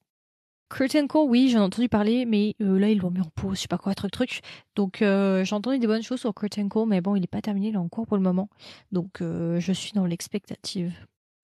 Curtain 0.68 1.07
Call, 1.07 1.29
oui, 1.29 1.49
j'en 1.49 1.61
ai 1.61 1.62
entendu 1.62 1.89
parler, 1.89 2.24
mais 2.24 2.57
euh, 2.61 2.79
là, 2.79 2.91
ils 2.91 2.99
l'ont 2.99 3.11
mis 3.11 3.20
en 3.20 3.31
pause, 3.35 3.57
je 3.57 3.62
sais 3.62 3.68
pas 3.68 3.79
quoi, 3.79 3.95
truc, 3.95 4.11
truc. 4.11 4.41
Donc, 4.74 5.01
euh, 5.01 5.45
j'ai 5.45 5.55
entendu 5.55 5.79
des 5.79 5.87
bonnes 5.87 6.03
choses 6.03 6.20
sur 6.20 6.35
Curtain 6.35 6.68
Call, 6.68 6.87
mais 6.89 7.01
bon, 7.01 7.14
il 7.14 7.22
est 7.22 7.29
pas 7.29 7.41
terminé, 7.41 7.68
il 7.68 7.74
est 7.74 7.79
en 7.79 7.89
cours 7.89 8.07
pour 8.07 8.16
le 8.16 8.22
moment. 8.22 8.49
Donc, 8.91 9.20
euh, 9.20 9.61
je 9.61 9.72
suis 9.72 9.93
dans 9.93 10.07
l'expectative. 10.07 10.93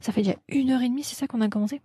Ça 0.01 0.11
fait 0.11 0.23
déjà 0.23 0.37
une 0.49 0.71
heure 0.71 0.83
et 0.83 0.89
demie, 0.89 1.05
c'est 1.05 1.15
ça 1.15 1.29
qu'on 1.29 1.41
a 1.41 1.49
commencé? 1.49 1.81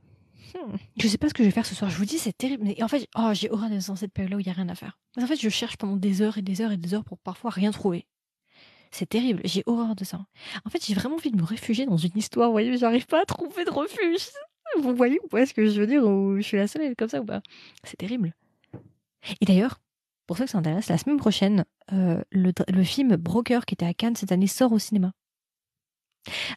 Je 0.97 1.07
sais 1.07 1.17
pas 1.17 1.29
ce 1.29 1.33
que 1.33 1.43
je 1.43 1.47
vais 1.47 1.53
faire 1.53 1.65
ce 1.65 1.75
soir. 1.75 1.89
Je 1.89 1.97
vous 1.97 2.05
dis, 2.05 2.17
c'est 2.17 2.37
terrible. 2.37 2.63
Mais 2.63 2.81
en 2.81 2.87
fait, 2.87 3.07
oh, 3.17 3.29
j'ai 3.33 3.49
horreur 3.49 3.69
d'être 3.69 3.87
dans 3.87 3.95
cette 3.95 4.13
période-là 4.13 4.37
où 4.37 4.39
il 4.39 4.47
y 4.47 4.49
a 4.49 4.53
rien 4.53 4.69
à 4.69 4.75
faire. 4.75 4.99
en 5.17 5.27
fait, 5.27 5.39
je 5.39 5.49
cherche 5.49 5.77
pendant 5.77 5.95
des 5.95 6.21
heures 6.21 6.37
et 6.37 6.41
des 6.41 6.61
heures 6.61 6.71
et 6.71 6.77
des 6.77 6.93
heures 6.93 7.03
pour 7.03 7.17
parfois 7.17 7.51
rien 7.51 7.71
trouver. 7.71 8.05
C'est 8.91 9.07
terrible. 9.07 9.41
J'ai 9.43 9.63
horreur 9.65 9.95
de 9.95 10.03
ça. 10.03 10.25
En 10.65 10.69
fait, 10.69 10.85
j'ai 10.85 10.93
vraiment 10.93 11.15
envie 11.15 11.31
de 11.31 11.37
me 11.37 11.43
réfugier 11.43 11.85
dans 11.85 11.97
une 11.97 12.17
histoire. 12.17 12.47
Vous 12.47 12.53
voyez, 12.53 12.77
j'arrive 12.77 13.05
pas 13.05 13.21
à 13.21 13.25
trouver 13.25 13.65
de 13.65 13.71
refuge. 13.71 14.27
Vous 14.81 14.95
voyez 14.95 15.19
ou 15.23 15.27
pas 15.27 15.45
ce 15.45 15.53
que 15.53 15.65
je 15.65 15.79
veux 15.79 15.87
dire 15.87 16.03
Ou 16.03 16.37
je 16.37 16.41
suis 16.41 16.57
la 16.57 16.67
seule 16.67 16.81
à 16.81 16.85
être 16.85 16.97
comme 16.97 17.09
ça 17.09 17.21
ou 17.21 17.25
pas 17.25 17.41
C'est 17.83 17.97
terrible. 17.97 18.33
Et 19.41 19.45
d'ailleurs, 19.45 19.79
pour 20.25 20.37
ceux 20.37 20.45
que 20.45 20.51
ça 20.51 20.57
intéresse, 20.57 20.89
la 20.89 20.97
semaine 20.97 21.17
prochaine, 21.17 21.65
euh, 21.93 22.21
le, 22.31 22.51
le, 22.67 22.83
film 22.83 23.15
Broker 23.15 23.65
qui 23.65 23.75
était 23.75 23.85
à 23.85 23.93
Cannes 23.93 24.15
cette 24.15 24.31
année 24.31 24.47
sort 24.47 24.73
au 24.73 24.79
cinéma. 24.79 25.13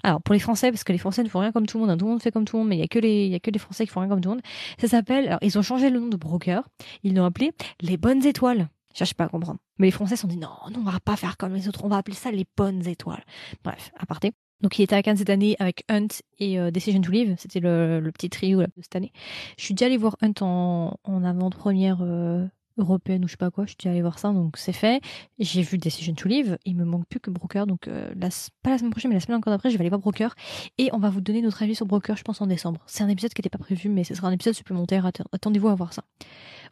Alors 0.03 0.23
pour 0.23 0.33
les 0.33 0.39
Français, 0.39 0.71
parce 0.71 0.85
que 0.85 0.93
les 0.93 0.99
Français 0.99 1.23
ne 1.23 1.29
font 1.29 1.41
rien 1.41 1.53
comme 1.53 1.67
tout 1.67 1.79
le 1.79 1.83
monde, 1.83 1.91
hein, 1.91 1.97
tout 1.97 2.07
le 2.07 2.13
monde 2.13 2.23
fait 2.23 2.31
comme 2.31 2.45
tout 2.45 2.57
le 2.57 2.61
monde, 2.61 2.69
mais 2.69 2.77
il 2.77 2.81
y 2.81 2.85
a 2.85 2.89
que 2.89 2.99
les, 2.99 3.27
y 3.27 3.35
a 3.35 3.41
que 3.41 3.51
les 3.51 3.59
Français 3.59 3.87
qui 3.87 3.93
font 3.93 4.01
rien 4.01 4.09
comme 4.09 4.21
tout 4.21 4.29
le 4.29 4.37
monde. 4.37 4.45
Ça 4.79 4.89
s'appelle, 4.89 5.27
alors 5.27 5.39
ils 5.43 5.59
ont 5.59 5.63
changé 5.63 5.91
le 5.91 6.01
nom 6.01 6.09
de 6.09 6.17
Broker, 6.17 6.63
ils 7.03 7.15
l'ont 7.15 7.25
appelé 7.25 7.53
les 7.81 7.97
bonnes 7.97 8.25
étoiles. 8.25 8.69
Je 8.93 8.99
cherche 8.99 9.15
pas 9.15 9.25
à 9.25 9.29
comprendre. 9.29 9.61
Mais 9.79 9.87
les 9.87 9.93
Français 9.93 10.17
se 10.17 10.23
sont 10.23 10.29
dit 10.29 10.37
non, 10.37 10.49
non, 10.73 10.81
on 10.81 10.91
va 10.91 10.99
pas 11.01 11.17
faire 11.17 11.37
comme 11.37 11.55
les 11.55 11.69
autres, 11.69 11.85
on 11.85 11.89
va 11.89 11.97
appeler 11.97 12.17
ça 12.17 12.31
les 12.31 12.47
bonnes 12.57 12.87
étoiles. 12.87 13.25
Bref, 13.65 13.93
à 13.97 14.07
parté. 14.07 14.33
Donc 14.61 14.79
il 14.79 14.83
était 14.83 14.95
à 14.95 15.03
Cannes 15.03 15.17
cette 15.17 15.31
année 15.31 15.57
avec 15.59 15.85
Hunt 15.89 16.09
et 16.39 16.59
euh, 16.59 16.71
Decision 16.71 17.01
to 17.01 17.11
Live, 17.11 17.35
c'était 17.39 17.61
le, 17.61 18.11
petit 18.13 18.29
trio 18.29 18.61
de 18.61 18.69
cette 18.83 18.95
année. 18.95 19.13
Je 19.57 19.65
suis 19.65 19.75
déjà 19.75 19.87
allée 19.87 19.97
voir 19.97 20.17
Hunt 20.21 20.35
en, 20.43 20.99
en 21.05 21.25
avant-première 21.25 21.99
euh, 22.03 22.47
européenne 22.81 23.25
ou 23.25 23.29
je 23.29 23.33
sais 23.33 23.37
pas 23.37 23.51
quoi, 23.51 23.67
je 23.67 23.75
suis 23.79 23.89
allée 23.89 24.03
voir 24.03 24.19
ça, 24.19 24.33
donc 24.33 24.57
c'est 24.57 24.73
fait. 24.73 25.01
J'ai 25.39 25.63
vu 25.63 25.79
Decision 25.79 26.15
to 26.15 26.29
Live, 26.29 26.59
il 26.65 26.77
me 26.77 26.85
manque 26.85 27.07
plus 27.07 27.21
que 27.21 27.31
Broker, 27.31 27.67
donc 27.67 27.89
euh, 27.89 28.13
pas 28.63 28.71
la 28.71 28.79
semaine 28.79 28.91
prochaine 28.91 29.11
mais 29.11 29.17
la 29.17 29.21
semaine 29.21 29.39
encore 29.39 29.53
d'après, 29.53 29.71
je 29.71 29.77
vais 29.77 29.83
aller 29.83 29.91
voir 29.91 30.01
Broker 30.01 30.35
et 30.79 30.91
on 30.93 30.99
va 30.99 31.11
vous 31.11 31.21
donner 31.21 31.43
notre 31.43 31.63
avis 31.63 31.75
sur 31.75 31.87
Broker, 31.87 32.17
je 32.17 32.23
pense 32.23 32.41
en 32.41 32.47
décembre. 32.47 32.81
C'est 32.87 33.05
un 33.05 33.09
épisode 33.09 33.33
qui 33.33 33.41
n'était 33.41 33.51
pas 33.51 33.59
prévu 33.59 33.89
mais 33.89 34.05
ce 34.05 34.15
sera 34.15 34.29
un 34.29 34.33
épisode 34.33 34.55
supplémentaire, 34.55 35.11
attendez-vous 35.33 35.69
à 35.69 35.75
voir 35.75 35.93
ça. 35.93 36.05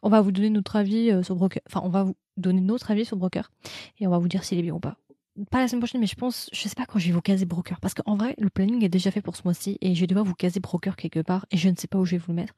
On 0.01 0.09
va 0.09 0.21
vous 0.21 0.31
donner 0.31 0.49
notre 0.49 0.75
avis 0.75 1.23
sur 1.23 1.35
Broker, 1.35 1.61
enfin 1.67 1.81
on 1.83 1.89
va 1.89 2.03
vous 2.03 2.15
donner 2.37 2.61
notre 2.61 2.91
avis 2.91 3.05
sur 3.05 3.17
Broker 3.17 3.51
et 3.99 4.07
on 4.07 4.09
va 4.11 4.17
vous 4.17 4.27
dire 4.27 4.43
s'il 4.43 4.59
est 4.59 4.63
bien 4.63 4.73
ou 4.73 4.79
pas 4.79 4.97
pas 5.45 5.59
la 5.59 5.67
semaine 5.67 5.79
prochaine, 5.81 6.01
mais 6.01 6.07
je 6.07 6.15
pense, 6.15 6.49
je 6.51 6.67
sais 6.67 6.75
pas 6.75 6.85
quand 6.85 6.99
je 6.99 7.07
vais 7.07 7.13
vous 7.13 7.21
caser 7.21 7.45
broker. 7.45 7.79
Parce 7.79 7.93
qu'en 7.93 8.15
vrai, 8.15 8.35
le 8.37 8.49
planning 8.49 8.83
est 8.83 8.89
déjà 8.89 9.11
fait 9.11 9.21
pour 9.21 9.35
ce 9.35 9.41
mois-ci 9.45 9.77
et 9.81 9.95
je 9.95 10.01
vais 10.01 10.07
devoir 10.07 10.25
vous 10.25 10.33
caser 10.33 10.59
broker 10.59 10.95
quelque 10.95 11.21
part 11.21 11.45
et 11.51 11.57
je 11.57 11.69
ne 11.69 11.75
sais 11.75 11.87
pas 11.87 11.97
où 11.97 12.05
je 12.05 12.11
vais 12.11 12.17
vous 12.17 12.31
le 12.31 12.35
mettre. 12.35 12.53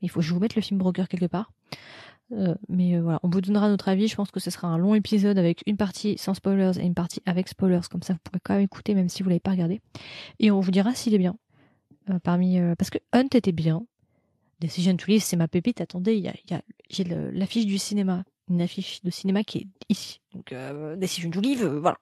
Mais 0.00 0.06
il 0.06 0.08
faut 0.08 0.20
que 0.20 0.26
je 0.26 0.32
vous 0.32 0.40
mette 0.40 0.54
le 0.54 0.62
film 0.62 0.78
broker 0.78 1.08
quelque 1.08 1.26
part. 1.26 1.52
Euh, 2.32 2.54
mais 2.68 2.94
euh, 2.94 3.02
voilà, 3.02 3.20
on 3.22 3.28
vous 3.28 3.40
donnera 3.40 3.68
notre 3.68 3.88
avis. 3.88 4.08
Je 4.08 4.16
pense 4.16 4.30
que 4.30 4.40
ce 4.40 4.50
sera 4.50 4.68
un 4.68 4.78
long 4.78 4.94
épisode 4.94 5.38
avec 5.38 5.62
une 5.66 5.76
partie 5.76 6.16
sans 6.18 6.34
spoilers 6.34 6.78
et 6.78 6.84
une 6.84 6.94
partie 6.94 7.20
avec 7.26 7.48
spoilers. 7.48 7.80
Comme 7.90 8.02
ça, 8.02 8.14
vous 8.14 8.18
pourrez 8.24 8.40
quand 8.42 8.54
même 8.54 8.62
écouter 8.62 8.94
même 8.94 9.08
si 9.08 9.22
vous 9.22 9.28
l'avez 9.28 9.40
pas 9.40 9.50
regardé. 9.50 9.80
Et 10.38 10.50
on 10.50 10.60
vous 10.60 10.70
dira 10.70 10.94
s'il 10.94 11.14
est 11.14 11.18
bien. 11.18 11.36
Euh, 12.10 12.18
parmi, 12.18 12.58
parce 12.78 12.90
que 12.90 12.98
Hunt 13.12 13.28
était 13.34 13.52
bien. 13.52 13.84
Decision 14.60 14.96
to 14.96 15.06
Live, 15.08 15.22
c'est 15.22 15.36
ma 15.36 15.48
pépite. 15.48 15.80
Attendez, 15.80 16.16
y 16.16 16.28
a, 16.28 16.34
y 16.50 16.54
a 16.54 16.62
j'ai 16.88 17.04
l'affiche 17.04 17.66
du 17.66 17.78
cinéma. 17.78 18.24
Une 18.48 18.60
affiche 18.60 19.02
de 19.02 19.10
cinéma 19.10 19.44
qui 19.44 19.58
est 19.58 19.66
ici. 19.88 20.20
Donc, 20.34 20.54
Decision 20.98 21.30
to 21.30 21.40
Live, 21.40 21.64
voilà. 21.64 21.96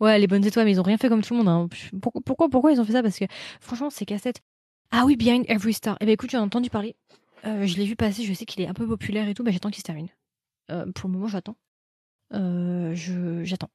Ouais, 0.00 0.18
les 0.18 0.26
bonnes 0.26 0.44
étoiles, 0.44 0.64
mais 0.64 0.72
ils 0.72 0.80
ont 0.80 0.84
rien 0.84 0.96
fait 0.96 1.08
comme 1.08 1.22
tout 1.22 1.34
le 1.34 1.42
monde. 1.42 1.48
Hein. 1.48 1.68
Pourquoi, 2.00 2.48
pourquoi, 2.48 2.72
ils 2.72 2.80
ont 2.80 2.84
fait 2.84 2.92
ça? 2.92 3.02
Parce 3.02 3.18
que 3.18 3.26
franchement, 3.60 3.90
c'est 3.90 4.06
casse-tête. 4.06 4.40
Ah 4.90 5.04
oui, 5.04 5.16
Behind 5.16 5.44
Every 5.48 5.74
Star. 5.74 5.96
Eh 6.00 6.06
ben 6.06 6.12
écoute, 6.12 6.30
j'en 6.30 6.38
ai 6.38 6.42
entendu 6.42 6.70
parler. 6.70 6.96
Euh, 7.44 7.66
je 7.66 7.76
l'ai 7.76 7.84
vu 7.84 7.96
passer, 7.96 8.24
je 8.24 8.32
sais 8.32 8.46
qu'il 8.46 8.62
est 8.62 8.68
un 8.68 8.74
peu 8.74 8.86
populaire 8.86 9.28
et 9.28 9.34
tout, 9.34 9.42
mais 9.42 9.52
j'attends 9.52 9.70
qu'il 9.70 9.80
se 9.80 9.84
termine. 9.84 10.08
Euh, 10.70 10.90
pour 10.92 11.08
le 11.08 11.14
moment, 11.14 11.28
j'attends. 11.28 11.56
Euh, 12.34 12.94
j'attends 13.44 13.70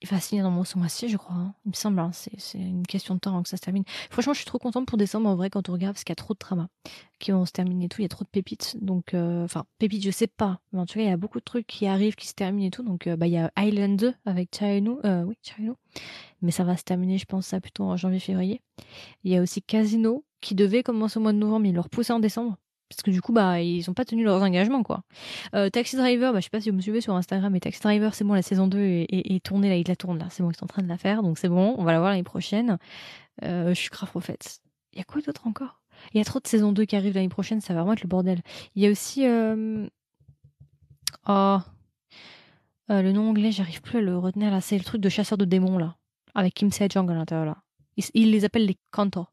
il 0.00 0.08
va 0.08 0.20
signer 0.20 0.42
dans 0.42 0.50
mon 0.50 0.62
ce 0.62 0.78
mois-ci, 0.78 1.08
je 1.08 1.16
crois. 1.16 1.34
Hein. 1.34 1.54
Il 1.64 1.70
me 1.70 1.74
semble, 1.74 1.98
hein. 1.98 2.12
c'est 2.12 2.58
une 2.58 2.86
question 2.86 3.14
de 3.14 3.20
temps 3.20 3.30
avant 3.30 3.42
que 3.42 3.48
ça 3.48 3.56
se 3.56 3.62
termine. 3.62 3.82
Franchement, 4.10 4.32
je 4.32 4.38
suis 4.38 4.46
trop 4.46 4.58
contente 4.58 4.86
pour 4.86 4.96
décembre 4.96 5.28
en 5.28 5.34
vrai 5.34 5.50
quand 5.50 5.68
on 5.68 5.72
regarde 5.72 5.94
parce 5.94 6.04
qu'il 6.04 6.12
y 6.12 6.14
a 6.14 6.22
trop 6.22 6.34
de 6.34 6.38
dramas 6.38 6.68
qui 7.18 7.32
vont 7.32 7.44
se 7.44 7.50
terminer 7.50 7.86
et 7.86 7.88
tout. 7.88 8.00
Il 8.00 8.04
y 8.04 8.06
a 8.06 8.08
trop 8.08 8.22
de 8.22 8.28
pépites. 8.28 8.76
Donc, 8.80 9.14
enfin, 9.14 9.64
pépites, 9.78 10.04
je 10.04 10.12
sais 10.12 10.28
pas. 10.28 10.60
Mais 10.72 10.78
en 10.78 10.86
tout 10.86 10.94
cas, 10.94 11.00
il 11.00 11.08
y 11.08 11.10
a 11.10 11.16
beaucoup 11.16 11.40
de 11.40 11.44
trucs 11.44 11.66
qui 11.66 11.86
arrivent, 11.86 12.14
qui 12.14 12.28
se 12.28 12.34
terminent 12.34 12.68
et 12.68 12.70
tout. 12.70 12.84
Donc, 12.84 13.08
bah, 13.08 13.26
il 13.26 13.32
y 13.32 13.38
a 13.38 13.50
Island 13.58 13.98
2 13.98 14.14
avec 14.24 14.56
Chino. 14.56 15.00
Euh, 15.04 15.24
oui, 15.24 15.36
Chino. 15.42 15.76
Mais 16.42 16.52
ça 16.52 16.62
va 16.62 16.76
se 16.76 16.84
terminer, 16.84 17.18
je 17.18 17.26
pense, 17.26 17.48
ça 17.48 17.60
plutôt 17.60 17.82
en 17.82 17.96
janvier-février. 17.96 18.60
Il 19.24 19.32
y 19.32 19.36
a 19.36 19.42
aussi 19.42 19.62
Casino 19.62 20.24
qui 20.40 20.54
devait 20.54 20.84
commencer 20.84 21.18
au 21.18 21.22
mois 21.22 21.32
de 21.32 21.38
novembre, 21.38 21.60
mais 21.60 21.70
il 21.70 21.74
le 21.74 21.80
repoussé 21.80 22.12
en 22.12 22.20
décembre 22.20 22.56
parce 22.88 23.02
que 23.02 23.10
du 23.10 23.20
coup 23.20 23.32
bah 23.32 23.60
ils 23.60 23.88
ont 23.90 23.94
pas 23.94 24.04
tenu 24.04 24.24
leurs 24.24 24.42
engagements 24.42 24.82
quoi. 24.82 25.02
Euh, 25.54 25.70
Taxi 25.70 25.96
Driver, 25.96 26.32
bah, 26.32 26.40
je 26.40 26.44
sais 26.44 26.50
pas 26.50 26.60
si 26.60 26.70
vous 26.70 26.76
me 26.76 26.80
suivez 26.80 27.00
sur 27.00 27.14
Instagram, 27.14 27.52
mais 27.52 27.60
Taxi 27.60 27.80
Driver 27.80 28.14
c'est 28.14 28.24
bon 28.24 28.34
la 28.34 28.42
saison 28.42 28.66
2 28.66 28.78
est, 28.78 29.44
tournée 29.44 29.68
là, 29.68 29.76
il 29.76 29.86
la 29.86 29.96
tourne 29.96 30.18
là, 30.18 30.26
c'est 30.30 30.42
bon 30.42 30.50
ils 30.50 30.56
sont 30.56 30.64
en 30.64 30.68
train 30.68 30.82
de 30.82 30.88
la 30.88 30.98
faire 30.98 31.22
donc 31.22 31.38
c'est 31.38 31.48
bon, 31.48 31.74
on 31.78 31.84
va 31.84 31.92
la 31.92 31.98
voir 31.98 32.10
l'année 32.10 32.22
prochaine. 32.22 32.78
Euh, 33.44 33.68
je 33.68 33.74
suis 33.74 33.90
grave 33.90 34.10
prophète. 34.10 34.60
Il 34.92 34.98
y 34.98 35.00
a 35.00 35.04
quoi 35.04 35.20
d'autre 35.20 35.46
encore? 35.46 35.80
Il 36.12 36.18
y 36.18 36.20
a 36.20 36.24
trop 36.24 36.40
de 36.40 36.46
saison 36.46 36.72
2 36.72 36.84
qui 36.84 36.96
arrive 36.96 37.14
l'année 37.14 37.28
prochaine, 37.28 37.60
ça 37.60 37.74
va 37.74 37.80
vraiment 37.80 37.92
être 37.92 38.02
le 38.02 38.08
bordel. 38.08 38.40
Il 38.74 38.82
y 38.82 38.86
a 38.86 38.90
aussi 38.90 39.26
euh... 39.26 39.86
oh 41.28 41.58
euh, 42.90 43.02
le 43.02 43.12
nom 43.12 43.28
anglais, 43.28 43.52
j'arrive 43.52 43.82
plus 43.82 43.98
à 43.98 44.00
le 44.00 44.16
retenir 44.16 44.50
là, 44.50 44.60
c'est 44.60 44.78
le 44.78 44.84
truc 44.84 45.00
de 45.00 45.08
chasseur 45.08 45.36
de 45.36 45.44
démons 45.44 45.76
là, 45.76 45.96
avec 46.34 46.54
Kim 46.54 46.70
Sejong 46.70 47.10
à 47.10 47.14
l'intérieur 47.14 47.46
là. 47.46 47.58
Ils, 48.14 48.30
les 48.30 48.44
appellent 48.44 48.66
les 48.66 48.78
Kantor. 48.92 49.32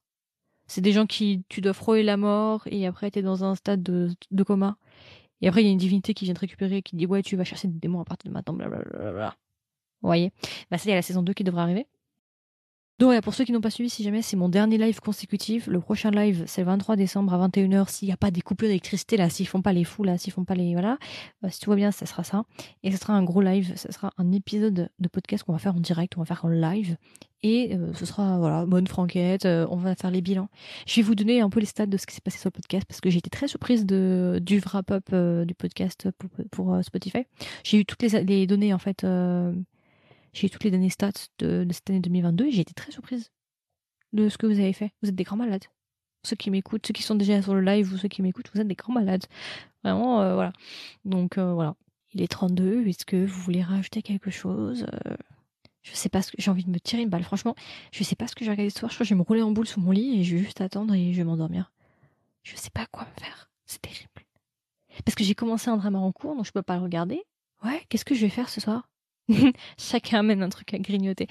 C'est 0.68 0.82
des 0.82 0.91
gens 0.91 1.05
qui, 1.05 1.43
tu 1.49 1.61
dois 1.61 1.74
frôler 1.74 2.03
la 2.03 2.18
mort 2.18 2.63
et 2.66 2.88
après 2.88 3.11
t'es 3.11 3.22
dans 3.22 3.43
un 3.43 3.55
stade 3.55 3.84
de, 3.84 4.09
de 4.32 4.43
coma. 4.43 4.78
Et 5.41 5.47
après 5.47 5.61
il 5.61 5.66
y 5.66 5.70
a 5.70 5.72
une 5.72 5.78
divinité 5.78 6.13
qui 6.13 6.26
vient 6.26 6.34
te 6.34 6.39
récupérer 6.39 6.82
qui 6.82 6.95
dit 6.95 7.05
ouais 7.05 7.22
tu 7.22 7.36
vas 7.36 7.43
chercher 7.43 7.68
des 7.68 7.80
démons 7.80 7.99
à 8.01 8.05
partir 8.05 8.30
de 8.30 8.34
maintenant, 8.34 8.53
blablabla. 8.53 9.36
Vous 10.01 10.07
voyez? 10.07 10.32
Bah 10.72 10.78
ça 10.78 10.89
y 10.89 10.93
a 10.93 10.95
la 10.95 11.01
saison 11.01 11.24
2 11.24 11.34
qui 11.34 11.43
devrait 11.43 11.61
arriver. 11.61 11.88
Donc 12.97 13.07
voilà, 13.07 13.21
pour 13.21 13.33
ceux 13.33 13.43
qui 13.43 13.51
n'ont 13.51 13.59
pas 13.59 13.71
suivi, 13.71 13.89
si 13.89 14.03
jamais 14.03 14.21
c'est 14.21 14.37
mon 14.37 14.47
dernier 14.47 14.77
live 14.77 15.01
consécutif, 15.01 15.67
le 15.67 15.81
prochain 15.81 16.11
live 16.11 16.45
c'est 16.47 16.61
le 16.61 16.67
23 16.67 16.95
décembre 16.95 17.33
à 17.33 17.47
21h. 17.49 17.89
S'il 17.89 18.07
n'y 18.07 18.13
a 18.13 18.17
pas 18.17 18.31
des 18.31 18.39
coupures 18.39 18.69
d'électricité 18.69 19.17
là, 19.17 19.29
s'ils 19.29 19.49
font 19.49 19.61
pas 19.61 19.73
les 19.73 19.83
fous 19.83 20.05
là, 20.05 20.17
s'ils 20.17 20.31
font 20.31 20.45
pas 20.45 20.55
les 20.55 20.71
voilà, 20.71 20.97
euh, 21.43 21.49
si 21.51 21.59
tout 21.59 21.69
va 21.69 21.75
bien, 21.75 21.91
ça 21.91 22.05
sera 22.05 22.23
ça. 22.23 22.45
Et 22.83 22.91
ce 22.93 22.97
sera 22.97 23.11
un 23.11 23.23
gros 23.23 23.41
live, 23.41 23.73
ce 23.75 23.91
sera 23.91 24.13
un 24.17 24.31
épisode 24.31 24.89
de 24.97 25.07
podcast 25.09 25.43
qu'on 25.43 25.51
va 25.51 25.59
faire 25.59 25.75
en 25.75 25.81
direct, 25.81 26.15
on 26.15 26.21
va 26.21 26.25
faire 26.25 26.45
en 26.45 26.47
live. 26.47 26.95
Et 27.43 27.75
euh, 27.75 27.93
ce 27.95 28.05
sera 28.05 28.39
voilà 28.39 28.65
bonne 28.65 28.87
franquette, 28.87 29.45
euh, 29.45 29.67
on 29.69 29.75
va 29.75 29.93
faire 29.95 30.09
les 30.09 30.21
bilans. 30.21 30.47
Je 30.87 30.95
vais 30.95 31.01
vous 31.01 31.15
donner 31.15 31.41
un 31.41 31.49
peu 31.49 31.59
les 31.59 31.65
stats 31.65 31.87
de 31.87 31.97
ce 31.97 32.05
qui 32.05 32.15
s'est 32.15 32.21
passé 32.21 32.37
sur 32.37 32.47
le 32.47 32.51
podcast 32.53 32.85
parce 32.87 33.01
que 33.01 33.09
j'ai 33.09 33.17
été 33.17 33.29
très 33.29 33.49
surprise 33.49 33.85
du 33.85 34.61
wrap 34.65 34.89
up 34.91 35.13
du 35.45 35.53
podcast 35.53 36.07
pour, 36.49 36.77
Spotify. 36.81 37.25
J'ai 37.65 37.79
eu 37.79 37.85
toutes 37.85 38.03
les 38.03 38.47
données 38.47 38.73
en 38.73 38.79
fait 38.79 39.05
j'ai 40.36 40.49
toutes 40.49 40.63
les 40.65 40.71
données 40.71 40.89
stats 40.89 41.11
de, 41.39 41.65
cette 41.71 41.89
année 41.89 42.01
2022 42.01 42.47
et 42.47 42.51
j'ai 42.51 42.61
été 42.61 42.73
très 42.73 42.91
surprise 42.91 43.31
de 44.13 44.29
ce 44.29 44.38
que 44.38 44.45
vous 44.45 44.59
avez 44.59 44.73
fait. 44.73 44.91
Vous 45.01 45.09
êtes 45.09 45.15
des 45.15 45.23
grands 45.23 45.38
malades. 45.38 45.63
Ceux 46.23 46.36
qui 46.36 46.51
m'écoutent, 46.51 46.86
ceux 46.86 46.93
qui 46.93 47.03
sont 47.03 47.15
déjà 47.15 47.41
sur 47.41 47.55
le 47.55 47.61
live 47.61 47.93
ou 47.93 47.97
ceux 47.97 48.07
qui 48.07 48.21
m'écoutent, 48.21 48.49
vous 48.53 48.59
êtes 48.59 48.67
des 48.67 48.75
grands 48.75 48.93
malades. 48.93 49.25
Vraiment, 49.83 50.21
euh, 50.21 50.33
voilà. 50.33 50.51
Donc 51.05 51.38
euh, 51.38 51.53
voilà. 51.53 51.75
Il 52.13 52.21
est 52.21 52.27
32. 52.27 52.86
Est-ce 52.88 53.05
que 53.05 53.25
vous 53.25 53.41
voulez 53.41 53.61
rajouter 53.61 54.01
quelque 54.01 54.29
chose 54.29 54.86
euh, 55.07 55.15
Je 55.83 55.93
sais 55.93 56.09
pas 56.09 56.21
ce 56.21 56.31
que 56.31 56.38
j'ai 56.39 56.51
envie 56.51 56.65
de 56.65 56.69
me 56.69 56.79
tirer 56.79 57.01
une 57.01 57.09
balle. 57.09 57.23
Franchement, 57.23 57.55
je 57.91 58.03
sais 58.03 58.15
pas 58.15 58.27
ce 58.27 58.36
que 58.36 58.43
j'ai 58.43 58.51
regardé 58.51 58.69
ce 58.69 58.79
soir. 58.79 58.91
Je 58.91 58.95
crois 58.95 59.05
que 59.05 59.09
je 59.09 59.13
vais 59.13 59.19
me 59.19 59.23
rouler 59.23 59.41
en 59.41 59.51
boule 59.51 59.67
sous 59.67 59.79
mon 59.79 59.91
lit 59.91 60.19
et 60.19 60.23
je 60.23 60.36
vais 60.36 60.43
juste 60.43 60.59
attendre 60.59 60.93
et 60.93 61.13
je 61.13 61.17
vais 61.17 61.23
m'endormir. 61.23 61.71
Je 62.43 62.55
sais 62.57 62.71
pas 62.71 62.86
quoi 62.88 63.03
me 63.03 63.21
faire. 63.21 63.49
C'est 63.65 63.81
terrible. 63.81 64.09
Parce 65.03 65.15
que 65.15 65.23
j'ai 65.23 65.36
commencé 65.36 65.69
un 65.69 65.77
drama 65.77 65.99
en 65.99 66.11
cours, 66.11 66.36
donc 66.36 66.45
je 66.45 66.51
peux 66.51 66.61
pas 66.61 66.77
le 66.77 66.83
regarder. 66.83 67.21
Ouais, 67.63 67.83
qu'est-ce 67.89 68.05
que 68.05 68.15
je 68.15 68.21
vais 68.21 68.29
faire 68.29 68.49
ce 68.49 68.61
soir? 68.61 68.89
Chacun 69.78 70.19
amène 70.19 70.43
un 70.43 70.49
truc 70.49 70.73
à 70.73 70.80
grignoter. 70.80 71.28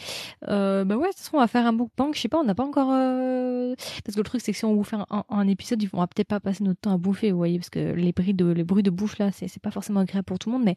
Euh, 0.49 0.85
bah 0.85 0.97
ouais, 0.97 1.09
de 1.09 1.13
toute 1.13 1.19
façon, 1.19 1.37
on 1.37 1.41
va 1.41 1.47
faire 1.47 1.67
un 1.67 1.73
mukbang. 1.73 2.13
Je 2.13 2.21
sais 2.21 2.29
pas, 2.29 2.39
on 2.39 2.45
n'a 2.45 2.55
pas 2.55 2.65
encore. 2.65 2.91
Euh, 2.93 3.75
parce 4.05 4.15
que 4.15 4.21
le 4.21 4.25
truc, 4.25 4.41
c'est 4.41 4.53
que 4.53 4.59
si 4.59 4.65
on 4.65 4.75
vous 4.75 4.85
fait 4.85 4.97
un, 5.11 5.49
épisode, 5.49 5.85
on 5.93 6.01
va 6.01 6.07
peut-être 6.07 6.29
pas 6.29 6.41
passer 6.41 6.65
notre 6.65 6.81
temps 6.81 6.93
à 6.93 6.99
bouffer, 6.99 7.31
vous 7.31 7.39
voyez, 7.39 7.59
parce 7.59 7.71
que 7.71 7.93
les 7.93 8.13
bruits 8.13 8.35
de, 8.35 8.91
bouche 8.91 9.19
là, 9.19 9.31
c'est 9.33 9.61
pas 9.61 9.71
forcément 9.71 10.01
agréable 10.01 10.25
pour 10.25 10.39
tout 10.39 10.51
le 10.51 10.57
monde, 10.57 10.65
mais 10.65 10.77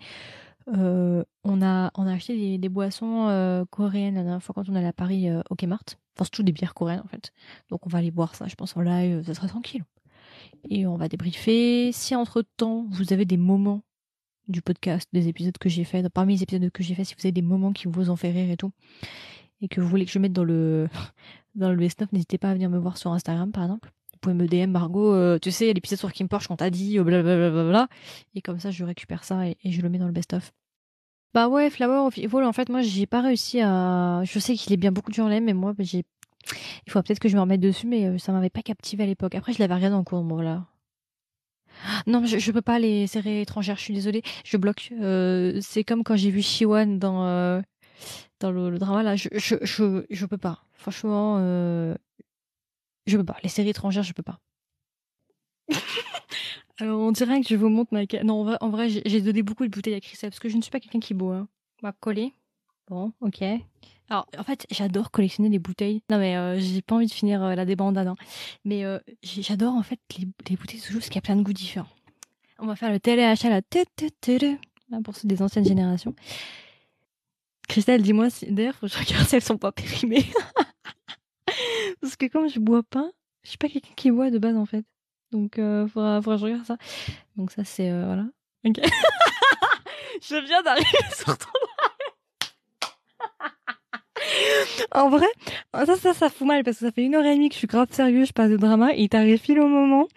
euh, 0.75 1.23
on 1.43 1.61
a 1.61 1.91
on 1.95 2.07
acheté 2.07 2.57
des, 2.57 2.69
boissons 2.69 3.27
euh, 3.29 3.63
coréennes 3.69 4.15
la 4.15 4.23
dernière 4.23 4.43
fois 4.43 4.53
quand 4.53 4.69
on 4.69 4.75
allait 4.75 4.87
à 4.87 4.93
Paris 4.93 5.27
au 5.49 5.55
Kmart. 5.55 5.83
Enfin, 6.15 6.25
c'est 6.25 6.31
tout 6.31 6.43
des 6.43 6.51
bières 6.51 6.73
coréennes 6.73 7.01
en 7.03 7.07
fait. 7.07 7.31
Donc 7.69 7.85
on 7.85 7.89
va 7.89 7.99
aller 7.99 8.11
boire 8.11 8.35
ça, 8.35 8.47
je 8.47 8.55
pense 8.55 8.75
en 8.75 8.81
live, 8.81 9.23
ça 9.25 9.33
sera 9.33 9.47
tranquille. 9.47 9.83
Et 10.69 10.85
on 10.85 10.97
va 10.97 11.07
débriefer. 11.07 11.91
Si 11.91 12.15
entre 12.15 12.41
temps 12.41 12.85
vous 12.89 13.13
avez 13.13 13.25
des 13.25 13.37
moments 13.37 13.81
du 14.47 14.61
podcast, 14.61 15.09
des 15.13 15.27
épisodes 15.27 15.57
que 15.57 15.69
j'ai 15.69 15.83
fait, 15.83 16.07
parmi 16.09 16.35
les 16.35 16.43
épisodes 16.43 16.69
que 16.71 16.83
j'ai 16.83 16.95
fait, 16.95 17.03
si 17.03 17.15
vous 17.15 17.25
avez 17.25 17.31
des 17.31 17.41
moments 17.41 17.73
qui 17.73 17.87
vous 17.87 18.09
ont 18.09 18.15
fait 18.15 18.31
rire 18.31 18.49
et 18.51 18.57
tout, 18.57 18.71
et 19.61 19.67
que 19.67 19.81
vous 19.81 19.87
voulez 19.87 20.05
que 20.05 20.11
je 20.11 20.19
mette 20.19 20.33
dans 20.33 20.43
le 20.43 20.87
dans 21.55 21.69
le 21.69 21.75
best-of, 21.75 22.11
n'hésitez 22.11 22.37
pas 22.37 22.51
à 22.51 22.53
venir 22.53 22.69
me 22.69 22.77
voir 22.77 22.97
sur 22.97 23.11
Instagram 23.11 23.51
par 23.51 23.63
exemple. 23.63 23.91
Vous 24.13 24.19
pouvez 24.19 24.33
me 24.33 24.47
DM 24.47 24.71
Margot, 24.71 25.13
euh, 25.13 25.37
tu 25.39 25.51
sais, 25.51 25.71
l'épisode 25.73 25.99
sur 25.99 26.11
Kim 26.11 26.27
Porsche 26.27 26.47
qu'on 26.47 26.55
t'a 26.55 26.71
dit, 26.71 26.97
blablabla. 26.97 27.87
Et 28.33 28.41
comme 28.41 28.59
ça, 28.59 28.71
je 28.71 28.83
récupère 28.83 29.23
ça 29.23 29.47
et, 29.47 29.57
je 29.63 29.79
le 29.81 29.89
mets 29.89 29.99
dans 29.99 30.07
le 30.07 30.11
best-of. 30.11 30.53
Bah 31.35 31.47
ouais, 31.47 31.69
Flower 31.69 32.07
of 32.07 32.17
Evil, 32.17 32.43
en 32.43 32.51
fait, 32.51 32.69
moi, 32.69 32.81
j'ai 32.81 33.05
pas 33.05 33.21
réussi 33.21 33.61
à. 33.61 34.23
Je 34.23 34.39
sais 34.39 34.55
qu'il 34.55 34.73
est 34.73 34.77
bien 34.77 34.91
beaucoup 34.91 35.11
de 35.11 35.15
gens 35.15 35.27
l'aiment, 35.27 35.45
mais 35.45 35.53
moi, 35.53 35.75
j'ai. 35.77 36.03
Il 36.87 36.91
faut 36.91 36.99
peut-être 37.03 37.19
que 37.19 37.29
je 37.29 37.35
me 37.35 37.41
remette 37.41 37.59
dessus, 37.61 37.85
mais 37.85 38.07
euh, 38.07 38.17
ça 38.17 38.31
m'avait 38.31 38.49
pas 38.49 38.63
captivé 38.63 39.03
à 39.03 39.05
l'époque. 39.05 39.35
Après, 39.35 39.53
je 39.53 39.59
l'avais 39.59 39.75
regardé 39.75 39.95
en 39.95 40.03
cours, 40.03 40.23
bon, 40.23 40.33
voilà. 40.33 40.65
Non, 42.05 42.25
je, 42.25 42.37
je 42.37 42.51
peux 42.51 42.61
pas 42.61 42.79
les 42.79 43.07
séries 43.07 43.41
étrangères, 43.41 43.77
je 43.77 43.81
suis 43.81 43.93
désolée. 43.93 44.21
Je 44.43 44.57
bloque. 44.57 44.89
Euh, 44.99 45.59
c'est 45.61 45.83
comme 45.83 46.03
quand 46.03 46.15
j'ai 46.15 46.31
vu 46.31 46.41
Shiwan 46.41 46.99
dans, 46.99 47.25
euh, 47.25 47.61
dans 48.39 48.51
le, 48.51 48.77
drama, 48.77 49.03
là. 49.03 49.15
Je, 49.15 50.25
peux 50.25 50.37
pas. 50.37 50.63
Franchement, 50.73 51.37
euh, 51.39 51.95
je 53.05 53.17
peux 53.17 53.23
pas. 53.23 53.37
Les 53.43 53.49
séries 53.49 53.69
étrangères, 53.69 54.03
je 54.03 54.13
peux 54.13 54.23
pas. 54.23 54.39
Alors, 56.79 56.99
on 56.99 57.11
dirait 57.11 57.41
que 57.41 57.47
je 57.47 57.55
vous 57.55 57.69
montre 57.69 57.93
ma... 57.93 58.03
Non, 58.23 58.41
en 58.61 58.69
vrai, 58.69 58.87
vrai 58.87 59.01
j'ai 59.05 59.21
donné 59.21 59.41
beaucoup 59.41 59.63
de 59.63 59.69
bouteilles 59.69 59.95
à 59.95 59.99
Christelle, 59.99 60.29
parce 60.29 60.39
que 60.39 60.49
je 60.49 60.57
ne 60.57 60.61
suis 60.61 60.71
pas 60.71 60.79
quelqu'un 60.79 60.99
qui 60.99 61.13
boit. 61.13 61.37
Hein. 61.37 61.47
On 61.81 61.87
va 61.87 61.91
coller. 61.91 62.33
Bon, 62.87 63.11
ok. 63.21 63.43
Alors, 64.09 64.27
en 64.37 64.43
fait, 64.43 64.65
j'adore 64.71 65.11
collectionner 65.11 65.49
les 65.49 65.59
bouteilles. 65.59 66.01
Non, 66.09 66.17
mais 66.17 66.37
euh, 66.37 66.59
j'ai 66.59 66.81
pas 66.81 66.95
envie 66.95 67.07
de 67.07 67.11
finir 67.11 67.43
euh, 67.43 67.55
la 67.55 67.65
débandade. 67.65 68.07
Hein. 68.07 68.15
Mais 68.63 68.85
euh, 68.85 68.99
j'adore, 69.21 69.73
en 69.73 69.83
fait, 69.83 69.99
les, 70.17 70.27
les 70.49 70.55
bouteilles 70.55 70.79
soju, 70.79 70.95
parce 70.95 71.07
qu'il 71.07 71.15
y 71.15 71.17
a 71.19 71.21
plein 71.21 71.35
de 71.35 71.43
goûts 71.43 71.53
différents. 71.53 71.89
On 72.59 72.65
va 72.65 72.75
faire 72.75 72.91
le 72.91 72.99
téléachat. 72.99 73.49
Là, 73.49 73.61
pour 75.03 75.15
ceux 75.15 75.27
des 75.27 75.41
anciennes 75.41 75.65
générations. 75.65 76.15
Christelle, 77.67 78.01
dis-moi, 78.01 78.29
si... 78.29 78.49
d'ailleurs, 78.51 78.75
faut 78.75 78.87
que 78.87 78.93
je 78.93 78.97
regarde 78.97 79.27
si 79.27 79.35
elles 79.35 79.43
sont 79.43 79.57
pas 79.57 79.73
périmées. 79.73 80.25
parce 82.01 82.15
que 82.15 82.27
comme 82.27 82.47
je 82.47 82.59
bois 82.59 82.83
pas, 82.83 83.09
je 83.43 83.49
suis 83.49 83.57
pas 83.57 83.67
quelqu'un 83.67 83.93
qui 83.97 84.11
boit 84.11 84.31
de 84.31 84.37
base, 84.37 84.55
en 84.55 84.65
fait. 84.65 84.85
Donc, 85.31 85.59
euh, 85.59 85.85
faudra, 85.87 86.21
faudra 86.21 86.37
que 86.37 86.39
je 86.39 86.45
regarde 86.45 86.65
ça. 86.65 86.77
Donc, 87.35 87.51
ça, 87.51 87.65
c'est. 87.65 87.89
voilà. 87.89 88.25
Ok. 88.65 88.79
je 90.21 90.45
viens 90.45 90.63
d'arriver 90.63 90.87
sur 91.13 91.37
ton 91.37 91.47
En 94.91 95.09
vrai, 95.09 95.27
ça, 95.73 95.95
ça, 95.95 96.13
ça 96.13 96.29
fout 96.29 96.47
mal 96.47 96.63
parce 96.63 96.77
que 96.79 96.85
ça 96.85 96.91
fait 96.91 97.03
une 97.03 97.15
heure 97.15 97.25
et 97.25 97.35
demie 97.35 97.49
que 97.49 97.53
je 97.53 97.59
suis 97.59 97.67
grave 97.67 97.87
sérieux, 97.91 98.25
je 98.25 98.33
passe 98.33 98.49
de 98.49 98.57
drama 98.57 98.93
et 98.95 99.07
t'arrives 99.09 99.39
pile 99.39 99.59
au 99.59 99.67
moment 99.67 100.07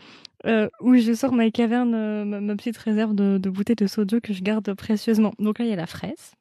euh, 0.46 0.68
où 0.80 0.94
je 0.96 1.12
sors 1.12 1.32
ma 1.32 1.50
caverne, 1.50 1.94
euh, 1.94 2.24
ma, 2.24 2.56
petite 2.56 2.78
réserve 2.78 3.14
de, 3.14 3.38
de 3.38 3.50
bouteilles 3.50 3.76
de 3.76 3.86
soju 3.86 4.20
que 4.20 4.32
je 4.32 4.42
garde 4.42 4.72
précieusement. 4.74 5.32
Donc 5.38 5.58
là, 5.58 5.66
il 5.66 5.70
y 5.70 5.72
a 5.72 5.76
la 5.76 5.86
fraise. 5.86 6.32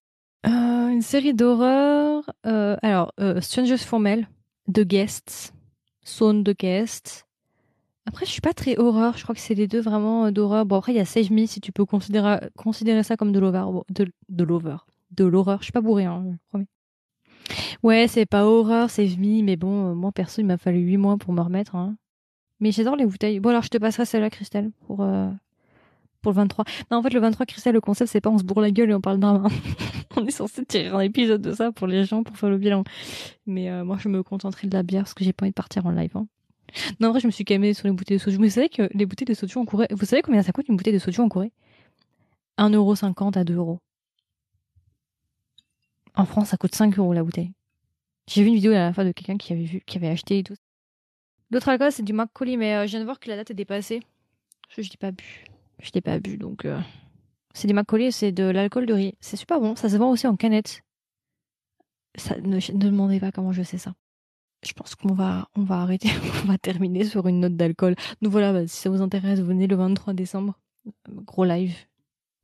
Euh, 0.45 0.87
une 0.87 1.01
série 1.01 1.33
d'horreur. 1.33 2.29
Alors, 2.43 3.13
Strangers 3.41 3.77
Formel, 3.77 4.27
The 4.73 4.81
Guests, 4.81 5.53
Zone 6.07 6.43
The 6.43 6.57
Guests. 6.57 7.25
Après, 8.05 8.25
je 8.25 8.31
suis 8.31 8.41
pas 8.41 8.53
très 8.53 8.77
horreur. 8.77 9.17
Je 9.17 9.23
crois 9.23 9.35
que 9.35 9.41
c'est 9.41 9.53
les 9.53 9.67
deux 9.67 9.81
vraiment 9.81 10.31
d'horreur. 10.31 10.65
Bon, 10.65 10.77
après, 10.77 10.93
il 10.93 10.95
y 10.95 11.01
a 11.01 11.05
Save 11.05 11.31
Me 11.31 11.45
si 11.45 11.59
tu 11.59 11.71
peux 11.73 11.85
considérer, 11.85 13.03
ça 13.03 13.17
comme 13.17 13.33
de 13.33 13.39
l'horreur. 13.39 13.83
De, 13.89 14.07
de 14.29 14.43
l'horreur. 15.25 15.57
Je 15.59 15.65
suis 15.65 15.73
pas 15.73 15.81
bourrée, 15.81 16.05
hein, 16.05 16.23
je 16.31 16.37
promets. 16.49 16.67
Ouais, 17.83 18.07
c'est 18.07 18.25
pas 18.25 18.45
horreur, 18.45 18.89
c'est 18.89 19.05
me, 19.05 19.43
mais 19.43 19.55
bon, 19.55 19.91
euh, 19.91 19.93
moi 19.93 20.11
perso, 20.11 20.41
il 20.41 20.45
m'a 20.45 20.57
fallu 20.57 20.79
8 20.79 20.97
mois 20.97 21.17
pour 21.17 21.33
me 21.33 21.41
remettre. 21.41 21.75
Hein. 21.75 21.95
Mais 22.59 22.71
j'adore 22.71 22.95
les 22.95 23.05
bouteilles. 23.05 23.39
Bon, 23.39 23.49
alors 23.49 23.63
je 23.63 23.69
te 23.69 23.77
passerai 23.77 24.05
celle-là, 24.05 24.29
Christelle, 24.29 24.71
pour, 24.85 25.01
euh, 25.01 25.29
pour 26.21 26.31
le 26.31 26.37
23. 26.37 26.65
Non, 26.91 26.97
en 26.97 27.03
fait, 27.03 27.13
le 27.13 27.19
23, 27.19 27.45
Christelle, 27.45 27.73
le 27.73 27.81
concept, 27.81 28.11
c'est 28.11 28.21
pas 28.21 28.29
on 28.29 28.37
se 28.37 28.43
bourre 28.43 28.61
la 28.61 28.71
gueule 28.71 28.91
et 28.91 28.93
on 28.93 29.01
parle 29.01 29.19
d'un. 29.19 29.43
on 30.17 30.25
est 30.25 30.31
censé 30.31 30.65
tirer 30.65 30.87
un 30.87 30.99
épisode 30.99 31.41
de 31.41 31.53
ça 31.53 31.71
pour 31.71 31.87
les 31.87 32.05
gens, 32.05 32.23
pour 32.23 32.37
faire 32.37 32.49
le 32.49 32.57
bilan. 32.57 32.83
Mais 33.45 33.69
euh, 33.69 33.85
moi, 33.85 33.97
je 33.99 34.09
me 34.09 34.23
contenterai 34.23 34.67
de 34.67 34.75
la 34.75 34.83
bière 34.83 35.03
parce 35.03 35.13
que 35.13 35.23
j'ai 35.23 35.33
pas 35.33 35.45
envie 35.45 35.51
de 35.51 35.55
partir 35.55 35.85
en 35.85 35.91
live. 35.91 36.11
Hein. 36.15 36.27
Non, 36.99 37.09
en 37.09 37.11
vrai, 37.11 37.19
je 37.19 37.27
me 37.27 37.31
suis 37.31 37.45
calmée 37.45 37.73
sur 37.73 37.87
les 37.87 37.93
bouteilles 37.93 38.17
de 38.17 38.21
soju. 38.21 38.37
Vous 38.37 38.49
savez 38.49 38.69
que 38.69 38.89
les 38.93 39.05
bouteilles 39.05 39.27
de 39.27 39.33
soju 39.33 39.57
en 39.57 39.65
Corée, 39.65 39.87
vous 39.91 40.05
savez 40.05 40.21
combien 40.21 40.43
ça 40.43 40.51
coûte 40.51 40.67
une 40.67 40.75
bouteille 40.75 40.93
de 40.93 40.99
soju 40.99 41.21
en 41.21 41.29
Corée? 41.29 41.51
1,50€ 42.57 43.37
à 43.37 43.43
2€. 43.43 43.77
En 46.19 46.25
France, 46.25 46.49
ça 46.49 46.57
coûte 46.57 46.75
5 46.75 46.99
euros 46.99 47.13
la 47.13 47.23
bouteille. 47.23 47.53
J'ai 48.27 48.41
vu 48.41 48.49
une 48.49 48.55
vidéo 48.55 48.73
la 48.73 48.91
fois 48.91 49.05
de 49.05 49.13
quelqu'un 49.13 49.37
qui 49.37 49.53
avait 49.53 49.63
vu, 49.63 49.81
qui 49.85 49.97
avait 49.97 50.09
acheté 50.09 50.39
et 50.39 50.43
tout. 50.43 50.55
L'autre 51.49 51.69
alcool, 51.69 51.93
c'est 51.93 52.03
du 52.03 52.11
Macaulay, 52.11 52.57
mais 52.57 52.75
euh, 52.75 52.85
je 52.85 52.91
viens 52.91 52.99
de 52.99 53.05
voir 53.05 53.21
que 53.21 53.29
la 53.29 53.37
date 53.37 53.51
est 53.51 53.53
dépassée. 53.53 54.01
Que 54.75 54.81
je 54.81 54.89
l'ai 54.89 54.97
pas 54.97 55.11
bu. 55.11 55.45
Je 55.81 55.91
l'ai 55.95 56.01
pas 56.01 56.19
bu, 56.19 56.37
donc. 56.37 56.65
euh, 56.65 56.77
C'est 57.53 57.69
du 57.69 57.73
Macaulay, 57.73 58.11
c'est 58.11 58.33
de 58.33 58.43
l'alcool 58.43 58.85
de 58.85 58.93
riz. 58.93 59.15
C'est 59.21 59.37
super 59.37 59.61
bon. 59.61 59.77
Ça 59.77 59.87
se 59.87 59.95
vend 59.95 60.11
aussi 60.11 60.27
en 60.27 60.35
canette. 60.35 60.81
Ça, 62.15 62.35
ne, 62.41 62.59
demandez 62.77 63.21
pas 63.21 63.31
comment 63.31 63.53
je 63.53 63.63
sais 63.63 63.77
ça. 63.77 63.93
Je 64.67 64.73
pense 64.73 64.95
qu'on 64.95 65.13
va, 65.13 65.47
on 65.55 65.63
va 65.63 65.75
arrêter. 65.75 66.09
on 66.43 66.47
va 66.47 66.57
terminer 66.57 67.05
sur 67.05 67.27
une 67.27 67.39
note 67.39 67.55
d'alcool. 67.55 67.95
Donc 68.21 68.33
voilà, 68.33 68.51
bah, 68.51 68.67
si 68.67 68.75
ça 68.75 68.89
vous 68.89 69.01
intéresse, 69.01 69.39
venez 69.39 69.67
le 69.67 69.77
23 69.77 70.13
décembre. 70.13 70.59
Gros 71.09 71.45
live. 71.45 71.77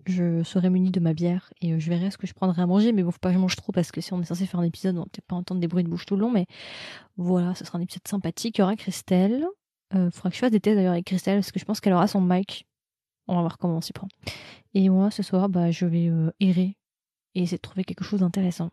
Je 0.06 0.44
serai 0.44 0.70
muni 0.70 0.92
de 0.92 1.00
ma 1.00 1.14
bière 1.14 1.52
et 1.62 1.74
euh, 1.74 1.80
je 1.80 1.90
verrai 1.90 2.12
ce 2.12 2.18
que 2.18 2.28
je 2.28 2.34
prendrai 2.34 2.62
à 2.62 2.68
manger. 2.68 2.92
Mais 2.92 3.04
bon, 3.04 3.12
faut 3.12 3.20
pas 3.20 3.30
que 3.30 3.36
je 3.36 3.40
mange 3.40 3.56
trop 3.56 3.72
parce 3.72 3.92
que 3.92 4.02
si 4.02 4.14
on 4.14 4.22
est 4.22 4.26
censé 4.26 4.46
faire 4.46 4.60
un 4.60 4.64
épisode, 4.64 4.96
on 4.98 5.00
va 5.00 5.06
peut-être 5.06 5.26
pas 5.26 5.36
entendre 5.36 5.60
des 5.62 5.68
bruits 5.68 5.84
de 5.84 5.90
bouche 5.90 6.06
tout 6.06 6.16
le 6.16 6.22
long. 6.22 6.32
Mais 6.32 6.46
voilà, 7.18 7.56
ce 7.56 7.66
sera 7.66 7.80
un 7.80 7.82
épisode 7.82 8.08
sympathique. 8.08 8.58
Il 8.58 8.62
y 8.62 8.64
aura 8.64 8.76
Christelle. 8.76 9.46
Euh, 9.94 10.12
faudra 10.12 10.30
que 10.30 10.36
je 10.36 10.40
fasse 10.40 10.52
des 10.52 10.60
tests 10.60 10.76
d'ailleurs 10.76 10.94
avec 10.94 11.06
Christelle 11.06 11.38
parce 11.38 11.52
que 11.52 11.60
je 11.60 11.66
pense 11.66 11.80
qu'elle 11.80 11.94
aura 11.94 12.08
son 12.08 12.22
mic. 12.22 12.68
On 13.28 13.36
va 13.36 13.42
voir 13.42 13.58
comment 13.58 13.78
on 13.78 13.82
s'y 13.82 13.94
prend. 13.94 14.08
Et 14.74 14.90
moi, 14.90 15.10
ce 15.10 15.24
soir, 15.24 15.50
bah, 15.50 15.72
je 15.72 15.86
vais 15.86 16.08
euh, 16.10 16.32
errer 16.40 16.78
et 17.34 17.42
essayer 17.42 17.58
de 17.58 17.62
trouver 17.62 17.84
quelque 17.84 18.04
chose 18.04 18.20
d'intéressant. 18.20 18.70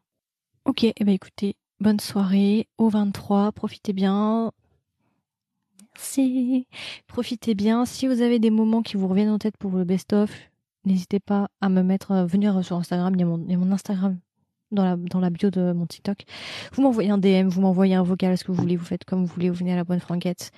Ok, 0.64 0.85
et 0.85 0.93
eh 0.97 1.05
ben 1.05 1.12
écoutez, 1.12 1.57
bonne 1.80 1.99
soirée 1.99 2.68
au 2.78 2.89
23. 2.89 3.53
Profitez 3.53 3.93
bien. 3.93 4.53
Merci. 5.95 6.66
Profitez 7.07 7.55
bien. 7.55 7.85
Si 7.85 8.07
vous 8.07 8.22
avez 8.22 8.39
des 8.39 8.51
moments 8.51 8.83
qui 8.83 8.97
vous 8.97 9.09
reviennent 9.09 9.30
en 9.30 9.39
tête 9.39 9.57
pour 9.57 9.72
le 9.72 9.85
best-of, 9.85 10.30
n'hésitez 10.85 11.20
pas 11.20 11.49
à 11.61 11.68
me 11.68 11.83
mettre, 11.83 12.12
euh, 12.12 12.26
venir 12.26 12.64
sur 12.64 12.76
Instagram. 12.76 13.14
Il 13.14 13.20
y 13.20 13.24
a 13.24 13.26
mon, 13.26 13.72
Instagram 13.72 14.18
dans 14.70 14.85
la, 14.85 14.97
dans 14.97 15.20
la 15.20 15.30
bio 15.30 15.51
de 15.51 15.72
mon 15.72 15.87
TikTok. 15.87 16.24
Vous 16.72 16.83
m'envoyez 16.83 17.11
un 17.11 17.18
DM, 17.18 17.49
vous 17.49 17.61
m'envoyez 17.61 17.95
un 17.95 18.03
vocal, 18.03 18.37
ce 18.39 18.45
que 18.45 18.53
vous 18.53 18.61
voulez, 18.61 18.76
vous 18.76 18.85
faites 18.85 19.05
comme 19.05 19.24
vous 19.24 19.33
voulez, 19.33 19.51
vous 19.51 19.57
venez 19.57 19.72
à 19.72 19.76
la 19.76 19.85
bonne 19.85 20.01
franquette 20.01 20.51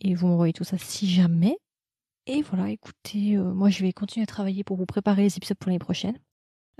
et 0.00 0.14
vous 0.14 0.26
m'envoyez 0.26 0.52
tout 0.52 0.64
ça 0.64 0.78
si 0.78 1.08
jamais. 1.08 1.58
Et 2.26 2.42
voilà, 2.42 2.70
écoutez, 2.70 3.36
euh, 3.36 3.52
moi 3.52 3.70
je 3.70 3.82
vais 3.82 3.92
continuer 3.92 4.24
à 4.24 4.26
travailler 4.26 4.62
pour 4.62 4.76
vous 4.76 4.86
préparer 4.86 5.22
les 5.22 5.36
épisodes 5.36 5.56
pour 5.56 5.68
l'année 5.68 5.78
prochaine. 5.78 6.18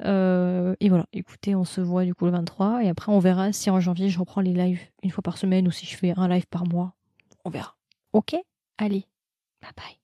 Euh, 0.05 0.75
et 0.81 0.89
voilà, 0.89 1.07
écoutez, 1.13 1.55
on 1.55 1.65
se 1.65 1.81
voit 1.81 2.05
du 2.05 2.15
coup 2.15 2.25
le 2.25 2.31
23 2.31 2.85
et 2.85 2.89
après 2.89 3.13
on 3.13 3.19
verra 3.19 3.53
si 3.53 3.69
en 3.71 3.81
janvier 3.81 4.09
je 4.09 4.19
reprends 4.19 4.41
les 4.41 4.55
lives 4.55 4.81
une 5.03 5.11
fois 5.11 5.23
par 5.23 5.37
semaine 5.37 5.69
ou 5.69 5.71
si 5.71 5.87
je 5.87 5.97
fais 5.97 6.15
un 6.17 6.29
live 6.29 6.47
par 6.49 6.67
mois. 6.67 6.95
On 7.45 7.51
verra. 7.51 7.77
Ok? 8.13 8.37
Allez, 8.79 9.07
bye 9.61 9.73
bye. 9.77 10.01